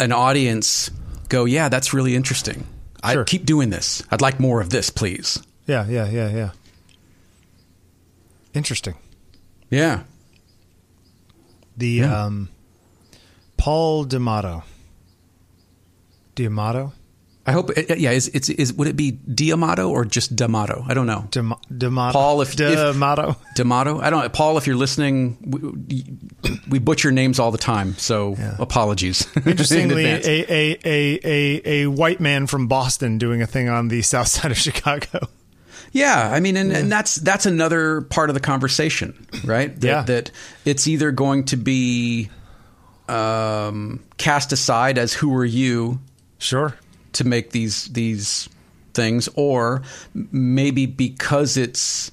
an 0.00 0.10
audience 0.12 0.90
go 1.28 1.44
yeah 1.44 1.68
that's 1.68 1.92
really 1.94 2.16
interesting 2.16 2.66
Sure. 3.08 3.20
i 3.20 3.24
keep 3.24 3.44
doing 3.46 3.70
this 3.70 4.02
i'd 4.10 4.20
like 4.20 4.40
more 4.40 4.60
of 4.60 4.70
this 4.70 4.90
please 4.90 5.38
Yeah, 5.66 5.86
yeah, 5.86 6.08
yeah, 6.08 6.28
yeah. 6.30 6.50
Interesting. 8.52 8.94
yeah 9.70 10.02
The 11.80 11.88
Yeah. 11.88 12.24
um, 12.26 12.48
Paul 13.56 14.04
D'Amato. 14.04 14.62
D'Amato? 16.34 16.92
I 17.46 17.52
hope. 17.52 17.70
Yeah, 17.76 18.10
is 18.12 18.28
it's 18.28 18.48
is 18.50 18.72
would 18.74 18.86
it 18.86 18.96
be 18.96 19.12
Diamato 19.12 19.88
or 19.88 20.04
just 20.04 20.36
D'Amato? 20.36 20.84
I 20.86 20.94
don't 20.94 21.06
know. 21.06 21.26
D'Am- 21.30 21.54
D'Amato. 21.76 22.12
Paul, 22.12 22.42
if- 22.42 22.52
if- 22.52 22.56
D'Amato. 22.58 23.34
D'Amato. 23.56 23.98
I 23.98 24.10
don't. 24.10 24.30
Paul, 24.32 24.56
if 24.58 24.66
you're 24.66 24.76
listening, 24.76 25.36
we, 25.42 26.04
we 26.68 26.78
butcher 26.78 27.10
names 27.10 27.38
all 27.38 27.50
the 27.50 27.58
time, 27.58 27.96
so 27.96 28.36
Yeah. 28.38 28.56
apologies. 28.58 29.26
Interestingly, 29.46 30.04
advance. 30.04 30.26
a, 30.26 30.52
a, 30.52 30.78
a, 30.84 31.20
a, 31.24 31.62
a 31.82 31.86
white 31.90 32.20
man 32.20 32.46
from 32.46 32.68
Boston 32.68 33.16
doing 33.18 33.40
a 33.42 33.46
thing 33.46 33.68
on 33.70 33.88
the 33.88 34.02
south 34.12 34.28
side 34.28 34.50
of 34.52 34.58
Chicago. 34.58 35.26
Yeah, 35.92 36.30
I 36.32 36.38
mean, 36.40 36.56
and, 36.56 36.70
and 36.72 36.90
that's 36.92 37.16
that's 37.16 37.46
another 37.46 38.02
part 38.02 38.30
of 38.30 38.34
the 38.34 38.40
conversation, 38.40 39.26
right? 39.44 39.74
That, 39.80 39.86
Yeah. 39.86 40.02
that 40.02 40.30
it's 40.64 40.86
either 40.86 41.10
going 41.10 41.44
to 41.46 41.56
be 41.56 42.30
um, 43.08 44.00
cast 44.16 44.52
aside 44.52 44.98
as 44.98 45.12
who 45.12 45.34
are 45.34 45.44
you 45.44 46.00
Sure. 46.38 46.74
to 47.14 47.24
make 47.24 47.50
these 47.50 47.86
these 47.86 48.48
things, 48.94 49.28
or 49.34 49.82
maybe 50.14 50.86
because 50.86 51.56
it's 51.56 52.10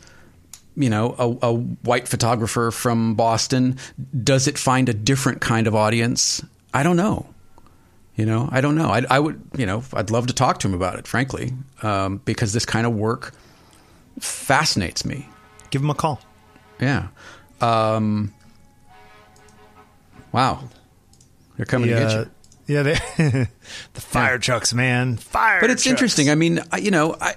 you 0.76 0.90
know 0.90 1.16
a, 1.20 1.48
a 1.48 1.54
white 1.54 2.08
photographer 2.08 2.72
from 2.72 3.14
Boston, 3.16 3.78
does 4.24 4.48
it 4.48 4.58
find 4.58 4.90
a 4.90 4.94
different 4.94 5.40
kind 5.40 5.68
of 5.68 5.76
audience? 5.76 6.44
I 6.74 6.84
don't 6.84 6.98
know. 6.98 7.28
You 8.16 8.26
know, 8.26 8.50
I 8.52 8.62
don't 8.62 8.76
know. 8.76 8.90
I, 8.90 9.04
I 9.12 9.20
would, 9.20 9.40
you 9.56 9.68
know, 9.68 9.84
I'd 9.94 10.10
love 10.10 10.26
to 10.26 10.34
talk 10.34 10.58
to 10.62 10.68
him 10.68 10.74
about 10.74 10.98
it, 10.98 11.06
frankly, 11.06 11.54
um, 11.84 12.20
because 12.26 12.52
this 12.52 12.66
kind 12.66 12.88
of 12.88 12.96
work 12.96 13.32
fascinates 14.20 15.05
me. 15.05 15.28
Give 15.70 15.82
him 15.82 15.89
a 15.89 15.95
call. 15.95 16.22
Yeah. 16.80 17.07
Um, 17.61 18.34
wow. 20.32 20.63
They're 21.55 21.65
coming 21.65 21.89
to 21.89 21.95
get 21.95 22.11
you. 22.11 22.32
Yeah, 22.68 22.84
they, 22.84 22.93
the 23.93 24.01
fire 24.01 24.38
trucks, 24.38 24.74
man. 24.74 25.15
Fire. 25.15 25.61
But 25.61 25.70
it's 25.70 25.84
trucks. 25.84 25.91
interesting. 25.91 26.30
I 26.30 26.36
mean, 26.36 26.59
I, 26.72 26.78
you 26.78 26.91
know, 26.91 27.15
I 27.20 27.36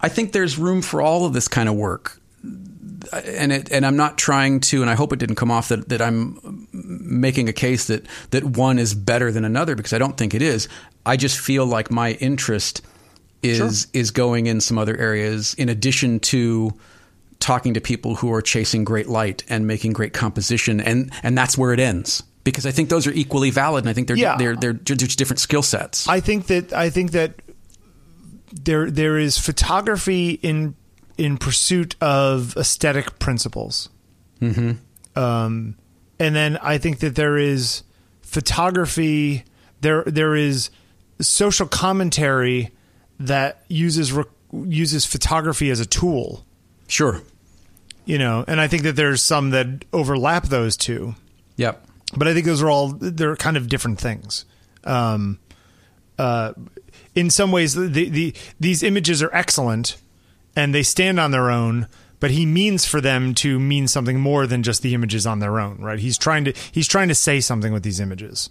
I 0.00 0.08
think 0.08 0.32
there's 0.32 0.56
room 0.56 0.82
for 0.82 1.02
all 1.02 1.26
of 1.26 1.32
this 1.32 1.48
kind 1.48 1.68
of 1.68 1.74
work, 1.74 2.20
and 3.12 3.52
it 3.52 3.72
and 3.72 3.84
I'm 3.84 3.96
not 3.96 4.16
trying 4.16 4.60
to, 4.60 4.82
and 4.82 4.90
I 4.90 4.94
hope 4.94 5.12
it 5.12 5.18
didn't 5.18 5.34
come 5.34 5.50
off 5.50 5.68
that 5.70 5.88
that 5.88 6.00
I'm 6.00 6.68
making 6.72 7.48
a 7.48 7.52
case 7.52 7.88
that 7.88 8.06
that 8.30 8.44
one 8.44 8.78
is 8.78 8.94
better 8.94 9.32
than 9.32 9.44
another 9.44 9.74
because 9.74 9.92
I 9.92 9.98
don't 9.98 10.16
think 10.16 10.32
it 10.32 10.42
is. 10.42 10.68
I 11.04 11.16
just 11.16 11.40
feel 11.40 11.66
like 11.66 11.90
my 11.90 12.12
interest 12.12 12.82
is 13.42 13.86
is 13.92 14.10
going 14.10 14.46
in 14.46 14.60
some 14.60 14.78
other 14.78 14.96
areas 14.96 15.54
in 15.54 15.68
addition 15.68 16.18
to 16.20 16.72
talking 17.38 17.74
to 17.74 17.80
people 17.80 18.16
who 18.16 18.32
are 18.32 18.42
chasing 18.42 18.82
great 18.84 19.08
light 19.08 19.44
and 19.48 19.66
making 19.66 19.92
great 19.92 20.12
composition 20.12 20.80
and 20.80 21.12
and 21.22 21.38
that's 21.38 21.56
where 21.56 21.72
it 21.72 21.78
ends 21.78 22.22
because 22.42 22.66
I 22.66 22.70
think 22.72 22.88
those 22.88 23.06
are 23.06 23.12
equally 23.12 23.50
valid 23.50 23.84
and 23.84 23.90
I 23.90 23.92
think 23.92 24.08
they're 24.08 24.16
Yeah. 24.16 24.36
they're, 24.36 24.56
they're 24.56 24.72
they're 24.72 24.96
just 24.96 25.18
different 25.18 25.38
skill 25.40 25.62
sets. 25.62 26.08
I 26.08 26.20
think 26.20 26.46
that 26.46 26.72
I 26.72 26.90
think 26.90 27.12
that 27.12 27.40
there 28.52 28.90
there 28.90 29.18
is 29.18 29.38
photography 29.38 30.32
in 30.42 30.74
in 31.16 31.36
pursuit 31.36 31.94
of 32.00 32.56
aesthetic 32.56 33.18
principles. 33.18 33.88
Mm-hmm. 34.40 35.18
Um, 35.18 35.76
and 36.18 36.34
then 36.34 36.56
I 36.58 36.78
think 36.78 37.00
that 37.00 37.14
there 37.16 37.36
is 37.36 37.82
photography. 38.22 39.44
There 39.80 40.02
there 40.04 40.34
is 40.34 40.70
social 41.20 41.66
commentary 41.66 42.70
that 43.20 43.64
uses 43.68 44.16
uses 44.52 45.04
photography 45.04 45.70
as 45.70 45.80
a 45.80 45.86
tool. 45.86 46.44
Sure. 46.86 47.22
You 48.04 48.18
know, 48.18 48.44
and 48.48 48.60
I 48.60 48.68
think 48.68 48.84
that 48.84 48.96
there's 48.96 49.22
some 49.22 49.50
that 49.50 49.84
overlap 49.92 50.44
those 50.44 50.76
two. 50.76 51.14
Yep. 51.56 51.84
but 52.16 52.28
I 52.28 52.34
think 52.34 52.46
those 52.46 52.62
are 52.62 52.70
all 52.70 52.88
they're 52.88 53.36
kind 53.36 53.56
of 53.56 53.68
different 53.68 54.00
things. 54.00 54.44
Um, 54.84 55.38
uh, 56.18 56.52
in 57.14 57.30
some 57.30 57.52
ways, 57.52 57.74
the, 57.74 57.88
the 57.88 58.34
these 58.58 58.82
images 58.82 59.22
are 59.22 59.34
excellent 59.34 59.96
and 60.56 60.74
they 60.74 60.82
stand 60.82 61.20
on 61.20 61.30
their 61.30 61.50
own. 61.50 61.86
But 62.20 62.32
he 62.32 62.46
means 62.46 62.84
for 62.84 63.00
them 63.00 63.32
to 63.36 63.60
mean 63.60 63.86
something 63.86 64.18
more 64.18 64.46
than 64.48 64.64
just 64.64 64.82
the 64.82 64.92
images 64.92 65.24
on 65.24 65.38
their 65.38 65.60
own, 65.60 65.78
right? 65.78 66.00
He's 66.00 66.18
trying 66.18 66.44
to 66.46 66.52
he's 66.72 66.88
trying 66.88 67.08
to 67.08 67.14
say 67.14 67.40
something 67.40 67.72
with 67.72 67.84
these 67.84 68.00
images. 68.00 68.50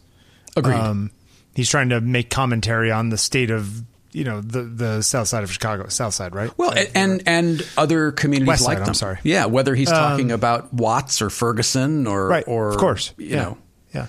Agreed. 0.55 0.75
Um, 0.75 1.11
he's 1.53 1.69
trying 1.69 1.89
to 1.89 1.99
make 1.99 2.29
commentary 2.29 2.91
on 2.91 3.09
the 3.09 3.17
state 3.17 3.51
of 3.51 3.83
you 4.17 4.23
know 4.23 4.41
the 4.41 4.63
the 4.63 5.01
south 5.03 5.27
side 5.27 5.43
of 5.43 5.51
Chicago, 5.51 5.87
south 5.89 6.15
side, 6.15 6.33
right? 6.33 6.51
well, 6.57 6.71
Right. 6.71 6.89
and 6.95 7.21
and 7.27 7.61
other 7.77 8.11
communities 8.11 8.47
West 8.47 8.65
like 8.65 8.79
Side, 8.79 8.87
I'm 8.87 8.93
sorry. 8.95 9.19
Yeah, 9.23 9.45
whether 9.45 9.75
he's 9.75 9.89
talking 9.91 10.31
about 10.31 10.73
Watts 10.73 11.21
or 11.21 11.29
Ferguson 11.29 12.07
or 12.07 12.27
right, 12.27 12.43
or 12.47 12.69
of 12.71 12.77
course, 12.77 13.13
you 13.17 13.27
yeah. 13.27 13.35
know. 13.43 13.57
yeah, 13.93 14.07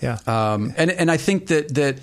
yeah. 0.00 0.18
Um, 0.26 0.72
and 0.76 0.92
and 0.92 1.10
I 1.10 1.16
think 1.16 1.48
that 1.48 1.74
that 1.74 1.98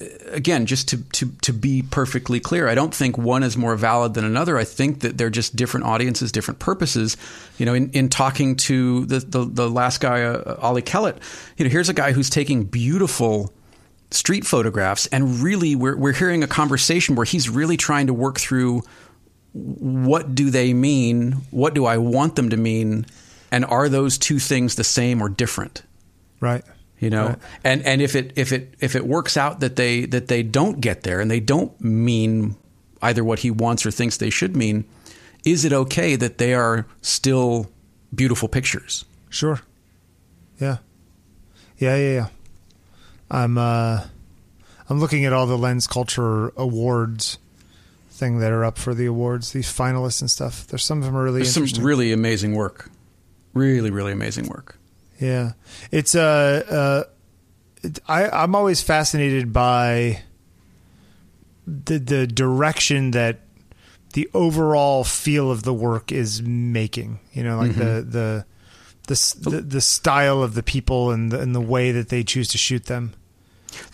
uh, 0.00 0.04
again, 0.30 0.66
just 0.66 0.88
to, 0.90 0.98
to 1.18 1.32
to 1.42 1.52
be 1.52 1.82
perfectly 1.82 2.38
clear, 2.38 2.68
I 2.68 2.76
don't 2.76 2.94
think 2.94 3.18
one 3.18 3.42
is 3.42 3.56
more 3.56 3.74
valid 3.74 4.14
than 4.14 4.24
another. 4.24 4.56
I 4.56 4.64
think 4.64 5.00
that 5.00 5.18
they're 5.18 5.30
just 5.30 5.56
different 5.56 5.86
audiences, 5.86 6.30
different 6.30 6.60
purposes. 6.60 7.16
You 7.58 7.66
know, 7.66 7.74
in, 7.74 7.90
in 7.90 8.08
talking 8.08 8.54
to 8.68 9.04
the, 9.06 9.18
the 9.18 9.44
the 9.44 9.68
last 9.68 10.00
guy, 10.00 10.22
uh, 10.22 10.56
Ollie 10.60 10.82
Kellett, 10.82 11.18
you 11.56 11.64
know, 11.64 11.70
here's 11.70 11.88
a 11.88 11.94
guy 11.94 12.12
who's 12.12 12.30
taking 12.30 12.62
beautiful 12.64 13.52
street 14.12 14.44
photographs, 14.46 15.06
and 15.06 15.40
really, 15.42 15.74
we're 15.74 15.96
we're 15.96 16.12
hearing 16.12 16.42
a 16.42 16.46
conversation 16.48 17.14
where 17.14 17.24
he's 17.26 17.48
really 17.48 17.76
trying 17.76 18.06
to 18.08 18.14
work 18.14 18.38
through 18.38 18.82
what 19.52 20.34
do 20.34 20.50
they 20.50 20.72
mean, 20.72 21.32
what 21.50 21.74
do 21.74 21.84
I 21.84 21.98
want 21.98 22.36
them 22.36 22.50
to 22.50 22.56
mean, 22.56 23.04
and 23.50 23.64
are 23.66 23.88
those 23.88 24.16
two 24.18 24.38
things 24.38 24.74
the 24.76 24.84
same 24.84 25.20
or 25.22 25.28
different? 25.28 25.82
right. 26.40 26.64
you 26.98 27.10
know 27.10 27.26
Right. 27.28 27.38
and 27.64 27.82
and 27.86 28.00
if 28.02 28.14
it 28.16 28.32
if 28.36 28.52
it 28.52 28.74
if 28.80 28.96
it 28.96 29.06
works 29.06 29.36
out 29.36 29.60
that 29.60 29.76
they 29.76 30.06
that 30.06 30.28
they 30.28 30.42
don't 30.42 30.80
get 30.80 31.02
there 31.02 31.20
and 31.20 31.30
they 31.30 31.40
don't 31.40 31.78
mean 31.80 32.56
either 33.00 33.22
what 33.24 33.40
he 33.40 33.50
wants 33.50 33.84
or 33.86 33.90
thinks 33.90 34.16
they 34.16 34.30
should 34.30 34.56
mean 34.56 34.84
is 35.44 35.64
it 35.64 35.72
okay 35.72 36.16
that 36.16 36.38
they 36.38 36.54
are 36.54 36.86
still 37.00 37.70
beautiful 38.14 38.48
pictures 38.48 39.04
Sure. 39.30 39.60
Yeah. 40.60 40.78
Yeah, 41.78 41.96
yeah, 41.96 42.12
yeah. 42.12 42.28
I'm 43.32 43.58
uh 43.58 44.04
I'm 44.88 45.00
looking 45.00 45.24
at 45.24 45.32
all 45.32 45.46
the 45.46 45.58
Lens 45.58 45.86
Culture 45.86 46.52
awards 46.56 47.38
thing 48.10 48.38
that 48.38 48.52
are 48.52 48.64
up 48.64 48.78
for 48.78 48.94
the 48.94 49.06
awards, 49.06 49.52
these 49.52 49.66
finalists 49.66 50.20
and 50.20 50.30
stuff. 50.30 50.66
There's 50.68 50.84
some 50.84 50.98
of 50.98 51.04
them 51.04 51.16
are 51.16 51.24
really 51.24 51.42
there's 51.42 51.74
some 51.74 51.84
really 51.84 52.12
amazing 52.12 52.54
work 52.54 52.90
really 53.54 53.90
really 53.90 54.12
amazing 54.12 54.46
work 54.46 54.78
yeah. 55.22 55.52
It's 55.92 56.14
uh 56.14 56.64
uh 56.68 57.10
it, 57.82 58.00
I 58.08 58.28
I'm 58.28 58.54
always 58.54 58.82
fascinated 58.82 59.52
by 59.52 60.22
the 61.66 61.98
the 61.98 62.26
direction 62.26 63.12
that 63.12 63.40
the 64.14 64.28
overall 64.34 65.04
feel 65.04 65.50
of 65.50 65.62
the 65.62 65.72
work 65.72 66.10
is 66.10 66.42
making. 66.42 67.20
You 67.32 67.44
know, 67.44 67.56
like 67.56 67.76
the 67.76 68.02
the 68.02 68.44
the, 69.06 69.50
the 69.50 69.60
the 69.60 69.80
style 69.80 70.42
of 70.42 70.54
the 70.54 70.62
people 70.62 71.12
and 71.12 71.30
the, 71.30 71.40
and 71.40 71.54
the 71.54 71.60
way 71.60 71.92
that 71.92 72.08
they 72.08 72.24
choose 72.24 72.48
to 72.48 72.58
shoot 72.58 72.86
them. 72.86 73.14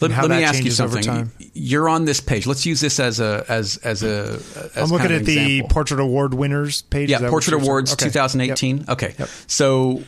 Let, 0.01 0.11
let 0.11 0.31
me 0.31 0.45
ask 0.45 0.63
you 0.65 0.71
something 0.71 1.31
you're 1.55 1.89
on 1.89 2.05
this 2.05 2.21
page 2.21 2.47
let's 2.47 2.67
use 2.67 2.81
this 2.81 3.01
as 3.01 3.21
a 3.21 3.45
as 3.49 3.77
as 3.79 4.03
a 4.03 4.41
as 4.75 4.77
I'm 4.77 4.89
looking 4.91 5.13
at 5.13 5.25
the. 5.25 5.63
Portrait 5.69 6.01
Award 6.01 6.35
winners 6.35 6.83
page. 6.83 7.11
Yeah, 7.11 7.29
Portrait? 7.29 7.55
Awards 7.55 7.93
Okay. 7.93 8.07
2018. 8.07 8.79
Yep. 8.79 8.89
Okay. 8.89 9.15
Yep. 9.19 9.29
So, 9.47 10.03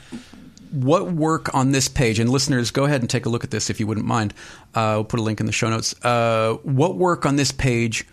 what 0.71 1.13
work 1.13 1.55
on 1.55 1.73
this 1.73 1.89
page, 1.89 2.19
and 2.19 2.31
listeners, 2.31 2.71
go 2.71 2.85
ahead 2.85 3.01
and 3.01 3.11
take 3.11 3.27
a 3.27 3.29
look 3.29 3.45
at 3.45 3.51
this 3.51 3.71
if 3.71 3.81
you 3.81 3.87
wouldn't 3.87 4.07
mind. 4.07 4.35
Uh, 4.75 4.93
we'll 4.97 5.05
put 5.05 5.21
a 5.21 5.23
link 5.23 5.41
in 5.41 5.47
the 5.47 5.53
show 5.53 5.69
notes. 5.69 5.95
Uh, 6.05 6.55
what 6.63 6.97
work 6.97 7.27
on 7.27 7.37
this 7.37 7.53
page 7.53 8.07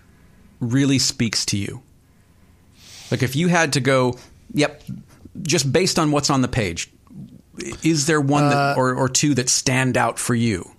really 0.59 0.99
speaks 0.99 1.45
to 1.47 1.57
you? 1.57 1.81
Like, 3.11 3.23
if 3.23 3.35
you 3.35 3.47
had 3.47 3.73
to 3.73 3.79
go, 3.79 4.17
yep, 4.53 4.83
just 5.41 5.71
based 5.71 5.97
on 5.99 6.11
what's 6.11 6.29
on 6.29 6.41
the 6.41 6.47
page, 6.47 6.91
is 7.83 8.05
there 8.05 8.21
one 8.21 8.45
Uh, 8.45 8.49
that, 8.49 8.77
or, 8.77 8.93
or 8.95 9.07
two 9.09 9.33
that 9.35 9.49
stand 9.49 9.97
out 9.97 10.19
for 10.19 10.35
you? 10.35 10.71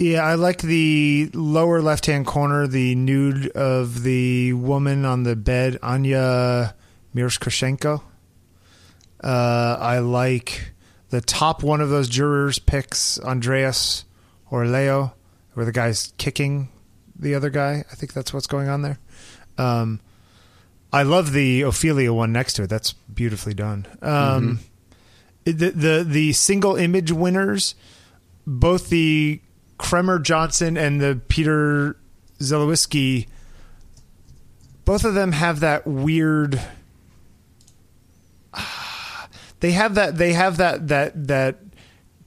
Yeah, 0.00 0.24
I 0.24 0.36
like 0.36 0.62
the 0.62 1.28
lower 1.34 1.82
left 1.82 2.06
hand 2.06 2.26
corner, 2.26 2.66
the 2.66 2.94
nude 2.94 3.48
of 3.48 4.02
the 4.02 4.54
woman 4.54 5.04
on 5.04 5.24
the 5.24 5.36
bed, 5.36 5.78
Anya 5.82 6.74
Mirskoshenko. 7.14 8.00
Uh, 9.22 9.76
I 9.78 9.98
like 9.98 10.72
the 11.10 11.20
top 11.20 11.62
one 11.62 11.82
of 11.82 11.90
those 11.90 12.08
jurors 12.08 12.58
picks, 12.58 13.20
Andreas 13.20 14.06
or 14.50 14.64
Leo, 14.64 15.12
where 15.52 15.66
the 15.66 15.72
guy's 15.72 16.14
kicking 16.16 16.70
the 17.14 17.34
other 17.34 17.50
guy. 17.50 17.84
I 17.92 17.94
think 17.94 18.14
that's 18.14 18.32
what's 18.32 18.46
going 18.46 18.70
on 18.70 18.80
there. 18.80 18.98
Um, 19.58 20.00
I 20.94 21.02
love 21.02 21.32
the 21.32 21.60
Ophelia 21.60 22.14
one 22.14 22.32
next 22.32 22.54
to 22.54 22.62
it. 22.62 22.70
That's 22.70 22.94
beautifully 22.94 23.52
done. 23.52 23.86
Um, 24.00 24.60
the, 25.44 25.52
the 25.52 26.06
the 26.08 26.32
single 26.32 26.76
image 26.76 27.12
winners, 27.12 27.74
both 28.46 28.88
the 28.88 29.42
Kremer 29.80 30.18
Johnson 30.18 30.76
and 30.76 31.00
the 31.00 31.20
Peter 31.28 31.96
Zelewski, 32.38 33.26
both 34.84 35.04
of 35.06 35.14
them 35.14 35.32
have 35.32 35.60
that 35.60 35.86
weird. 35.86 36.60
They 39.60 39.72
have 39.72 39.96
that. 39.96 40.16
They 40.16 40.32
have 40.32 40.56
that. 40.56 40.88
That 40.88 41.26
that 41.28 41.58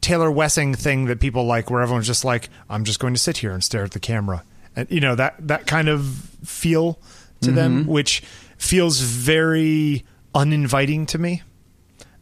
Taylor 0.02 0.30
Wessing 0.30 0.76
thing 0.76 1.06
that 1.06 1.20
people 1.20 1.46
like, 1.46 1.72
where 1.72 1.82
everyone's 1.82 2.06
just 2.06 2.24
like, 2.24 2.48
"I'm 2.70 2.84
just 2.84 3.00
going 3.00 3.16
to 3.16 3.20
sit 3.20 3.38
here 3.38 3.52
and 3.52 3.64
stare 3.64 3.84
at 3.84 3.90
the 3.90 4.00
camera," 4.00 4.44
and 4.76 4.88
you 4.92 5.00
know 5.00 5.16
that 5.16 5.34
that 5.48 5.66
kind 5.66 5.90
of 5.90 6.06
feel 6.46 7.00
to 7.42 7.50
them, 7.52 7.88
which 7.88 8.22
feels 8.60 9.00
very 9.00 10.06
uninviting 10.36 11.08
to 11.08 11.18
me. 11.18 11.42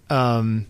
Um, 0.10 0.68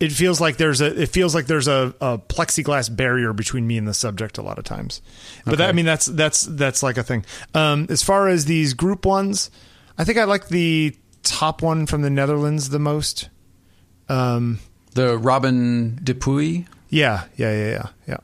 it 0.00 0.12
feels 0.12 0.40
like 0.40 0.56
there's 0.56 0.80
a 0.80 1.02
it 1.02 1.08
feels 1.08 1.34
like 1.34 1.46
there's 1.46 1.68
a, 1.68 1.94
a 2.00 2.18
plexiglass 2.18 2.94
barrier 2.94 3.32
between 3.32 3.66
me 3.66 3.76
and 3.78 3.86
the 3.88 3.94
subject 3.94 4.38
a 4.38 4.42
lot 4.42 4.58
of 4.58 4.64
times 4.64 5.02
but 5.44 5.58
that, 5.58 5.68
i 5.68 5.72
mean 5.72 5.84
that's 5.86 6.06
that's 6.06 6.42
that's 6.42 6.82
like 6.82 6.96
a 6.96 7.02
thing 7.02 7.24
um 7.54 7.86
as 7.90 8.02
far 8.02 8.28
as 8.28 8.44
these 8.44 8.74
group 8.74 9.04
ones 9.04 9.50
i 9.98 10.04
think 10.04 10.16
i 10.18 10.24
like 10.24 10.48
the 10.48 10.96
top 11.22 11.62
one 11.62 11.84
from 11.86 12.02
the 12.02 12.10
netherlands 12.10 12.68
the 12.70 12.78
most 12.78 13.28
um 14.08 14.58
The 14.94 15.18
Robin 15.18 15.98
de 16.02 16.14
Puy. 16.14 16.66
Yeah, 16.88 17.24
yeah, 17.36 17.52
yeah, 17.52 17.70
yeah, 17.70 17.88
yeah. 18.06 18.16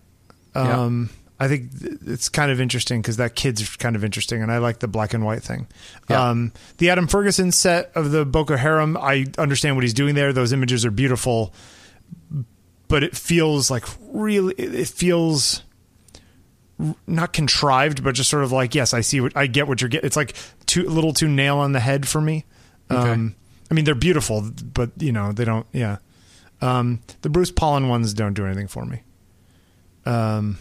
Yeah. 0.57 0.85
I 1.39 1.49
think 1.49 1.71
it's 2.07 2.29
kind 2.29 2.53
of 2.53 2.61
interesting 2.61 3.03
because 3.03 3.17
that 3.17 3.35
kid's 3.35 3.77
kind 3.77 3.97
of 3.97 4.05
interesting, 4.05 4.43
and 4.43 4.53
I 4.53 4.59
like 4.59 4.79
the 4.79 4.89
black 4.89 5.15
and 5.15 5.25
white 5.25 5.43
thing. 5.43 5.67
Yeah. 6.09 6.31
Um, 6.31 6.53
the 6.79 6.91
Adam 6.91 7.09
Ferguson 7.09 7.51
set 7.51 7.91
of 7.95 8.13
the 8.13 8.25
Boko 8.25 8.57
Haram, 8.57 8.97
I 8.97 9.27
understand 9.37 9.77
what 9.77 9.83
he's 9.83 9.95
doing 9.95 10.15
there. 10.15 10.33
Those 10.33 10.53
images 10.53 10.85
are 10.85 10.93
beautiful, 10.93 11.53
but 12.87 13.03
it 13.03 13.17
feels 13.17 13.71
like 13.71 13.85
really, 14.13 14.55
it 14.57 14.75
it 14.75 14.89
feels 14.89 15.65
not 17.07 17.33
contrived, 17.33 18.03
but 18.05 18.15
just 18.15 18.31
sort 18.31 18.45
of 18.45 18.53
like, 18.53 18.75
yes, 18.75 18.95
I 18.95 19.01
see 19.01 19.21
what 19.21 19.37
I 19.37 19.47
get 19.47 19.67
what 19.67 19.81
you're 19.81 19.89
getting. 19.89 20.07
It's 20.07 20.17
like 20.17 20.37
too 20.67 20.83
a 20.83 20.91
little 20.91 21.13
too 21.13 21.29
nail 21.29 21.59
on 21.59 21.73
the 21.73 21.81
head 21.81 22.07
for 22.07 22.21
me. 22.21 22.45
Okay. 22.91 23.11
Um, 23.11 23.35
I 23.71 23.75
mean, 23.75 23.85
they're 23.85 23.95
beautiful, 23.95 24.51
but 24.73 24.91
you 24.99 25.13
know, 25.13 25.33
they 25.33 25.45
don't. 25.45 25.67
Yeah. 25.73 25.99
Um, 26.61 27.01
the 27.23 27.29
Bruce 27.29 27.51
Pollen 27.51 27.89
ones 27.89 28.15
don't 28.15 28.35
do 28.35 28.47
anything 28.47 28.69
for 28.69 28.87
me. 28.87 29.03
Um, 30.07 30.59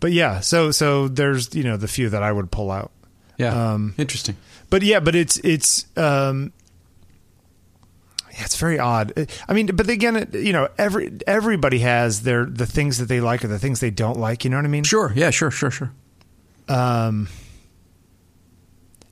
but 0.00 0.12
yeah, 0.12 0.40
so 0.40 0.70
so 0.70 1.08
there's 1.08 1.54
you 1.54 1.62
know 1.62 1.76
the 1.76 1.88
few 1.88 2.08
that 2.08 2.22
I 2.22 2.32
would 2.32 2.50
pull 2.50 2.70
out. 2.70 2.90
Yeah. 3.36 3.72
Um, 3.72 3.94
Interesting. 3.96 4.36
But 4.68 4.82
yeah, 4.82 5.00
but 5.00 5.14
it's 5.14 5.38
it's 5.38 5.86
um, 5.96 6.52
yeah, 8.32 8.44
it's 8.44 8.56
very 8.56 8.78
odd. 8.78 9.28
I 9.48 9.52
mean, 9.52 9.66
but 9.66 9.88
again, 9.88 10.28
you 10.32 10.52
know, 10.52 10.68
every 10.78 11.12
everybody 11.26 11.80
has 11.80 12.22
their 12.22 12.44
the 12.44 12.66
things 12.66 12.98
that 12.98 13.06
they 13.06 13.20
like 13.20 13.44
or 13.44 13.48
the 13.48 13.58
things 13.58 13.80
they 13.80 13.90
don't 13.90 14.18
like. 14.18 14.44
You 14.44 14.50
know 14.50 14.56
what 14.56 14.64
I 14.64 14.68
mean? 14.68 14.84
Sure. 14.84 15.12
Yeah. 15.14 15.30
Sure. 15.30 15.50
Sure. 15.50 15.70
Sure. 15.70 15.92
um 16.68 17.28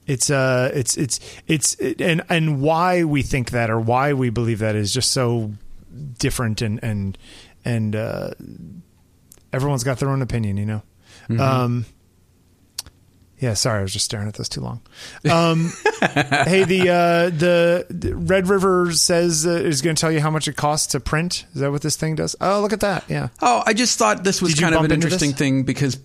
it's 0.06 0.30
uh 0.30 0.70
it's 0.72 0.96
it's 0.96 1.20
it's 1.46 1.74
and 1.74 2.22
and 2.30 2.60
why 2.62 3.04
we 3.04 3.22
think 3.22 3.50
that 3.50 3.68
or 3.68 3.78
why 3.80 4.12
we 4.14 4.30
believe 4.30 4.60
that 4.60 4.74
is 4.74 4.92
just 4.94 5.10
so 5.12 5.52
different 6.18 6.62
and 6.62 6.78
and 6.82 7.18
and 7.64 7.94
uh 7.96 8.30
everyone's 9.52 9.84
got 9.84 9.98
their 9.98 10.08
own 10.10 10.22
opinion 10.22 10.56
you 10.56 10.66
know? 10.66 10.82
Um 11.44 11.84
yeah 13.40 13.54
sorry 13.54 13.78
i 13.78 13.82
was 13.82 13.92
just 13.92 14.04
staring 14.04 14.26
at 14.26 14.34
this 14.34 14.48
too 14.48 14.60
long. 14.60 14.80
Um 15.30 15.70
hey 16.00 16.64
the 16.64 16.88
uh 16.90 17.30
the, 17.30 17.86
the 17.88 18.16
red 18.16 18.48
river 18.48 18.92
says 18.92 19.46
uh, 19.46 19.50
is 19.50 19.80
going 19.82 19.94
to 19.94 20.00
tell 20.00 20.10
you 20.10 20.20
how 20.20 20.30
much 20.30 20.48
it 20.48 20.56
costs 20.56 20.88
to 20.88 21.00
print. 21.00 21.44
Is 21.54 21.60
that 21.60 21.70
what 21.70 21.82
this 21.82 21.96
thing 21.96 22.16
does? 22.16 22.34
Oh 22.40 22.60
look 22.60 22.72
at 22.72 22.80
that. 22.80 23.04
Yeah. 23.08 23.28
Oh, 23.40 23.62
I 23.64 23.74
just 23.74 23.98
thought 23.98 24.24
this 24.24 24.42
was 24.42 24.54
Did 24.54 24.62
kind 24.62 24.74
of 24.74 24.84
an 24.84 24.90
interesting 24.92 25.30
this? 25.30 25.38
thing 25.38 25.62
because 25.62 25.98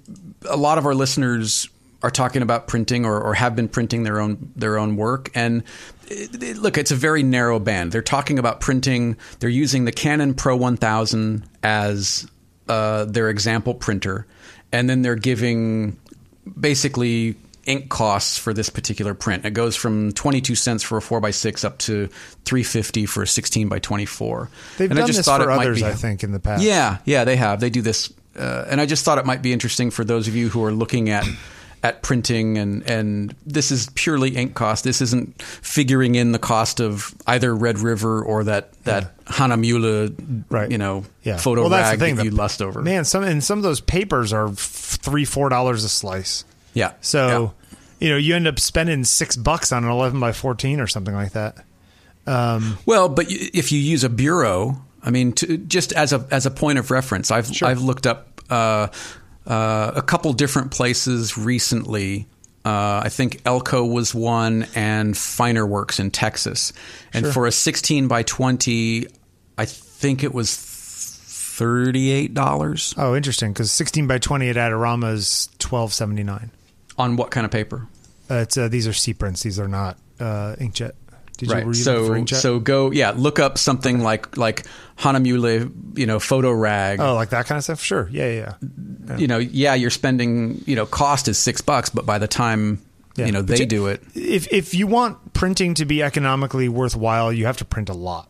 a 0.48 0.58
lot 0.58 0.78
of 0.78 0.86
our 0.86 0.94
listeners 0.94 1.68
are 2.04 2.12
talking 2.12 2.41
about 2.41 2.68
printing 2.68 3.06
or, 3.06 3.20
or 3.22 3.34
have 3.34 3.56
been 3.56 3.70
printing 3.70 4.04
their 4.04 4.20
own 4.20 4.52
their 4.56 4.78
own 4.78 4.96
work. 4.98 5.32
And 5.34 5.64
it, 6.08 6.44
it- 6.44 6.58
look 6.58 6.78
it's 6.78 6.91
a 6.91 6.96
very 6.96 7.24
narrow 7.24 7.58
band. 7.60 7.91
They're 7.94 8.02
talking 8.04 8.38
about 8.38 8.60
printing. 8.60 9.18
They're 9.39 9.50
using 9.50 9.86
the 9.86 9.91
canon 9.91 10.34
pro 10.36 10.56
1000 10.56 11.50
as 11.64 12.28
uh, 12.68 13.05
their 13.05 13.30
example 13.30 13.74
printer 13.74 14.26
and 14.72 14.89
then 14.89 15.01
they're 15.03 15.16
giving 15.16 15.97
basically 16.59 17.36
ink 17.66 17.89
costs 17.89 18.38
for 18.38 18.53
this 18.53 18.70
particular 18.70 19.14
print. 19.14 19.45
It 19.45 19.51
goes 19.51 19.76
from 19.76 20.11
22 20.11 20.55
cents 20.55 20.84
for 20.84 20.97
a 20.97 21.01
4x6 21.01 21.64
up 21.64 21.78
to 21.80 22.07
350 22.45 23.05
for 23.05 23.24
a 23.24 23.28
16 23.28 23.70
by 23.70 23.80
24 23.80 24.49
they've 24.78 24.89
and 24.91 24.97
done 24.97 25.03
I 25.03 25.07
just 25.07 25.20
this 25.20 25.26
thought 25.26 25.41
for 25.41 25.49
it 25.49 25.55
might 25.55 25.68
others 25.68 25.80
be 25.80 25.86
i 25.86 25.93
think 25.93 26.24
in 26.24 26.32
the 26.32 26.39
past. 26.39 26.61
Yeah, 26.64 26.97
yeah, 27.05 27.24
they 27.24 27.38
have. 27.38 27.61
They 27.61 27.70
do 27.70 27.82
this, 27.82 28.11
uh, 28.38 28.66
and 28.68 28.82
I 28.82 28.86
just 28.86 29.05
thought 29.05 29.18
it 29.18 29.26
might 29.26 29.41
be 29.41 29.53
interesting 29.53 29.91
for 29.91 30.03
those 30.03 30.28
of 30.28 30.36
you 30.36 30.49
who 30.49 30.64
are 30.66 30.74
looking 30.74 31.09
at 31.09 31.26
at 31.84 32.02
printing 32.02 32.58
and 32.58 32.82
and 32.90 33.36
this 33.46 33.70
is 33.70 33.90
purely 33.94 34.36
ink 34.38 34.56
cost. 34.56 34.84
This 34.86 35.02
isn't 35.02 35.42
figuring 35.42 36.16
in 36.16 36.32
the 36.32 36.40
cost 36.40 36.80
of 36.80 37.14
either 37.28 37.54
Red 37.54 37.78
River 37.80 38.24
or 38.24 38.46
that 38.46 38.72
that 38.86 39.18
Hahnemühle, 39.26 40.44
Right. 40.50 40.72
You 40.72 40.78
know, 40.78 41.04
yeah. 41.24 41.38
photo 41.38 41.62
well, 41.62 41.70
that's 41.70 41.90
rag 41.92 42.00
the 42.00 42.06
thing. 42.06 42.16
that 42.16 42.24
the- 42.24 42.30
you 42.30 42.36
lust 42.36 42.62
over. 42.62 42.82
Man, 42.82 43.04
some 43.06 43.24
and 43.24 43.44
some 43.44 43.60
of 43.60 43.64
those 43.64 43.82
papers 43.82 44.32
are 44.34 44.50
three, 44.52 45.26
four 45.26 45.50
dollars 45.50 45.84
a 45.84 45.90
slice. 45.90 46.46
yeah. 46.74 46.94
So, 47.02 47.54
you 48.00 48.10
know, 48.10 48.18
you 48.18 48.36
end 48.36 48.48
up 48.48 48.60
spending 48.60 49.04
six 49.04 49.36
bucks 49.36 49.72
on 49.72 49.84
an 49.84 49.90
eleven 49.92 50.20
by 50.20 50.32
fourteen 50.32 50.80
or 50.80 50.88
something 50.88 51.14
like 51.14 51.34
that. 51.34 51.58
Um, 52.26 52.78
Well, 52.86 53.10
but 53.10 53.26
if 53.30 53.72
you 53.74 53.80
use 53.80 54.06
a 54.06 54.10
bureau, 54.10 54.82
I 55.04 55.12
mean, 55.12 55.34
to, 55.34 55.58
just 55.58 55.92
as 55.94 56.14
a 56.14 56.26
as 56.32 56.46
a 56.46 56.52
point 56.52 56.80
of 56.80 56.92
reference, 56.92 57.30
I've 57.32 57.48
Sure. 57.54 57.68
I've 57.68 57.82
looked 57.82 58.08
up 58.08 58.30
uh, 58.50 58.88
uh, 59.48 59.91
a 59.96 60.02
couple 60.02 60.32
different 60.34 60.72
places 60.72 61.38
recently. 61.38 62.28
Uh, 62.66 63.02
I 63.04 63.10
think 63.10 63.41
Elko 63.46 63.84
was 63.86 64.16
one, 64.16 64.68
and 64.74 65.18
Finer 65.18 65.66
Works 65.66 66.00
in 66.00 66.12
Texas. 66.12 66.72
And 67.14 67.26
Sure. 67.26 67.34
for 67.34 67.46
a 67.48 67.52
16 67.52 68.08
by 68.08 68.24
20, 68.24 69.08
I 69.58 69.66
think 69.66 70.24
it 70.24 70.34
was 70.34 70.56
thirty 70.56 72.10
eight 72.10 72.34
dollars 72.34 72.94
oh, 72.98 73.16
interesting. 73.16 73.54
Because 73.54 73.72
sixteen 73.72 74.08
by 74.08 74.18
twenty 74.18 74.50
at 74.50 74.56
Adorama 74.56 75.14
is 75.14 75.50
twelve 75.60 75.94
seventy 75.94 76.24
nine. 76.24 76.50
on 76.98 77.16
what 77.16 77.30
kind 77.30 77.46
of 77.46 77.52
paper? 77.52 77.88
Uh, 78.30 78.36
it's 78.38 78.58
uh, 78.58 78.68
these 78.68 78.88
are 78.88 78.94
C 78.94 79.14
prints. 79.14 79.44
These 79.44 79.60
are 79.60 79.68
not 79.68 79.98
uh, 80.20 80.56
inkjet. 80.60 80.94
Did 81.38 81.50
you 81.50 81.56
were 81.66 81.68
you 81.68 81.74
So 81.74 82.26
so 82.26 82.60
go 82.60 82.92
yeah, 82.92 83.12
look 83.16 83.40
up 83.40 83.58
something 83.58 84.02
like 84.02 84.38
like 84.38 84.66
Hahnemühle, 85.00 85.98
you 85.98 86.06
know, 86.06 86.20
photo 86.20 86.52
rag. 86.52 87.00
oh, 87.00 87.16
like 87.16 87.30
that 87.32 87.46
kind 87.48 87.58
of 87.58 87.64
stuff. 87.64 87.82
Sure. 87.82 88.08
Yeah, 88.12 88.30
yeah. 88.30 88.54
yeah. 89.08 89.18
you 89.18 89.28
know, 89.28 89.38
yeah, 89.40 89.74
you're 89.74 89.90
spending, 89.90 90.62
you 90.66 90.76
know, 90.76 90.86
cost 90.86 91.28
is 91.28 91.38
six 91.38 91.62
bucks, 91.62 91.90
but 91.90 92.06
by 92.06 92.20
the 92.20 92.28
time 92.28 92.80
Yeah. 93.16 93.26
you 93.28 93.32
know 93.32 93.42
But 93.42 93.58
they 93.58 93.64
you- 93.64 93.66
do 93.66 93.88
it, 93.88 94.02
If 94.16 94.48
if 94.52 94.74
you 94.74 94.88
want 94.88 95.34
printing 95.34 95.74
to 95.76 95.86
be 95.86 96.02
economically 96.04 96.70
worthwhile, 96.70 97.32
you 97.34 97.46
have 97.46 97.58
to 97.58 97.66
print 97.66 97.90
a 97.90 97.94
lot. 97.94 98.30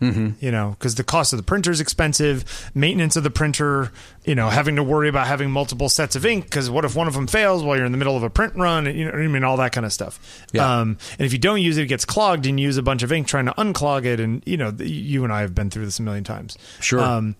Mm-hmm. 0.00 0.44
You 0.44 0.50
know, 0.50 0.70
because 0.78 0.96
the 0.96 1.04
cost 1.04 1.32
of 1.32 1.38
the 1.38 1.42
printer 1.42 1.70
is 1.70 1.80
expensive, 1.80 2.70
maintenance 2.74 3.16
of 3.16 3.22
the 3.22 3.30
printer, 3.30 3.92
you 4.24 4.34
know, 4.34 4.50
having 4.50 4.76
to 4.76 4.82
worry 4.82 5.08
about 5.08 5.26
having 5.26 5.50
multiple 5.50 5.88
sets 5.88 6.16
of 6.16 6.26
ink 6.26 6.44
because 6.44 6.68
what 6.68 6.84
if 6.84 6.96
one 6.96 7.06
of 7.06 7.14
them 7.14 7.26
fails 7.26 7.62
while 7.62 7.76
you're 7.76 7.86
in 7.86 7.92
the 7.92 7.98
middle 7.98 8.16
of 8.16 8.22
a 8.22 8.28
print 8.28 8.54
run? 8.56 8.86
You 8.86 9.06
know, 9.06 9.12
what 9.12 9.20
I 9.20 9.26
mean, 9.28 9.44
all 9.44 9.56
that 9.58 9.72
kind 9.72 9.86
of 9.86 9.92
stuff. 9.92 10.46
Yeah. 10.52 10.80
Um, 10.80 10.98
and 11.18 11.24
if 11.24 11.32
you 11.32 11.38
don't 11.38 11.62
use 11.62 11.78
it, 11.78 11.84
it 11.84 11.86
gets 11.86 12.04
clogged, 12.04 12.44
and 12.44 12.58
you 12.58 12.66
use 12.66 12.76
a 12.76 12.82
bunch 12.82 13.02
of 13.02 13.12
ink 13.12 13.28
trying 13.28 13.46
to 13.46 13.52
unclog 13.52 14.04
it. 14.04 14.20
And 14.20 14.42
you 14.44 14.56
know, 14.56 14.70
the, 14.70 14.88
you 14.88 15.24
and 15.24 15.32
I 15.32 15.40
have 15.42 15.54
been 15.54 15.70
through 15.70 15.84
this 15.84 15.98
a 15.98 16.02
million 16.02 16.24
times. 16.24 16.58
Sure. 16.80 17.00
Um, 17.00 17.36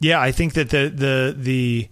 yeah, 0.00 0.20
I 0.20 0.32
think 0.32 0.54
that 0.54 0.70
the 0.70 0.92
the 0.94 1.34
the 1.38 1.88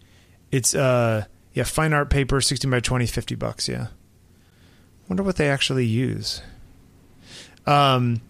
it's 0.50 0.74
uh 0.74 1.24
yeah 1.54 1.64
fine 1.64 1.92
art 1.92 2.10
paper 2.10 2.40
sixteen 2.40 2.70
by 2.70 2.80
20, 2.80 3.06
50 3.06 3.36
bucks. 3.36 3.68
Yeah. 3.68 3.86
Wonder 5.08 5.22
what 5.22 5.36
they 5.36 5.48
actually 5.48 5.86
use. 5.86 6.42
Um, 7.66 8.20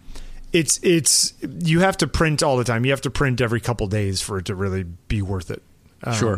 it's 0.53 0.79
it's 0.83 1.33
you 1.41 1.79
have 1.81 1.97
to 1.97 2.07
print 2.07 2.43
all 2.43 2.57
the 2.57 2.63
time. 2.63 2.85
You 2.85 2.91
have 2.91 3.01
to 3.01 3.09
print 3.11 3.41
every 3.41 3.61
couple 3.61 3.87
days 3.87 4.21
for 4.21 4.37
it 4.37 4.45
to 4.45 4.55
really 4.55 4.83
be 4.83 5.21
worth 5.21 5.49
it. 5.51 5.61
Um, 6.03 6.13
Sure. 6.15 6.33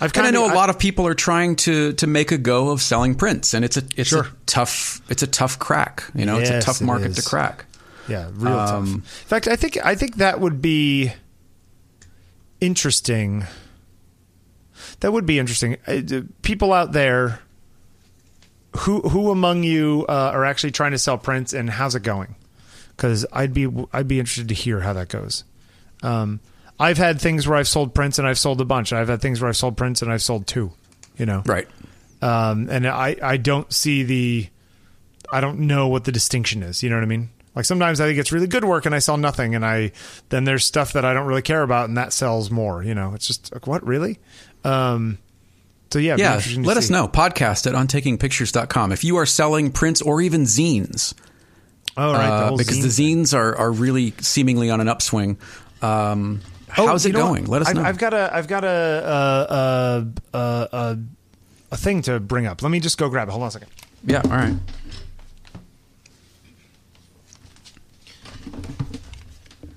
I've 0.00 0.12
and 0.12 0.22
I 0.22 0.22
kinda- 0.26 0.32
know 0.32 0.50
a 0.50 0.54
lot 0.54 0.70
of 0.70 0.78
people 0.78 1.06
are 1.06 1.14
trying 1.14 1.56
to 1.56 1.92
to 1.94 2.06
make 2.06 2.32
a 2.32 2.38
go 2.38 2.70
of 2.70 2.80
selling 2.82 3.14
prints, 3.14 3.52
and 3.54 3.64
it's 3.64 3.76
a 3.76 3.82
it's 3.96 4.08
Sure. 4.10 4.22
a 4.24 4.28
tough 4.46 5.00
it's 5.08 5.22
a 5.22 5.26
tough 5.26 5.58
crack. 5.58 6.04
You 6.14 6.24
know, 6.26 6.38
it's 6.38 6.50
a 6.50 6.60
tough 6.60 6.80
market 6.80 7.14
to 7.16 7.22
crack. 7.22 7.66
Yeah, 8.08 8.28
real 8.34 8.52
tough. 8.54 8.70
Um, 8.70 8.86
In 8.94 9.00
fact, 9.02 9.48
I 9.48 9.56
think 9.56 9.78
I 9.84 9.94
think 9.94 10.16
that 10.16 10.40
would 10.40 10.60
be 10.62 11.12
interesting. 12.60 13.44
That 15.00 15.12
would 15.12 15.26
be 15.26 15.38
interesting. 15.38 15.76
Uh, 15.86 16.00
People 16.42 16.72
out 16.72 16.92
there, 16.92 17.40
who 18.78 19.00
who 19.02 19.30
among 19.30 19.62
you 19.64 20.04
uh, 20.08 20.30
are 20.34 20.44
actually 20.44 20.70
trying 20.72 20.92
to 20.92 20.98
sell 20.98 21.18
prints, 21.18 21.52
and 21.52 21.68
how's 21.70 21.94
it 21.94 22.02
going? 22.02 22.34
Because 22.96 23.26
I'd 23.32 23.52
be 23.52 23.68
I'd 23.92 24.08
be 24.08 24.18
interested 24.20 24.48
to 24.48 24.54
hear 24.54 24.80
how 24.80 24.92
that 24.92 25.08
goes. 25.08 25.44
Um, 26.02 26.40
I've 26.78 26.98
had 26.98 27.20
things 27.20 27.46
where 27.48 27.56
I've 27.58 27.68
sold 27.68 27.94
prints 27.94 28.18
and 28.18 28.26
I've 28.28 28.38
sold 28.38 28.60
a 28.60 28.64
bunch. 28.64 28.92
I've 28.92 29.08
had 29.08 29.20
things 29.22 29.40
where 29.40 29.48
I've 29.48 29.56
sold 29.56 29.76
prints 29.76 30.02
and 30.02 30.12
I've 30.12 30.22
sold 30.22 30.46
two. 30.46 30.72
You 31.16 31.26
know, 31.26 31.42
Right. 31.46 31.68
um, 32.22 32.68
and 32.70 32.86
I, 32.86 33.16
I 33.22 33.36
don't 33.36 33.72
see 33.72 34.02
the 34.02 34.48
I 35.32 35.40
don't 35.40 35.60
know 35.60 35.86
what 35.88 36.04
the 36.04 36.12
distinction 36.12 36.62
is. 36.62 36.82
You 36.82 36.90
know 36.90 36.96
what 36.96 37.02
I 37.04 37.06
mean? 37.06 37.30
Like 37.54 37.64
sometimes 37.64 38.00
I 38.00 38.06
think 38.06 38.18
it's 38.18 38.32
really 38.32 38.48
good 38.48 38.64
work 38.64 38.84
and 38.86 38.94
I 38.94 38.98
sell 38.98 39.16
nothing, 39.16 39.54
and 39.54 39.64
I 39.64 39.92
then 40.30 40.42
there's 40.44 40.64
stuff 40.64 40.92
that 40.94 41.04
I 41.04 41.14
don't 41.14 41.26
really 41.26 41.42
care 41.42 41.62
about 41.62 41.88
and 41.88 41.96
that 41.96 42.12
sells 42.12 42.50
more. 42.50 42.82
You 42.82 42.94
know, 42.94 43.14
it's 43.14 43.26
just 43.28 43.52
like 43.52 43.66
what 43.68 43.86
really. 43.86 44.18
Um, 44.64 45.18
so 45.92 46.00
yeah, 46.00 46.16
Yeah, 46.18 46.40
let 46.58 46.76
us 46.76 46.88
see. 46.88 46.92
know. 46.92 47.06
Podcast 47.06 47.68
at 47.68 47.74
ontakingpictures.com. 47.74 48.90
If 48.90 49.04
you 49.04 49.16
are 49.18 49.26
selling 49.26 49.70
prints 49.70 50.02
or 50.02 50.20
even 50.20 50.42
zines, 50.42 51.14
Oh 51.96 52.12
right, 52.12 52.26
the 52.26 52.32
uh, 52.34 52.48
whole 52.48 52.56
because 52.58 52.78
zine 52.78 52.82
the 52.82 52.88
zines 52.88 53.34
are, 53.36 53.54
are 53.56 53.70
really 53.70 54.14
seemingly 54.20 54.70
on 54.70 54.80
an 54.80 54.88
upswing. 54.88 55.38
Um, 55.82 56.40
Oh, 56.76 56.88
how's 56.88 57.06
it 57.06 57.12
going? 57.12 57.44
Let 57.46 57.62
us 57.62 57.68
I've, 57.68 57.76
know. 57.76 57.82
I've 57.82 57.98
got 57.98 58.14
a 58.14 58.34
I've 58.34 58.48
got 58.48 58.64
a 58.64 60.06
a, 60.34 60.34
a 60.34 60.38
a 60.38 60.68
a 60.72 60.98
a 61.70 61.76
thing 61.76 62.02
to 62.02 62.18
bring 62.18 62.46
up. 62.46 62.62
Let 62.62 62.70
me 62.70 62.80
just 62.80 62.98
go 62.98 63.08
grab 63.08 63.28
it. 63.28 63.30
Hold 63.30 63.42
on 63.42 63.48
a 63.48 63.52
second. 63.52 63.70
yeah, 64.04 64.22
all 64.24 64.30
right. 64.30 64.54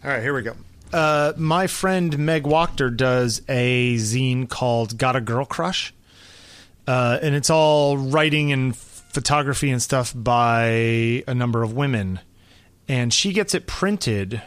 All 0.04 0.12
right, 0.12 0.22
here 0.22 0.34
we 0.34 0.42
go. 0.42 0.56
Uh, 0.94 1.34
my 1.38 1.68
friend 1.68 2.18
Meg 2.18 2.44
Wachter 2.44 2.96
does 2.96 3.42
a 3.50 3.96
zine 3.98 4.48
called 4.48 4.98
"Got 4.98 5.16
a 5.16 5.22
Girl 5.22 5.46
Crush," 5.46 5.94
uh, 6.88 7.20
and 7.22 7.36
it's 7.36 7.50
all 7.50 7.98
writing 7.98 8.52
and 8.52 8.76
photography 9.18 9.72
and 9.72 9.82
stuff 9.82 10.14
by 10.16 11.24
a 11.28 11.34
number 11.34 11.64
of 11.64 11.74
women. 11.74 12.20
And 12.88 13.12
she 13.12 13.34
gets 13.34 13.56
it 13.56 13.66
printed 13.66 14.34
You 14.34 14.40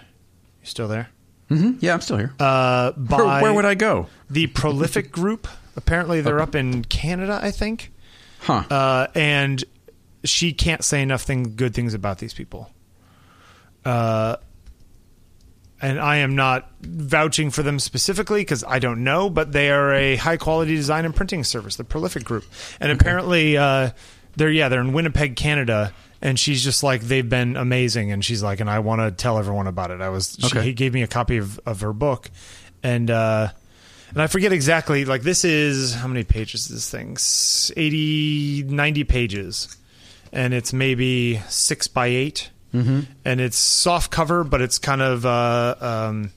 still 0.62 0.86
there? 0.86 1.08
hmm 1.48 1.72
Yeah, 1.80 1.94
I'm 1.94 2.00
still 2.00 2.18
here. 2.18 2.32
Uh, 2.38 2.92
by 2.92 3.16
where, 3.22 3.42
where 3.42 3.52
would 3.52 3.64
I 3.64 3.74
go? 3.74 4.06
the 4.30 4.46
Prolific 4.46 5.10
Group. 5.20 5.48
Apparently, 5.74 6.20
they're 6.20 6.40
up 6.40 6.54
in 6.54 6.84
Canada, 6.84 7.40
I 7.42 7.50
think. 7.50 7.90
Huh. 8.42 8.62
Uh, 8.70 9.06
and 9.16 9.64
she 10.22 10.52
can't 10.52 10.84
say 10.84 11.02
enough 11.02 11.22
thing, 11.22 11.56
good 11.56 11.74
things 11.74 11.92
about 11.92 12.18
these 12.18 12.32
people. 12.32 12.70
Uh, 13.84 14.36
and 15.82 15.98
I 15.98 16.18
am 16.18 16.36
not 16.36 16.70
vouching 16.80 17.50
for 17.50 17.64
them 17.64 17.80
specifically 17.80 18.42
because 18.42 18.62
I 18.62 18.78
don't 18.78 19.02
know, 19.02 19.28
but 19.30 19.50
they 19.50 19.70
are 19.72 19.92
a 19.94 20.14
high 20.14 20.36
quality 20.36 20.76
design 20.76 21.04
and 21.06 21.16
printing 21.16 21.42
service, 21.42 21.74
the 21.74 21.82
Prolific 21.84 22.22
Group, 22.22 22.44
and 22.78 22.92
apparently 22.92 23.56
uh, 23.56 23.90
they're 24.36 24.50
yeah 24.50 24.68
they're 24.68 24.80
in 24.80 24.92
Winnipeg, 24.92 25.36
Canada. 25.36 25.92
And 26.22 26.38
she's 26.38 26.62
just 26.62 26.82
like 26.82 27.00
they've 27.00 27.26
been 27.26 27.56
amazing, 27.56 28.12
and 28.12 28.22
she's 28.22 28.42
like, 28.42 28.60
and 28.60 28.68
I 28.68 28.80
want 28.80 29.00
to 29.00 29.10
tell 29.10 29.38
everyone 29.38 29.66
about 29.66 29.90
it. 29.90 30.02
I 30.02 30.10
was 30.10 30.36
she, 30.38 30.46
Okay. 30.48 30.62
he 30.62 30.74
gave 30.74 30.92
me 30.92 31.02
a 31.02 31.06
copy 31.06 31.38
of, 31.38 31.58
of 31.64 31.80
her 31.80 31.94
book, 31.94 32.30
and 32.82 33.10
uh, 33.10 33.48
and 34.10 34.20
I 34.20 34.26
forget 34.26 34.52
exactly. 34.52 35.06
Like 35.06 35.22
this 35.22 35.46
is 35.46 35.94
how 35.94 36.08
many 36.08 36.24
pages 36.24 36.64
is 36.66 36.68
this 36.68 36.90
thing? 36.90 37.12
S- 37.12 37.72
80, 37.74 38.64
90 38.64 39.04
pages, 39.04 39.74
and 40.30 40.52
it's 40.52 40.74
maybe 40.74 41.40
six 41.48 41.88
by 41.88 42.08
8 42.08 42.50
mm-hmm. 42.74 43.00
and 43.24 43.40
it's 43.40 43.56
soft 43.56 44.10
cover, 44.10 44.44
but 44.44 44.60
it's 44.60 44.76
kind 44.78 45.00
of 45.00 45.24
uh, 45.24 45.74
um, 45.80 46.32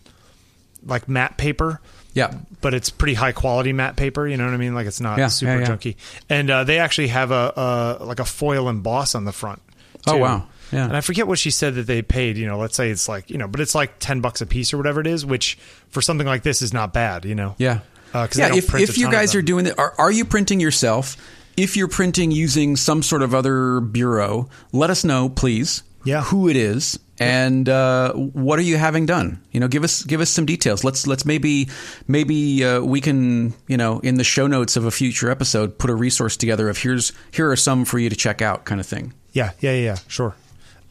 like 0.85 1.09
matte 1.09 1.37
paper. 1.37 1.81
Yeah. 2.13 2.33
But 2.61 2.73
it's 2.73 2.89
pretty 2.89 3.13
high 3.15 3.31
quality 3.31 3.73
matte 3.73 3.95
paper. 3.95 4.27
You 4.27 4.37
know 4.37 4.45
what 4.45 4.53
I 4.53 4.57
mean? 4.57 4.73
Like 4.75 4.87
it's 4.87 5.01
not 5.01 5.17
Yeah, 5.17 5.27
super 5.27 5.59
yeah, 5.59 5.67
junky. 5.67 5.95
And 6.29 6.49
uh, 6.49 6.63
they 6.63 6.79
actually 6.79 7.09
have 7.09 7.31
a, 7.31 7.99
a 7.99 8.05
like 8.05 8.19
a 8.19 8.25
foil 8.25 8.69
emboss 8.69 9.15
on 9.15 9.25
the 9.25 9.31
front. 9.31 9.61
Oh, 10.07 10.17
wow. 10.17 10.47
Yeah. 10.71 10.85
And 10.85 10.97
I 10.97 11.01
forget 11.01 11.27
what 11.27 11.39
she 11.39 11.51
said 11.51 11.75
that 11.75 11.87
they 11.87 12.01
paid. 12.01 12.37
You 12.37 12.47
know, 12.47 12.57
let's 12.57 12.75
say 12.75 12.89
it's 12.89 13.07
like 13.07 13.29
you 13.29 13.37
know, 13.37 13.47
but 13.47 13.59
it's 13.59 13.75
like 13.75 13.99
ten 13.99 14.21
bucks 14.21 14.41
a 14.41 14.45
piece 14.45 14.73
or 14.73 14.77
whatever 14.77 15.01
it 15.01 15.07
is, 15.07 15.25
which 15.25 15.55
for 15.89 16.01
something 16.01 16.25
like 16.25 16.43
this 16.43 16.61
is 16.61 16.73
not 16.73 16.93
bad. 16.93 17.25
You 17.25 17.35
know. 17.35 17.55
Yeah. 17.57 17.79
Uh, 18.13 18.27
yeah. 18.35 18.53
If, 18.55 18.73
if 18.75 18.97
you 18.97 19.11
guys 19.11 19.33
are 19.33 19.41
doing 19.41 19.65
it, 19.65 19.77
are, 19.79 19.93
are 19.97 20.11
you 20.11 20.23
printing 20.25 20.59
yourself? 20.59 21.17
If 21.57 21.77
you're 21.77 21.87
printing 21.87 22.31
using 22.31 22.75
some 22.75 23.03
sort 23.03 23.21
of 23.21 23.33
other 23.35 23.79
bureau, 23.79 24.49
let 24.71 24.89
us 24.89 25.03
know, 25.03 25.29
please. 25.29 25.83
Yeah. 26.03 26.21
Who 26.23 26.49
it 26.49 26.55
is 26.55 26.99
and 27.19 27.69
uh, 27.69 28.13
what 28.13 28.59
are 28.59 28.63
you 28.63 28.77
having 28.77 29.05
done? 29.05 29.41
You 29.51 29.59
know, 29.59 29.67
give 29.67 29.83
us 29.83 30.03
give 30.03 30.19
us 30.19 30.29
some 30.29 30.45
details. 30.45 30.83
Let's 30.83 31.05
let's 31.07 31.25
maybe 31.25 31.69
maybe 32.07 32.63
uh, 32.63 32.81
we 32.81 33.01
can 33.01 33.53
you 33.67 33.77
know 33.77 33.99
in 33.99 34.15
the 34.15 34.23
show 34.23 34.47
notes 34.47 34.75
of 34.75 34.85
a 34.85 34.91
future 34.91 35.29
episode 35.29 35.77
put 35.77 35.89
a 35.89 35.95
resource 35.95 36.35
together 36.35 36.69
of 36.69 36.77
here's 36.77 37.13
here 37.31 37.49
are 37.49 37.55
some 37.55 37.85
for 37.85 37.99
you 37.99 38.09
to 38.09 38.15
check 38.15 38.41
out 38.41 38.65
kind 38.65 38.81
of 38.81 38.87
thing. 38.87 39.13
Yeah, 39.31 39.51
yeah, 39.59 39.71
yeah, 39.71 39.83
yeah, 39.83 39.97
sure. 40.07 40.35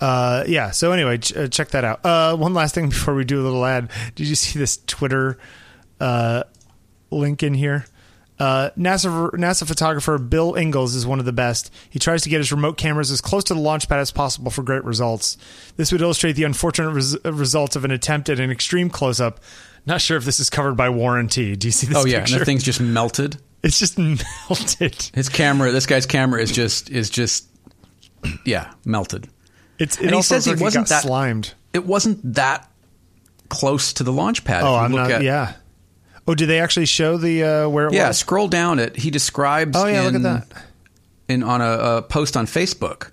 Uh, 0.01 0.45
yeah. 0.47 0.71
So 0.71 0.93
anyway, 0.93 1.19
ch- 1.19 1.37
uh, 1.37 1.49
check 1.49 1.69
that 1.71 1.85
out. 1.85 2.05
Uh, 2.05 2.37
one 2.37 2.55
last 2.55 2.75
thing 2.75 2.89
before 2.91 3.15
we 3.15 3.25
do 3.25 3.41
a 3.41 3.45
little 3.45 3.65
ad. 3.65 3.91
Did 4.15 4.29
you 4.29 4.35
see 4.35 4.59
this 4.59 4.79
Twitter 4.87 5.39
uh, 6.01 6.45
link 7.11 7.43
in 7.43 7.55
here? 7.55 7.85
Uh, 8.39 8.71
NASA 8.77 9.31
NASA 9.33 9.67
photographer 9.67 10.19
Bill 10.19 10.55
Ingalls 10.57 10.95
is 10.97 11.07
one 11.07 11.19
of 11.21 11.25
the 11.25 11.33
best. 11.33 11.73
He 11.91 11.99
tries 11.99 12.23
to 12.23 12.29
get 12.29 12.39
his 12.39 12.51
remote 12.51 12.77
cameras 12.77 13.11
as 13.11 13.21
close 13.21 13.45
to 13.45 13.55
the 13.55 13.61
launch 13.61 13.89
pad 13.89 14.01
as 14.01 14.11
possible 14.11 14.51
for 14.51 14.63
great 14.63 14.83
results. 14.85 15.37
This 15.77 15.93
would 15.93 16.01
illustrate 16.01 16.33
the 16.33 16.45
unfortunate 16.45 16.91
res- 16.91 17.17
results 17.25 17.77
of 17.77 17.85
an 17.85 17.91
attempt 17.93 18.29
at 18.29 18.41
an 18.41 18.51
extreme 18.51 18.91
close 18.91 19.21
up. 19.21 19.41
Not 19.87 20.01
sure 20.01 20.17
if 20.17 20.25
this 20.25 20.41
is 20.41 20.51
covered 20.51 20.77
by 20.77 20.89
warranty. 20.89 21.55
Do 21.57 21.69
you 21.69 21.73
see 21.73 21.87
this 21.87 21.97
Oh 21.97 22.05
yeah, 22.07 22.21
picture? 22.21 22.35
and 22.35 22.41
the 22.41 22.45
thing's 22.47 22.65
just 22.65 22.81
melted. 22.81 23.37
it's 23.63 23.79
just 23.79 23.97
melted. 23.99 25.11
His 25.15 25.29
camera, 25.29 25.71
this 25.71 25.87
guy's 25.87 26.07
camera 26.07 26.41
is 26.43 26.51
just 26.51 26.91
is 26.91 27.11
just 27.11 27.47
yeah 28.45 28.73
melted. 28.85 29.29
It's 29.79 29.97
it 29.99 30.03
And 30.03 30.11
he 30.11 30.17
also 30.17 30.35
says 30.37 30.45
he 30.47 30.53
like 30.53 30.61
wasn't 30.61 30.87
got 30.89 30.95
that- 30.97 31.03
slimed. 31.03 31.55
It 31.73 31.87
wasn't 31.87 32.35
that 32.35 32.69
close 33.49 33.93
to 33.95 34.05
the 34.05 34.13
launch 34.13 34.45
pad. 34.45 34.63
Oh, 34.65 34.75
if 34.75 34.79
you 34.81 34.85
I'm 34.85 34.93
look 34.93 35.01
not. 35.03 35.11
at- 35.13 35.23
yeah. 35.23 35.53
Oh, 36.33 36.35
did 36.35 36.47
they 36.49 36.61
actually 36.61 36.87
show 36.87 37.19
the 37.19 37.45
uh, 37.45 37.69
where 37.69 37.89
it 37.89 37.93
Yeah, 37.93 38.09
was? 38.09 38.19
scroll 38.19 38.49
down 38.49 38.79
it. 38.79 38.97
He 38.97 39.11
describes. 39.11 39.77
Oh 39.77 39.87
yeah, 39.87 40.01
in, 40.09 40.15
look 40.15 40.25
at 40.25 40.49
that. 40.51 40.63
In 41.29 41.43
on 41.43 41.61
a, 41.61 41.99
a 41.99 42.03
post 42.03 42.37
on 42.39 42.47
Facebook, 42.47 43.11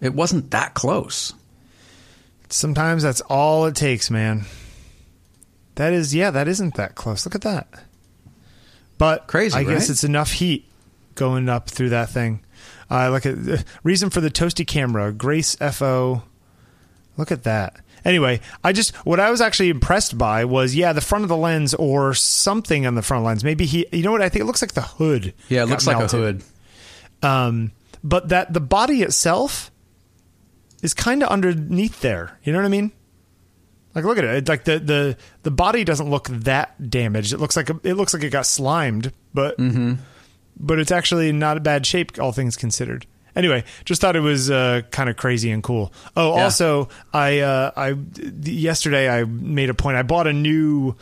it 0.00 0.14
wasn't 0.14 0.52
that 0.52 0.74
close. 0.74 1.32
Sometimes 2.48 3.02
that's 3.02 3.20
all 3.22 3.66
it 3.66 3.74
takes, 3.74 4.10
man. 4.10 4.44
That 5.74 5.92
is, 5.92 6.14
yeah, 6.14 6.30
that 6.30 6.46
isn't 6.46 6.74
that 6.76 6.94
close. 6.94 7.26
Look 7.26 7.34
at 7.34 7.40
that. 7.42 7.66
But 8.98 9.26
Crazy, 9.26 9.56
I 9.58 9.64
guess 9.64 9.90
it's 9.90 10.04
enough 10.04 10.30
heat 10.30 10.68
going 11.16 11.48
up 11.48 11.68
through 11.68 11.88
that 11.88 12.10
thing. 12.10 12.44
Uh, 12.88 13.10
look 13.10 13.26
at 13.26 13.44
the 13.44 13.64
reason 13.82 14.10
for 14.10 14.20
the 14.20 14.30
toasty 14.30 14.64
camera, 14.64 15.10
GRACE-FO. 15.12 16.22
Look 17.16 17.32
at 17.32 17.42
that. 17.42 17.80
Anyway, 18.04 18.40
I 18.62 18.72
just 18.72 18.94
what 18.96 19.18
I 19.18 19.30
was 19.30 19.40
actually 19.40 19.70
impressed 19.70 20.18
by 20.18 20.44
was 20.44 20.74
yeah 20.74 20.92
the 20.92 21.00
front 21.00 21.24
of 21.24 21.28
the 21.28 21.36
lens 21.36 21.74
or 21.74 22.14
something 22.14 22.86
on 22.86 22.94
the 22.94 23.02
front 23.02 23.24
lens. 23.24 23.42
Maybe 23.42 23.64
he, 23.66 23.86
you 23.92 24.02
know 24.02 24.12
what 24.12 24.22
I 24.22 24.28
think 24.28 24.42
it 24.42 24.46
looks 24.46 24.62
like 24.62 24.72
the 24.72 24.82
hood. 24.82 25.32
Yeah, 25.48 25.62
it 25.62 25.66
looks 25.66 25.86
like 25.86 25.98
melted. 25.98 26.20
a 26.20 26.22
hood. 26.22 26.42
Um, 27.22 27.72
but 28.02 28.28
that 28.28 28.52
the 28.52 28.60
body 28.60 29.02
itself 29.02 29.70
is 30.82 30.92
kind 30.92 31.22
of 31.22 31.30
underneath 31.30 32.00
there. 32.02 32.38
You 32.44 32.52
know 32.52 32.58
what 32.58 32.66
I 32.66 32.68
mean? 32.68 32.92
Like, 33.94 34.04
look 34.04 34.18
at 34.18 34.24
it. 34.24 34.48
Like 34.48 34.64
the 34.64 34.78
the 34.78 35.16
the 35.42 35.50
body 35.50 35.84
doesn't 35.84 36.10
look 36.10 36.28
that 36.28 36.90
damaged. 36.90 37.32
It 37.32 37.38
looks 37.38 37.56
like 37.56 37.70
a, 37.70 37.80
it 37.84 37.94
looks 37.94 38.12
like 38.12 38.22
it 38.22 38.30
got 38.30 38.44
slimed, 38.44 39.12
but 39.32 39.56
but 40.58 40.78
it's 40.78 40.92
actually 40.92 41.32
not 41.32 41.56
a 41.56 41.60
bad 41.60 41.86
shape, 41.86 42.18
all 42.18 42.32
things 42.32 42.56
considered. 42.56 43.06
Anyway, 43.36 43.64
just 43.84 44.00
thought 44.00 44.14
it 44.16 44.20
was 44.20 44.50
uh, 44.50 44.82
kind 44.90 45.10
of 45.10 45.16
crazy 45.16 45.50
and 45.50 45.62
cool. 45.62 45.92
Oh, 46.16 46.36
Yeah. 46.36 46.44
also, 46.44 46.88
I 47.12 47.40
uh, 47.40 47.70
I 47.76 47.96
yesterday 48.42 49.08
I 49.08 49.24
made 49.24 49.70
a 49.70 49.74
point. 49.74 49.96
I 49.96 50.02
bought 50.02 50.26
a 50.26 50.32
new 50.32 50.94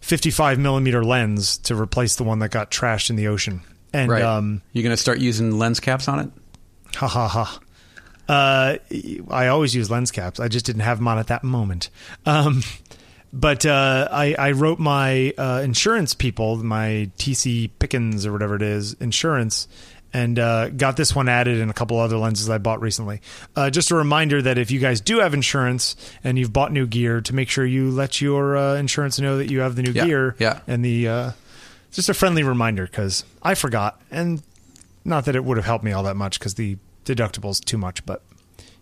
55 0.00 0.58
millimeter 0.58 1.04
lens 1.04 1.58
to 1.58 1.74
replace 1.80 2.16
the 2.16 2.24
one 2.24 2.38
that 2.40 2.50
got 2.50 2.70
trashed 2.70 3.10
in 3.10 3.16
the 3.16 3.28
ocean. 3.28 3.60
And 3.92 4.10
Right. 4.10 4.22
um, 4.22 4.62
You're 4.72 4.82
going 4.82 4.94
to 4.96 5.00
start 5.00 5.18
using 5.18 5.58
lens 5.58 5.80
caps 5.80 6.08
on 6.08 6.20
it. 6.20 6.30
Ha 6.96 7.06
ha 7.06 7.28
ha. 7.28 7.60
Uh, 8.28 8.78
I 9.30 9.48
always 9.48 9.74
use 9.74 9.90
lens 9.90 10.10
caps. 10.10 10.40
I 10.40 10.48
just 10.48 10.64
didn't 10.66 10.82
have 10.82 10.98
them 10.98 11.08
on 11.08 11.18
at 11.18 11.26
that 11.28 11.44
moment. 11.44 11.90
Um, 12.24 12.62
but 13.32 13.66
uh, 13.66 14.08
I, 14.10 14.34
I 14.38 14.50
wrote 14.52 14.78
my 14.78 15.32
uh, 15.36 15.60
insurance 15.64 16.14
people, 16.14 16.56
my 16.64 17.10
TC 17.18 17.70
Pickens 17.78 18.24
or 18.26 18.32
whatever 18.32 18.54
it 18.56 18.62
is, 18.62 18.94
insurance, 18.94 19.66
and 20.14 20.38
uh, 20.38 20.70
got 20.70 20.96
this 20.96 21.14
one 21.14 21.28
added 21.28 21.60
and 21.60 21.70
a 21.70 21.74
couple 21.74 21.98
other 21.98 22.16
lenses 22.16 22.48
I 22.48 22.56
bought 22.58 22.80
recently. 22.80 23.20
Uh, 23.54 23.68
just 23.68 23.90
a 23.90 23.94
reminder 23.94 24.40
that 24.40 24.56
if 24.56 24.70
you 24.70 24.80
guys 24.80 25.00
do 25.02 25.18
have 25.18 25.34
insurance 25.34 25.96
and 26.22 26.38
you've 26.38 26.52
bought 26.52 26.72
new 26.72 26.86
gear, 26.86 27.20
to 27.20 27.34
make 27.34 27.50
sure 27.50 27.66
you 27.66 27.90
let 27.90 28.20
your 28.22 28.56
uh, 28.56 28.76
insurance 28.76 29.18
know 29.20 29.36
that 29.36 29.50
you 29.50 29.60
have 29.60 29.74
the 29.76 29.82
new 29.82 29.90
Yeah, 29.92 30.06
gear. 30.06 30.36
yeah. 30.38 30.60
And 30.66 30.82
the 30.84 31.08
uh, 31.08 31.30
just 31.92 32.08
a 32.08 32.14
friendly 32.14 32.42
reminder 32.42 32.86
because 32.86 33.24
I 33.42 33.54
forgot 33.54 34.00
and 34.10 34.42
not 35.04 35.26
that 35.26 35.36
it 35.36 35.44
would 35.44 35.58
have 35.58 35.66
helped 35.66 35.84
me 35.84 35.92
all 35.92 36.04
that 36.04 36.16
much 36.16 36.38
because 36.38 36.54
the 36.54 36.78
deductible's 37.04 37.60
too 37.60 37.76
much, 37.76 38.06
but 38.06 38.22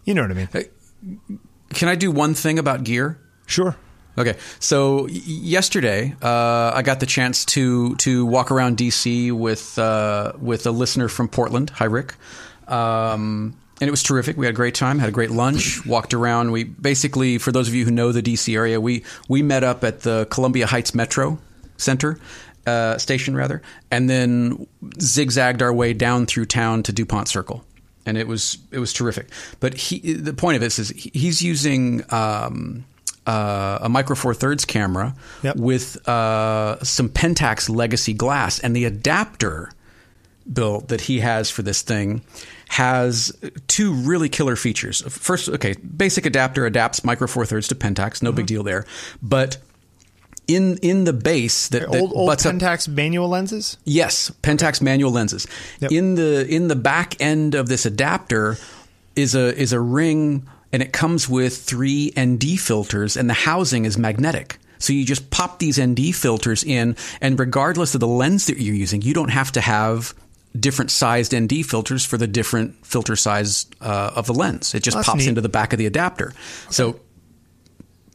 you 0.05 0.14
know 0.14 0.22
what 0.22 0.30
I 0.30 0.35
mean. 0.35 1.28
Can 1.74 1.89
I 1.89 1.95
do 1.97 2.11
one 2.12 2.35
thing 2.35 2.59
about 2.59 2.85
gear? 2.85 3.18
Sure. 3.47 3.76
Okay, 4.18 4.36
so 4.58 5.06
yesterday 5.08 6.14
uh, 6.20 6.72
I 6.74 6.82
got 6.82 7.00
the 7.00 7.06
chance 7.06 7.46
to 7.46 7.96
to 7.96 8.26
walk 8.26 8.50
around 8.50 8.76
DC 8.76 9.32
with 9.32 9.78
uh, 9.78 10.32
with 10.38 10.66
a 10.66 10.70
listener 10.70 11.08
from 11.08 11.28
Portland. 11.28 11.70
Hi, 11.70 11.86
Rick. 11.86 12.14
Um, 12.68 13.56
and 13.80 13.88
it 13.88 13.90
was 13.90 14.02
terrific. 14.02 14.36
We 14.36 14.44
had 14.44 14.54
a 14.54 14.56
great 14.56 14.74
time. 14.74 14.98
Had 14.98 15.08
a 15.08 15.12
great 15.12 15.30
lunch. 15.30 15.84
Walked 15.86 16.12
around. 16.12 16.52
We 16.52 16.64
basically, 16.64 17.38
for 17.38 17.52
those 17.52 17.68
of 17.68 17.74
you 17.74 17.86
who 17.86 17.90
know 17.90 18.12
the 18.12 18.22
DC 18.22 18.54
area, 18.54 18.80
we 18.80 19.02
we 19.28 19.42
met 19.42 19.64
up 19.64 19.82
at 19.82 20.00
the 20.00 20.26
Columbia 20.30 20.66
Heights 20.66 20.94
Metro 20.94 21.38
Center 21.78 22.18
uh, 22.66 22.98
station, 22.98 23.34
rather, 23.34 23.62
and 23.90 24.10
then 24.10 24.66
zigzagged 25.00 25.62
our 25.62 25.72
way 25.72 25.94
down 25.94 26.26
through 26.26 26.44
town 26.44 26.82
to 26.82 26.92
Dupont 26.92 27.28
Circle 27.28 27.64
and 28.04 28.18
it 28.18 28.26
was 28.26 28.58
it 28.70 28.78
was 28.78 28.92
terrific. 28.92 29.28
But 29.60 29.74
he, 29.74 30.12
the 30.14 30.34
point 30.34 30.56
of 30.56 30.60
this 30.60 30.78
is 30.78 30.90
he's 30.90 31.40
using 31.40 32.04
um, 32.12 32.84
uh, 33.26 33.78
a 33.82 33.88
Micro 33.88 34.16
Four 34.16 34.34
Thirds 34.34 34.64
camera 34.64 35.14
Yep. 35.42 35.56
with 35.56 36.08
uh, 36.08 36.82
some 36.84 37.08
Pentax 37.08 37.68
legacy 37.68 38.12
glass, 38.14 38.58
and 38.58 38.74
the 38.74 38.84
adapter 38.84 39.70
built 40.52 40.88
that 40.88 41.02
he 41.02 41.20
has 41.20 41.50
for 41.50 41.62
this 41.62 41.82
thing 41.82 42.20
has 42.68 43.32
two 43.68 43.92
really 43.92 44.28
killer 44.28 44.56
features. 44.56 45.02
First, 45.02 45.48
okay, 45.50 45.74
basic 45.74 46.26
adapter 46.26 46.66
adapts 46.66 47.04
Micro 47.04 47.26
Four 47.28 47.46
Thirds 47.46 47.68
to 47.68 47.74
Pentax, 47.76 48.22
no 48.22 48.32
big 48.32 48.46
deal 48.46 48.62
there, 48.62 48.84
but 49.22 49.58
in 50.48 50.76
in 50.78 51.04
the 51.04 51.12
base 51.12 51.68
that, 51.68 51.88
that 51.88 51.96
old 52.00 52.12
old 52.12 52.26
butts 52.26 52.44
up- 52.44 52.54
Pentax 52.56 52.88
manual 52.88 53.28
lenses. 53.28 53.76
Yes, 53.84 54.32
Pentax 54.42 54.82
manual 54.82 55.12
lenses. 55.12 55.46
Yep. 55.80 55.92
In 55.92 56.14
the 56.16 56.44
in 56.48 56.66
the 56.66 56.74
back 56.76 57.14
end 57.20 57.54
of 57.54 57.68
this 57.68 57.86
adapter 57.86 58.56
is 59.14 59.36
a 59.36 59.56
is 59.56 59.72
a 59.72 59.78
ring 59.78 60.48
and 60.72 60.82
it 60.82 60.92
comes 60.92 61.28
with 61.28 61.56
three 61.56 62.12
ND 62.18 62.58
filters 62.58 63.16
and 63.16 63.28
the 63.28 63.34
housing 63.34 63.84
is 63.84 63.98
magnetic. 63.98 64.58
So 64.78 64.92
you 64.92 65.04
just 65.04 65.30
pop 65.30 65.58
these 65.58 65.80
ND 65.80 66.14
filters 66.14 66.64
in 66.64 66.96
and 67.20 67.38
regardless 67.38 67.94
of 67.94 68.00
the 68.00 68.08
lens 68.08 68.46
that 68.46 68.58
you're 68.58 68.74
using, 68.74 69.02
you 69.02 69.14
don't 69.14 69.30
have 69.30 69.52
to 69.52 69.60
have 69.60 70.14
different 70.58 70.90
sized 70.90 71.34
ND 71.34 71.64
filters 71.64 72.04
for 72.04 72.16
the 72.16 72.26
different 72.26 72.84
filter 72.84 73.16
size 73.16 73.66
uh, 73.80 74.12
of 74.14 74.26
the 74.26 74.34
lens. 74.34 74.74
It 74.74 74.82
just 74.82 74.96
That's 74.96 75.08
pops 75.08 75.20
neat. 75.20 75.28
into 75.28 75.40
the 75.40 75.48
back 75.48 75.72
of 75.72 75.78
the 75.78 75.86
adapter. 75.86 76.32
So 76.70 77.00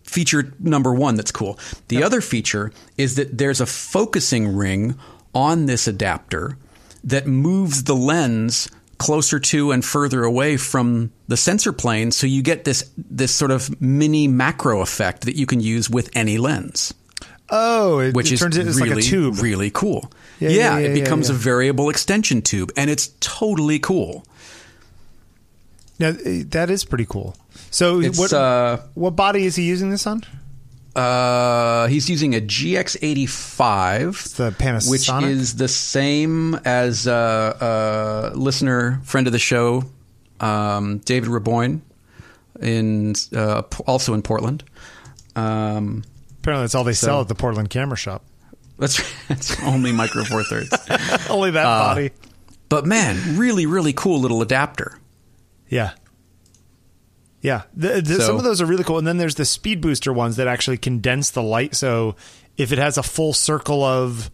feature 0.03 0.53
number 0.59 0.93
one 0.93 1.15
that's 1.15 1.31
cool. 1.31 1.59
The 1.87 2.03
other 2.03 2.21
feature 2.21 2.71
is 2.97 3.15
that 3.15 3.37
there's 3.37 3.61
a 3.61 3.65
focusing 3.65 4.55
ring 4.55 4.97
on 5.33 5.65
this 5.65 5.87
adapter 5.87 6.57
that 7.03 7.27
moves 7.27 7.83
the 7.83 7.95
lens 7.95 8.69
closer 8.97 9.39
to 9.39 9.71
and 9.71 9.83
further 9.85 10.23
away 10.23 10.57
from 10.57 11.11
the 11.27 11.37
sensor 11.37 11.71
plane 11.71 12.11
so 12.11 12.25
you 12.27 12.41
get 12.41 12.63
this 12.65 12.89
this 12.97 13.33
sort 13.33 13.51
of 13.51 13.79
mini 13.81 14.27
macro 14.27 14.81
effect 14.81 15.25
that 15.25 15.35
you 15.35 15.45
can 15.45 15.59
use 15.59 15.89
with 15.89 16.09
any 16.15 16.37
lens 16.37 16.93
Oh, 17.49 17.99
it, 17.99 18.13
which 18.13 18.27
it 18.27 18.33
is 18.33 18.39
turns 18.41 18.57
it's 18.57 18.75
really 18.75 18.89
like 18.95 18.99
a 18.99 19.01
tube. 19.01 19.35
really 19.39 19.71
cool 19.71 20.11
Yeah, 20.39 20.49
yeah, 20.49 20.55
yeah, 20.57 20.77
yeah, 20.79 20.87
it 20.89 20.93
becomes 20.93 21.29
a 21.29 21.33
variable 21.33 21.89
extension 21.89 22.41
tube 22.41 22.71
and 22.75 22.89
it's 22.89 23.09
totally 23.21 23.79
cool 23.79 24.25
Now, 25.99 26.09
eh, 26.25 26.43
that 26.49 26.69
is 26.69 26.83
pretty 26.85 27.05
cool. 27.05 27.35
So 27.71 28.01
it's 28.01 28.19
what 28.19 28.33
uh 28.33 28.77
what 28.95 29.15
body 29.15 29.45
is 29.45 29.55
he 29.55 29.63
using 29.63 29.89
this 29.91 30.05
on? 30.07 30.23
Uh, 30.97 31.87
he's 31.87 32.09
using 32.09 32.33
a 32.35 32.41
GX85, 32.41 34.09
It's 34.09 34.33
the 34.33 34.51
Panasonic. 34.51 34.89
which 34.89 35.09
is 35.31 35.55
the 35.55 35.67
same 35.67 36.55
as 36.65 37.07
uh, 37.07 37.11
uh, 37.13 38.31
listener 38.35 38.99
friend 39.03 39.27
of 39.27 39.33
the 39.33 39.39
show, 39.39 39.83
um, 40.39 40.97
David 40.99 41.29
Raboyne, 41.29 41.81
in 42.61 43.13
uh, 43.35 43.61
also 43.85 44.13
in 44.13 44.21
Portland. 44.23 44.63
Um, 45.35 46.03
apparently 46.39 46.63
that's 46.63 46.75
all 46.75 46.83
they 46.83 46.93
sell 46.93 47.21
at 47.21 47.27
the 47.27 47.35
Portland 47.35 47.69
Camera 47.69 47.95
Shop. 47.97 48.23
that's 48.79 48.99
that's 49.27 49.61
only 49.63 49.91
micro 49.91 50.23
four 50.23 50.43
thirds. 50.43 50.71
Only 51.29 51.51
that 51.51 51.65
Uh, 51.65 51.93
body. 51.93 52.11
But 52.69 52.85
man, 52.85 53.37
really, 53.37 53.65
really 53.65 53.93
cool 53.93 54.19
little 54.19 54.41
adapter. 54.41 54.99
Yeah. 55.69 55.91
Yeah. 57.47 57.61
The, 57.75 58.01
the, 58.01 58.15
So- 58.15 58.27
some 58.27 58.35
of 58.35 58.43
those 58.43 58.61
are 58.61 58.65
really 58.65 58.83
cool. 58.83 58.97
And 58.97 59.07
then 59.07 59.17
there's 59.17 59.35
the 59.35 59.45
speed 59.45 59.79
booster 59.81 60.11
ones 60.11 60.35
that 60.35 60.47
actually 60.47 60.77
condense 60.77 61.31
the 61.31 61.41
light. 61.41 61.75
So 61.75 62.15
if 62.57 62.71
it 62.71 62.77
has 62.77 62.97
a 62.97 63.03
full 63.03 63.31
circle 63.33 63.83
of, 63.83 64.29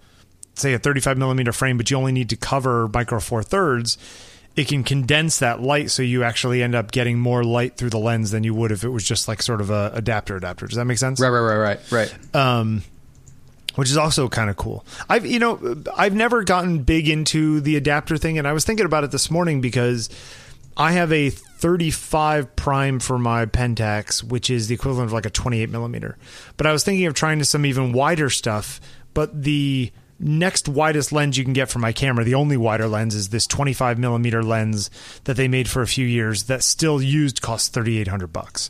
say, 0.55 0.73
a 0.73 0.79
35 0.79 1.17
millimeter 1.17 1.53
frame, 1.53 1.77
but 1.77 1.91
you 1.91 1.97
only 1.97 2.11
need 2.11 2.29
to 2.29 2.35
cover 2.35 2.89
micro 2.93 3.19
four 3.19 3.43
thirds, 3.43 3.97
it 4.55 4.67
can 4.67 4.83
condense 4.83 5.39
that 5.39 5.61
light 5.61 5.91
so 5.91 6.01
you 6.03 6.23
actually 6.23 6.61
end 6.63 6.73
up 6.75 6.91
getting 6.91 7.19
more 7.19 7.43
light 7.43 7.77
through 7.77 7.89
the 7.89 7.97
lens 7.99 8.31
than 8.31 8.43
you 8.43 8.53
would 8.53 8.71
if 8.71 8.83
it 8.83 8.89
was 8.89 9.03
just 9.03 9.27
like 9.27 9.41
sort 9.41 9.61
of 9.61 9.69
a 9.69 9.91
adapter 9.93 10.35
adapter. 10.35 10.67
Does 10.67 10.77
that 10.77 10.85
make 10.85 10.97
sense? 10.97 11.19
Right, 11.19 11.29
right, 11.29 11.55
right, 11.57 11.79
right, 11.91 12.13
right. 12.33 12.35
um, 12.35 12.83
which 13.75 13.89
is 13.89 13.97
also 13.97 14.29
kind 14.29 14.49
of 14.51 14.55
cool. 14.55 14.85
I've 15.09 15.25
you 15.25 15.39
know 15.39 15.83
I've 15.97 16.13
never 16.13 16.43
gotten 16.43 16.83
big 16.83 17.09
into 17.09 17.61
the 17.61 17.75
adapter 17.75 18.17
thing, 18.17 18.37
and 18.37 18.47
I 18.47 18.53
was 18.53 18.63
thinking 18.63 18.85
about 18.85 19.03
it 19.03 19.09
this 19.11 19.31
morning 19.31 19.59
because 19.59 20.09
I 20.77 20.91
have 20.91 21.11
a 21.11 21.31
35 21.63 22.57
prime 22.57 22.99
for 22.99 23.17
my 23.17 23.45
Pentax, 23.45 24.21
which 24.21 24.49
is 24.49 24.67
the 24.67 24.75
equivalent 24.75 25.07
of 25.07 25.13
like 25.13 25.25
a 25.25 25.29
28 25.29 25.69
millimeter. 25.69 26.17
But 26.57 26.67
I 26.67 26.73
was 26.73 26.83
thinking 26.83 27.05
of 27.05 27.13
trying 27.13 27.39
to 27.39 27.45
some 27.45 27.65
even 27.65 27.93
wider 27.93 28.29
stuff, 28.29 28.81
but 29.13 29.43
the 29.43 29.89
next 30.19 30.67
widest 30.67 31.13
lens 31.13 31.37
you 31.37 31.45
can 31.45 31.53
get 31.53 31.69
for 31.69 31.79
my 31.79 31.93
camera, 31.93 32.25
the 32.25 32.33
only 32.33 32.57
wider 32.57 32.89
lens 32.89 33.15
is 33.15 33.29
this 33.29 33.47
25 33.47 33.97
millimeter 33.97 34.43
lens 34.43 34.89
that 35.23 35.37
they 35.37 35.47
made 35.47 35.69
for 35.69 35.81
a 35.81 35.87
few 35.87 36.05
years 36.05 36.43
that 36.43 36.63
still 36.63 37.01
used 37.01 37.41
costs 37.41 37.69
3800 37.69 38.27
bucks. 38.27 38.69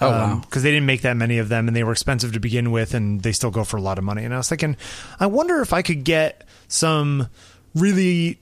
Oh, 0.00 0.08
um, 0.08 0.14
wow. 0.14 0.40
Because 0.40 0.64
they 0.64 0.72
didn't 0.72 0.86
make 0.86 1.02
that 1.02 1.16
many 1.16 1.38
of 1.38 1.48
them 1.48 1.68
and 1.68 1.76
they 1.76 1.84
were 1.84 1.92
expensive 1.92 2.32
to 2.32 2.40
begin 2.40 2.72
with 2.72 2.94
and 2.94 3.22
they 3.22 3.30
still 3.30 3.52
go 3.52 3.62
for 3.62 3.76
a 3.76 3.80
lot 3.80 3.96
of 3.96 4.02
money. 4.02 4.24
And 4.24 4.34
I 4.34 4.38
was 4.38 4.48
thinking, 4.48 4.76
I 5.20 5.28
wonder 5.28 5.60
if 5.60 5.72
I 5.72 5.82
could 5.82 6.02
get 6.02 6.42
some 6.66 7.28
really 7.76 8.40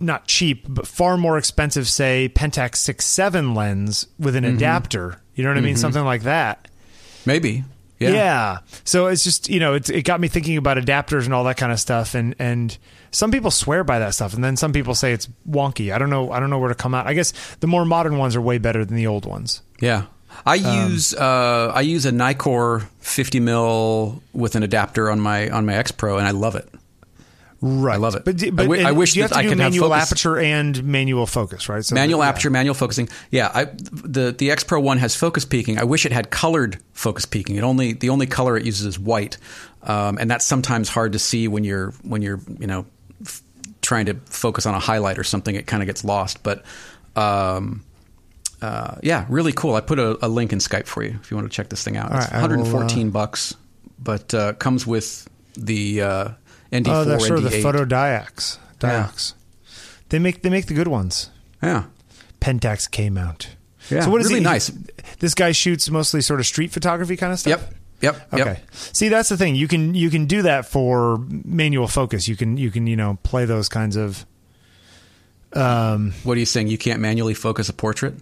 not 0.00 0.26
cheap, 0.26 0.66
but 0.68 0.86
far 0.86 1.16
more 1.16 1.36
expensive, 1.38 1.88
say, 1.88 2.30
Pentax 2.34 2.76
6.7 2.76 3.54
lens 3.54 4.06
with 4.18 4.34
Mm-hmm. 4.34 4.44
an 4.44 4.54
adapter. 4.56 5.20
You 5.34 5.44
know 5.44 5.50
what 5.50 5.58
I 5.58 5.62
mean? 5.62 5.76
Something 5.76 6.04
like 6.04 6.22
that. 6.22 6.68
Maybe. 7.26 7.64
Yeah. 7.98 8.10
Yeah. 8.10 8.58
So 8.84 9.08
it's 9.08 9.22
just 9.24 9.50
you 9.50 9.60
know 9.60 9.74
it 9.74 9.90
it 9.90 10.02
got 10.04 10.20
me 10.20 10.28
thinking 10.28 10.56
about 10.56 10.78
adapters 10.78 11.26
and 11.26 11.34
all 11.34 11.44
that 11.44 11.58
kind 11.58 11.70
of 11.70 11.78
stuff 11.78 12.14
and 12.14 12.34
and 12.38 12.76
some 13.10 13.30
people 13.30 13.50
swear 13.50 13.84
by 13.84 13.98
that 13.98 14.14
stuff 14.14 14.32
and 14.32 14.42
then 14.42 14.56
some 14.56 14.72
people 14.72 14.94
say 14.94 15.12
it's 15.12 15.28
wonky. 15.48 15.92
I 15.94 15.98
don't 15.98 16.08
know. 16.08 16.32
I 16.32 16.40
don't 16.40 16.48
know 16.48 16.58
where 16.58 16.70
to 16.70 16.74
come 16.74 16.94
out. 16.94 17.06
I 17.06 17.12
guess 17.12 17.32
the 17.56 17.66
more 17.66 17.84
modern 17.84 18.16
ones 18.16 18.34
are 18.36 18.40
way 18.40 18.56
better 18.56 18.86
than 18.86 18.96
the 18.96 19.06
old 19.06 19.26
ones. 19.26 19.60
Yeah. 19.80 20.04
I 20.46 20.56
Um, 20.58 20.92
use 20.92 21.12
uh, 21.14 21.72
I 21.74 21.82
use 21.82 22.06
a 22.06 22.10
Nikkor 22.10 22.86
50 23.00 23.40
mil 23.40 24.22
with 24.32 24.54
an 24.56 24.62
adapter 24.62 25.10
on 25.10 25.20
my 25.20 25.50
on 25.50 25.66
my 25.66 25.74
X 25.74 25.90
Pro 25.92 26.16
and 26.16 26.26
I 26.26 26.30
love 26.30 26.54
it. 26.56 26.68
Right. 27.62 27.94
I 27.94 27.98
love 27.98 28.14
it. 28.14 28.24
But, 28.24 28.38
but 28.38 28.62
wi- 28.64 28.88
I 28.88 28.92
wish 28.92 29.14
you 29.16 29.22
have 29.22 29.32
to 29.32 29.38
I 29.38 29.42
do 29.42 29.54
manual 29.54 29.92
aperture 29.92 30.38
and 30.38 30.82
manual 30.82 31.26
focus, 31.26 31.68
right? 31.68 31.84
So 31.84 31.94
manual 31.94 32.20
yeah. 32.20 32.30
aperture, 32.30 32.48
manual 32.48 32.74
focusing. 32.74 33.08
Yeah, 33.30 33.50
I, 33.52 33.64
the 33.64 34.34
the 34.36 34.50
X 34.50 34.64
Pro 34.64 34.80
one 34.80 34.96
has 34.96 35.14
focus 35.14 35.44
peaking. 35.44 35.78
I 35.78 35.84
wish 35.84 36.06
it 36.06 36.12
had 36.12 36.30
colored 36.30 36.78
focus 36.94 37.26
peaking. 37.26 37.56
It 37.56 37.62
only 37.62 37.92
the 37.92 38.08
only 38.08 38.26
color 38.26 38.56
it 38.56 38.64
uses 38.64 38.86
is 38.86 38.98
white, 38.98 39.36
um, 39.82 40.16
and 40.18 40.30
that's 40.30 40.46
sometimes 40.46 40.88
hard 40.88 41.12
to 41.12 41.18
see 41.18 41.48
when 41.48 41.62
you're 41.64 41.90
when 42.02 42.22
you're 42.22 42.40
you 42.58 42.66
know 42.66 42.86
f- 43.22 43.42
trying 43.82 44.06
to 44.06 44.14
focus 44.24 44.64
on 44.64 44.74
a 44.74 44.80
highlight 44.80 45.18
or 45.18 45.24
something. 45.24 45.54
It 45.54 45.66
kind 45.66 45.82
of 45.82 45.86
gets 45.86 46.04
lost, 46.04 46.42
but. 46.42 46.64
Um, 47.16 47.84
uh, 48.62 48.96
yeah, 49.02 49.24
really 49.30 49.52
cool. 49.52 49.74
I 49.74 49.80
put 49.80 49.98
a, 49.98 50.22
a 50.24 50.28
link 50.28 50.52
in 50.52 50.58
Skype 50.58 50.86
for 50.86 51.02
you 51.02 51.18
if 51.22 51.30
you 51.30 51.36
want 51.36 51.50
to 51.50 51.54
check 51.54 51.70
this 51.70 51.82
thing 51.82 51.96
out. 51.96 52.12
All 52.12 52.18
It's 52.18 52.26
right, 52.26 52.42
I 52.42 52.42
will, 52.42 52.58
114 52.58 53.10
bucks, 53.10 53.54
but 53.98 54.34
uh, 54.34 54.52
comes 54.52 54.86
with 54.86 55.26
the 55.54 56.02
uh, 56.02 56.28
ND4, 56.72 56.88
Oh, 56.88 57.04
that's 57.04 57.26
sure 57.26 57.40
the 57.40 57.50
ND8. 57.50 57.62
Fotodiox. 57.62 58.58
Yeah. 58.82 59.10
They 60.08 60.18
make 60.18 60.42
they 60.42 60.50
make 60.50 60.66
the 60.66 60.74
good 60.74 60.88
ones. 60.88 61.30
Yeah, 61.62 61.84
Pentax 62.40 62.90
K 62.90 63.10
mount. 63.10 63.56
Yeah, 63.90 64.02
So 64.04 64.10
what 64.10 64.20
is 64.20 64.28
really 64.28 64.40
he- 64.40 64.44
nice. 64.44 64.70
This 65.18 65.34
guy 65.34 65.52
shoots 65.52 65.90
mostly 65.90 66.20
sort 66.20 66.40
of 66.40 66.46
street 66.46 66.70
photography 66.70 67.16
kind 67.16 67.32
of 67.32 67.38
stuff. 67.38 67.60
Yep. 67.60 67.74
Yep. 68.02 68.32
Okay. 68.32 68.44
Yep. 68.44 68.62
See, 68.72 69.08
that's 69.08 69.28
the 69.28 69.36
thing. 69.36 69.54
You 69.56 69.68
can 69.68 69.94
you 69.94 70.08
can 70.10 70.26
do 70.26 70.42
that 70.42 70.64
for 70.66 71.18
manual 71.28 71.86
focus. 71.88 72.26
You 72.28 72.36
can 72.36 72.56
you 72.56 72.70
can 72.70 72.86
you 72.86 72.96
know 72.96 73.18
play 73.22 73.44
those 73.44 73.68
kinds 73.68 73.96
of. 73.96 74.24
Um, 75.52 76.12
What 76.22 76.36
are 76.36 76.40
you 76.40 76.46
saying? 76.46 76.68
You 76.68 76.78
can't 76.78 77.00
manually 77.00 77.34
focus 77.34 77.68
a 77.68 77.72
portrait? 77.72 78.14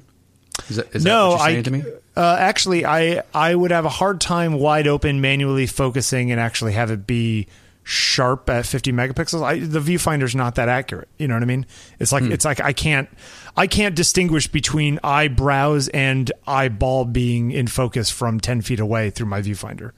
Is 0.69 0.77
that, 0.77 0.95
is 0.95 1.05
that 1.05 1.09
no, 1.09 1.29
what 1.31 1.39
you're 1.39 1.47
saying 1.47 1.59
I 1.59 1.63
to 1.63 1.71
me? 1.71 1.83
Uh, 2.17 2.37
actually 2.41 2.85
I 2.85 3.23
I 3.33 3.55
would 3.55 3.71
have 3.71 3.85
a 3.85 3.89
hard 3.91 4.21
time 4.21 4.55
wide 4.55 4.89
open 4.89 5.21
manually 5.21 5.67
focusing 5.67 6.33
and 6.33 6.41
actually 6.41 6.73
have 6.73 6.91
it 6.91 7.07
be 7.07 7.47
sharp 7.91 8.51
at 8.51 8.67
50 8.67 8.93
megapixels. 8.93 9.43
I, 9.43 9.61
the 9.61 9.81
viewfinder's 9.81 10.35
not 10.37 10.57
that 10.57 10.69
accurate. 10.69 11.09
You 11.19 11.27
know 11.27 11.33
what 11.35 11.43
I 11.43 11.47
mean? 11.47 11.65
It's 11.99 12.11
Hmm. 12.11 12.17
like 12.17 12.25
it's 12.33 12.45
like 12.45 12.61
I 12.61 12.75
can't 12.75 13.09
I 13.57 13.67
can't 13.67 13.95
distinguish 13.95 14.47
between 14.47 14.99
eyebrows 15.03 15.89
and 15.89 16.31
eyeball 16.47 17.07
being 17.07 17.51
in 17.51 17.67
focus 17.67 18.11
from 18.11 18.41
10 18.41 18.61
feet 18.61 18.79
away 18.79 19.09
through 19.09 19.27
my 19.29 19.41
viewfinder. 19.41 19.93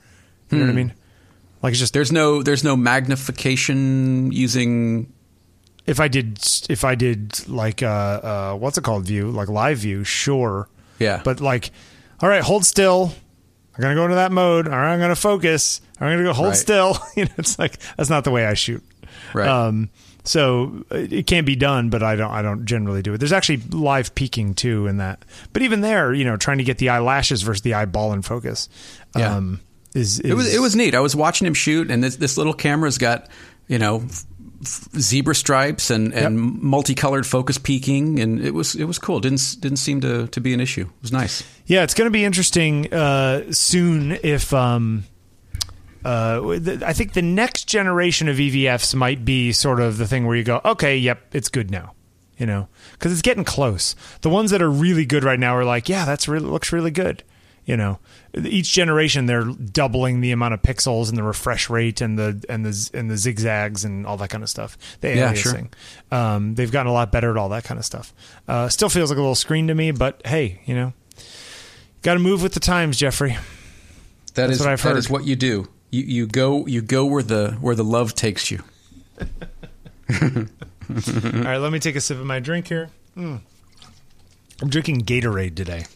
You 0.50 0.58
know 0.58 0.66
what 0.66 0.70
I 0.70 0.74
mean? 0.74 0.94
Like 1.62 1.72
it's 1.72 1.80
just 1.80 1.92
There's 1.92 2.12
no 2.12 2.42
there's 2.44 2.62
no 2.62 2.76
magnification 2.76 4.30
using 4.32 5.12
if 5.86 5.98
I 5.98 6.08
did 6.08 6.38
if 6.68 6.84
I 6.84 6.94
did 6.94 7.48
like 7.48 7.82
uh 7.82 7.86
uh 7.86 8.54
what's 8.54 8.78
it 8.78 8.84
called 8.84 9.04
view 9.06 9.30
like 9.30 9.48
live 9.48 9.78
view 9.78 10.04
sure 10.04 10.68
Yeah. 11.00 11.22
but 11.24 11.40
like 11.40 11.70
all 12.20 12.28
right 12.28 12.42
hold 12.42 12.64
still 12.64 13.12
I'm 13.80 13.94
gonna 13.94 13.94
go 13.94 14.04
into 14.04 14.16
that 14.16 14.32
mode 14.32 14.66
right 14.68 14.92
I'm 14.92 15.00
gonna 15.00 15.14
focus 15.16 15.80
I'm 16.00 16.08
gonna 16.12 16.24
go 16.24 16.32
hold 16.32 16.48
Right. 16.48 16.56
still 16.56 16.98
you 17.16 17.24
know 17.24 17.30
it's 17.38 17.58
like 17.58 17.78
that's 17.96 18.10
not 18.10 18.24
the 18.24 18.30
way 18.30 18.46
I 18.46 18.54
shoot 18.54 18.82
Right. 19.34 19.48
um 19.48 19.90
so 20.24 20.84
it 20.90 21.26
can 21.26 21.44
be 21.46 21.56
done 21.56 21.88
but 21.90 22.02
I 22.02 22.14
don't 22.16 22.30
I 22.30 22.42
don't 22.42 22.64
generally 22.66 23.00
do 23.02 23.14
it 23.14 23.18
there's 23.18 23.32
actually 23.32 23.58
live 23.70 24.14
peaking 24.14 24.54
too 24.54 24.86
in 24.86 24.98
that 24.98 25.24
but 25.52 25.62
even 25.62 25.80
there 25.80 26.12
you 26.12 26.24
know 26.24 26.36
trying 26.36 26.58
to 26.58 26.64
get 26.64 26.78
the 26.78 26.90
eyelashes 26.90 27.42
versus 27.42 27.62
the 27.62 27.74
eyeball 27.74 28.12
in 28.12 28.22
focus 28.22 28.68
Yeah. 29.16 29.34
um 29.36 29.60
is, 29.94 30.20
is 30.20 30.30
it 30.30 30.34
was 30.34 30.54
it 30.54 30.60
was 30.60 30.76
neat. 30.76 30.94
I 30.94 31.00
was 31.00 31.16
watching 31.16 31.46
him 31.48 31.54
shoot 31.54 31.90
and 31.90 32.04
this 32.04 32.14
this 32.16 32.36
little 32.38 32.52
camera's 32.54 32.96
got, 32.96 33.28
you 33.66 33.76
know, 33.78 34.04
zebra 34.64 35.34
stripes 35.34 35.90
and, 35.90 36.12
and 36.12 36.38
multicolored 36.38 37.26
focus 37.26 37.56
peaking 37.56 38.20
and 38.20 38.40
it 38.44 38.52
was 38.52 38.74
it 38.74 38.84
was 38.84 38.98
cool. 38.98 39.20
Didn't 39.20 39.56
didn't 39.60 39.78
seem 39.78 40.00
to 40.02 40.26
to 40.28 40.40
be 40.40 40.52
an 40.52 40.60
issue. 40.60 40.82
It 40.82 41.02
was 41.02 41.12
nice. 41.12 41.42
Yeah, 41.66 41.82
it's 41.82 41.94
going 41.94 42.06
to 42.06 42.12
be 42.12 42.24
interesting 42.24 42.92
uh, 42.92 43.52
soon 43.52 44.18
if. 44.22 44.52
Um, 44.52 45.04
uh, 46.02 46.58
I 46.82 46.94
think 46.94 47.12
the 47.12 47.20
next 47.20 47.64
generation 47.64 48.28
of 48.28 48.36
EVFs 48.36 48.94
might 48.94 49.22
be 49.22 49.52
sort 49.52 49.80
of 49.80 49.98
the 49.98 50.06
thing 50.06 50.26
where 50.26 50.34
you 50.34 50.44
go, 50.44 50.60
okay, 50.64 50.96
yep, 50.96 51.20
it's 51.34 51.50
good 51.50 51.70
now, 51.70 51.92
you 52.38 52.46
know, 52.46 52.68
because 52.92 53.12
it's 53.12 53.20
getting 53.20 53.44
close. 53.44 53.94
The 54.22 54.30
ones 54.30 54.50
that 54.50 54.62
are 54.62 54.70
really 54.70 55.04
good 55.04 55.24
right 55.24 55.38
now 55.38 55.54
are 55.54 55.64
like, 55.64 55.90
yeah, 55.90 56.06
that's 56.06 56.26
really 56.26 56.46
looks 56.46 56.72
really 56.72 56.90
good, 56.90 57.22
you 57.64 57.76
know. 57.76 57.98
Each 58.34 58.70
generation 58.70 59.26
they're 59.26 59.44
doubling 59.44 60.20
the 60.20 60.30
amount 60.30 60.54
of 60.54 60.62
pixels 60.62 61.08
and 61.08 61.18
the 61.18 61.22
refresh 61.22 61.68
rate 61.68 62.00
and 62.00 62.18
the 62.18 62.44
and 62.48 62.64
the 62.64 62.90
and 62.94 63.10
the 63.10 63.16
zigzags 63.16 63.84
and 63.84 64.06
all 64.06 64.16
that 64.18 64.30
kind 64.30 64.44
of 64.44 64.50
stuff. 64.50 64.78
The 65.00 65.16
Yeah, 65.16 65.32
sure. 65.34 65.68
Um, 66.12 66.54
they've 66.54 66.70
gotten 66.70 66.90
a 66.90 66.92
lot 66.92 67.10
better 67.10 67.30
at 67.30 67.36
all 67.36 67.48
that 67.50 67.64
kind 67.64 67.78
of 67.78 67.84
stuff. 67.84 68.14
Uh, 68.46 68.68
still 68.68 68.88
feels 68.88 69.10
like 69.10 69.18
a 69.18 69.20
little 69.20 69.34
screen 69.34 69.66
to 69.66 69.74
me, 69.74 69.90
but 69.90 70.20
hey, 70.24 70.60
you 70.64 70.74
know, 70.74 70.92
got 72.02 72.14
to 72.14 72.20
move 72.20 72.42
with 72.42 72.54
the 72.54 72.60
times, 72.60 72.96
Jeffrey. 72.96 73.36
That 74.34 74.46
That's 74.46 74.52
is 74.52 74.60
what 74.60 74.68
I've 74.68 74.80
heard. 74.80 74.96
is 74.96 75.10
what 75.10 75.26
you 75.26 75.34
do. 75.34 75.68
You 75.90 76.04
you 76.04 76.26
go 76.26 76.66
you 76.66 76.82
go 76.82 77.04
where 77.04 77.22
the 77.22 77.52
where 77.60 77.74
the 77.74 77.84
love 77.84 78.14
takes 78.14 78.50
you. 78.50 78.62
All 80.22 80.46
right, 80.90 81.58
let 81.58 81.72
me 81.72 81.78
take 81.78 81.96
a 81.96 82.00
sip 82.00 82.18
of 82.18 82.26
my 82.26 82.38
drink 82.40 82.68
here. 82.68 82.90
Mm. 83.16 83.40
I'm 84.62 84.68
drinking 84.68 85.02
Gatorade 85.02 85.56
today, 85.56 85.86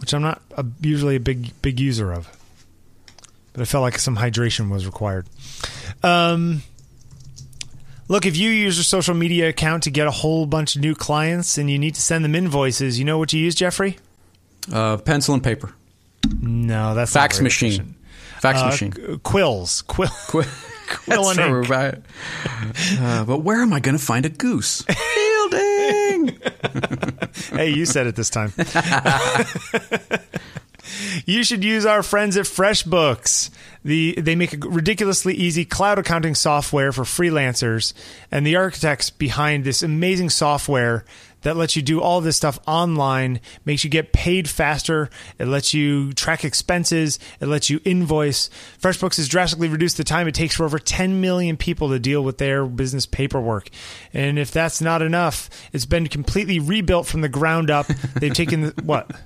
which 0.00 0.12
I'm 0.14 0.22
not 0.22 0.42
a, 0.56 0.64
usually 0.80 1.16
a 1.16 1.20
big 1.20 1.50
big 1.62 1.78
user 1.80 2.12
of. 2.12 2.28
but 3.52 3.62
I 3.62 3.64
felt 3.64 3.82
like 3.82 3.98
some 3.98 4.16
hydration 4.16 4.70
was 4.70 4.86
required. 4.86 5.26
Um, 6.02 6.62
look, 8.08 8.26
if 8.26 8.36
you 8.36 8.50
use 8.50 8.76
your 8.76 8.84
social 8.84 9.14
media 9.14 9.48
account 9.48 9.82
to 9.84 9.90
get 9.90 10.06
a 10.06 10.10
whole 10.10 10.46
bunch 10.46 10.74
of 10.76 10.82
new 10.82 10.94
clients 10.94 11.58
and 11.58 11.70
you 11.70 11.78
need 11.78 11.94
to 11.94 12.00
send 12.02 12.24
them 12.24 12.34
invoices, 12.34 12.98
you 12.98 13.04
know 13.04 13.18
what 13.18 13.32
you 13.32 13.40
use, 13.40 13.54
Jeffrey? 13.54 13.98
Uh, 14.72 14.96
pencil 14.96 15.34
and 15.34 15.42
paper. 15.42 15.74
No, 16.40 16.94
that's 16.94 17.14
not 17.14 17.20
Fax 17.22 17.40
machine. 17.40 17.68
efficient. 17.72 17.94
Fax 18.40 18.60
Uh, 18.60 18.66
machine. 18.66 18.92
qu- 18.92 19.18
quills, 19.18 19.82
quill, 19.82 20.08
Quill, 20.28 20.46
quill 20.88 21.28
and 21.30 21.38
ink. 21.38 21.68
right. 21.68 21.94
Uh, 22.98 23.24
but 23.24 23.38
where 23.38 23.60
am 23.62 23.72
I 23.72 23.80
going 23.80 23.96
to 23.96 24.02
find 24.04 24.24
a 24.26 24.28
goose? 24.28 24.82
Fielding. 24.90 26.38
hey, 27.50 27.70
you 27.70 27.86
said 27.86 28.06
it 28.06 28.16
this 28.16 28.30
time. 28.30 28.52
you 31.26 31.44
should 31.44 31.64
use 31.64 31.86
our 31.86 32.02
friends 32.02 32.36
at 32.36 32.46
FreshBooks. 32.46 33.50
The 33.84 34.14
they 34.18 34.36
make 34.36 34.52
a 34.54 34.68
ridiculously 34.68 35.34
easy 35.34 35.64
cloud 35.64 35.98
accounting 35.98 36.34
software 36.34 36.92
for 36.92 37.02
freelancers, 37.02 37.94
and 38.30 38.46
the 38.46 38.56
architects 38.56 39.10
behind 39.10 39.64
this 39.64 39.82
amazing 39.82 40.30
software 40.30 41.04
that 41.42 41.56
lets 41.56 41.76
you 41.76 41.82
do 41.82 42.00
all 42.00 42.20
this 42.20 42.36
stuff 42.36 42.58
online, 42.66 43.40
makes 43.64 43.84
you 43.84 43.90
get 43.90 44.12
paid 44.12 44.48
faster. 44.48 45.10
It 45.38 45.46
lets 45.46 45.74
you 45.74 46.12
track 46.12 46.44
expenses. 46.44 47.18
It 47.40 47.46
lets 47.46 47.70
you 47.70 47.80
invoice. 47.84 48.50
FreshBooks 48.80 49.16
has 49.16 49.28
drastically 49.28 49.68
reduced 49.68 49.96
the 49.96 50.04
time 50.04 50.28
it 50.28 50.34
takes 50.34 50.56
for 50.56 50.64
over 50.64 50.78
10 50.78 51.20
million 51.20 51.56
people 51.56 51.90
to 51.90 51.98
deal 51.98 52.22
with 52.22 52.38
their 52.38 52.64
business 52.66 53.06
paperwork. 53.06 53.68
And 54.12 54.38
if 54.38 54.50
that's 54.50 54.80
not 54.80 55.02
enough, 55.02 55.50
it's 55.72 55.86
been 55.86 56.08
completely 56.08 56.58
rebuilt 56.58 57.06
from 57.06 57.20
the 57.20 57.28
ground 57.28 57.70
up. 57.70 57.86
They've 57.86 58.32
taken 58.32 58.62
the, 58.62 58.82
what? 58.84 59.10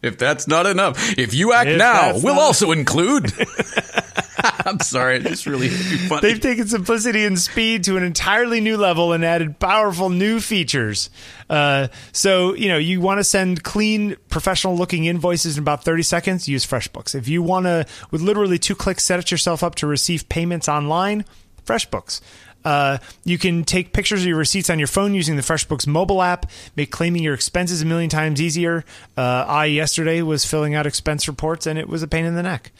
If 0.00 0.16
that's 0.16 0.46
not 0.46 0.66
enough, 0.66 1.18
if 1.18 1.34
you 1.34 1.52
act 1.52 1.70
If 1.70 1.78
now, 1.78 2.16
we'll 2.20 2.38
also 2.38 2.70
include. 2.70 3.32
I'm 4.66 4.80
sorry, 4.80 5.16
it's 5.16 5.46
really 5.46 5.68
funny. 5.68 6.20
They've 6.22 6.40
taken 6.40 6.66
simplicity 6.68 7.24
and 7.24 7.38
speed 7.38 7.84
to 7.84 7.96
an 7.96 8.02
entirely 8.02 8.60
new 8.60 8.76
level 8.76 9.12
and 9.12 9.24
added 9.24 9.58
powerful 9.58 10.10
new 10.10 10.40
features. 10.40 11.10
Uh, 11.50 11.88
so, 12.12 12.54
you 12.54 12.68
know, 12.68 12.78
you 12.78 13.00
want 13.00 13.18
to 13.18 13.24
send 13.24 13.64
clean, 13.64 14.16
professional 14.28 14.76
looking 14.76 15.06
invoices 15.06 15.56
in 15.56 15.62
about 15.62 15.84
30 15.84 16.02
seconds, 16.02 16.48
use 16.48 16.64
FreshBooks. 16.64 17.14
If 17.14 17.26
you 17.28 17.42
want 17.42 17.66
to, 17.66 17.86
with 18.10 18.20
literally 18.20 18.58
two 18.58 18.74
clicks, 18.74 19.04
set 19.04 19.18
it 19.18 19.30
yourself 19.30 19.62
up 19.62 19.74
to 19.76 19.86
receive 19.86 20.28
payments 20.28 20.68
online, 20.68 21.24
FreshBooks. 21.66 22.20
Uh, 22.64 22.98
you 23.24 23.38
can 23.38 23.64
take 23.64 23.92
pictures 23.92 24.22
of 24.22 24.26
your 24.26 24.36
receipts 24.36 24.68
on 24.68 24.78
your 24.78 24.88
phone 24.88 25.14
using 25.14 25.36
the 25.36 25.42
FreshBooks 25.42 25.86
mobile 25.86 26.22
app, 26.22 26.50
make 26.76 26.90
claiming 26.90 27.22
your 27.22 27.34
expenses 27.34 27.82
a 27.82 27.86
million 27.86 28.10
times 28.10 28.40
easier. 28.40 28.84
Uh, 29.16 29.44
I 29.48 29.66
yesterday 29.66 30.22
was 30.22 30.44
filling 30.44 30.74
out 30.74 30.86
expense 30.86 31.28
reports 31.28 31.66
and 31.66 31.78
it 31.78 31.88
was 31.88 32.02
a 32.02 32.08
pain 32.08 32.24
in 32.24 32.34
the 32.34 32.42
neck. 32.42 32.72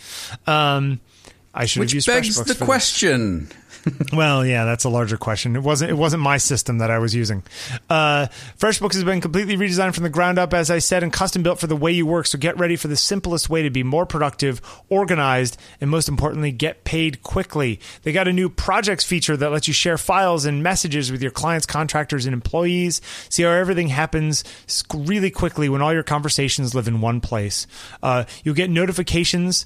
Um, 0.47 1.01
I 1.55 1.67
should 1.67 1.81
have 1.81 1.87
Which 1.87 1.95
used 1.95 2.07
begs 2.07 2.39
FreshBooks 2.39 2.47
the 2.47 2.55
for 2.55 2.65
question. 2.65 3.49
Well, 4.13 4.45
yeah, 4.45 4.65
that's 4.65 4.85
a 4.85 4.89
larger 4.89 5.17
question. 5.17 5.57
It 5.57 5.63
wasn't. 5.63 5.91
It 5.91 5.95
wasn't 5.95 6.23
my 6.23 6.39
system 6.39 6.79
that 6.79 6.91
I 6.91 6.99
was 6.99 7.15
using. 7.15 7.43
Uh, 7.89 8.27
FreshBooks 8.59 8.95
has 8.95 9.05
been 9.05 9.21
completely 9.21 9.57
redesigned 9.57 9.95
from 9.95 10.05
the 10.05 10.11
ground 10.11 10.39
up, 10.39 10.55
as 10.55 10.71
I 10.71 10.79
said, 10.79 11.03
and 11.03 11.13
custom 11.13 11.43
built 11.43 11.59
for 11.59 11.67
the 11.67 11.77
way 11.77 11.93
you 11.93 12.07
work. 12.07 12.27
So 12.27 12.39
get 12.39 12.59
ready 12.59 12.77
for 12.77 12.89
the 12.89 12.97
simplest 12.97 13.49
way 13.49 13.63
to 13.63 13.71
be 13.71 13.83
more 13.83 14.07
productive, 14.07 14.61
organized, 14.89 15.59
and 15.81 15.91
most 15.91 16.09
importantly, 16.09 16.53
get 16.53 16.85
paid 16.85 17.23
quickly. 17.23 17.81
They 18.03 18.13
got 18.13 18.29
a 18.29 18.33
new 18.33 18.49
projects 18.49 19.05
feature 19.05 19.37
that 19.37 19.51
lets 19.51 19.69
you 19.69 19.75
share 19.75 19.99
files 19.99 20.45
and 20.45 20.63
messages 20.63 21.13
with 21.13 21.23
your 21.23 21.31
clients, 21.31 21.67
contractors, 21.67 22.27
and 22.27 22.35
employees. 22.35 23.01
See 23.29 23.43
how 23.43 23.51
everything 23.51 23.89
happens 23.89 24.45
really 24.95 25.31
quickly 25.31 25.69
when 25.69 25.83
all 25.83 25.93
your 25.93 26.03
conversations 26.03 26.75
live 26.75 26.89
in 26.89 27.01
one 27.01 27.21
place. 27.21 27.67
Uh, 28.03 28.25
you'll 28.43 28.55
get 28.55 28.71
notifications 28.71 29.65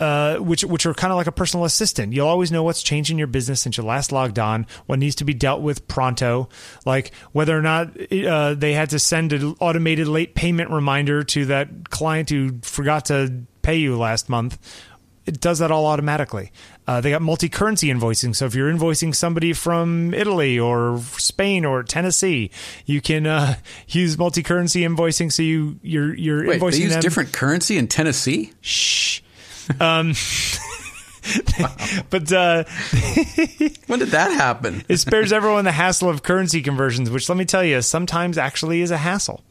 uh, 0.00 0.36
which 0.38 0.64
which 0.64 0.86
are 0.86 0.94
kind 0.94 1.12
of 1.12 1.16
like 1.16 1.26
a 1.26 1.32
personal 1.32 1.64
assistant. 1.64 2.12
You'll 2.12 2.26
always 2.26 2.50
know 2.50 2.62
what's 2.62 2.82
changed 2.82 3.10
in 3.10 3.18
your 3.18 3.26
business 3.26 3.60
since 3.60 3.76
you 3.76 3.84
last 3.84 4.10
logged 4.12 4.38
on, 4.38 4.66
what 4.86 4.98
needs 4.98 5.14
to 5.16 5.24
be 5.24 5.34
dealt 5.34 5.62
with 5.62 5.86
pronto, 5.86 6.48
like 6.84 7.12
whether 7.32 7.56
or 7.56 7.62
not 7.62 7.90
uh, 8.12 8.54
they 8.54 8.72
had 8.72 8.90
to 8.90 8.98
send 8.98 9.32
an 9.32 9.54
automated 9.60 10.08
late 10.08 10.34
payment 10.34 10.70
reminder 10.70 11.22
to 11.24 11.46
that 11.46 11.90
client 11.90 12.30
who 12.30 12.58
forgot 12.62 13.04
to 13.06 13.44
pay 13.62 13.76
you 13.76 13.96
last 13.96 14.28
month. 14.28 14.58
It 15.24 15.40
does 15.40 15.60
that 15.60 15.70
all 15.70 15.86
automatically. 15.86 16.50
Uh, 16.84 17.00
they 17.00 17.10
got 17.10 17.22
multi-currency 17.22 17.86
invoicing, 17.86 18.34
so 18.34 18.44
if 18.46 18.56
you're 18.56 18.72
invoicing 18.72 19.14
somebody 19.14 19.52
from 19.52 20.12
Italy 20.14 20.58
or 20.58 20.98
Spain 21.16 21.64
or 21.64 21.84
Tennessee, 21.84 22.50
you 22.86 23.00
can 23.00 23.28
uh, 23.28 23.54
use 23.86 24.18
multi-currency 24.18 24.80
invoicing. 24.80 25.30
So 25.30 25.44
you 25.44 25.78
you're 25.80 26.12
you're 26.12 26.44
Wait, 26.48 26.60
invoicing 26.60 26.70
they 26.72 26.78
use 26.78 26.92
them. 26.94 27.00
different 27.02 27.32
currency 27.32 27.78
in 27.78 27.86
Tennessee? 27.86 28.52
Shh. 28.62 29.20
Um, 29.80 30.14
but 32.10 32.32
uh, 32.32 32.64
When 33.86 33.98
did 33.98 34.08
that 34.08 34.32
happen? 34.32 34.84
it 34.88 34.96
spares 34.98 35.32
everyone 35.32 35.64
the 35.64 35.72
hassle 35.72 36.08
of 36.08 36.22
currency 36.22 36.62
conversions, 36.62 37.10
which 37.10 37.28
let 37.28 37.38
me 37.38 37.44
tell 37.44 37.64
you, 37.64 37.80
sometimes 37.82 38.38
actually 38.38 38.82
is 38.82 38.90
a 38.90 38.96
hassle. 38.98 39.42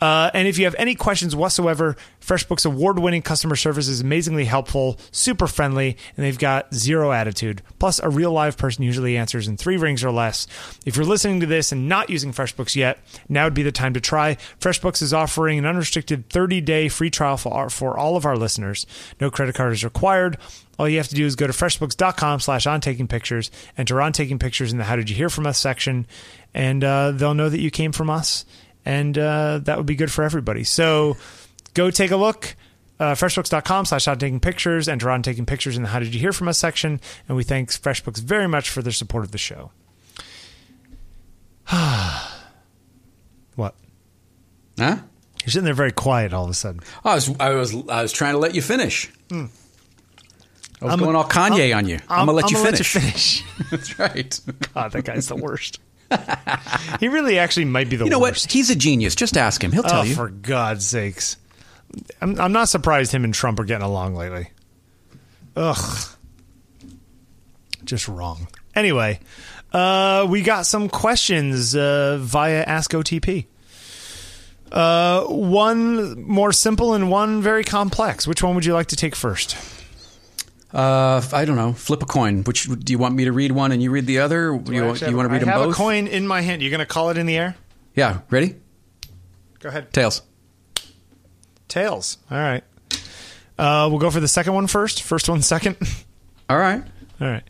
Uh, 0.00 0.30
and 0.34 0.46
if 0.46 0.58
you 0.58 0.64
have 0.64 0.76
any 0.78 0.94
questions 0.94 1.34
whatsoever, 1.34 1.96
FreshBooks 2.20 2.66
award 2.66 2.98
winning 2.98 3.22
customer 3.22 3.56
service 3.56 3.88
is 3.88 4.00
amazingly 4.00 4.44
helpful, 4.44 4.98
super 5.10 5.46
friendly, 5.46 5.96
and 6.16 6.24
they've 6.24 6.38
got 6.38 6.72
zero 6.74 7.12
attitude. 7.12 7.62
Plus, 7.78 7.98
a 8.00 8.08
real 8.08 8.30
live 8.32 8.56
person 8.56 8.84
usually 8.84 9.16
answers 9.16 9.48
in 9.48 9.56
three 9.56 9.76
rings 9.76 10.04
or 10.04 10.10
less. 10.12 10.46
If 10.84 10.96
you're 10.96 11.04
listening 11.04 11.40
to 11.40 11.46
this 11.46 11.72
and 11.72 11.88
not 11.88 12.10
using 12.10 12.32
FreshBooks 12.32 12.76
yet, 12.76 12.98
now 13.28 13.44
would 13.44 13.54
be 13.54 13.62
the 13.62 13.72
time 13.72 13.94
to 13.94 14.00
try. 14.00 14.36
FreshBooks 14.60 15.02
is 15.02 15.12
offering 15.12 15.58
an 15.58 15.66
unrestricted 15.66 16.28
30 16.30 16.60
day 16.60 16.88
free 16.88 17.10
trial 17.10 17.36
for, 17.36 17.52
our, 17.52 17.70
for 17.70 17.98
all 17.98 18.16
of 18.16 18.24
our 18.24 18.36
listeners. 18.36 18.86
No 19.20 19.30
credit 19.30 19.54
card 19.54 19.72
is 19.72 19.84
required. 19.84 20.38
All 20.78 20.88
you 20.88 20.98
have 20.98 21.08
to 21.08 21.14
do 21.14 21.24
is 21.24 21.36
go 21.36 21.46
to 21.46 21.52
freshbooks.com 21.52 22.40
slash 22.40 22.66
on 22.66 22.80
taking 22.80 23.08
pictures, 23.08 23.50
enter 23.78 24.00
on 24.00 24.12
taking 24.12 24.38
pictures 24.38 24.72
in 24.72 24.78
the 24.78 24.84
how 24.84 24.96
did 24.96 25.08
you 25.08 25.16
hear 25.16 25.30
from 25.30 25.46
us 25.46 25.58
section, 25.58 26.06
and 26.54 26.84
uh, 26.84 27.12
they'll 27.12 27.34
know 27.34 27.48
that 27.48 27.60
you 27.60 27.70
came 27.70 27.92
from 27.92 28.10
us. 28.10 28.44
And 28.84 29.16
uh, 29.18 29.60
that 29.64 29.76
would 29.78 29.86
be 29.86 29.96
good 29.96 30.12
for 30.12 30.22
everybody. 30.22 30.64
So 30.64 31.16
go 31.74 31.90
take 31.90 32.10
a 32.10 32.16
look. 32.16 32.54
Uh, 32.98 33.14
freshbooks.com 33.14 33.84
slash 33.84 34.08
on 34.08 34.18
taking 34.18 34.40
pictures, 34.40 34.88
enter 34.88 35.10
on 35.10 35.22
taking 35.22 35.44
pictures 35.44 35.76
in 35.76 35.82
the 35.82 35.88
how 35.90 35.98
did 35.98 36.14
you 36.14 36.20
hear 36.20 36.32
from 36.32 36.48
us 36.48 36.56
section. 36.56 37.00
And 37.28 37.36
we 37.36 37.44
thank 37.44 37.70
FreshBooks 37.70 38.20
very 38.20 38.48
much 38.48 38.70
for 38.70 38.80
their 38.80 38.92
support 38.92 39.24
of 39.24 39.32
the 39.32 39.38
show. 39.38 39.70
what? 43.54 43.74
Huh? 44.78 44.96
You're 45.44 45.50
sitting 45.50 45.64
there 45.64 45.74
very 45.74 45.92
quiet 45.92 46.32
all 46.32 46.44
of 46.44 46.50
a 46.50 46.54
sudden. 46.54 46.80
I 47.04 47.14
was 47.14 47.34
I 47.38 47.50
was 47.50 47.74
I 47.88 48.02
was 48.02 48.12
trying 48.12 48.32
to 48.32 48.38
let 48.38 48.54
you 48.54 48.62
finish. 48.62 49.12
I 50.80 50.84
was. 50.84 50.92
I'm- 50.92 51.00
going 51.00 51.16
all 51.16 51.24
Kanye 51.24 51.76
on 51.76 51.88
you. 51.88 51.98
I'm, 52.08 52.26
gonna 52.26 52.32
let 52.32 52.50
you 52.50 52.62
finish. 52.62 52.92
finish. 52.92 53.44
That's 53.70 53.98
right. 53.98 54.40
God, 54.74 54.92
that 54.92 55.04
guy's 55.04 55.28
the 55.28 55.36
worst. 55.36 55.80
he 57.00 57.08
really 57.08 57.38
actually 57.38 57.64
might 57.64 57.90
be 57.90 57.96
the 57.96 58.04
worst. 58.04 58.06
You 58.06 58.10
know 58.10 58.20
worst. 58.20 58.46
what? 58.46 58.52
He's 58.52 58.70
a 58.70 58.76
genius. 58.76 59.14
Just 59.14 59.36
ask 59.36 59.62
him. 59.62 59.72
He'll 59.72 59.82
tell 59.82 60.00
oh, 60.00 60.04
you. 60.04 60.14
for 60.14 60.28
God's 60.28 60.86
sakes. 60.86 61.36
I'm, 62.20 62.38
I'm 62.40 62.52
not 62.52 62.68
surprised 62.68 63.12
him 63.12 63.24
and 63.24 63.34
Trump 63.34 63.58
are 63.58 63.64
getting 63.64 63.84
along 63.84 64.14
lately. 64.14 64.50
Ugh. 65.56 66.08
Just 67.84 68.08
wrong. 68.08 68.48
Anyway, 68.74 69.20
uh, 69.72 70.26
we 70.28 70.42
got 70.42 70.66
some 70.66 70.88
questions 70.88 71.74
uh, 71.74 72.18
via 72.20 72.62
Ask 72.62 72.90
OTP. 72.90 73.46
Uh, 74.70 75.24
one 75.24 76.22
more 76.22 76.52
simple 76.52 76.94
and 76.94 77.10
one 77.10 77.40
very 77.40 77.64
complex. 77.64 78.26
Which 78.26 78.42
one 78.42 78.54
would 78.54 78.64
you 78.64 78.74
like 78.74 78.88
to 78.88 78.96
take 78.96 79.14
first? 79.14 79.56
Uh, 80.72 81.22
I 81.32 81.44
don't 81.44 81.56
know. 81.56 81.72
Flip 81.72 82.02
a 82.02 82.06
coin. 82.06 82.42
Which 82.44 82.64
do 82.68 82.92
you 82.92 82.98
want 82.98 83.14
me 83.14 83.24
to 83.24 83.32
read 83.32 83.52
one 83.52 83.72
and 83.72 83.82
you 83.82 83.90
read 83.90 84.06
the 84.06 84.18
other? 84.18 84.54
you, 84.66 84.72
you 84.74 84.84
want 84.84 84.98
to 85.00 85.12
read 85.12 85.32
I 85.32 85.38
them 85.38 85.48
have 85.48 85.62
both? 85.64 85.74
a 85.74 85.76
coin 85.76 86.06
in 86.06 86.26
my 86.26 86.40
hand. 86.40 86.60
You're 86.62 86.70
going 86.70 86.80
to 86.80 86.86
call 86.86 87.10
it 87.10 87.18
in 87.18 87.26
the 87.26 87.36
air? 87.36 87.56
Yeah. 87.94 88.20
Ready? 88.30 88.56
Go 89.60 89.68
ahead. 89.68 89.92
Tails. 89.92 90.22
Tails. 91.68 92.18
All 92.30 92.38
right. 92.38 92.62
Uh, 93.58 93.88
we'll 93.90 93.98
go 93.98 94.10
for 94.10 94.20
the 94.20 94.28
second 94.28 94.54
one 94.54 94.66
first. 94.66 95.02
First 95.02 95.28
one 95.28 95.42
second. 95.42 95.76
All 96.50 96.58
right. 96.58 96.82
All 97.20 97.26
right. 97.28 97.42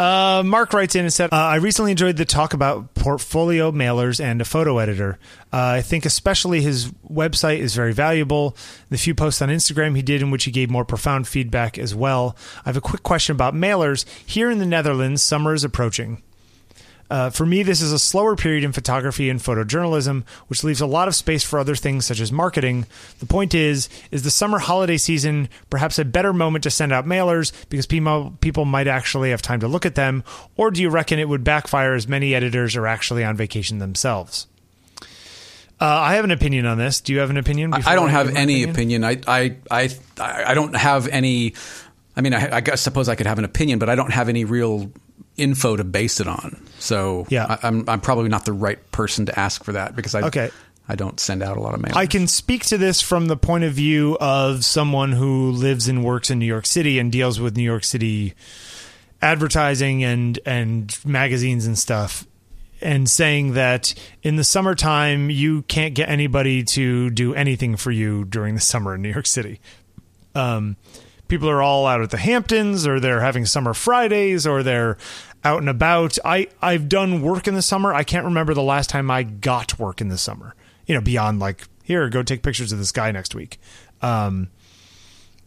Uh, 0.00 0.42
Mark 0.42 0.72
writes 0.72 0.94
in 0.94 1.02
and 1.02 1.12
said, 1.12 1.30
uh, 1.30 1.36
I 1.36 1.56
recently 1.56 1.90
enjoyed 1.90 2.16
the 2.16 2.24
talk 2.24 2.54
about 2.54 2.94
portfolio 2.94 3.70
mailers 3.70 4.18
and 4.18 4.40
a 4.40 4.46
photo 4.46 4.78
editor. 4.78 5.18
Uh, 5.52 5.76
I 5.76 5.82
think 5.82 6.06
especially 6.06 6.62
his 6.62 6.90
website 7.10 7.58
is 7.58 7.74
very 7.74 7.92
valuable. 7.92 8.56
The 8.88 8.96
few 8.96 9.14
posts 9.14 9.42
on 9.42 9.50
Instagram 9.50 9.94
he 9.94 10.00
did 10.00 10.22
in 10.22 10.30
which 10.30 10.44
he 10.44 10.50
gave 10.50 10.70
more 10.70 10.86
profound 10.86 11.28
feedback 11.28 11.76
as 11.76 11.94
well. 11.94 12.34
I 12.64 12.70
have 12.70 12.78
a 12.78 12.80
quick 12.80 13.02
question 13.02 13.36
about 13.36 13.52
mailers. 13.52 14.06
Here 14.24 14.50
in 14.50 14.58
the 14.58 14.64
Netherlands, 14.64 15.20
summer 15.20 15.52
is 15.52 15.64
approaching. 15.64 16.22
Uh, 17.10 17.28
for 17.28 17.44
me, 17.44 17.64
this 17.64 17.82
is 17.82 17.92
a 17.92 17.98
slower 17.98 18.36
period 18.36 18.62
in 18.62 18.70
photography 18.70 19.28
and 19.28 19.40
photojournalism, 19.40 20.24
which 20.46 20.62
leaves 20.62 20.80
a 20.80 20.86
lot 20.86 21.08
of 21.08 21.16
space 21.16 21.42
for 21.42 21.58
other 21.58 21.74
things 21.74 22.06
such 22.06 22.20
as 22.20 22.30
marketing. 22.30 22.86
The 23.18 23.26
point 23.26 23.52
is, 23.52 23.88
is 24.12 24.22
the 24.22 24.30
summer 24.30 24.60
holiday 24.60 24.96
season 24.96 25.48
perhaps 25.70 25.98
a 25.98 26.04
better 26.04 26.32
moment 26.32 26.62
to 26.64 26.70
send 26.70 26.92
out 26.92 27.06
mailers 27.06 27.52
because 27.68 27.86
people 27.86 28.36
people 28.40 28.64
might 28.64 28.86
actually 28.86 29.30
have 29.30 29.42
time 29.42 29.58
to 29.60 29.68
look 29.68 29.84
at 29.84 29.96
them, 29.96 30.22
or 30.56 30.70
do 30.70 30.80
you 30.80 30.88
reckon 30.88 31.18
it 31.18 31.28
would 31.28 31.42
backfire 31.42 31.94
as 31.94 32.06
many 32.06 32.32
editors 32.32 32.76
are 32.76 32.86
actually 32.86 33.24
on 33.24 33.36
vacation 33.36 33.78
themselves? 33.78 34.46
Uh, 35.80 35.86
I 35.86 36.14
have 36.14 36.24
an 36.24 36.30
opinion 36.30 36.66
on 36.66 36.78
this. 36.78 37.00
Do 37.00 37.12
you 37.12 37.18
have 37.20 37.30
an 37.30 37.38
opinion? 37.38 37.72
I 37.74 37.94
don't 37.94 38.08
give 38.08 38.12
have 38.12 38.36
any 38.36 38.62
opinion. 38.64 39.02
I, 39.02 39.18
I, 39.26 39.56
I, 39.70 39.88
I 40.18 40.54
don't 40.54 40.76
have 40.76 41.08
any 41.08 41.54
I 42.16 42.20
mean, 42.20 42.34
I, 42.34 42.56
I 42.56 42.60
guess, 42.60 42.80
suppose 42.82 43.08
I 43.08 43.14
could 43.14 43.26
have 43.26 43.38
an 43.38 43.44
opinion, 43.44 43.78
but 43.78 43.88
I 43.88 43.94
don't 43.94 44.12
have 44.12 44.28
any 44.28 44.44
real 44.44 44.90
info 45.40 45.76
to 45.76 45.84
base 45.84 46.20
it 46.20 46.28
on. 46.28 46.60
So 46.78 47.26
Yeah. 47.30 47.46
I, 47.48 47.66
I'm 47.68 47.88
I'm 47.88 48.00
probably 48.00 48.28
not 48.28 48.44
the 48.44 48.52
right 48.52 48.78
person 48.92 49.26
to 49.26 49.38
ask 49.38 49.64
for 49.64 49.72
that 49.72 49.96
because 49.96 50.14
I 50.14 50.22
Okay. 50.22 50.50
I 50.88 50.96
don't 50.96 51.20
send 51.20 51.42
out 51.42 51.56
a 51.56 51.60
lot 51.60 51.74
of 51.74 51.80
mail. 51.80 51.92
I 51.94 52.06
can 52.06 52.26
speak 52.26 52.64
to 52.66 52.76
this 52.78 53.00
from 53.00 53.26
the 53.26 53.36
point 53.36 53.62
of 53.62 53.72
view 53.72 54.16
of 54.20 54.64
someone 54.64 55.12
who 55.12 55.52
lives 55.52 55.86
and 55.86 56.02
works 56.04 56.30
in 56.30 56.40
New 56.40 56.46
York 56.46 56.66
City 56.66 56.98
and 56.98 57.12
deals 57.12 57.38
with 57.38 57.56
New 57.56 57.62
York 57.62 57.84
City 57.84 58.34
advertising 59.22 60.02
and 60.02 60.38
and 60.46 60.96
magazines 61.04 61.66
and 61.66 61.78
stuff 61.78 62.26
and 62.80 63.08
saying 63.08 63.52
that 63.52 63.94
in 64.22 64.36
the 64.36 64.44
summertime 64.44 65.30
you 65.30 65.62
can't 65.62 65.94
get 65.94 66.08
anybody 66.08 66.64
to 66.64 67.10
do 67.10 67.34
anything 67.34 67.76
for 67.76 67.90
you 67.90 68.24
during 68.24 68.54
the 68.54 68.60
summer 68.60 68.94
in 68.94 69.02
New 69.02 69.10
York 69.10 69.26
City. 69.26 69.60
Um, 70.34 70.76
people 71.28 71.50
are 71.50 71.62
all 71.62 71.86
out 71.86 72.00
at 72.00 72.10
the 72.10 72.16
Hamptons 72.16 72.86
or 72.86 72.98
they're 72.98 73.20
having 73.20 73.44
summer 73.44 73.74
Fridays 73.74 74.46
or 74.46 74.62
they're 74.62 74.96
out 75.44 75.60
and 75.60 75.68
about. 75.68 76.18
I 76.24 76.48
I've 76.60 76.88
done 76.88 77.22
work 77.22 77.46
in 77.46 77.54
the 77.54 77.62
summer. 77.62 77.92
I 77.94 78.04
can't 78.04 78.24
remember 78.24 78.54
the 78.54 78.62
last 78.62 78.90
time 78.90 79.10
I 79.10 79.22
got 79.22 79.78
work 79.78 80.00
in 80.00 80.08
the 80.08 80.18
summer. 80.18 80.54
You 80.86 80.94
know, 80.94 81.00
beyond 81.00 81.38
like 81.38 81.64
here, 81.82 82.08
go 82.08 82.22
take 82.22 82.42
pictures 82.42 82.72
of 82.72 82.78
this 82.78 82.92
guy 82.92 83.10
next 83.10 83.34
week. 83.34 83.58
Um, 84.02 84.48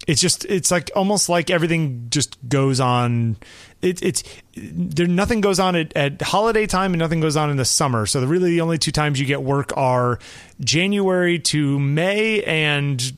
it's 0.07 0.22
just 0.22 0.45
it's 0.45 0.72
like 0.72 0.91
almost 0.95 1.30
like 1.30 1.49
everything 1.49 2.07
just 2.10 2.38
goes 2.48 2.80
on 2.80 3.38
it, 3.82 4.02
it's 4.02 4.24
there 4.56 5.07
nothing 5.07 5.41
goes 5.41 5.60
on 5.60 5.76
at, 5.76 5.95
at 5.95 6.22
holiday 6.22 6.65
time 6.68 6.94
and 6.94 6.99
nothing 6.99 7.22
goes 7.22 7.38
on 7.38 7.49
in 7.49 7.57
the 7.57 7.65
summer 7.65 8.06
so 8.06 8.20
the 8.20 8.28
really 8.28 8.52
the 8.52 8.61
only 8.61 8.78
two 8.78 8.91
times 8.91 9.20
you 9.20 9.26
get 9.26 9.41
work 9.41 9.72
are 9.78 10.20
january 10.60 11.40
to 11.40 11.80
may 11.80 12.44
and 12.44 13.18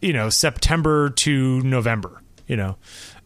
you 0.00 0.12
know 0.12 0.28
september 0.28 1.10
to 1.10 1.62
november 1.62 2.20
you 2.46 2.56
know 2.56 2.76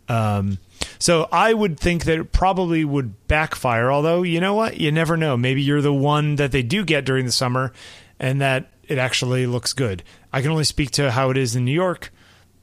um, 0.09 0.59
so 1.01 1.29
i 1.33 1.53
would 1.53 1.79
think 1.79 2.05
that 2.05 2.19
it 2.19 2.31
probably 2.31 2.85
would 2.85 3.27
backfire 3.27 3.91
although 3.91 4.23
you 4.23 4.41
know 4.41 4.55
what 4.55 4.79
you 4.79 4.93
never 4.93 5.17
know 5.17 5.37
maybe 5.37 5.61
you're 5.61 5.83
the 5.83 5.93
one 5.93 6.37
that 6.37 6.53
they 6.53 6.63
do 6.63 6.85
get 6.85 7.05
during 7.05 7.27
the 7.27 7.33
summer 7.33 7.73
and 8.21 8.41
that 8.41 8.71
it 8.85 8.99
actually 8.99 9.47
looks 9.47 9.73
good 9.73 10.05
i 10.33 10.41
can 10.41 10.53
only 10.53 10.65
speak 10.65 10.93
to 10.93 11.11
how 11.11 11.31
it 11.31 11.37
is 11.37 11.57
in 11.57 11.65
new 11.65 11.73
york 11.73 12.13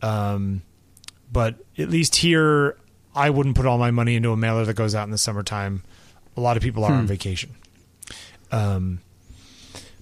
um, 0.01 0.61
but 1.31 1.55
at 1.77 1.89
least 1.89 2.15
here, 2.15 2.77
I 3.15 3.29
wouldn't 3.29 3.55
put 3.55 3.65
all 3.65 3.77
my 3.77 3.91
money 3.91 4.15
into 4.15 4.31
a 4.31 4.37
mailer 4.37 4.65
that 4.65 4.75
goes 4.75 4.95
out 4.95 5.03
in 5.03 5.11
the 5.11 5.17
summertime. 5.17 5.83
A 6.35 6.41
lot 6.41 6.57
of 6.57 6.63
people 6.63 6.83
are 6.83 6.93
on 6.93 7.07
vacation. 7.07 7.51
Um, 8.51 9.01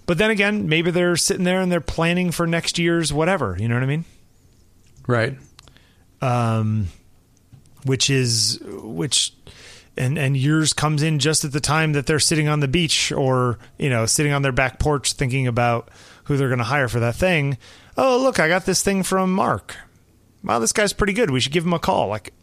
but 0.06 0.18
then 0.18 0.30
again, 0.30 0.68
maybe 0.68 0.92
they're 0.92 1.16
sitting 1.16 1.46
there 1.46 1.62
and 1.62 1.72
they're 1.72 1.82
planning 1.82 2.32
for 2.32 2.46
next 2.46 2.78
year's 2.78 3.12
whatever. 3.12 3.56
You 3.60 3.68
know 3.68 3.76
what 3.76 3.84
I 3.84 3.88
mean? 3.88 4.06
right. 5.08 5.38
um, 6.22 6.88
which 7.86 8.10
is 8.10 8.60
which 8.64 9.34
and 9.98 10.18
and 10.18 10.36
yours 10.36 10.74
comes 10.74 11.02
in 11.02 11.20
just 11.20 11.46
at 11.46 11.52
the 11.52 11.60
time 11.60 11.94
that 11.94 12.06
they're 12.06 12.20
sitting 12.20 12.48
on 12.48 12.60
the 12.60 12.68
beach 12.68 13.12
or 13.12 13.58
you 13.78 13.90
know 13.90 14.06
sitting 14.06 14.32
on 14.32 14.42
their 14.42 14.52
back 14.52 14.80
porch 14.80 15.14
thinking 15.14 15.48
about 15.48 15.90
who 16.26 16.38
they're 16.38 16.50
going 16.50 16.58
to 16.58 16.66
hire 16.66 16.88
for 16.88 17.00
that 17.00 17.16
thing. 17.16 17.58
Oh 17.98 18.20
look 18.22 18.40
i 18.40 18.48
got 18.48 18.66
this 18.66 18.82
thing 18.82 19.04
from 19.04 19.32
mark. 19.32 19.78
Wow 20.44 20.60
this 20.60 20.74
guy's 20.74 20.94
pretty 20.94 21.14
good. 21.14 21.32
We 21.32 21.40
should 21.40 21.54
give 21.54 21.66
him 21.66 21.74
a 21.74 21.80
call. 21.80 22.08
Like 22.08 22.34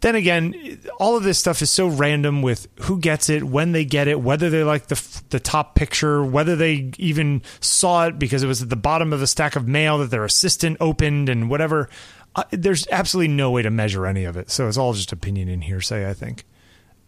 then 0.00 0.14
again 0.14 0.78
all 0.98 1.16
of 1.16 1.22
this 1.22 1.38
stuff 1.38 1.62
is 1.62 1.70
so 1.70 1.88
random 1.88 2.42
with 2.42 2.68
who 2.82 2.98
gets 2.98 3.30
it 3.30 3.42
when 3.42 3.72
they 3.72 3.84
get 3.84 4.06
it 4.06 4.20
whether 4.20 4.50
they 4.50 4.62
like 4.62 4.86
the 4.88 5.22
the 5.30 5.40
top 5.40 5.74
picture 5.74 6.22
whether 6.22 6.54
they 6.54 6.90
even 6.98 7.42
saw 7.60 8.06
it 8.06 8.18
because 8.18 8.42
it 8.42 8.46
was 8.46 8.62
at 8.62 8.68
the 8.68 8.76
bottom 8.76 9.12
of 9.12 9.20
the 9.20 9.26
stack 9.26 9.56
of 9.56 9.66
mail 9.66 9.98
that 9.98 10.10
their 10.10 10.24
assistant 10.24 10.76
opened 10.78 11.28
and 11.28 11.48
whatever 11.48 11.88
uh, 12.36 12.44
there's 12.50 12.86
absolutely 12.88 13.32
no 13.32 13.50
way 13.50 13.62
to 13.62 13.70
measure 13.70 14.06
any 14.06 14.24
of 14.24 14.36
it 14.36 14.50
so 14.50 14.68
it's 14.68 14.76
all 14.76 14.92
just 14.92 15.12
opinion 15.12 15.48
and 15.48 15.64
hearsay 15.64 16.08
i 16.08 16.14
think 16.14 16.44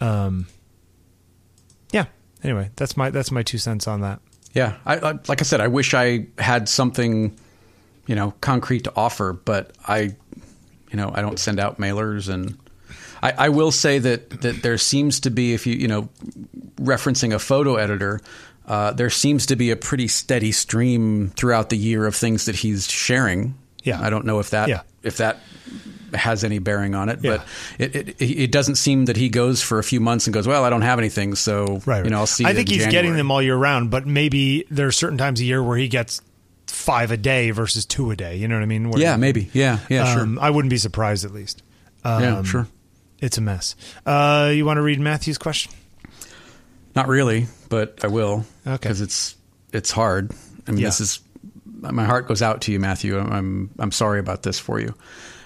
um 0.00 0.46
yeah 1.92 2.06
anyway 2.42 2.70
that's 2.76 2.96
my 2.96 3.10
that's 3.10 3.30
my 3.30 3.42
two 3.42 3.58
cents 3.58 3.86
on 3.88 4.00
that 4.02 4.20
Yeah, 4.54 4.76
I, 4.86 4.96
I, 4.96 5.12
like 5.28 5.40
I 5.40 5.44
said, 5.44 5.60
I 5.60 5.68
wish 5.68 5.92
I 5.92 6.28
had 6.38 6.66
something, 6.68 7.36
you 8.06 8.14
know, 8.14 8.32
concrete 8.40 8.84
to 8.84 8.92
offer, 8.96 9.34
but 9.34 9.72
I, 9.86 10.16
you 10.90 10.96
know, 10.96 11.10
I 11.14 11.20
don't 11.20 11.38
send 11.38 11.60
out 11.60 11.78
mailers, 11.78 12.32
and 12.32 12.56
I, 13.22 13.32
I 13.36 13.48
will 13.50 13.70
say 13.70 13.98
that 13.98 14.30
that 14.40 14.62
there 14.62 14.78
seems 14.78 15.20
to 15.20 15.30
be, 15.30 15.52
if 15.52 15.66
you, 15.66 15.74
you 15.74 15.88
know, 15.88 16.08
referencing 16.76 17.34
a 17.34 17.38
photo 17.38 17.76
editor, 17.76 18.20
uh, 18.66 18.92
there 18.92 19.10
seems 19.10 19.44
to 19.46 19.56
be 19.56 19.70
a 19.70 19.76
pretty 19.76 20.08
steady 20.08 20.52
stream 20.52 21.28
throughout 21.36 21.68
the 21.68 21.76
year 21.76 22.06
of 22.06 22.16
things 22.16 22.46
that 22.46 22.54
he's 22.56 22.88
sharing. 22.90 23.54
Yeah. 23.82 24.00
I 24.00 24.08
don't 24.08 24.24
know 24.24 24.40
if 24.40 24.50
that 24.50 24.68
Yeah. 24.68 24.82
If 25.06 25.16
that 25.18 25.40
has 26.14 26.44
any 26.44 26.58
bearing 26.58 26.94
on 26.94 27.08
it, 27.08 27.18
Yeah. 27.22 27.38
but 27.38 27.46
it, 27.78 28.08
it 28.20 28.22
it 28.22 28.52
doesn't 28.52 28.76
seem 28.76 29.06
that 29.06 29.16
he 29.16 29.28
goes 29.28 29.62
for 29.62 29.78
a 29.78 29.82
few 29.84 30.00
months 30.00 30.26
and 30.26 30.34
goes, 30.34 30.46
well, 30.46 30.64
I 30.64 30.70
don't 30.70 30.82
have 30.82 30.98
anything, 30.98 31.34
so 31.34 31.80
right 31.86 32.04
you 32.04 32.10
know, 32.10 32.18
I'll 32.18 32.26
see. 32.26 32.44
i 32.44 32.54
think 32.54 32.68
in 32.70 32.74
he's 32.76 32.86
getting 32.86 33.14
them 33.16 33.30
all 33.30 33.42
year 33.42 33.56
round 33.56 33.90
but 33.90 34.06
maybe 34.06 34.64
there 34.70 34.86
are 34.86 34.92
certain 34.92 35.18
times 35.18 35.40
a 35.40 35.44
year 35.44 35.62
where 35.62 35.76
he 35.76 35.88
gets 35.88 36.20
five 36.68 37.10
a 37.10 37.16
day 37.16 37.50
versus 37.50 37.84
two 37.86 38.10
a 38.10 38.16
day 38.16 38.36
you 38.36 38.46
know 38.48 38.54
what 38.56 38.62
i 38.62 38.66
mean 38.66 38.88
Where- 38.90 39.00
Yeah, 39.00 39.16
maybe. 39.16 39.50
Yeah, 39.52 39.78
yeah, 39.88 40.12
sure. 40.14 40.22
Um, 40.22 40.38
I 40.38 40.50
wouldn't 40.50 40.70
be 40.70 40.78
surprised 40.78 41.24
at 41.24 41.32
least. 41.32 41.62
Um, 42.04 42.22
Yeah, 42.22 42.42
sure. 42.44 42.66
It's 43.20 43.38
a 43.38 43.40
mess. 43.40 43.74
Uh, 44.04 44.52
you 44.54 44.64
want 44.64 44.76
to 44.78 44.82
read 44.82 45.00
Matthew's 45.00 45.38
question? 45.38 45.72
Not 46.94 47.08
really, 47.08 47.46
but 47.68 47.98
I 48.04 48.08
will. 48.08 48.44
Okay. 48.66 48.76
Because 48.76 49.00
it's 49.00 49.34
it's 49.72 49.90
hard. 49.90 50.32
I 50.66 50.70
mean, 50.70 50.80
Yeah. 50.80 50.88
this 50.88 51.00
is 51.00 51.20
my 51.92 52.04
heart 52.04 52.28
goes 52.28 52.42
out 52.42 52.62
to 52.62 52.72
you, 52.72 52.80
Matthew. 52.80 53.18
I'm 53.18 53.70
I'm 53.78 53.92
sorry 53.92 54.20
about 54.20 54.42
this 54.42 54.58
for 54.58 54.80
you. 54.80 54.94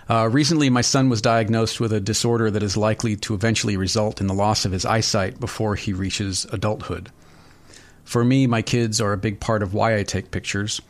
Uh, 0.08 0.28
recently, 0.28 0.70
my 0.70 0.80
son 0.80 1.08
was 1.08 1.22
diagnosed 1.22 1.78
with 1.78 1.92
a 1.92 2.00
disorder 2.00 2.50
that 2.50 2.64
is 2.64 2.76
likely 2.76 3.14
to 3.16 3.34
eventually 3.34 3.76
result 3.76 4.20
in 4.20 4.26
the 4.26 4.34
loss 4.34 4.64
of 4.64 4.72
his 4.72 4.84
eyesight 4.84 5.38
before 5.38 5.76
he 5.76 5.92
reaches 5.92 6.46
adulthood. 6.52 7.10
For 8.04 8.24
me, 8.24 8.48
my 8.48 8.60
kids 8.60 9.00
are 9.00 9.12
a 9.12 9.18
big 9.18 9.38
part 9.38 9.62
of 9.62 9.72
why 9.72 9.96
I 9.96 10.02
take 10.02 10.32
pictures. 10.32 10.82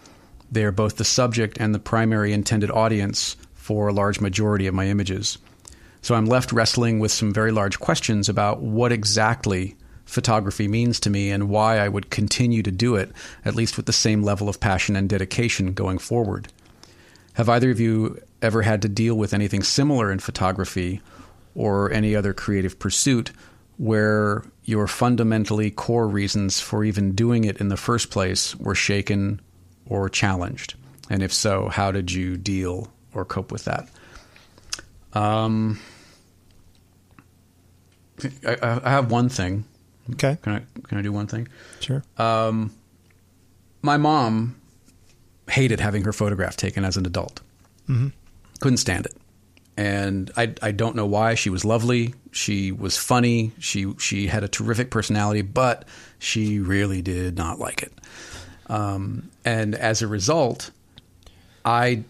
They 0.51 0.65
are 0.65 0.73
both 0.73 0.97
the 0.97 1.05
subject 1.05 1.59
and 1.61 1.75
the 1.75 1.79
primary 1.79 2.33
intended 2.33 2.71
audience 2.71 3.37
for 3.55 3.89
a 3.89 3.93
large 3.93 4.21
majority 4.21 4.67
of 4.67 4.75
my 4.75 4.87
images. 4.87 5.37
So 6.01 6.15
I'm 6.15 6.25
left 6.25 6.51
wrestling 6.51 6.99
with 6.99 7.13
some 7.13 7.33
very 7.33 7.53
large 7.53 7.79
questions 7.79 8.31
about 8.31 8.63
what 8.63 8.91
exactly 8.91 9.77
photography 10.11 10.69
means 10.69 11.01
to 11.01 11.11
me 11.11 11.31
and 11.31 11.49
why 11.49 11.79
I 11.79 11.89
would 11.89 12.11
continue 12.11 12.63
to 12.63 12.71
do 12.71 12.97
it, 12.97 13.11
at 13.45 13.55
least 13.55 13.77
with 13.77 13.87
the 13.87 13.93
same 13.93 14.23
level 14.23 14.49
of 14.49 14.61
passion 14.61 14.97
and 14.97 15.09
dedication 15.09 15.73
going 15.73 15.99
forward. 15.99 16.49
Have 17.35 17.49
either 17.49 17.71
of 17.71 17.81
you 17.81 18.21
ever 18.43 18.63
had 18.63 18.83
to 18.83 18.89
deal 18.89 19.15
with 19.15 19.33
anything 19.33 19.63
similar 19.63 20.11
in 20.11 20.19
photography 20.19 21.01
or 21.55 21.91
any 21.93 22.17
other 22.17 22.33
creative 22.33 22.79
pursuit 22.79 23.33
where 23.77 24.43
your 24.65 24.87
fundamentally 24.87 25.71
core 25.71 26.09
reasons 26.09 26.61
for 26.61 26.85
even 26.85 27.13
doing 27.13 27.45
it 27.45 27.59
in 27.59 27.69
the 27.69 27.77
first 27.77 28.11
place 28.11 28.55
were 28.57 28.75
shaken 28.75 29.41
or 29.87 30.09
challenged? 30.09 30.75
And 31.09 31.23
if 31.23 31.33
so, 31.33 31.69
how 31.69 31.91
did 31.93 32.13
you 32.13 32.37
deal 32.37 32.93
or 33.15 33.25
cope 33.25 33.51
with 33.51 33.65
that? 33.65 33.89
Um, 35.13 35.81
I, 38.47 38.81
I 38.85 38.91
have 38.91 39.11
one 39.11 39.29
thing. 39.29 39.65
Okay, 40.13 40.39
Can 40.43 40.53
I 40.55 40.63
can 40.89 40.99
I 40.99 41.03
do 41.03 41.13
one 41.13 41.27
thing? 41.27 41.49
sure. 41.81 42.03
Um, 42.19 42.73
my 43.83 43.97
mom 43.97 44.57
hated 45.49 45.81
having 45.81 46.05
her 46.05 46.13
photograph 46.13 46.57
taken 46.57 46.85
as 46.85 46.97
an 46.97 47.07
adult. 47.07 47.41
Couldn't 48.61 48.77
stand 48.77 49.07
it, 49.07 49.17
and 49.77 50.31
I 50.37 50.55
I 50.63 50.71
don't 50.73 50.95
know 50.95 51.07
why. 51.07 51.35
She 51.35 51.51
was 51.51 51.65
lovely. 51.65 52.15
She 52.31 52.71
was 52.73 52.97
funny. 52.97 53.53
She 53.59 53.93
she 53.99 54.27
had 54.29 54.45
a 54.45 54.49
terrific 54.49 54.91
personality, 54.91 55.43
but 55.43 55.87
she 56.19 56.59
really 56.61 57.03
did 57.03 57.37
not 57.37 57.59
like 57.59 57.83
it. 57.83 57.93
Um, 58.69 59.31
and 59.45 59.75
as 59.75 60.03
a 60.03 60.07
result, 60.07 60.71
I 61.65 62.05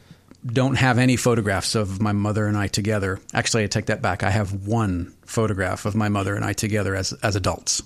don't 0.44 0.76
have 0.76 0.98
any 0.98 1.16
photographs 1.16 1.74
of 1.74 2.00
my 2.00 2.12
mother 2.12 2.46
and 2.46 2.56
I 2.56 2.66
together. 2.66 3.20
Actually, 3.34 3.64
I 3.64 3.66
take 3.66 3.86
that 3.86 4.00
back. 4.00 4.22
I 4.22 4.30
have 4.30 4.66
one 4.66 5.12
photograph 5.26 5.84
of 5.84 5.94
my 5.94 6.08
mother 6.08 6.34
and 6.34 6.44
I 6.44 6.52
together 6.52 6.94
as 6.94 7.12
as 7.22 7.36
adults. 7.36 7.82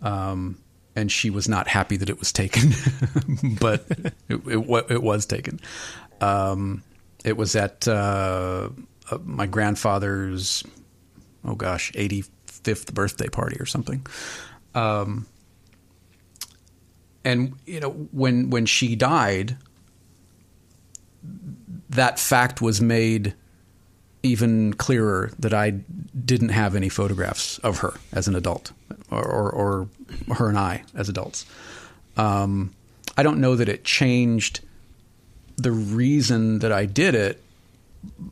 Um, 0.00 0.58
and 0.96 1.12
she 1.12 1.30
was 1.30 1.48
not 1.48 1.68
happy 1.68 1.96
that 1.96 2.10
it 2.10 2.18
was 2.18 2.32
taken, 2.32 2.70
but 3.60 3.84
it, 4.28 4.40
it, 4.46 4.86
it 4.90 5.02
was 5.02 5.26
taken. 5.26 5.60
Um, 6.20 6.82
it 7.24 7.36
was 7.36 7.54
at 7.54 7.86
uh, 7.86 8.70
uh, 9.10 9.18
my 9.24 9.46
grandfather's, 9.46 10.64
oh 11.44 11.54
gosh, 11.54 11.92
85th 11.92 12.92
birthday 12.94 13.28
party 13.28 13.56
or 13.60 13.66
something. 13.66 14.06
Um, 14.74 15.26
and 17.24 17.54
you 17.66 17.80
know 17.80 17.90
when 17.90 18.50
when 18.50 18.66
she 18.66 18.96
died, 18.96 19.56
that 21.90 22.18
fact 22.18 22.60
was 22.60 22.80
made 22.80 23.34
even 24.22 24.74
clearer 24.74 25.30
that 25.38 25.54
I 25.54 25.70
didn't 25.70 26.50
have 26.50 26.74
any 26.74 26.88
photographs 26.88 27.58
of 27.58 27.78
her 27.78 27.94
as 28.12 28.28
an 28.28 28.34
adult, 28.34 28.72
or, 29.10 29.24
or, 29.24 29.50
or 29.50 29.88
her 30.34 30.48
and 30.48 30.58
I 30.58 30.82
as 30.94 31.08
adults. 31.08 31.46
Um, 32.16 32.74
I 33.16 33.22
don't 33.22 33.40
know 33.40 33.56
that 33.56 33.68
it 33.68 33.84
changed 33.84 34.60
the 35.56 35.72
reason 35.72 36.60
that 36.60 36.72
I 36.72 36.86
did 36.86 37.14
it, 37.14 37.42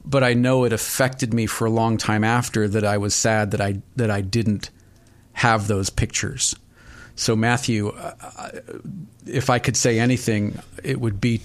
but 0.05 0.23
I 0.23 0.35
know 0.35 0.65
it 0.65 0.73
affected 0.73 1.35
me 1.35 1.47
for 1.47 1.67
a 1.67 1.71
long 1.71 1.97
time 1.97 2.25
after 2.25 2.69
that. 2.69 2.85
I 2.85 2.99
was 2.99 3.15
sad 3.15 3.51
that 3.51 3.61
I 3.61 3.81
that 3.97 4.11
I 4.11 4.21
didn't 4.21 4.71
have 5.33 5.67
those 5.67 5.91
pictures. 5.91 6.55
So 7.17 7.35
Matthew, 7.35 7.89
uh, 7.89 8.51
if 9.27 9.51
I 9.51 9.59
could 9.59 9.77
say 9.77 9.99
anything, 9.99 10.59
it 10.85 11.01
would 11.01 11.21
be 11.21 11.41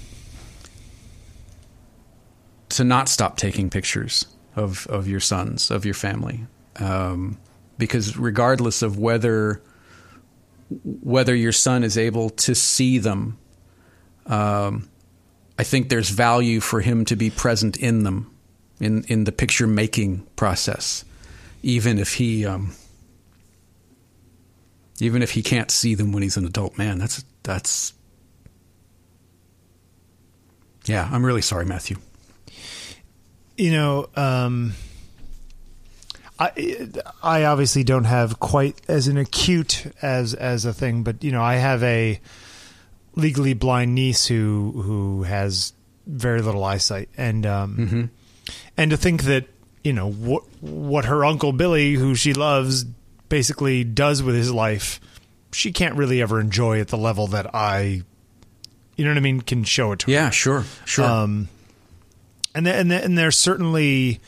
to 2.71 2.83
not 2.83 3.09
stop 3.09 3.37
taking 3.37 3.69
pictures 3.69 4.25
of 4.55 4.87
of 4.87 5.07
your 5.07 5.19
sons, 5.19 5.71
of 5.71 5.85
your 5.85 5.93
family, 5.93 6.45
um, 6.77 7.37
because 7.77 8.17
regardless 8.17 8.81
of 8.81 8.97
whether 8.97 9.61
whether 10.83 11.35
your 11.35 11.51
son 11.51 11.83
is 11.83 11.97
able 11.97 12.29
to 12.29 12.55
see 12.55 12.97
them, 12.97 13.37
um, 14.25 14.89
I 15.59 15.63
think 15.63 15.89
there's 15.89 16.09
value 16.09 16.59
for 16.59 16.81
him 16.81 17.05
to 17.05 17.15
be 17.15 17.29
present 17.29 17.77
in 17.77 18.03
them, 18.03 18.33
in 18.79 19.03
in 19.05 19.25
the 19.25 19.31
picture 19.31 19.67
making 19.67 20.25
process, 20.35 21.05
even 21.63 21.97
if 21.99 22.15
he. 22.15 22.45
Um, 22.45 22.73
even 24.99 25.23
if 25.23 25.31
he 25.31 25.41
can't 25.41 25.71
see 25.71 25.95
them 25.95 26.11
when 26.11 26.21
he's 26.21 26.37
an 26.37 26.45
adult 26.45 26.77
man, 26.77 26.99
that's 26.99 27.25
that's 27.41 27.91
yeah. 30.85 31.09
I'm 31.11 31.25
really 31.25 31.41
sorry, 31.41 31.65
Matthew 31.65 31.97
you 33.61 33.71
know, 33.71 34.09
um, 34.15 34.73
I 36.39 36.89
I 37.21 37.43
obviously 37.43 37.83
don't 37.83 38.05
have 38.05 38.39
quite 38.39 38.81
as 38.87 39.07
an 39.07 39.17
acute 39.17 39.85
as 40.01 40.33
as 40.33 40.65
a 40.65 40.73
thing, 40.73 41.03
but 41.03 41.23
you 41.23 41.31
know, 41.31 41.43
I 41.43 41.57
have 41.57 41.83
a 41.83 42.19
legally 43.15 43.53
blind 43.53 43.93
niece 43.93 44.25
who 44.25 44.81
who 44.83 45.23
has 45.23 45.73
very 46.07 46.41
little 46.41 46.63
eyesight, 46.63 47.09
and 47.15 47.45
um, 47.45 47.77
mm-hmm. 47.77 48.05
and 48.77 48.89
to 48.89 48.97
think 48.97 49.25
that 49.25 49.45
you 49.83 49.93
know 49.93 50.09
what 50.09 50.41
what 50.61 51.05
her 51.05 51.23
uncle 51.23 51.53
Billy, 51.53 51.93
who 51.93 52.15
she 52.15 52.33
loves, 52.33 52.83
basically 53.29 53.83
does 53.83 54.23
with 54.23 54.33
his 54.33 54.51
life, 54.51 54.99
she 55.51 55.71
can't 55.71 55.93
really 55.93 56.19
ever 56.19 56.39
enjoy 56.39 56.79
at 56.79 56.87
the 56.87 56.97
level 56.97 57.27
that 57.27 57.53
I, 57.53 58.01
you 58.95 59.05
know 59.05 59.11
what 59.11 59.17
I 59.17 59.21
mean, 59.21 59.41
can 59.41 59.63
show 59.65 59.91
it 59.91 59.99
to 59.99 60.07
her. 60.07 60.13
Yeah, 60.13 60.31
sure, 60.31 60.65
sure. 60.85 61.05
Um, 61.05 61.47
and 62.55 62.67
and 62.67 62.91
and 62.91 63.17
there's 63.17 63.37
certainly 63.37 64.19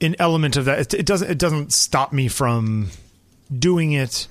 an 0.00 0.16
element 0.18 0.56
of 0.56 0.64
that. 0.66 0.78
It, 0.78 0.94
it, 0.94 1.06
doesn't 1.06 1.30
it 1.30 1.38
doesn't 1.38 1.72
stop 1.72 2.12
me 2.12 2.28
from 2.28 2.88
doing 3.56 3.92
it, 3.92 4.28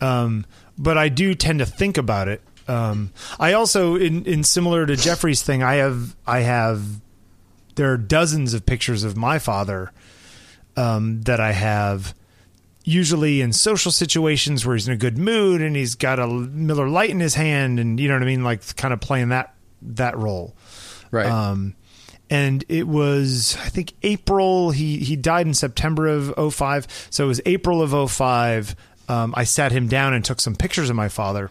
um, 0.00 0.46
but 0.78 0.96
I 0.96 1.08
do 1.08 1.34
tend 1.34 1.58
to 1.58 1.66
think 1.66 1.98
about 1.98 2.28
it. 2.28 2.40
Um, 2.68 3.12
I 3.38 3.52
also, 3.52 3.96
in 3.96 4.24
in 4.24 4.44
similar 4.44 4.86
to 4.86 4.96
Jeffrey's 4.96 5.42
thing, 5.42 5.62
I 5.62 5.74
have 5.74 6.16
I 6.26 6.40
have 6.40 6.82
there 7.74 7.92
are 7.92 7.96
dozens 7.96 8.54
of 8.54 8.66
pictures 8.66 9.04
of 9.04 9.16
my 9.16 9.38
father 9.38 9.92
um, 10.76 11.22
that 11.22 11.40
I 11.40 11.52
have. 11.52 12.14
Usually 12.84 13.40
in 13.40 13.52
social 13.52 13.92
situations 13.92 14.66
where 14.66 14.74
he's 14.74 14.88
in 14.88 14.94
a 14.94 14.96
good 14.96 15.16
mood 15.16 15.62
and 15.62 15.76
he's 15.76 15.94
got 15.94 16.18
a 16.18 16.26
Miller 16.26 16.88
Lite 16.88 17.10
in 17.10 17.20
his 17.20 17.34
hand, 17.34 17.78
and 17.78 18.00
you 18.00 18.08
know 18.08 18.14
what 18.14 18.24
I 18.24 18.26
mean, 18.26 18.42
like 18.42 18.74
kind 18.74 18.92
of 18.92 19.00
playing 19.00 19.28
that 19.28 19.54
that 19.82 20.18
role, 20.18 20.56
right? 21.12 21.26
Um, 21.26 21.76
and 22.32 22.64
it 22.70 22.88
was 22.88 23.58
I 23.62 23.68
think 23.68 23.92
April. 24.02 24.70
He 24.70 24.96
he 24.96 25.16
died 25.16 25.46
in 25.46 25.52
September 25.52 26.06
of 26.06 26.54
05. 26.54 27.08
so 27.10 27.24
it 27.24 27.28
was 27.28 27.42
April 27.44 27.82
of 27.82 28.10
05. 28.10 28.74
Um, 29.06 29.34
I 29.36 29.44
sat 29.44 29.70
him 29.70 29.86
down 29.86 30.14
and 30.14 30.24
took 30.24 30.40
some 30.40 30.56
pictures 30.56 30.88
of 30.88 30.96
my 30.96 31.10
father, 31.10 31.50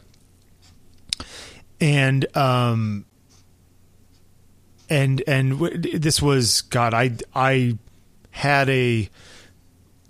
and 1.80 2.36
um, 2.36 3.06
and 4.90 5.22
and 5.28 5.52
w- 5.60 5.78
this 5.78 6.20
was 6.20 6.62
God. 6.62 6.96
I 6.96 7.12
I 7.36 7.78
had 8.32 8.68
a 8.70 9.08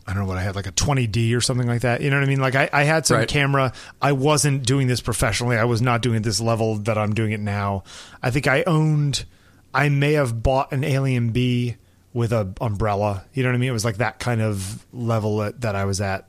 I 0.07 0.13
don't 0.13 0.23
know 0.23 0.29
what 0.29 0.37
I 0.37 0.41
had, 0.41 0.55
like 0.55 0.67
a 0.67 0.71
20D 0.71 1.35
or 1.35 1.41
something 1.41 1.67
like 1.67 1.81
that. 1.81 1.99
You 1.99 2.09
know 2.09 2.15
what 2.15 2.23
I 2.23 2.27
mean? 2.27 2.39
Like 2.39 2.55
I, 2.55 2.69
I 2.71 2.83
had 2.83 3.05
some 3.05 3.17
right. 3.17 3.27
camera. 3.27 3.73
I 4.01 4.13
wasn't 4.13 4.65
doing 4.65 4.87
this 4.87 5.01
professionally. 5.01 5.57
I 5.57 5.65
was 5.65 5.81
not 5.81 6.01
doing 6.01 6.17
it 6.17 6.23
this 6.23 6.39
level 6.39 6.77
that 6.77 6.97
I'm 6.97 7.13
doing 7.13 7.33
it 7.33 7.41
now. 7.41 7.83
I 8.23 8.31
think 8.31 8.47
I 8.47 8.63
owned 8.63 9.25
I 9.73 9.89
may 9.89 10.13
have 10.13 10.43
bought 10.43 10.71
an 10.71 10.81
AlienBee 10.81 11.75
with 12.13 12.33
a 12.33 12.53
umbrella. 12.59 13.25
You 13.33 13.43
know 13.43 13.49
what 13.49 13.55
I 13.55 13.57
mean? 13.59 13.69
It 13.69 13.73
was 13.73 13.85
like 13.85 13.97
that 13.97 14.19
kind 14.19 14.41
of 14.41 14.85
level 14.91 15.37
that, 15.37 15.61
that 15.61 15.75
I 15.75 15.85
was 15.85 16.01
at, 16.01 16.27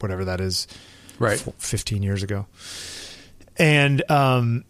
whatever 0.00 0.26
that 0.26 0.40
is, 0.40 0.66
right? 1.18 1.38
Fifteen 1.58 2.02
years 2.02 2.22
ago, 2.22 2.46
and 3.56 4.08
um, 4.10 4.64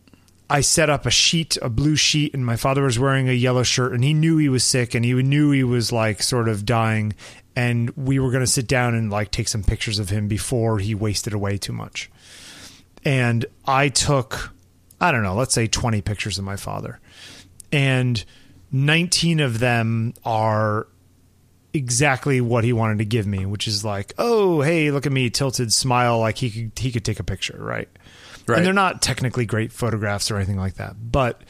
I 0.49 0.61
set 0.61 0.91
up 0.91 1.07
a 1.07 1.11
sheet, 1.11 1.57
a 1.61 1.69
blue 1.69 1.97
sheet, 1.97 2.35
and 2.35 2.47
my 2.47 2.57
father 2.57 2.83
was 2.83 2.99
wearing 2.99 3.29
a 3.29 3.33
yellow 3.33 3.65
shirt, 3.65 3.93
and 3.93 4.05
he 4.05 4.15
knew 4.15 4.37
he 4.37 4.49
was 4.49 4.65
sick, 4.65 4.95
and 4.95 5.05
he 5.05 5.13
knew 5.15 5.51
he 5.51 5.65
was 5.65 5.91
like 5.91 6.23
sort 6.23 6.49
of 6.49 6.65
dying, 6.65 7.15
and 7.57 7.91
we 7.91 8.19
were 8.19 8.31
going 8.31 8.45
to 8.45 8.51
sit 8.51 8.69
down 8.69 8.95
and 8.95 9.11
like 9.11 9.31
take 9.31 9.49
some 9.49 9.65
pictures 9.65 9.99
of 9.99 10.11
him 10.11 10.29
before 10.29 10.79
he 10.79 10.95
wasted 10.95 11.33
away 11.33 11.59
too 11.59 11.73
much, 11.73 12.11
and 13.05 13.45
I 13.67 13.89
took. 13.89 14.53
I 14.99 15.13
don't 15.13 15.23
know, 15.23 15.35
let's 15.35 15.53
say 15.53 15.67
20 15.67 16.01
pictures 16.01 16.39
of 16.39 16.45
my 16.47 16.57
father 16.57 17.01
and 17.73 18.25
19 18.73 19.41
of 19.41 19.59
them 19.59 20.15
are 20.25 20.87
exactly 21.73 22.41
what 22.41 22.65
he 22.65 22.73
wanted 22.73 22.99
to 22.99 23.05
give 23.05 23.27
me, 23.27 23.47
which 23.47 23.69
is 23.69 23.85
like, 23.85 24.13
oh, 24.19 24.63
hey, 24.63 24.91
look 24.91 25.07
at 25.07 25.13
me, 25.13 25.31
tilted 25.31 25.73
smile, 25.73 26.19
like 26.19 26.39
he 26.39 26.51
could 26.51 26.79
he 26.79 26.91
could 26.91 27.05
take 27.05 27.21
a 27.21 27.25
picture, 27.25 27.57
right? 27.59 27.89
Right. 28.47 28.59
And 28.59 28.67
they're 28.67 28.73
not 28.73 29.03
technically 29.03 29.45
great 29.45 29.73
photographs 29.73 30.31
or 30.31 30.37
anything 30.37 30.57
like 30.57 30.75
that, 30.75 30.95
but 30.99 31.43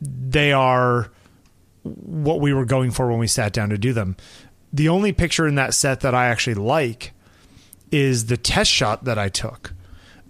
they 0.00 0.52
are 0.52 1.10
what 1.82 2.40
we 2.40 2.52
were 2.52 2.64
going 2.64 2.90
for 2.90 3.08
when 3.08 3.18
we 3.18 3.26
sat 3.26 3.52
down 3.52 3.70
to 3.70 3.78
do 3.78 3.92
them. 3.92 4.16
The 4.72 4.88
only 4.88 5.12
picture 5.12 5.46
in 5.46 5.56
that 5.56 5.74
set 5.74 6.00
that 6.00 6.14
I 6.14 6.26
actually 6.26 6.54
like 6.54 7.12
is 7.90 8.26
the 8.26 8.36
test 8.36 8.70
shot 8.70 9.04
that 9.04 9.18
I 9.18 9.28
took 9.28 9.72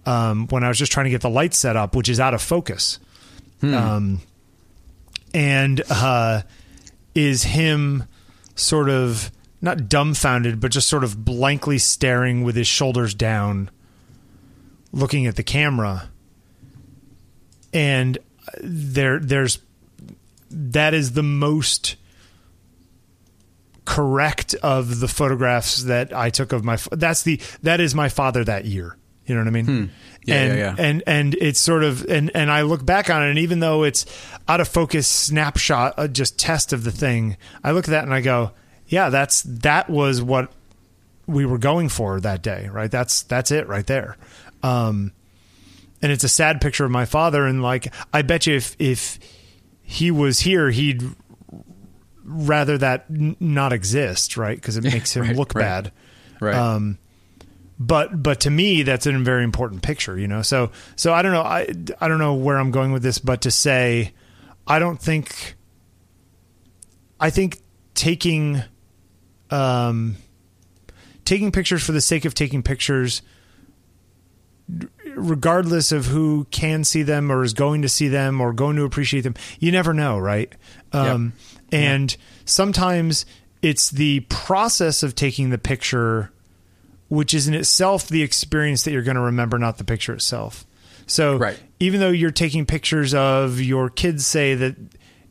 um, 0.05 0.47
when 0.47 0.63
I 0.63 0.69
was 0.69 0.77
just 0.77 0.91
trying 0.91 1.05
to 1.05 1.09
get 1.09 1.21
the 1.21 1.29
light 1.29 1.53
set 1.53 1.75
up, 1.75 1.95
which 1.95 2.09
is 2.09 2.19
out 2.19 2.33
of 2.33 2.41
focus. 2.41 2.99
Hmm. 3.61 3.73
Um, 3.73 4.21
and 5.33 5.81
uh, 5.89 6.41
is 7.15 7.43
him 7.43 8.05
sort 8.55 8.89
of 8.89 9.31
not 9.61 9.89
dumbfounded, 9.89 10.59
but 10.59 10.71
just 10.71 10.87
sort 10.87 11.03
of 11.03 11.25
blankly 11.25 11.77
staring 11.77 12.43
with 12.43 12.55
his 12.55 12.67
shoulders 12.67 13.13
down, 13.13 13.69
looking 14.91 15.27
at 15.27 15.35
the 15.35 15.43
camera. 15.43 16.09
And 17.73 18.17
there, 18.61 19.19
there's 19.19 19.59
that 20.49 20.93
is 20.93 21.13
the 21.13 21.23
most 21.23 21.95
correct 23.85 24.55
of 24.55 24.99
the 24.99 25.07
photographs 25.07 25.83
that 25.83 26.13
I 26.13 26.29
took 26.29 26.51
of 26.51 26.63
my. 26.63 26.77
That's 26.91 27.23
the 27.23 27.39
that 27.63 27.79
is 27.79 27.93
my 27.93 28.09
father 28.09 28.43
that 28.43 28.65
year. 28.65 28.95
You 29.25 29.35
know 29.35 29.41
what 29.41 29.47
I 29.47 29.51
mean? 29.51 29.65
Hmm. 29.65 29.85
Yeah, 30.23 30.35
and, 30.35 30.57
yeah, 30.57 30.75
yeah. 30.75 30.75
and 30.77 31.03
and 31.07 31.35
it's 31.35 31.59
sort 31.59 31.83
of 31.83 32.05
and 32.05 32.31
and 32.35 32.51
I 32.51 32.63
look 32.63 32.85
back 32.85 33.09
on 33.09 33.23
it, 33.23 33.29
and 33.29 33.39
even 33.39 33.59
though 33.59 33.83
it's 33.83 34.05
out 34.47 34.59
of 34.61 34.67
focus 34.67 35.07
snapshot, 35.07 35.95
uh, 35.97 36.07
just 36.07 36.37
test 36.37 36.73
of 36.73 36.83
the 36.83 36.91
thing, 36.91 37.37
I 37.63 37.71
look 37.71 37.85
at 37.85 37.91
that 37.91 38.03
and 38.03 38.13
I 38.13 38.21
go, 38.21 38.51
yeah, 38.87 39.09
that's 39.09 39.43
that 39.43 39.89
was 39.89 40.21
what 40.21 40.51
we 41.25 41.45
were 41.45 41.57
going 41.57 41.89
for 41.89 42.19
that 42.19 42.41
day, 42.41 42.67
right? 42.71 42.91
That's 42.91 43.23
that's 43.23 43.51
it 43.51 43.67
right 43.67 43.85
there. 43.85 44.17
Um, 44.61 45.13
and 46.01 46.11
it's 46.11 46.23
a 46.23 46.29
sad 46.29 46.61
picture 46.61 46.85
of 46.85 46.91
my 46.91 47.05
father, 47.05 47.45
and 47.45 47.61
like 47.61 47.93
I 48.13 48.21
bet 48.21 48.47
you 48.47 48.55
if 48.55 48.75
if 48.79 49.19
he 49.83 50.11
was 50.11 50.41
here, 50.41 50.69
he'd 50.69 51.03
rather 52.23 52.77
that 52.77 53.05
n- 53.09 53.35
not 53.39 53.73
exist, 53.73 54.37
right? 54.37 54.55
Because 54.55 54.77
it 54.77 54.83
makes 54.93 55.15
him 55.15 55.23
right, 55.23 55.35
look 55.35 55.53
right. 55.55 55.61
bad. 55.61 55.91
Right. 56.39 56.55
Um, 56.55 56.97
but 57.79 58.21
but 58.21 58.41
to 58.41 58.49
me 58.49 58.83
that's 58.83 59.05
a 59.05 59.11
very 59.19 59.43
important 59.43 59.81
picture 59.81 60.19
you 60.19 60.27
know 60.27 60.41
so 60.41 60.69
so 60.95 61.13
i 61.13 61.21
don't 61.21 61.31
know 61.31 61.41
i 61.41 61.67
i 62.01 62.07
don't 62.07 62.19
know 62.19 62.33
where 62.33 62.57
i'm 62.57 62.71
going 62.71 62.91
with 62.91 63.01
this 63.01 63.17
but 63.17 63.41
to 63.41 63.49
say 63.49 64.11
i 64.67 64.77
don't 64.77 65.01
think 65.01 65.55
i 67.19 67.29
think 67.29 67.61
taking 67.93 68.61
um 69.49 70.17
taking 71.23 71.51
pictures 71.51 71.81
for 71.81 71.93
the 71.93 72.01
sake 72.01 72.25
of 72.25 72.33
taking 72.33 72.61
pictures 72.61 73.21
regardless 75.15 75.91
of 75.91 76.05
who 76.05 76.45
can 76.51 76.83
see 76.83 77.01
them 77.01 77.31
or 77.31 77.43
is 77.43 77.53
going 77.53 77.81
to 77.81 77.89
see 77.89 78.07
them 78.07 78.39
or 78.39 78.53
going 78.53 78.75
to 78.75 78.83
appreciate 78.83 79.21
them 79.21 79.33
you 79.59 79.71
never 79.71 79.93
know 79.93 80.19
right 80.19 80.53
um 80.91 81.33
yep. 81.51 81.53
and 81.71 82.11
yep. 82.11 82.19
sometimes 82.45 83.25
it's 83.61 83.89
the 83.89 84.19
process 84.21 85.01
of 85.01 85.15
taking 85.15 85.49
the 85.49 85.57
picture 85.57 86.31
which 87.09 87.33
is 87.33 87.47
in 87.47 87.53
itself 87.53 88.07
the 88.07 88.23
experience 88.23 88.83
that 88.83 88.91
you're 88.91 89.01
going 89.01 89.15
to 89.15 89.21
remember, 89.21 89.57
not 89.57 89.77
the 89.77 89.83
picture 89.83 90.13
itself. 90.13 90.65
So 91.07 91.37
right. 91.37 91.59
even 91.79 91.99
though 91.99 92.11
you're 92.11 92.31
taking 92.31 92.65
pictures 92.65 93.13
of 93.13 93.59
your 93.59 93.89
kids, 93.89 94.25
say 94.25 94.53
that 94.55 94.75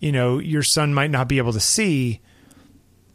you 0.00 0.12
know 0.12 0.38
your 0.38 0.62
son 0.62 0.92
might 0.92 1.10
not 1.10 1.28
be 1.28 1.38
able 1.38 1.52
to 1.52 1.60
see, 1.60 2.20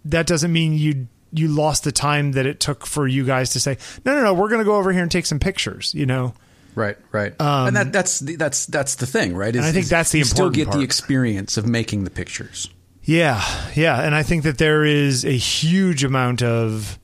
that 0.06 0.26
doesn't 0.26 0.52
mean 0.52 0.74
you 0.74 1.08
you 1.32 1.48
lost 1.48 1.84
the 1.84 1.92
time 1.92 2.32
that 2.34 2.46
it 2.46 2.60
took 2.60 2.86
for 2.86 3.08
you 3.08 3.26
guys 3.26 3.50
to 3.52 3.60
say, 3.60 3.78
no, 4.06 4.16
no, 4.16 4.24
no, 4.24 4.34
we're 4.34 4.50
going 4.50 4.60
to 4.60 4.66
go 4.66 4.76
over 4.76 4.92
here 4.94 5.02
and 5.02 5.12
take 5.12 5.26
some 5.26 5.40
pictures. 5.40 5.94
You 5.94 6.06
know. 6.06 6.34
Right, 6.76 6.98
right, 7.12 7.40
um, 7.40 7.68
and 7.68 7.76
that, 7.76 7.94
that's 7.94 8.20
the, 8.20 8.36
that's 8.36 8.66
that's 8.66 8.96
the 8.96 9.06
thing, 9.06 9.36
right? 9.36 9.56
Is, 9.56 9.64
I 9.64 9.72
think 9.72 9.86
that's 9.86 10.12
the 10.12 10.18
you 10.18 10.24
important. 10.24 10.56
Still 10.56 10.66
get 10.66 10.68
part. 10.70 10.78
the 10.80 10.84
experience 10.84 11.56
of 11.56 11.68
making 11.68 12.04
the 12.04 12.10
pictures. 12.10 12.68
Yeah, 13.04 13.44
yeah, 13.76 14.02
and 14.02 14.16
I 14.16 14.24
think 14.24 14.42
that 14.44 14.58
there 14.58 14.84
is 14.84 15.24
a 15.24 15.38
huge 15.38 16.04
amount 16.04 16.42
of 16.42 16.98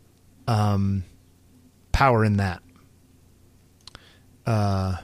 um, 0.48 1.04
power 2.00 2.24
in 2.24 2.38
that. 2.38 2.62
Uh, 4.46 4.96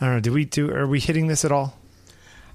I 0.00 0.04
don't 0.04 0.14
know. 0.14 0.20
Do 0.20 0.32
we 0.32 0.46
do? 0.46 0.72
Are 0.72 0.86
we 0.86 0.98
hitting 0.98 1.26
this 1.26 1.44
at 1.44 1.52
all? 1.52 1.76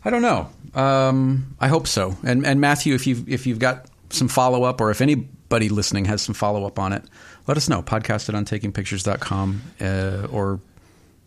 I 0.03 0.09
don't 0.09 0.23
know. 0.23 0.49
Um, 0.73 1.55
I 1.59 1.67
hope 1.67 1.85
so. 1.85 2.17
And 2.23 2.43
and 2.43 2.59
Matthew, 2.59 2.95
if 2.95 3.05
you've 3.05 3.29
if 3.29 3.45
you've 3.45 3.59
got 3.59 3.85
some 4.09 4.27
follow 4.27 4.63
up, 4.63 4.81
or 4.81 4.89
if 4.89 4.99
anybody 4.99 5.69
listening 5.69 6.05
has 6.05 6.23
some 6.23 6.33
follow 6.33 6.65
up 6.65 6.79
on 6.79 6.91
it, 6.91 7.03
let 7.45 7.55
us 7.55 7.69
know. 7.69 7.83
Podcast 7.83 8.29
it 8.29 8.35
on 8.35 8.45
takingpictures.com 8.45 9.61
uh, 9.79 10.27
or 10.31 10.59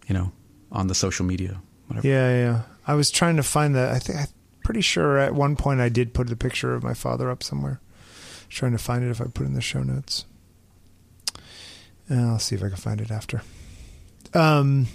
you 0.08 0.14
know 0.14 0.32
on 0.72 0.88
the 0.88 0.94
social 0.94 1.24
media. 1.24 1.60
Whatever. 1.86 2.08
Yeah, 2.08 2.30
yeah. 2.36 2.62
I 2.84 2.94
was 2.94 3.12
trying 3.12 3.36
to 3.36 3.44
find 3.44 3.76
that. 3.76 3.92
I 3.92 4.00
think 4.00 4.18
I'm 4.18 4.26
pretty 4.64 4.80
sure 4.80 5.18
at 5.18 5.36
one 5.36 5.54
point 5.54 5.80
I 5.80 5.88
did 5.88 6.14
put 6.14 6.26
the 6.26 6.36
picture 6.36 6.74
of 6.74 6.82
my 6.82 6.94
father 6.94 7.30
up 7.30 7.44
somewhere. 7.44 7.80
trying 8.48 8.72
to 8.72 8.78
find 8.78 9.04
it 9.04 9.10
if 9.10 9.20
I 9.20 9.26
put 9.26 9.46
in 9.46 9.54
the 9.54 9.60
show 9.60 9.84
notes. 9.84 10.24
Uh, 12.10 12.32
I'll 12.32 12.38
see 12.38 12.54
if 12.54 12.62
I 12.62 12.68
can 12.68 12.76
find 12.76 13.00
it 13.00 13.10
after. 13.10 13.42
Um, 14.34 14.86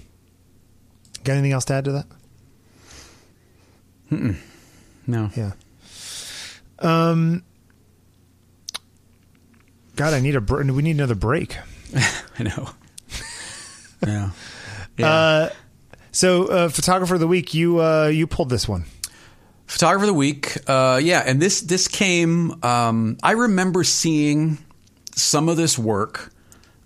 got 1.23 1.33
anything 1.33 1.51
else 1.51 1.65
to 1.65 1.73
add 1.73 1.85
to 1.85 1.91
that? 1.93 2.05
Mm-mm. 4.11 4.35
No. 5.07 5.29
Yeah. 5.35 5.51
Um. 6.79 7.43
God, 9.95 10.13
I 10.13 10.19
need 10.19 10.35
a. 10.35 10.41
Br- 10.41 10.63
we 10.63 10.81
need 10.81 10.95
another 10.95 11.15
break. 11.15 11.57
I 12.39 12.43
know. 12.43 12.69
yeah. 14.05 14.31
Yeah. 14.97 15.09
Uh, 15.09 15.49
so, 16.11 16.47
uh, 16.47 16.69
photographer 16.69 17.13
of 17.13 17.19
the 17.19 17.27
week, 17.27 17.53
you 17.53 17.81
uh, 17.81 18.07
you 18.07 18.27
pulled 18.27 18.49
this 18.49 18.67
one. 18.67 18.85
Photographer 19.65 20.03
of 20.03 20.07
the 20.07 20.13
week, 20.13 20.57
uh, 20.67 20.99
yeah, 21.01 21.23
and 21.25 21.41
this 21.41 21.61
this 21.61 21.87
came. 21.87 22.61
Um, 22.63 23.17
I 23.23 23.31
remember 23.31 23.85
seeing 23.85 24.57
some 25.15 25.47
of 25.47 25.55
this 25.55 25.79
work, 25.79 26.33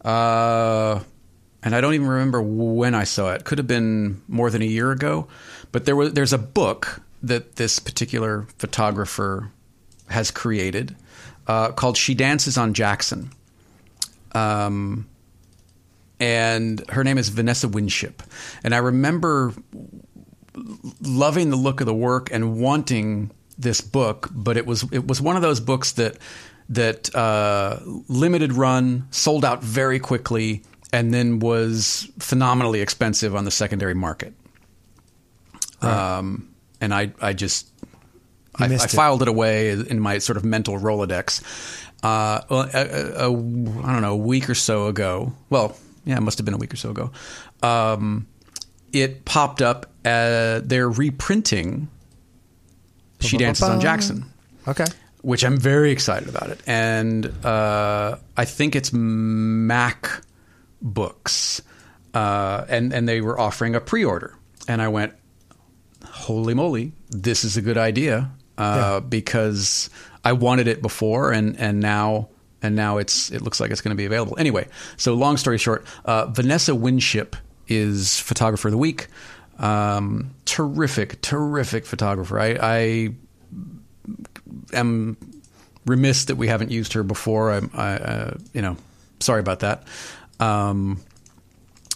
uh, 0.05 1.01
and 1.63 1.75
I 1.75 1.81
don't 1.81 1.95
even 1.95 2.07
remember 2.07 2.41
when 2.41 2.93
I 2.93 3.03
saw 3.03 3.33
it. 3.33 3.43
Could 3.43 3.57
have 3.57 3.67
been 3.67 4.21
more 4.27 4.49
than 4.49 4.61
a 4.61 4.65
year 4.65 4.91
ago, 4.91 5.27
but 5.71 5.85
there 5.85 5.95
was 5.95 6.13
there's 6.13 6.33
a 6.33 6.37
book 6.37 7.01
that 7.23 7.55
this 7.55 7.79
particular 7.79 8.47
photographer 8.59 9.51
has 10.09 10.29
created 10.29 10.95
uh, 11.47 11.71
called 11.71 11.97
"She 11.97 12.13
Dances 12.13 12.57
on 12.57 12.73
Jackson." 12.75 13.31
Um, 14.33 15.07
and 16.19 16.87
her 16.89 17.03
name 17.03 17.17
is 17.17 17.29
Vanessa 17.29 17.67
Winship. 17.67 18.21
And 18.63 18.75
I 18.75 18.77
remember 18.77 19.53
loving 21.01 21.49
the 21.49 21.55
look 21.55 21.81
of 21.81 21.87
the 21.87 21.93
work 21.95 22.29
and 22.31 22.59
wanting 22.59 23.31
this 23.57 23.81
book, 23.81 24.29
but 24.31 24.55
it 24.57 24.65
was 24.65 24.85
it 24.91 25.07
was 25.07 25.21
one 25.21 25.35
of 25.35 25.41
those 25.41 25.59
books 25.59 25.93
that 25.93 26.17
that 26.69 27.13
uh, 27.15 27.79
limited 28.07 28.53
run, 28.53 29.07
sold 29.11 29.45
out 29.45 29.63
very 29.63 29.99
quickly, 29.99 30.63
and 30.91 31.13
then 31.13 31.39
was 31.39 32.09
phenomenally 32.19 32.81
expensive 32.81 33.35
on 33.35 33.45
the 33.45 33.51
secondary 33.51 33.93
market. 33.93 34.33
Right. 35.81 36.17
Um, 36.17 36.49
and 36.81 36.93
I 36.93 37.11
I 37.21 37.33
just 37.33 37.69
I, 38.57 38.65
I 38.65 38.67
missed 38.67 38.93
it. 38.93 38.95
filed 38.95 39.21
it 39.21 39.27
away 39.27 39.71
in 39.71 39.99
my 39.99 40.17
sort 40.17 40.37
of 40.37 40.45
mental 40.45 40.79
Rolodex. 40.79 41.41
Uh, 42.03 42.41
well, 42.49 42.69
a, 42.73 42.77
a, 42.77 43.29
a, 43.29 43.31
I 43.31 43.93
don't 43.93 44.01
know, 44.01 44.13
a 44.13 44.17
week 44.17 44.49
or 44.49 44.55
so 44.55 44.87
ago. 44.87 45.33
Well, 45.49 45.75
yeah, 46.05 46.17
it 46.17 46.21
must 46.21 46.37
have 46.37 46.45
been 46.45 46.53
a 46.53 46.57
week 46.57 46.73
or 46.73 46.77
so 46.77 46.91
ago. 46.91 47.11
Um, 47.63 48.27
it 48.93 49.25
popped 49.25 49.61
up. 49.61 49.87
Uh, 50.05 50.61
they're 50.63 50.89
reprinting 50.89 51.89
She 53.19 53.37
Dances 53.37 53.67
on 53.67 53.81
Jackson, 53.81 54.25
Okay. 54.67 54.85
Which 55.25 55.43
I'm 55.43 55.57
very 55.57 55.91
excited 55.91 56.29
about 56.29 56.49
it. 56.49 56.59
And 56.67 57.25
uh, 57.43 58.17
I 58.37 58.45
think 58.45 58.75
it's 58.75 58.93
MACK 58.93 60.21
Books. 60.81 61.61
Uh, 62.13 62.65
and, 62.69 62.93
and 62.93 63.09
they 63.09 63.21
were 63.21 63.39
offering 63.39 63.75
a 63.75 63.81
pre 63.81 64.05
order. 64.05 64.35
And 64.67 64.81
I 64.81 64.87
went, 64.87 65.13
holy 66.05 66.53
moly, 66.53 66.91
this 67.09 67.43
is 67.43 67.57
a 67.57 67.61
good 67.61 67.77
idea 67.77 68.31
uh, 68.57 68.99
because 68.99 69.89
I 70.23 70.33
wanted 70.33 70.67
it 70.67 70.81
before, 70.81 71.31
and 71.31 71.59
and 71.59 71.79
now 71.79 72.29
and 72.61 72.75
now 72.75 72.97
it's 72.97 73.31
it 73.31 73.41
looks 73.41 73.59
like 73.59 73.71
it's 73.71 73.81
going 73.81 73.95
to 73.95 73.97
be 73.97 74.05
available. 74.05 74.35
Anyway, 74.39 74.67
so 74.97 75.13
long 75.13 75.37
story 75.37 75.57
short, 75.57 75.85
uh, 76.05 76.25
Vanessa 76.27 76.73
Winship 76.73 77.35
is 77.67 78.19
photographer 78.19 78.69
of 78.69 78.71
the 78.71 78.77
week. 78.77 79.07
Um, 79.59 80.33
terrific, 80.45 81.21
terrific 81.21 81.85
photographer. 81.85 82.39
I, 82.39 82.57
I 82.59 83.15
am 84.73 85.17
remiss 85.85 86.25
that 86.25 86.35
we 86.35 86.47
haven't 86.47 86.71
used 86.71 86.93
her 86.93 87.03
before. 87.03 87.51
I'm, 87.51 87.69
I, 87.73 87.93
uh, 87.93 88.37
you 88.53 88.61
know, 88.61 88.77
sorry 89.19 89.39
about 89.39 89.59
that. 89.61 89.83
Um, 90.39 91.01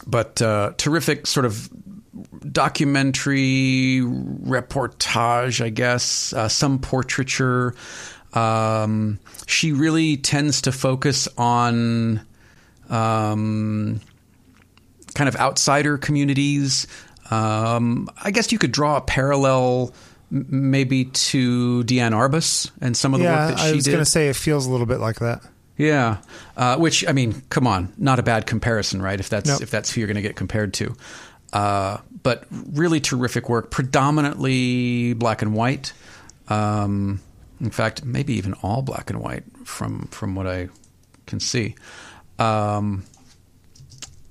but 0.05 0.41
uh, 0.41 0.73
terrific 0.77 1.27
sort 1.27 1.45
of 1.45 1.69
documentary 2.51 4.01
reportage, 4.01 5.63
I 5.63 5.69
guess, 5.69 6.33
uh, 6.33 6.47
some 6.47 6.79
portraiture. 6.79 7.75
Um, 8.33 9.19
she 9.47 9.71
really 9.71 10.17
tends 10.17 10.61
to 10.63 10.71
focus 10.71 11.27
on 11.37 12.21
um, 12.89 14.01
kind 15.15 15.27
of 15.27 15.35
outsider 15.35 15.97
communities. 15.97 16.87
Um, 17.31 18.09
I 18.23 18.31
guess 18.31 18.51
you 18.51 18.57
could 18.57 18.71
draw 18.71 18.97
a 18.97 19.01
parallel 19.01 19.93
maybe 20.31 21.05
to 21.05 21.83
Diane 21.83 22.13
Arbus 22.13 22.71
and 22.81 22.95
some 22.95 23.13
of 23.13 23.19
the 23.19 23.25
Yeah, 23.25 23.47
work 23.47 23.55
that 23.55 23.59
she 23.59 23.65
did. 23.65 23.73
I 23.73 23.75
was 23.75 23.87
going 23.87 23.99
to 23.99 24.05
say 24.05 24.29
it 24.29 24.35
feels 24.35 24.65
a 24.65 24.71
little 24.71 24.85
bit 24.85 24.99
like 24.99 25.19
that. 25.19 25.41
Yeah, 25.77 26.17
uh, 26.57 26.75
which 26.77 27.07
I 27.07 27.13
mean, 27.13 27.41
come 27.49 27.65
on, 27.65 27.93
not 27.97 28.19
a 28.19 28.23
bad 28.23 28.45
comparison, 28.45 29.01
right? 29.01 29.17
If 29.19 29.29
that's 29.29 29.49
Nope. 29.49 29.61
if 29.61 29.71
that's 29.71 29.89
who 29.89 30.01
you're 30.01 30.07
going 30.07 30.15
to 30.15 30.21
get 30.21 30.35
compared 30.35 30.73
to, 30.75 30.93
uh, 31.53 31.99
but 32.21 32.43
really 32.51 32.99
terrific 32.99 33.47
work, 33.47 33.71
predominantly 33.71 35.13
black 35.13 35.41
and 35.41 35.53
white. 35.53 35.93
Um, 36.49 37.21
in 37.61 37.69
fact, 37.71 38.03
maybe 38.03 38.33
even 38.33 38.53
all 38.55 38.81
black 38.81 39.09
and 39.09 39.21
white 39.21 39.43
from 39.63 40.07
from 40.11 40.35
what 40.35 40.47
I 40.47 40.67
can 41.27 41.39
see. 41.39 41.75
Um, 42.39 43.05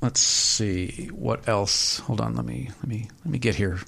let's 0.03 0.21
see 0.21 1.09
what 1.15 1.49
else. 1.49 1.99
Hold 2.01 2.21
on, 2.21 2.37
let 2.37 2.45
me 2.45 2.69
let 2.83 2.89
me 2.89 3.09
let 3.25 3.33
me 3.33 3.39
get 3.39 3.55
here 3.55 3.79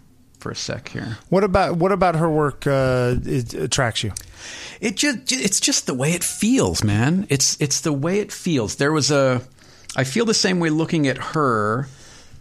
for 0.40 0.50
a 0.50 0.56
sec 0.56 0.88
here. 0.88 1.18
What 1.28 1.44
about 1.44 1.76
what 1.76 1.92
about 1.92 2.16
her 2.16 2.28
work 2.28 2.66
uh, 2.66 3.16
it 3.24 3.54
attracts 3.54 4.02
you? 4.02 4.12
It 4.80 4.96
just 4.96 5.32
it's 5.32 5.60
just 5.60 5.86
the 5.86 5.94
way 5.94 6.12
it 6.12 6.24
feels, 6.24 6.82
man. 6.82 7.26
It's 7.28 7.56
it's 7.60 7.82
the 7.82 7.92
way 7.92 8.20
it 8.20 8.32
feels. 8.32 8.76
There 8.76 8.92
was 8.92 9.10
a 9.10 9.42
I 9.96 10.04
feel 10.04 10.24
the 10.24 10.34
same 10.34 10.60
way 10.60 10.70
looking 10.70 11.06
at 11.06 11.18
her 11.18 11.88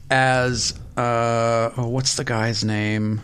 as 0.09 0.73
uh 0.97 1.71
oh, 1.77 1.87
what's 1.87 2.15
the 2.15 2.23
guy's 2.23 2.63
name? 2.63 3.21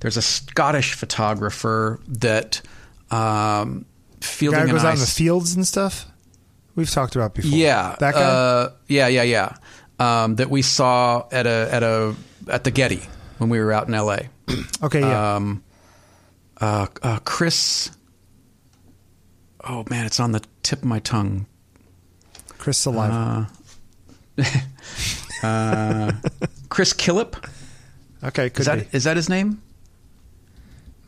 There's 0.00 0.16
a 0.16 0.22
Scottish 0.22 0.94
photographer 0.94 2.00
that 2.08 2.60
um 3.10 3.86
Fielding 4.20 4.66
Guy 4.66 4.72
goes 4.72 4.84
out 4.84 4.94
in 4.94 5.00
the 5.00 5.06
fields 5.06 5.54
and 5.54 5.66
stuff. 5.66 6.06
We've 6.74 6.90
talked 6.90 7.16
about 7.16 7.34
before. 7.34 7.50
yeah, 7.50 7.96
that 7.98 8.14
guy. 8.14 8.20
Uh, 8.20 8.72
yeah, 8.86 9.08
yeah, 9.08 9.22
yeah. 9.22 9.56
Um, 9.98 10.36
that 10.36 10.48
we 10.48 10.62
saw 10.62 11.26
at 11.32 11.46
a 11.46 11.68
at 11.72 11.82
a 11.82 12.14
at 12.48 12.64
the 12.64 12.70
Getty 12.70 13.02
when 13.38 13.48
we 13.50 13.58
were 13.60 13.72
out 13.72 13.88
in 13.88 13.94
L.A. 13.94 14.28
okay, 14.82 15.00
yeah. 15.00 15.36
Um, 15.36 15.62
uh, 16.60 16.86
uh, 17.02 17.18
Chris. 17.24 17.90
Oh 19.64 19.84
man, 19.90 20.06
it's 20.06 20.20
on 20.20 20.32
the 20.32 20.42
tip 20.62 20.80
of 20.80 20.84
my 20.84 20.98
tongue. 20.98 21.46
Chris 22.58 22.78
Saliva. 22.78 23.48
Uh, 24.38 24.44
uh, 25.46 26.12
Chris 26.68 26.92
Killip. 26.92 27.34
okay, 28.24 28.50
could 28.50 28.60
Is 28.60 28.66
that 28.66 28.90
be. 28.90 28.96
is 28.96 29.04
that 29.04 29.16
his 29.16 29.28
name? 29.28 29.62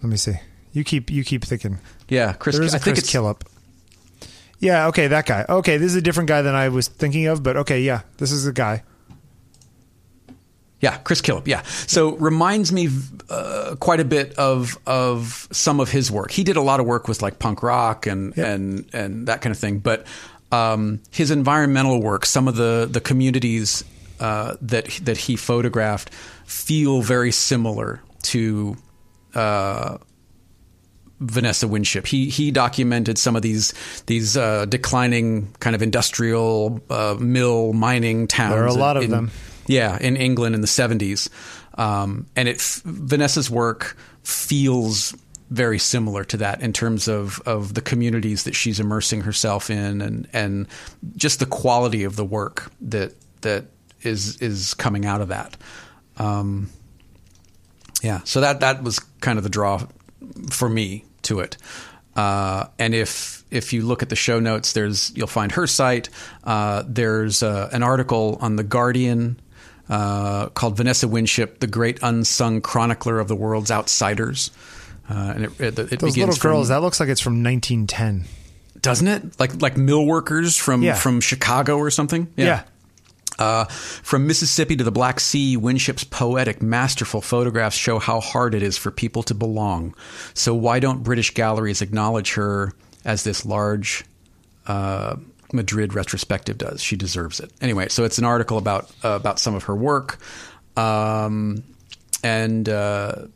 Let 0.02 0.10
me 0.10 0.16
see. 0.16 0.34
You 0.72 0.84
keep 0.84 1.10
you 1.10 1.24
keep 1.24 1.44
thinking. 1.44 1.78
Yeah, 2.08 2.32
Chris. 2.32 2.56
There 2.56 2.64
is 2.64 2.74
a 2.74 2.76
I 2.76 2.80
think 2.80 2.98
it's 2.98 3.10
Killup. 3.12 3.42
Yeah, 4.58 4.88
okay, 4.88 5.06
that 5.08 5.26
guy. 5.26 5.46
Okay, 5.48 5.78
this 5.78 5.86
is 5.86 5.96
a 5.96 6.02
different 6.02 6.28
guy 6.28 6.42
than 6.42 6.54
I 6.54 6.68
was 6.68 6.86
thinking 6.86 7.26
of, 7.26 7.42
but 7.42 7.56
okay, 7.56 7.80
yeah, 7.80 8.02
this 8.18 8.30
is 8.30 8.44
the 8.44 8.52
guy. 8.52 8.82
Yeah, 10.80 10.96
Chris 10.98 11.20
Killip. 11.20 11.46
Yeah, 11.46 11.62
so 11.86 12.16
reminds 12.16 12.72
me 12.72 12.88
uh, 13.28 13.76
quite 13.80 14.00
a 14.00 14.04
bit 14.04 14.34
of 14.34 14.78
of 14.86 15.46
some 15.52 15.78
of 15.78 15.90
his 15.90 16.10
work. 16.10 16.30
He 16.30 16.42
did 16.42 16.56
a 16.56 16.62
lot 16.62 16.80
of 16.80 16.86
work 16.86 17.06
with 17.06 17.20
like 17.22 17.38
punk 17.38 17.62
rock 17.62 18.06
and 18.06 18.34
Yep. 18.36 18.46
and 18.48 18.90
and 18.94 19.26
that 19.28 19.42
kind 19.42 19.52
of 19.54 19.58
thing. 19.58 19.78
But 19.80 20.06
um, 20.52 21.00
his 21.10 21.30
environmental 21.30 22.00
work, 22.00 22.24
some 22.26 22.48
of 22.48 22.56
the 22.56 22.88
the 22.90 23.00
communities 23.00 23.84
uh, 24.20 24.56
that 24.62 24.86
that 25.04 25.16
he 25.18 25.36
photographed, 25.36 26.14
feel 26.46 27.02
very 27.02 27.30
similar 27.32 28.00
to. 28.22 28.76
Uh, 29.34 29.98
Vanessa 31.22 31.68
Winship. 31.68 32.06
He 32.06 32.30
he 32.30 32.50
documented 32.50 33.18
some 33.18 33.36
of 33.36 33.42
these 33.42 33.74
these 34.06 34.38
uh, 34.38 34.64
declining 34.64 35.52
kind 35.60 35.76
of 35.76 35.82
industrial 35.82 36.80
uh, 36.88 37.16
mill 37.20 37.74
mining 37.74 38.26
towns. 38.26 38.54
There 38.54 38.62
are 38.64 38.66
a 38.68 38.72
lot 38.72 38.96
of 38.96 39.02
in- 39.02 39.10
them. 39.10 39.30
Yeah, 39.70 39.96
in 40.00 40.16
England 40.16 40.56
in 40.56 40.62
the 40.62 40.66
seventies, 40.66 41.30
um, 41.78 42.26
and 42.34 42.48
it 42.48 42.60
Vanessa's 42.84 43.48
work 43.48 43.96
feels 44.24 45.14
very 45.48 45.78
similar 45.78 46.24
to 46.24 46.36
that 46.38 46.60
in 46.60 46.72
terms 46.72 47.08
of, 47.08 47.40
of 47.46 47.74
the 47.74 47.80
communities 47.80 48.44
that 48.44 48.54
she's 48.54 48.78
immersing 48.78 49.20
herself 49.20 49.68
in 49.68 50.00
and, 50.00 50.28
and 50.32 50.68
just 51.16 51.40
the 51.40 51.46
quality 51.46 52.04
of 52.04 52.16
the 52.16 52.24
work 52.24 52.72
that 52.80 53.14
that 53.42 53.66
is 54.02 54.38
is 54.38 54.74
coming 54.74 55.06
out 55.06 55.20
of 55.20 55.28
that. 55.28 55.56
Um, 56.16 56.68
yeah, 58.02 58.22
so 58.24 58.40
that 58.40 58.58
that 58.60 58.82
was 58.82 58.98
kind 59.20 59.38
of 59.38 59.44
the 59.44 59.50
draw 59.50 59.86
for 60.50 60.68
me 60.68 61.04
to 61.22 61.38
it. 61.40 61.56
Uh, 62.16 62.66
and 62.76 62.92
if 62.92 63.44
if 63.52 63.72
you 63.72 63.82
look 63.82 64.02
at 64.02 64.08
the 64.08 64.16
show 64.16 64.40
notes, 64.40 64.72
there's 64.72 65.12
you'll 65.16 65.28
find 65.28 65.52
her 65.52 65.68
site. 65.68 66.08
Uh, 66.42 66.82
there's 66.88 67.42
uh, 67.44 67.68
an 67.72 67.84
article 67.84 68.36
on 68.40 68.56
the 68.56 68.64
Guardian 68.64 69.40
uh, 69.90 70.46
called 70.50 70.76
Vanessa 70.78 71.06
Winship, 71.06 71.60
the 71.60 71.66
great 71.66 71.98
unsung 72.02 72.62
chronicler 72.62 73.18
of 73.20 73.28
the 73.28 73.36
world's 73.36 73.70
outsiders. 73.70 74.50
Uh, 75.10 75.32
and 75.34 75.44
it, 75.44 75.60
it, 75.60 75.78
it 75.78 75.98
Those 75.98 76.16
little 76.16 76.34
from, 76.34 76.50
girls, 76.52 76.68
that 76.68 76.80
looks 76.80 77.00
like 77.00 77.08
it's 77.08 77.20
from 77.20 77.42
1910. 77.42 78.24
Doesn't 78.80 79.08
it? 79.08 79.38
Like 79.38 79.60
like 79.60 79.76
mill 79.76 80.06
workers 80.06 80.56
from 80.56 80.82
Yeah. 80.82 80.94
from 80.94 81.20
Chicago 81.20 81.76
or 81.76 81.90
something? 81.90 82.28
Yeah. 82.36 82.62
Uh, 83.38 83.64
from 83.64 84.26
Mississippi 84.26 84.76
to 84.76 84.84
the 84.84 84.90
Black 84.92 85.18
Sea, 85.18 85.56
Winship's 85.56 86.04
poetic, 86.04 86.62
masterful 86.62 87.20
photographs 87.22 87.74
show 87.76 87.98
how 87.98 88.20
hard 88.20 88.54
it 88.54 88.62
is 88.62 88.76
for 88.78 88.90
people 88.90 89.22
to 89.24 89.34
belong. 89.34 89.94
So 90.34 90.54
why 90.54 90.78
don't 90.78 91.02
British 91.02 91.32
galleries 91.34 91.80
acknowledge 91.82 92.34
her 92.34 92.72
as 93.04 93.24
this 93.24 93.44
large 93.46 94.04
uh, 94.66 95.16
Madrid 95.52 95.94
retrospective 95.94 96.58
does? 96.58 96.82
She 96.82 96.96
deserves 96.96 97.40
it. 97.40 97.52
Anyway, 97.60 97.88
so 97.88 98.04
it's 98.04 98.18
an 98.18 98.24
article 98.24 98.58
about 98.58 98.90
uh, 99.04 99.10
about 99.10 99.38
some 99.38 99.54
of 99.54 99.64
her 99.64 99.74
work, 99.74 100.18
um, 100.76 101.64
and 102.22 102.68
uh, 102.68 103.26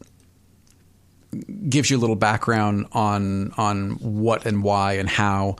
gives 1.69 1.91
you 1.91 1.97
a 1.97 2.01
little 2.01 2.17
background 2.17 2.87
on 2.93 3.53
on 3.53 3.93
what 4.01 4.47
and 4.47 4.63
why 4.63 4.95
and 4.95 5.09
how. 5.09 5.57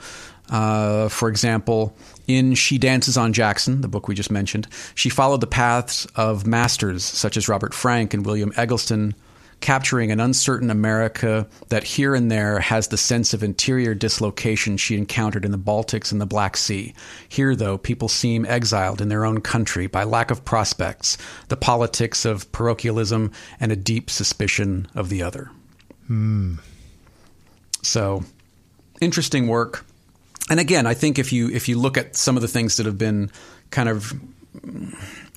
Uh, 0.51 1.09
for 1.09 1.29
example, 1.31 1.97
in 2.27 2.55
She 2.55 2.77
Dances 2.77 3.17
on 3.17 3.33
Jackson, 3.33 3.81
the 3.81 3.89
book 3.89 4.09
we 4.09 4.15
just 4.15 4.31
mentioned, 4.31 4.69
she 4.95 5.09
followed 5.09 5.41
the 5.41 5.47
paths 5.47 6.07
of 6.17 6.47
masters 6.47 7.03
such 7.03 7.37
as 7.39 7.49
Robert 7.49 7.73
Frank 7.73 8.13
and 8.13 8.27
William 8.27 8.53
Eggleston, 8.57 9.15
capturing 9.65 10.13
an 10.13 10.21
uncertain 10.21 10.69
America 10.69 11.49
that 11.71 11.83
here 11.83 12.15
and 12.15 12.31
there 12.31 12.61
has 12.61 12.89
the 12.89 12.99
sense 12.99 13.33
of 13.33 13.43
interior 13.43 13.95
dislocation 13.95 14.77
she 14.77 14.95
encountered 14.95 15.43
in 15.43 15.53
the 15.53 15.59
Baltics 15.59 16.13
and 16.13 16.21
the 16.21 16.27
Black 16.27 16.55
Sea. 16.55 16.93
Here, 17.31 17.57
though, 17.57 17.79
people 17.79 18.11
seem 18.11 18.45
exiled 18.45 19.01
in 19.01 19.09
their 19.09 19.25
own 19.25 19.41
country 19.41 19.87
by 19.87 20.05
lack 20.05 20.31
of 20.31 20.45
prospects, 20.45 21.17
the 21.49 21.57
politics 21.57 22.27
of 22.27 22.53
parochialism, 22.53 23.33
and 23.59 23.73
a 23.73 23.77
deep 23.77 24.11
suspicion 24.11 24.87
of 24.95 25.09
the 25.09 25.23
other. 25.23 25.51
Hmm. 26.09 26.57
So, 27.81 28.23
interesting 29.01 29.49
work. 29.49 29.87
And 30.51 30.61
again, 30.61 30.87
I 30.87 30.93
think 30.93 31.19
if 31.19 31.33
you 31.33 31.49
if 31.49 31.71
you 31.71 31.79
look 31.79 31.97
at 31.97 32.17
some 32.17 32.37
of 32.37 32.43
the 32.43 32.49
things 32.49 32.77
that 32.77 32.85
have 32.85 32.99
been 32.99 33.31
kind 33.71 33.89
of 33.89 34.13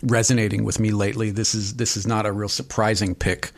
resonating 0.04 0.66
with 0.66 0.82
me 0.82 0.92
lately, 0.92 1.32
this 1.32 1.56
is 1.56 1.76
this 1.76 1.96
is 1.96 2.06
not 2.06 2.26
a 2.26 2.32
real 2.34 2.50
surprising 2.50 3.16
pick. 3.16 3.54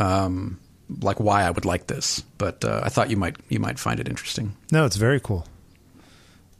Um, 0.00 0.58
like 1.02 1.20
why 1.20 1.44
I 1.44 1.50
would 1.50 1.64
like 1.64 1.86
this, 1.86 2.20
but 2.38 2.64
uh, 2.64 2.80
I 2.82 2.88
thought 2.88 3.10
you 3.10 3.16
might 3.16 3.36
you 3.48 3.60
might 3.60 3.78
find 3.78 4.00
it 4.00 4.08
interesting. 4.08 4.56
No, 4.72 4.84
it's 4.86 4.96
very 4.96 5.20
cool. 5.20 5.46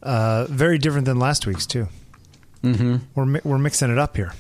Uh, 0.03 0.47
very 0.49 0.79
different 0.79 1.05
than 1.07 1.19
last 1.19 1.47
week's 1.47 1.67
too. 1.67 1.89
Mm-hmm. 2.63 2.97
We're 3.15 3.27
mi- 3.27 3.41
we're 3.43 3.59
mixing 3.59 3.91
it 3.91 3.99
up 3.99 4.17
here. 4.17 4.33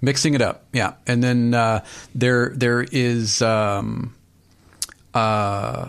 mixing 0.00 0.34
it 0.34 0.40
up 0.40 0.64
yeah 0.72 0.94
and 1.06 1.22
then 1.22 1.52
uh, 1.54 1.84
there 2.14 2.50
there 2.54 2.82
is 2.92 3.42
um, 3.42 4.14
uh, 5.14 5.88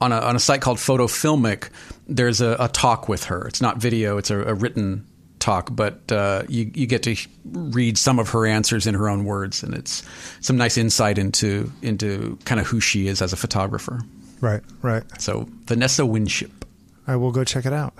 on 0.00 0.12
a 0.12 0.16
on 0.20 0.36
a 0.36 0.38
site 0.38 0.60
called 0.60 0.78
photofilmic 0.78 1.68
there's 2.08 2.40
a, 2.40 2.56
a 2.60 2.68
talk 2.68 3.08
with 3.08 3.24
her 3.24 3.46
it's 3.48 3.60
not 3.60 3.76
video 3.78 4.16
it's 4.16 4.30
a, 4.30 4.38
a 4.42 4.54
written 4.54 5.04
talk 5.42 5.68
but 5.74 6.10
uh, 6.12 6.42
you 6.48 6.70
you 6.74 6.86
get 6.86 7.02
to 7.02 7.16
read 7.52 7.98
some 7.98 8.18
of 8.18 8.28
her 8.30 8.46
answers 8.46 8.86
in 8.86 8.94
her 8.94 9.08
own 9.08 9.24
words 9.24 9.62
and 9.62 9.74
it's 9.74 10.02
some 10.40 10.56
nice 10.56 10.78
insight 10.78 11.18
into 11.18 11.70
into 11.82 12.38
kind 12.44 12.60
of 12.60 12.66
who 12.66 12.78
she 12.80 13.08
is 13.08 13.20
as 13.20 13.32
a 13.32 13.36
photographer 13.36 14.00
Right, 14.40 14.62
right. 14.82 15.04
so 15.20 15.48
Vanessa 15.66 16.06
Winship 16.06 16.64
I 17.06 17.16
will 17.16 17.32
go 17.32 17.44
check 17.44 17.66
it 17.66 17.72
out. 17.72 17.94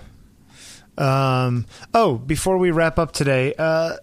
Um, 0.97 1.67
oh, 1.95 2.17
before 2.19 2.59
we 2.59 2.71
wrap 2.71 2.99
up 2.99 3.13
today, 3.13 3.55
uh, 3.59 3.97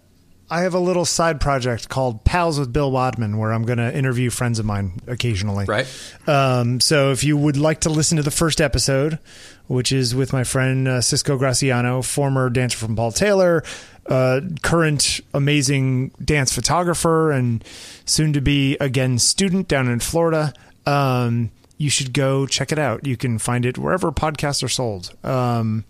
I 0.50 0.62
have 0.62 0.74
a 0.74 0.80
little 0.80 1.04
side 1.04 1.40
project 1.40 1.88
called 1.88 2.24
Pals 2.24 2.58
with 2.58 2.72
Bill 2.72 2.90
Wadman, 2.90 3.38
where 3.38 3.52
I'm 3.52 3.62
going 3.62 3.78
to 3.78 3.96
interview 3.96 4.30
friends 4.30 4.58
of 4.58 4.66
mine 4.66 5.00
occasionally. 5.06 5.64
Right. 5.66 5.86
Um, 6.26 6.80
so 6.80 7.12
if 7.12 7.22
you 7.22 7.36
would 7.36 7.56
like 7.56 7.80
to 7.82 7.88
listen 7.90 8.16
to 8.16 8.22
the 8.22 8.32
first 8.32 8.60
episode, 8.60 9.20
which 9.68 9.92
is 9.92 10.14
with 10.14 10.32
my 10.32 10.42
friend 10.42 10.88
uh, 10.88 11.00
Cisco 11.00 11.38
Graciano, 11.38 12.04
former 12.04 12.50
dancer 12.50 12.78
from 12.78 12.96
Paul 12.96 13.12
Taylor, 13.12 13.62
uh, 14.06 14.40
current 14.62 15.20
amazing 15.32 16.08
dance 16.24 16.52
photographer, 16.52 17.30
and 17.30 17.64
soon 18.04 18.32
to 18.32 18.40
be 18.40 18.76
again 18.80 19.18
student 19.18 19.68
down 19.68 19.86
in 19.86 20.00
Florida. 20.00 20.52
Um, 20.84 21.52
you 21.78 21.88
should 21.88 22.12
go 22.12 22.46
check 22.46 22.72
it 22.72 22.78
out. 22.78 23.06
You 23.06 23.16
can 23.16 23.38
find 23.38 23.64
it 23.64 23.78
wherever 23.78 24.10
podcasts 24.10 24.62
are 24.64 24.68
sold. 24.68 25.14
Um, 25.24 25.84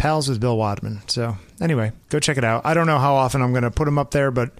Pals 0.00 0.30
with 0.30 0.40
Bill 0.40 0.56
Wadman. 0.56 1.02
So 1.08 1.36
anyway, 1.60 1.92
go 2.08 2.18
check 2.18 2.38
it 2.38 2.44
out. 2.44 2.64
I 2.64 2.72
don't 2.72 2.86
know 2.86 2.98
how 2.98 3.16
often 3.16 3.42
I'm 3.42 3.52
going 3.52 3.64
to 3.64 3.70
put 3.70 3.84
them 3.84 3.98
up 3.98 4.12
there, 4.12 4.30
but 4.30 4.50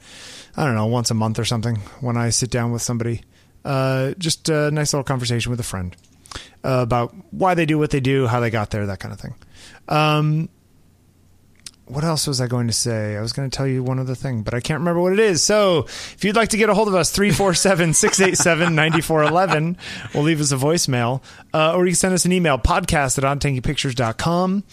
I 0.55 0.67
don't 0.67 0.75
know, 0.75 0.85
once 0.85 1.11
a 1.11 1.15
month 1.15 1.39
or 1.39 1.47
something 1.47 1.77
when 2.03 2.19
I 2.19 2.29
sit 2.29 2.51
down 2.51 2.73
with 2.73 2.83
somebody. 2.83 3.23
Uh, 3.65 4.13
just 4.19 4.51
a 4.51 4.71
nice 4.71 4.93
little 4.93 5.03
conversation 5.03 5.49
with 5.49 5.59
a 5.59 5.65
friend 5.65 5.97
uh, 6.63 6.81
about 6.83 7.15
why 7.31 7.55
they 7.55 7.65
do 7.65 7.79
what 7.79 7.91
they 7.91 8.01
do, 8.01 8.27
how 8.27 8.41
they 8.41 8.51
got 8.51 8.69
there, 8.69 8.85
that 8.85 9.01
kind 9.01 9.15
of 9.15 9.21
thing. 9.21 9.35
Um, 9.89 10.51
what 11.87 12.05
else 12.05 12.27
was 12.27 12.43
I 12.43 12.47
going 12.47 12.67
to 12.67 12.73
say? 12.75 13.17
I 13.17 13.23
was 13.23 13.33
going 13.33 13.49
to 13.49 13.57
tell 13.57 13.67
you 13.67 13.83
one 13.83 13.99
other 13.99 14.15
thing, 14.15 14.43
but 14.43 14.53
I 14.53 14.61
can't 14.61 14.81
remember 14.81 15.01
what 15.01 15.15
it 15.15 15.19
is. 15.21 15.43
So 15.43 15.87
if 15.87 16.23
you'd 16.23 16.37
like 16.37 16.51
to 16.51 16.59
get 16.59 16.69
a 16.69 16.75
hold 16.75 16.89
of 16.89 16.95
us, 16.95 17.11
347 17.13 17.95
687 17.95 18.75
9411, 18.75 19.79
we'll 20.15 20.23
leave 20.23 20.41
us 20.41 20.53
a 20.53 20.57
voicemail. 20.57 21.23
Uh, 21.55 21.75
or 21.75 21.87
you 21.87 21.93
can 21.93 21.97
send 21.97 22.15
us 22.15 22.27
an 22.27 22.33
email, 22.33 22.59
podcast 22.59 23.17
at 23.17 23.25
ontakingpictures.com. 23.25 24.65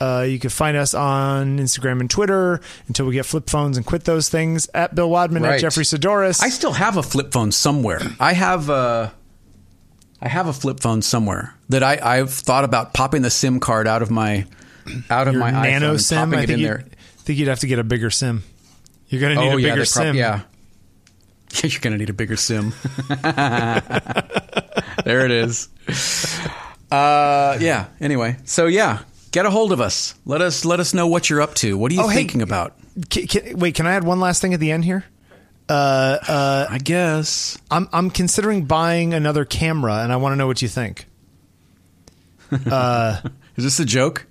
Uh, 0.00 0.26
you 0.28 0.38
can 0.38 0.50
find 0.50 0.76
us 0.76 0.92
on 0.92 1.58
Instagram 1.58 2.00
and 2.00 2.10
Twitter 2.10 2.60
until 2.88 3.06
we 3.06 3.14
get 3.14 3.26
flip 3.26 3.48
phones 3.48 3.76
and 3.76 3.86
quit 3.86 4.04
those 4.04 4.28
things 4.28 4.68
at 4.74 4.94
Bill 4.94 5.08
Wadman, 5.08 5.44
at 5.44 5.60
Jeffrey 5.60 5.84
Saddoris. 5.84 6.42
I 6.42 6.48
still 6.48 6.72
have 6.72 6.96
a 6.96 7.02
flip 7.02 7.32
phone 7.32 7.52
somewhere. 7.52 8.00
I 8.18 8.32
have 8.32 8.68
a, 8.68 9.12
I 10.20 10.28
have 10.28 10.46
a 10.48 10.52
flip 10.52 10.80
phone 10.80 11.00
somewhere 11.00 11.54
that 11.68 11.82
I, 11.82 11.98
I've 12.02 12.32
thought 12.32 12.64
about 12.64 12.92
popping 12.92 13.22
the 13.22 13.30
SIM 13.30 13.60
card 13.60 13.86
out 13.86 14.02
of 14.02 14.10
my, 14.10 14.46
out 15.08 15.28
of 15.28 15.34
Your 15.34 15.40
my 15.40 15.50
nano 15.50 15.94
iPhone 15.94 16.00
sim. 16.00 16.34
I 16.34 16.42
it 16.42 16.46
think 16.46 16.50
in 16.50 16.58
you 16.58 16.78
think 17.18 17.38
you'd 17.38 17.48
have 17.48 17.60
to 17.60 17.66
get 17.66 17.78
a 17.78 17.84
bigger 17.84 18.10
sim. 18.10 18.42
You're 19.08 19.20
going 19.20 19.36
to 19.36 19.40
need 19.42 19.52
oh 19.52 19.56
a 19.56 19.60
yeah, 19.60 19.68
bigger 19.74 19.86
prob- 19.86 19.86
sim. 19.86 20.16
yeah. 20.16 20.40
You're 21.62 21.80
gonna 21.80 21.98
need 21.98 22.10
a 22.10 22.14
bigger 22.14 22.36
sim. 22.36 22.74
there 25.04 25.24
it 25.24 25.30
is. 25.30 25.68
Uh, 26.90 27.56
yeah. 27.60 27.86
Anyway, 28.00 28.36
so 28.44 28.66
yeah, 28.66 29.00
get 29.34 29.44
a 29.46 29.50
hold 29.50 29.72
of 29.72 29.80
us. 29.80 30.14
Let 30.24 30.40
us 30.40 30.64
let 30.64 30.78
us 30.78 30.94
know 30.94 31.08
what 31.08 31.28
you're 31.28 31.42
up 31.42 31.54
to. 31.56 31.76
What 31.76 31.90
are 31.90 31.94
you 31.96 32.02
Oh, 32.02 32.08
hey. 32.08 32.18
thinking 32.18 32.40
about? 32.40 32.76
Ca- 33.10 33.26
ca- 33.26 33.54
wait, 33.54 33.74
can 33.74 33.86
I 33.86 33.92
add 33.94 34.04
one 34.04 34.20
last 34.20 34.40
thing 34.40 34.54
at 34.54 34.60
the 34.60 34.70
end 34.70 34.84
here? 34.84 35.04
Uh, 35.68 35.72
uh, 36.28 36.66
I 36.70 36.78
guess. 36.78 37.58
I'm 37.70 37.88
I'm 37.92 38.10
considering 38.10 38.64
buying 38.66 39.12
another 39.12 39.44
camera, 39.44 39.96
and 40.02 40.12
I 40.12 40.16
want 40.16 40.32
to 40.32 40.36
know 40.36 40.46
what 40.46 40.62
you 40.62 40.68
think. 40.68 41.06
Is 42.52 42.60
this 43.64 43.80
a 43.80 43.84
joke? 43.84 44.26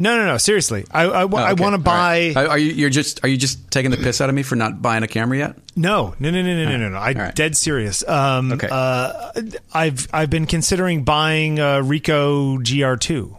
No, 0.00 0.16
no, 0.16 0.26
no. 0.26 0.36
Seriously, 0.38 0.84
I 0.92 1.02
I, 1.04 1.22
Oh, 1.24 1.36
I 1.36 1.52
want 1.54 1.74
to 1.74 1.78
buy. 1.78 2.32
right. 2.34 2.48
Are 2.48 2.58
you 2.58 2.72
you're 2.72 2.90
just 2.90 3.24
are 3.24 3.28
you 3.28 3.36
just 3.36 3.70
taking 3.70 3.90
the 3.90 3.96
piss 3.96 4.20
out 4.20 4.28
of 4.28 4.34
me 4.34 4.42
for 4.44 4.54
not 4.56 4.80
buying 4.80 5.02
a 5.02 5.08
camera 5.08 5.36
yet? 5.38 5.56
No, 5.76 6.14
no, 6.20 6.30
no, 6.30 6.40
no, 6.42 6.54
no, 6.54 6.64
no, 6.70 6.76
no, 6.76 6.88
no. 6.88 6.98
I'm 6.98 7.16
right. 7.16 7.34
dead 7.34 7.56
serious. 7.56 8.06
Um, 8.08 8.52
Okay. 8.52 8.68
uh, 8.70 9.32
I've 9.74 10.06
I've 10.12 10.30
been 10.30 10.46
considering 10.46 11.02
buying 11.04 11.58
a 11.58 11.82
Ricoh 11.82 12.58
GR2. 12.62 13.36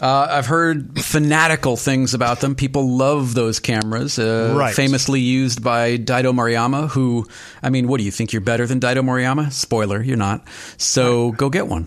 Uh, 0.00 0.26
I've 0.30 0.46
heard 0.46 1.00
fanatical 1.00 1.76
things 1.76 2.14
about 2.14 2.40
them. 2.40 2.54
People 2.54 2.96
love 2.96 3.34
those 3.34 3.60
cameras. 3.60 4.18
Uh, 4.18 4.54
Right. 4.56 4.74
Famously 4.74 5.20
used 5.20 5.62
by 5.62 5.96
Daido 5.98 6.32
Moriyama, 6.34 6.88
who, 6.90 7.26
I 7.62 7.70
mean, 7.70 7.86
what 7.88 7.98
do 7.98 8.04
you 8.04 8.10
think? 8.10 8.32
You're 8.32 8.40
better 8.42 8.66
than 8.66 8.80
Daido 8.80 8.98
Moriyama? 9.04 9.52
Spoiler, 9.52 10.02
you're 10.02 10.16
not. 10.16 10.42
So 10.78 11.32
go 11.32 11.48
get 11.48 11.66
one. 11.68 11.86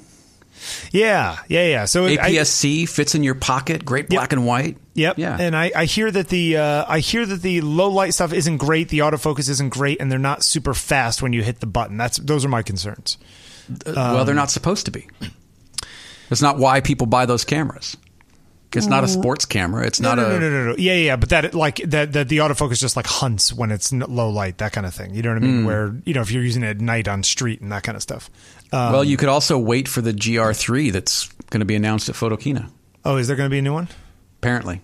Yeah, 0.92 1.38
yeah, 1.48 1.66
yeah. 1.68 1.86
So 1.86 2.06
APS-C 2.08 2.88
fits 2.88 3.16
in 3.16 3.24
your 3.24 3.36
pocket. 3.36 3.86
Great 3.86 4.10
black 4.10 4.34
and 4.34 4.46
white. 4.46 4.78
Yep. 4.96 5.18
Yeah. 5.18 5.38
And 5.40 5.56
I, 5.56 5.72
I 5.76 5.86
hear 5.86 6.12
that 6.12 6.30
the 6.30 6.58
uh, 6.58 6.86
I 6.88 7.00
hear 7.00 7.26
that 7.26 7.42
the 7.42 7.62
low 7.62 7.90
light 7.90 8.14
stuff 8.14 8.34
isn't 8.34 8.58
great. 8.58 8.90
The 8.90 9.00
autofocus 9.00 9.50
isn't 9.50 9.70
great, 9.70 10.02
and 10.02 10.12
they're 10.12 10.20
not 10.20 10.44
super 10.44 10.74
fast 10.74 11.22
when 11.22 11.32
you 11.32 11.42
hit 11.44 11.60
the 11.62 11.68
button. 11.68 11.96
That's 11.98 12.18
those 12.18 12.44
are 12.44 12.50
my 12.50 12.64
concerns. 12.64 13.18
Uh, 13.86 13.94
well, 13.96 14.26
they're 14.26 14.36
not 14.36 14.50
supposed 14.52 14.86
to 14.86 14.92
be. 14.92 15.08
That's 16.30 16.42
not 16.42 16.58
why 16.58 16.82
people 16.82 17.08
buy 17.08 17.26
those 17.26 17.46
cameras. 17.46 17.98
It's 18.74 18.86
not 18.86 19.04
a 19.04 19.08
sports 19.08 19.46
camera. 19.46 19.88
It's 19.88 20.00
No, 20.00 20.10
not 20.14 20.22
no, 20.22 20.26
a. 20.28 20.30
no, 20.34 20.40
no, 20.40 20.50
no, 20.50 20.66
no. 20.72 20.76
Yeah, 20.78 20.94
yeah, 20.94 21.16
but 21.16 21.30
that 21.30 21.56
like 21.56 21.78
that 21.78 22.14
that 22.14 22.30
the 22.30 22.38
autofocus 22.40 22.80
just 22.80 22.96
like 22.96 23.08
hunts 23.08 23.52
when 23.52 23.72
it's 23.72 23.92
low 23.92 24.30
light, 24.30 24.60
that 24.60 24.72
kind 24.74 24.86
of 24.86 24.94
thing. 24.94 25.16
You 25.16 25.24
know 25.24 25.30
what 25.30 25.38
I 25.38 25.40
mean? 25.40 25.60
Hmm. 25.62 25.66
Where 25.66 25.96
you 26.06 26.14
know 26.14 26.22
if 26.22 26.30
you're 26.32 26.44
using 26.44 26.62
it 26.64 26.68
at 26.68 26.82
night 26.82 27.08
on 27.08 27.24
street 27.24 27.62
and 27.62 27.72
that 27.72 27.82
kind 27.84 27.96
of 27.96 28.04
stuff. 28.04 28.30
Um, 28.72 28.92
well, 28.94 29.04
you 29.04 29.18
could 29.18 29.30
also 29.30 29.58
wait 29.58 29.88
for 29.88 30.02
the 30.02 30.12
GR3 30.14 30.92
that's 30.92 31.28
going 31.50 31.62
to 31.62 31.66
be 31.66 31.76
announced 31.76 32.10
at 32.10 32.16
Photokina. 32.16 32.70
oh, 33.06 33.16
is 33.16 33.28
there 33.28 33.38
going 33.38 33.50
to 33.50 33.52
be 33.52 33.60
a 33.60 33.62
new 33.64 33.74
one? 33.74 33.88
Apparently, 34.40 34.82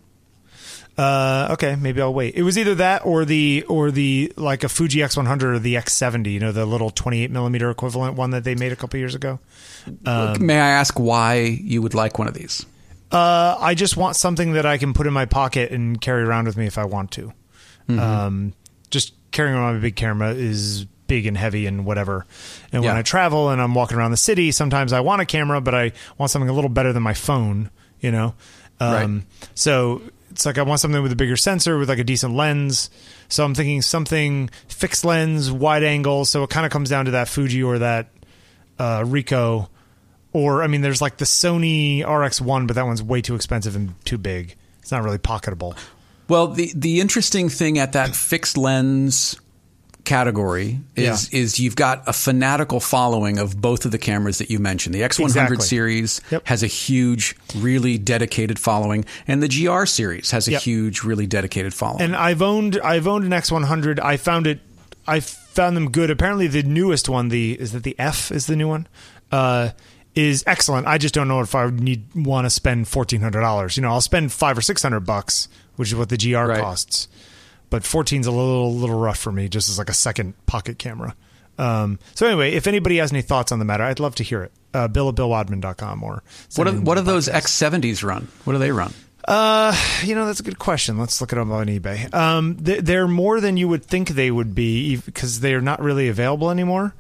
Uh, 0.98 1.50
okay, 1.52 1.76
maybe 1.76 2.02
I'll 2.02 2.14
wait. 2.14 2.36
It 2.36 2.44
was 2.44 2.58
either 2.58 2.76
that 2.76 3.04
or 3.06 3.26
the 3.26 3.66
or 3.68 3.90
the 3.90 4.32
like 4.38 4.64
a 4.64 4.70
Fuji 4.70 5.00
X100 5.00 5.42
or 5.44 5.60
the 5.60 5.74
X70. 5.76 6.32
You 6.32 6.40
know, 6.40 6.52
the 6.52 6.66
little 6.66 6.92
28 6.92 7.32
millimeter 7.32 7.70
equivalent 7.72 8.16
one 8.16 8.30
that 8.32 8.44
they 8.44 8.54
made 8.56 8.72
a 8.72 8.76
couple 8.76 9.00
years 9.00 9.16
ago. 9.16 9.40
Um, 10.06 10.46
may 10.46 10.60
I 10.60 10.70
ask 10.70 11.00
why 11.00 11.40
you 11.40 11.82
would 11.82 11.94
like 11.96 12.20
one 12.20 12.28
of 12.28 12.36
these? 12.36 12.66
Uh, 13.12 13.58
I 13.60 13.74
just 13.76 13.98
want 13.98 14.16
something 14.16 14.54
that 14.54 14.66
I 14.66 14.78
can 14.78 14.94
put 14.94 15.08
in 15.08 15.14
my 15.14 15.26
pocket 15.26 15.72
and 15.72 16.00
carry 16.00 16.24
around 16.24 16.46
with 16.46 16.58
me 16.58 16.68
if 16.68 16.78
I 16.78 16.86
want 16.86 17.12
to. 17.12 17.34
Mm-hmm. 17.90 18.00
Um, 18.00 18.54
just 18.92 19.14
carrying 19.32 19.56
around 19.56 19.78
a 19.78 19.80
big 19.80 19.96
camera 19.96 20.30
is 20.34 20.86
big 21.08 21.26
and 21.26 21.38
heavy 21.38 21.66
and 21.66 21.86
whatever. 21.86 22.26
And 22.72 22.84
when 22.84 22.96
I 22.96 23.02
travel 23.02 23.50
and 23.50 23.62
I'm 23.62 23.74
walking 23.76 23.98
around 23.98 24.12
the 24.12 24.18
city, 24.18 24.52
sometimes 24.52 24.94
I 24.94 25.02
want 25.02 25.22
a 25.22 25.26
camera, 25.26 25.60
but 25.60 25.76
I 25.76 25.92
want 26.18 26.32
something 26.32 26.50
a 26.50 26.54
little 26.54 26.70
better 26.70 26.94
than 26.94 27.04
my 27.04 27.14
phone. 27.14 27.70
You 28.00 28.12
know, 28.12 28.36
um, 28.80 28.94
Right. 29.16 29.24
so 29.54 30.02
it's 30.34 30.46
like 30.46 30.58
I 30.58 30.64
want 30.64 30.80
something 30.80 31.02
with 31.02 31.12
a 31.12 31.16
bigger 31.16 31.38
sensor 31.38 31.78
with 31.78 31.90
like 31.90 32.00
a 32.00 32.04
decent 32.04 32.36
lens. 32.36 32.90
So 33.30 33.46
I'm 33.46 33.54
thinking 33.54 33.82
something 33.82 34.50
fixed 34.68 35.06
lens, 35.06 35.52
wide 35.52 35.84
angle. 35.84 36.26
So 36.26 36.44
it 36.44 36.50
kind 36.50 36.66
of 36.66 36.72
comes 36.72 36.90
down 36.90 37.06
to 37.06 37.12
that 37.12 37.28
Fuji 37.28 37.62
or 37.62 37.80
that 37.80 38.10
uh, 38.80 39.02
Ricoh, 39.02 39.70
or 40.34 40.64
I 40.64 40.68
mean, 40.68 40.82
there's 40.82 41.02
like 41.02 41.18
the 41.18 41.26
Sony 41.26 42.04
RX1, 42.04 42.68
but 42.68 42.76
that 42.76 42.86
one's 42.86 43.04
way 43.04 43.22
too 43.22 43.36
expensive 43.36 43.76
and 43.76 43.94
too 44.06 44.18
big. 44.18 44.56
It's 44.80 44.92
not 44.92 45.04
really 45.04 45.20
pocketable. 45.20 45.78
Well, 46.28 46.48
the 46.48 46.72
the 46.76 47.00
interesting 47.00 47.50
thing 47.50 47.78
at 47.78 47.94
that 47.94 48.16
fixed 48.16 48.58
lens 48.58 49.40
category 50.06 50.80
is 50.96 51.30
is 51.30 51.60
you've 51.60 51.76
got 51.76 52.04
a 52.08 52.14
fanatical 52.14 52.80
following 52.80 53.40
of 53.40 53.60
both 53.62 53.86
of 53.86 53.92
the 53.92 53.98
cameras 53.98 54.38
that 54.40 54.50
you 54.50 54.60
mentioned. 54.60 54.94
The 54.94 55.02
X100 55.02 55.24
Exactly. 55.26 55.58
series 55.66 56.22
Yep. 56.32 56.48
has 56.48 56.62
a 56.64 56.68
huge, 56.68 57.36
really 57.56 57.98
dedicated 57.98 58.60
following, 58.60 59.06
and 59.28 59.42
the 59.42 59.48
GR 59.48 59.86
series 59.86 60.32
has 60.32 60.48
a 60.48 60.52
Yep. 60.52 60.62
huge, 60.62 61.04
really 61.04 61.26
dedicated 61.28 61.74
following. 61.74 62.02
And 62.02 62.16
I've 62.16 62.42
owned 62.42 62.80
I've 62.84 63.08
owned 63.08 63.24
an 63.26 63.32
X100. 63.32 64.00
I 64.00 64.18
found 64.18 64.46
it. 64.48 64.60
I 65.08 65.20
found 65.20 65.76
them 65.78 65.90
good. 65.92 66.10
Apparently, 66.10 66.48
the 66.48 66.64
newest 66.64 67.08
one, 67.10 67.30
the 67.30 67.54
is 67.60 67.72
that 67.72 67.84
the 67.84 67.96
F 68.00 68.32
is 68.32 68.48
the 68.48 68.56
new 68.56 68.68
one, 68.68 68.88
uh, 69.32 69.70
is 70.16 70.44
excellent. 70.46 70.86
I 70.88 70.98
just 70.98 71.14
don't 71.14 71.28
know 71.28 71.42
if 71.42 71.56
I 71.56 71.70
need 71.70 72.04
want 72.16 72.46
to 72.46 72.50
spend 72.50 72.88
fourteen 72.88 73.22
hundred 73.22 73.42
dollars. 73.42 73.78
You 73.78 73.82
know, 73.84 73.90
I'll 73.90 74.02
spend 74.02 74.32
five 74.32 74.58
or 74.58 74.62
six 74.62 74.82
hundred 74.84 75.02
bucks, 75.02 75.48
which 75.76 75.90
is 75.90 75.96
what 75.96 76.10
the 76.10 76.18
GR 76.18 76.38
Right. 76.48 76.60
costs. 76.60 77.08
But 77.74 77.82
14's 77.82 78.28
a 78.28 78.32
little 78.32 78.72
little 78.76 79.00
rough 79.00 79.18
for 79.18 79.32
me, 79.32 79.50
just 79.50 79.68
as 79.68 79.80
like 79.80 79.90
a 79.90 79.96
second 79.96 80.36
pocket 80.46 80.78
camera. 80.78 81.16
Um, 81.58 81.98
so 82.14 82.28
anyway, 82.28 82.54
if 82.54 82.68
anybody 82.68 82.98
has 82.98 83.12
any 83.12 83.24
thoughts 83.24 83.52
on 83.52 83.58
the 83.58 83.66
matter, 83.66 83.84
I'd 83.84 84.00
love 84.00 84.14
to 84.18 84.24
hear 84.24 84.44
it. 84.44 84.52
Uh, 84.76 84.88
Bill 84.88 85.10
at 85.10 85.16
BillWadman.com 85.16 86.04
or 86.04 86.22
what 86.56 86.68
are, 86.68 86.72
what 86.74 86.96
do 86.98 87.02
those. 87.02 87.28
X70s 87.28 88.04
run? 88.04 88.28
What 88.44 88.54
do 88.54 88.60
they 88.60 88.72
run? 88.72 88.94
Uh, 89.28 89.76
you 90.04 90.14
know, 90.14 90.28
that's 90.28 90.40
a 90.40 90.44
good 90.44 90.60
question. 90.60 91.00
Let's 91.00 91.20
look 91.20 91.32
it 91.32 91.40
up 91.40 91.48
on 91.48 91.66
eBay. 91.66 92.14
Um, 92.14 92.58
they- 92.58 92.80
they're 92.80 93.08
more 93.08 93.42
than 93.42 93.58
you 93.58 93.68
would 93.70 93.84
think 93.84 94.10
they 94.10 94.30
would 94.30 94.54
be 94.54 94.98
because 94.98 95.40
they're 95.40 95.60
not 95.60 95.82
really 95.82 96.10
available 96.10 96.52
anymore. 96.52 96.94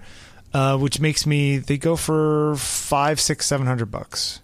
Uh, 0.55 0.75
which 0.79 0.99
makes 0.99 1.27
me 1.27 1.59
they 1.59 1.77
go 1.77 1.95
for 1.95 2.55
five, 2.55 3.19
six, 3.19 3.45
seven 3.45 3.67
hundred 3.67 3.91
bucks. 3.91 4.39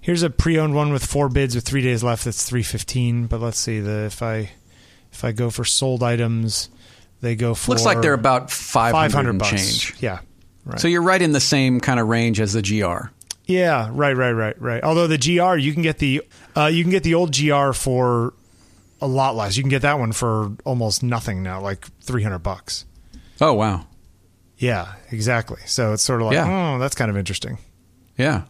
Here's 0.00 0.24
a 0.24 0.30
pre-owned 0.30 0.74
one 0.74 0.92
with 0.92 1.06
four 1.06 1.28
bids 1.28 1.54
with 1.54 1.64
three 1.64 1.82
days 1.82 2.02
left. 2.02 2.24
That's 2.24 2.42
three 2.44 2.64
fifteen. 2.64 3.26
But 3.26 3.40
let's 3.40 3.58
see 3.60 3.78
the 3.78 4.06
if 4.06 4.20
I 4.20 4.50
if 5.16 5.24
I 5.24 5.32
go 5.32 5.48
for 5.50 5.64
sold 5.64 6.02
items, 6.02 6.68
they 7.22 7.36
go 7.36 7.54
for 7.54 7.70
Looks 7.72 7.84
like 7.86 8.02
they're 8.02 8.12
about 8.12 8.50
500, 8.50 8.92
five 8.92 9.12
hundred 9.12 9.42
change. 9.42 9.94
Yeah, 10.00 10.20
right. 10.64 10.78
So 10.78 10.88
you're 10.88 11.02
right 11.02 11.20
in 11.22 11.32
the 11.32 11.40
same 11.40 11.80
kind 11.80 11.98
of 11.98 12.06
range 12.08 12.38
as 12.38 12.52
the 12.52 12.60
GR. 12.62 13.08
Yeah, 13.46 13.88
right, 13.92 14.12
right, 14.16 14.32
right, 14.32 14.60
right. 14.60 14.82
Although 14.84 15.06
the 15.06 15.16
GR, 15.18 15.56
you 15.56 15.72
can 15.72 15.82
get 15.82 15.98
the 15.98 16.22
uh, 16.54 16.66
you 16.66 16.82
can 16.84 16.90
get 16.90 17.02
the 17.02 17.14
old 17.14 17.34
GR 17.34 17.72
for 17.72 18.34
a 19.00 19.06
lot 19.06 19.34
less. 19.36 19.56
You 19.56 19.62
can 19.62 19.70
get 19.70 19.82
that 19.82 19.98
one 19.98 20.12
for 20.12 20.52
almost 20.64 21.02
nothing 21.02 21.42
now, 21.42 21.60
like 21.60 21.86
three 22.02 22.22
hundred 22.22 22.40
bucks. 22.40 22.84
Oh 23.40 23.54
wow. 23.54 23.86
Yeah, 24.58 24.94
exactly. 25.10 25.60
So 25.66 25.92
it's 25.92 26.02
sort 26.02 26.20
of 26.20 26.26
like, 26.28 26.34
Yeah. 26.34 26.74
oh, 26.76 26.78
that's 26.78 26.94
kind 26.94 27.10
of 27.10 27.16
interesting. 27.16 27.58
Yeah. 28.18 28.42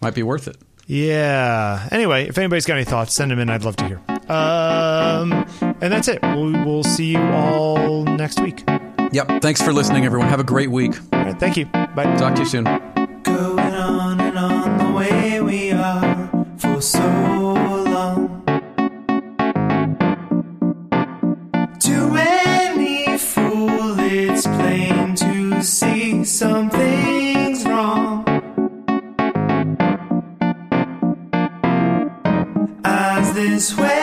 Might 0.00 0.14
be 0.14 0.22
worth 0.22 0.46
it. 0.46 0.56
Yeah. 0.86 1.88
Anyway, 1.90 2.28
if 2.28 2.38
anybody's 2.38 2.64
got 2.66 2.76
any 2.76 2.84
thoughts, 2.84 3.14
send 3.14 3.30
them 3.30 3.38
in. 3.38 3.48
I'd 3.50 3.64
love 3.64 3.76
to 3.76 3.86
hear. 3.86 4.00
Um, 4.30 5.67
and 5.80 5.92
that's 5.92 6.08
it. 6.08 6.20
We'll, 6.22 6.52
we'll 6.64 6.84
see 6.84 7.12
you 7.12 7.20
all 7.20 8.04
next 8.04 8.40
week. 8.40 8.64
Yep. 9.12 9.42
Thanks 9.42 9.62
for 9.62 9.72
listening, 9.72 10.04
everyone. 10.04 10.28
Have 10.28 10.40
a 10.40 10.44
great 10.44 10.70
week. 10.70 10.94
right, 11.12 11.38
thank 11.38 11.56
you. 11.56 11.66
Bye. 11.66 12.16
Talk 12.16 12.34
to 12.34 12.42
you 12.42 12.46
soon. 12.46 12.64
Going 13.22 13.58
on 13.58 14.20
and 14.20 14.38
on 14.38 14.78
the 14.78 14.92
way 14.96 15.40
we 15.40 15.72
are 15.72 16.28
for 16.58 16.80
so 16.80 16.98
long. 17.00 18.44
To 21.80 22.16
any 22.16 23.18
fool, 23.18 23.98
it's 24.00 24.46
plain 24.46 25.14
to 25.16 25.62
see 25.62 26.24
something's 26.24 27.64
wrong. 27.64 28.24
As 32.84 33.32
this 33.34 33.76
way, 33.76 33.97